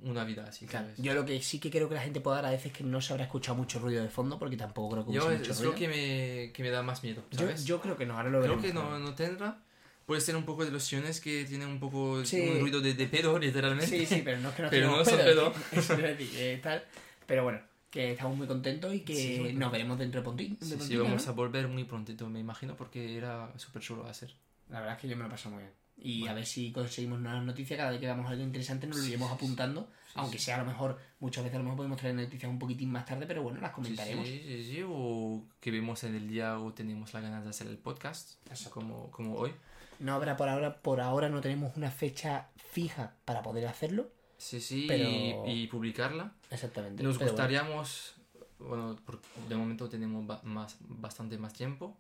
una 0.02 0.24
vida 0.24 0.44
así, 0.46 0.66
claro, 0.66 0.86
¿sabes? 0.88 1.00
yo 1.00 1.14
lo 1.14 1.24
que 1.24 1.40
sí 1.42 1.58
que 1.58 1.70
creo 1.70 1.88
que 1.88 1.94
la 1.94 2.02
gente 2.02 2.20
puede 2.20 2.36
dar 2.36 2.46
a 2.46 2.50
veces 2.50 2.66
es 2.66 2.72
que 2.72 2.84
no 2.84 3.00
se 3.00 3.12
habrá 3.12 3.24
escuchado 3.24 3.56
mucho 3.56 3.78
ruido 3.78 4.02
de 4.02 4.08
fondo 4.10 4.38
porque 4.38 4.56
tampoco 4.56 4.90
creo 4.94 5.06
que 5.06 5.12
Yo 5.12 5.30
mucho 5.30 5.50
es 5.50 5.56
ruido. 5.58 5.72
lo 5.72 5.78
que 5.78 5.88
me, 5.88 6.52
que 6.52 6.62
me 6.62 6.70
da 6.70 6.82
más 6.82 7.02
miedo, 7.02 7.22
yo, 7.30 7.38
¿sabes? 7.38 7.64
yo 7.64 7.80
creo 7.80 7.96
que 7.96 8.04
no, 8.06 8.16
ahora 8.16 8.28
lo 8.30 8.40
Creo 8.42 8.56
veremos. 8.56 8.64
que 8.66 8.72
no, 8.72 8.98
no 8.98 9.14
tendrá. 9.14 9.58
Puede 10.04 10.20
ser 10.20 10.36
un 10.36 10.44
poco 10.44 10.64
de 10.64 10.70
los 10.70 10.84
sillones 10.84 11.20
que 11.20 11.44
tienen 11.46 11.68
un 11.68 11.80
poco 11.80 12.24
Sí. 12.24 12.40
un 12.40 12.60
ruido 12.60 12.80
de, 12.80 12.94
de 12.94 13.06
pedo, 13.06 13.38
literalmente. 13.40 13.86
Sí, 13.98 14.06
sí, 14.06 14.22
pero 14.24 14.38
no 14.38 14.50
es 14.50 14.54
que 14.54 14.62
no 14.62 14.70
Pero 14.70 14.90
no 14.98 15.04
son 15.04 15.16
pedo, 15.18 15.52
eh, 15.72 16.60
tal. 16.62 16.84
Pero 17.26 17.42
bueno, 17.42 17.60
que 17.90 18.12
estamos 18.12 18.36
muy 18.36 18.46
contentos 18.46 18.94
y 18.94 19.00
que 19.00 19.14
Sí, 19.16 19.52
nos 19.54 19.72
veremos 19.72 19.98
dentro 19.98 20.20
de 20.20 20.24
Pontín. 20.24 20.58
de 20.60 20.64
Sí, 20.66 20.70
sí, 20.72 20.76
Pontina, 20.76 21.02
vamos 21.04 21.24
¿no? 21.26 21.32
a 21.32 21.34
volver 21.34 21.66
muy 21.68 21.84
prontito, 21.84 22.28
me 22.28 22.38
imagino, 22.38 22.76
porque 22.76 23.16
era 23.16 23.50
súper 23.58 23.82
chulo 23.82 24.06
hacer. 24.06 24.32
La 24.68 24.80
verdad 24.80 24.94
es 24.96 25.00
que 25.00 25.08
yo 25.08 25.16
me 25.16 25.24
lo 25.24 25.30
paso 25.30 25.48
muy 25.50 25.60
bien. 25.62 25.72
Y 25.98 26.20
Bueno. 26.20 26.32
a 26.32 26.34
ver 26.34 26.46
si 26.46 26.72
conseguimos 26.72 27.20
nuevas 27.20 27.42
noticias. 27.44 27.76
Cada 27.78 27.90
vez 27.90 28.00
que 28.00 28.06
veamos 28.06 28.30
algo 28.30 28.42
interesante 28.42 28.86
nos 28.86 28.96
lo 28.98 29.02
Sí, 29.02 29.08
iremos 29.10 29.28
sí, 29.28 29.34
apuntando. 29.34 29.90
aunque 30.14 30.38
sea 30.38 30.56
a 30.56 30.58
lo 30.58 30.64
mejor, 30.66 30.98
muchas 31.20 31.42
veces 31.44 31.56
a 31.56 31.58
lo 31.58 31.64
mejor 31.64 31.76
podemos 31.78 31.98
traer 31.98 32.14
noticias 32.14 32.50
un 32.50 32.58
poquitín 32.58 32.90
más 32.90 33.04
tarde, 33.06 33.26
pero 33.26 33.42
bueno, 33.42 33.60
las 33.60 33.72
comentaremos. 33.72 34.26
sí, 34.26 34.40
sí, 34.46 34.64
sí, 34.64 34.82
o 34.86 35.44
que 35.60 35.70
vemos 35.70 36.04
en 36.04 36.14
el 36.14 36.28
día 36.28 36.58
o 36.58 36.72
tenemos 36.72 37.12
la 37.14 37.20
ganas 37.20 37.44
de 37.44 37.50
hacer 37.50 37.66
el 37.66 37.78
podcast, 37.78 38.34
como, 38.70 39.10
como 39.10 39.34
hoy. 39.36 39.52
No 39.98 40.14
habrá 40.14 40.36
por 40.36 40.48
ahora, 40.48 40.80
por 40.82 41.00
ahora 41.00 41.28
no 41.30 41.40
tenemos 41.40 41.76
una 41.76 41.90
fecha 41.90 42.48
fija 42.56 43.14
para 43.24 43.42
poder 43.42 43.66
hacerlo. 43.66 44.10
Sí, 44.38 44.60
sí, 44.60 44.84
Pero- 44.86 45.08
y, 45.46 45.62
y 45.62 45.66
publicarla. 45.66 46.34
Exactamente. 46.50 47.02
Nos 47.02 47.16
bueno. 47.16 47.32
gustaríamos, 47.32 48.14
bueno, 48.58 48.96
por- 49.06 49.20
de 49.48 49.56
momento 49.56 49.88
tenemos 49.88 50.26
ba- 50.26 50.40
más, 50.44 50.76
bastante 50.80 51.38
más 51.38 51.54
tiempo. 51.54 51.96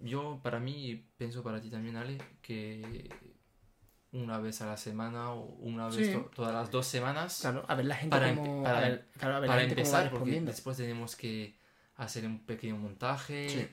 Yo, 0.00 0.40
para 0.42 0.60
mí, 0.60 0.90
y 0.90 0.96
pienso 1.16 1.42
para 1.42 1.60
ti 1.60 1.70
también, 1.70 1.96
Ale, 1.96 2.18
que 2.42 3.10
una 4.12 4.38
vez 4.38 4.62
a 4.62 4.66
la 4.66 4.76
semana 4.76 5.32
o 5.32 5.42
una 5.60 5.88
vez 5.88 6.06
Sí. 6.06 6.12
to- 6.12 6.30
todas 6.34 6.54
las 6.54 6.70
dos 6.70 6.86
semanas, 6.86 7.38
Claro, 7.40 7.64
a 7.68 7.74
ver 7.74 7.84
la 7.86 7.96
gente 7.96 8.16
Para 8.16 8.34
para- 8.34 8.78
a 8.78 8.80
ver, 8.80 9.08
claro, 9.18 9.36
a 9.36 9.40
ver 9.40 9.48
la 9.48 9.54
para 9.54 9.60
gente 9.66 9.74
va 9.74 9.80
empezar, 9.82 10.10
porque 10.10 10.40
después 10.40 10.76
tenemos 10.76 11.14
que 11.16 11.54
hacer 11.96 12.24
un 12.26 12.38
pequeño 12.46 12.76
montaje, 12.76 13.48
Sí. 13.50 13.68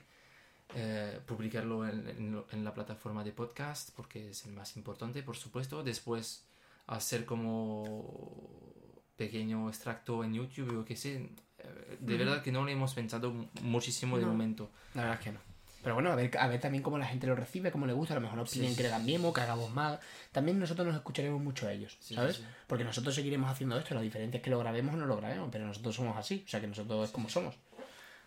eh, 0.74 1.20
publicarlo 1.26 1.86
en, 1.88 2.08
en 2.08 2.44
en 2.52 2.64
la 2.64 2.74
plataforma 2.74 3.22
de 3.24 3.32
podcast 3.32 3.90
porque 3.94 4.30
es 4.30 4.44
el 4.46 4.52
más 4.52 4.76
importante, 4.76 5.22
por 5.22 5.36
supuesto. 5.36 5.82
Después 5.84 6.44
hacer 6.88 7.24
como 7.24 8.74
pequeño 9.16 9.68
extracto 9.68 10.22
en 10.24 10.34
YouTube, 10.34 10.72
yo 10.72 10.84
qué 10.84 10.96
sé. 10.96 11.30
Eh, 11.58 11.96
De 12.00 12.16
verdad 12.18 12.42
que 12.42 12.52
no 12.52 12.62
lo 12.64 12.68
hemos 12.70 12.92
pensado 12.94 13.32
mu- 13.32 13.46
muchísimo 13.62 14.18
de 14.18 14.24
No. 14.24 14.32
momento. 14.32 14.70
La 14.94 15.02
verdad 15.02 15.18
es 15.20 15.24
que 15.24 15.32
no. 15.32 15.40
Pero 15.86 15.94
bueno, 15.94 16.10
a 16.10 16.16
ver, 16.16 16.36
a 16.36 16.48
ver 16.48 16.60
también 16.60 16.82
cómo 16.82 16.98
la 16.98 17.06
gente 17.06 17.28
lo 17.28 17.36
recibe, 17.36 17.70
cómo 17.70 17.86
le 17.86 17.92
gusta. 17.92 18.14
A 18.14 18.16
lo 18.16 18.20
mejor 18.22 18.36
nos 18.38 18.50
piden 18.50 18.70
sí. 18.70 18.76
que 18.76 18.82
le 18.82 18.90
cambiemos, 18.90 19.32
que 19.32 19.40
hagamos 19.40 19.70
más. 19.70 20.00
También 20.32 20.58
nosotros 20.58 20.84
nos 20.84 20.96
escucharemos 20.96 21.40
mucho 21.40 21.68
a 21.68 21.72
ellos, 21.72 21.96
Sí, 22.00 22.16
¿sabes? 22.16 22.38
sí. 22.38 22.44
Porque 22.66 22.82
nosotros 22.82 23.14
seguiremos 23.14 23.48
haciendo 23.48 23.78
esto. 23.78 23.94
La 23.94 24.00
diferencia 24.00 24.38
es 24.38 24.42
que 24.42 24.50
lo 24.50 24.58
grabemos 24.58 24.94
o 24.94 24.96
no 24.96 25.06
lo 25.06 25.16
grabemos, 25.16 25.48
pero 25.52 25.64
nosotros 25.64 25.94
somos 25.94 26.16
así. 26.16 26.42
O 26.44 26.48
sea 26.50 26.60
que 26.60 26.66
nosotros 26.66 27.04
es 27.04 27.12
como 27.12 27.28
somos. 27.28 27.54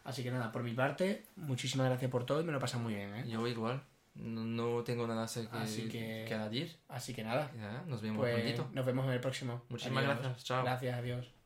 Así 0.05 0.23
que 0.23 0.31
nada, 0.31 0.53
por 0.53 0.63
mi 0.63 0.71
parte, 0.73 1.25
muchísimas 1.35 1.87
gracias 1.89 2.09
por 2.09 2.25
todo 2.25 2.39
y 2.39 2.45
me 2.45 2.53
lo 2.53 2.59
pasa 2.59 2.77
muy 2.77 2.93
bien, 2.95 3.13
¿eh? 3.13 3.25
Yo 3.27 3.45
igual. 3.45 3.83
No, 4.15 4.45
no 4.45 4.81
tengo 4.85 5.05
nada 5.05 5.27
que, 5.27 5.47
Así 5.51 5.89
que- 5.89 6.23
que 6.29 6.33
añadir. 6.33 6.77
Así 6.87 7.13
que 7.13 7.23
nada, 7.25 7.51
nos 7.87 8.01
vemos 8.01 8.19
pues 8.19 8.35
prontito. 8.35 8.69
nos 8.71 8.85
vemos 8.85 9.05
en 9.05 9.11
el 9.11 9.19
próximo. 9.19 9.63
Muchísimas 9.67 10.05
Adiós. 10.05 10.19
gracias. 10.21 10.43
Chao. 10.45 10.63
Gracias, 10.63 10.97
adiós. 10.97 11.38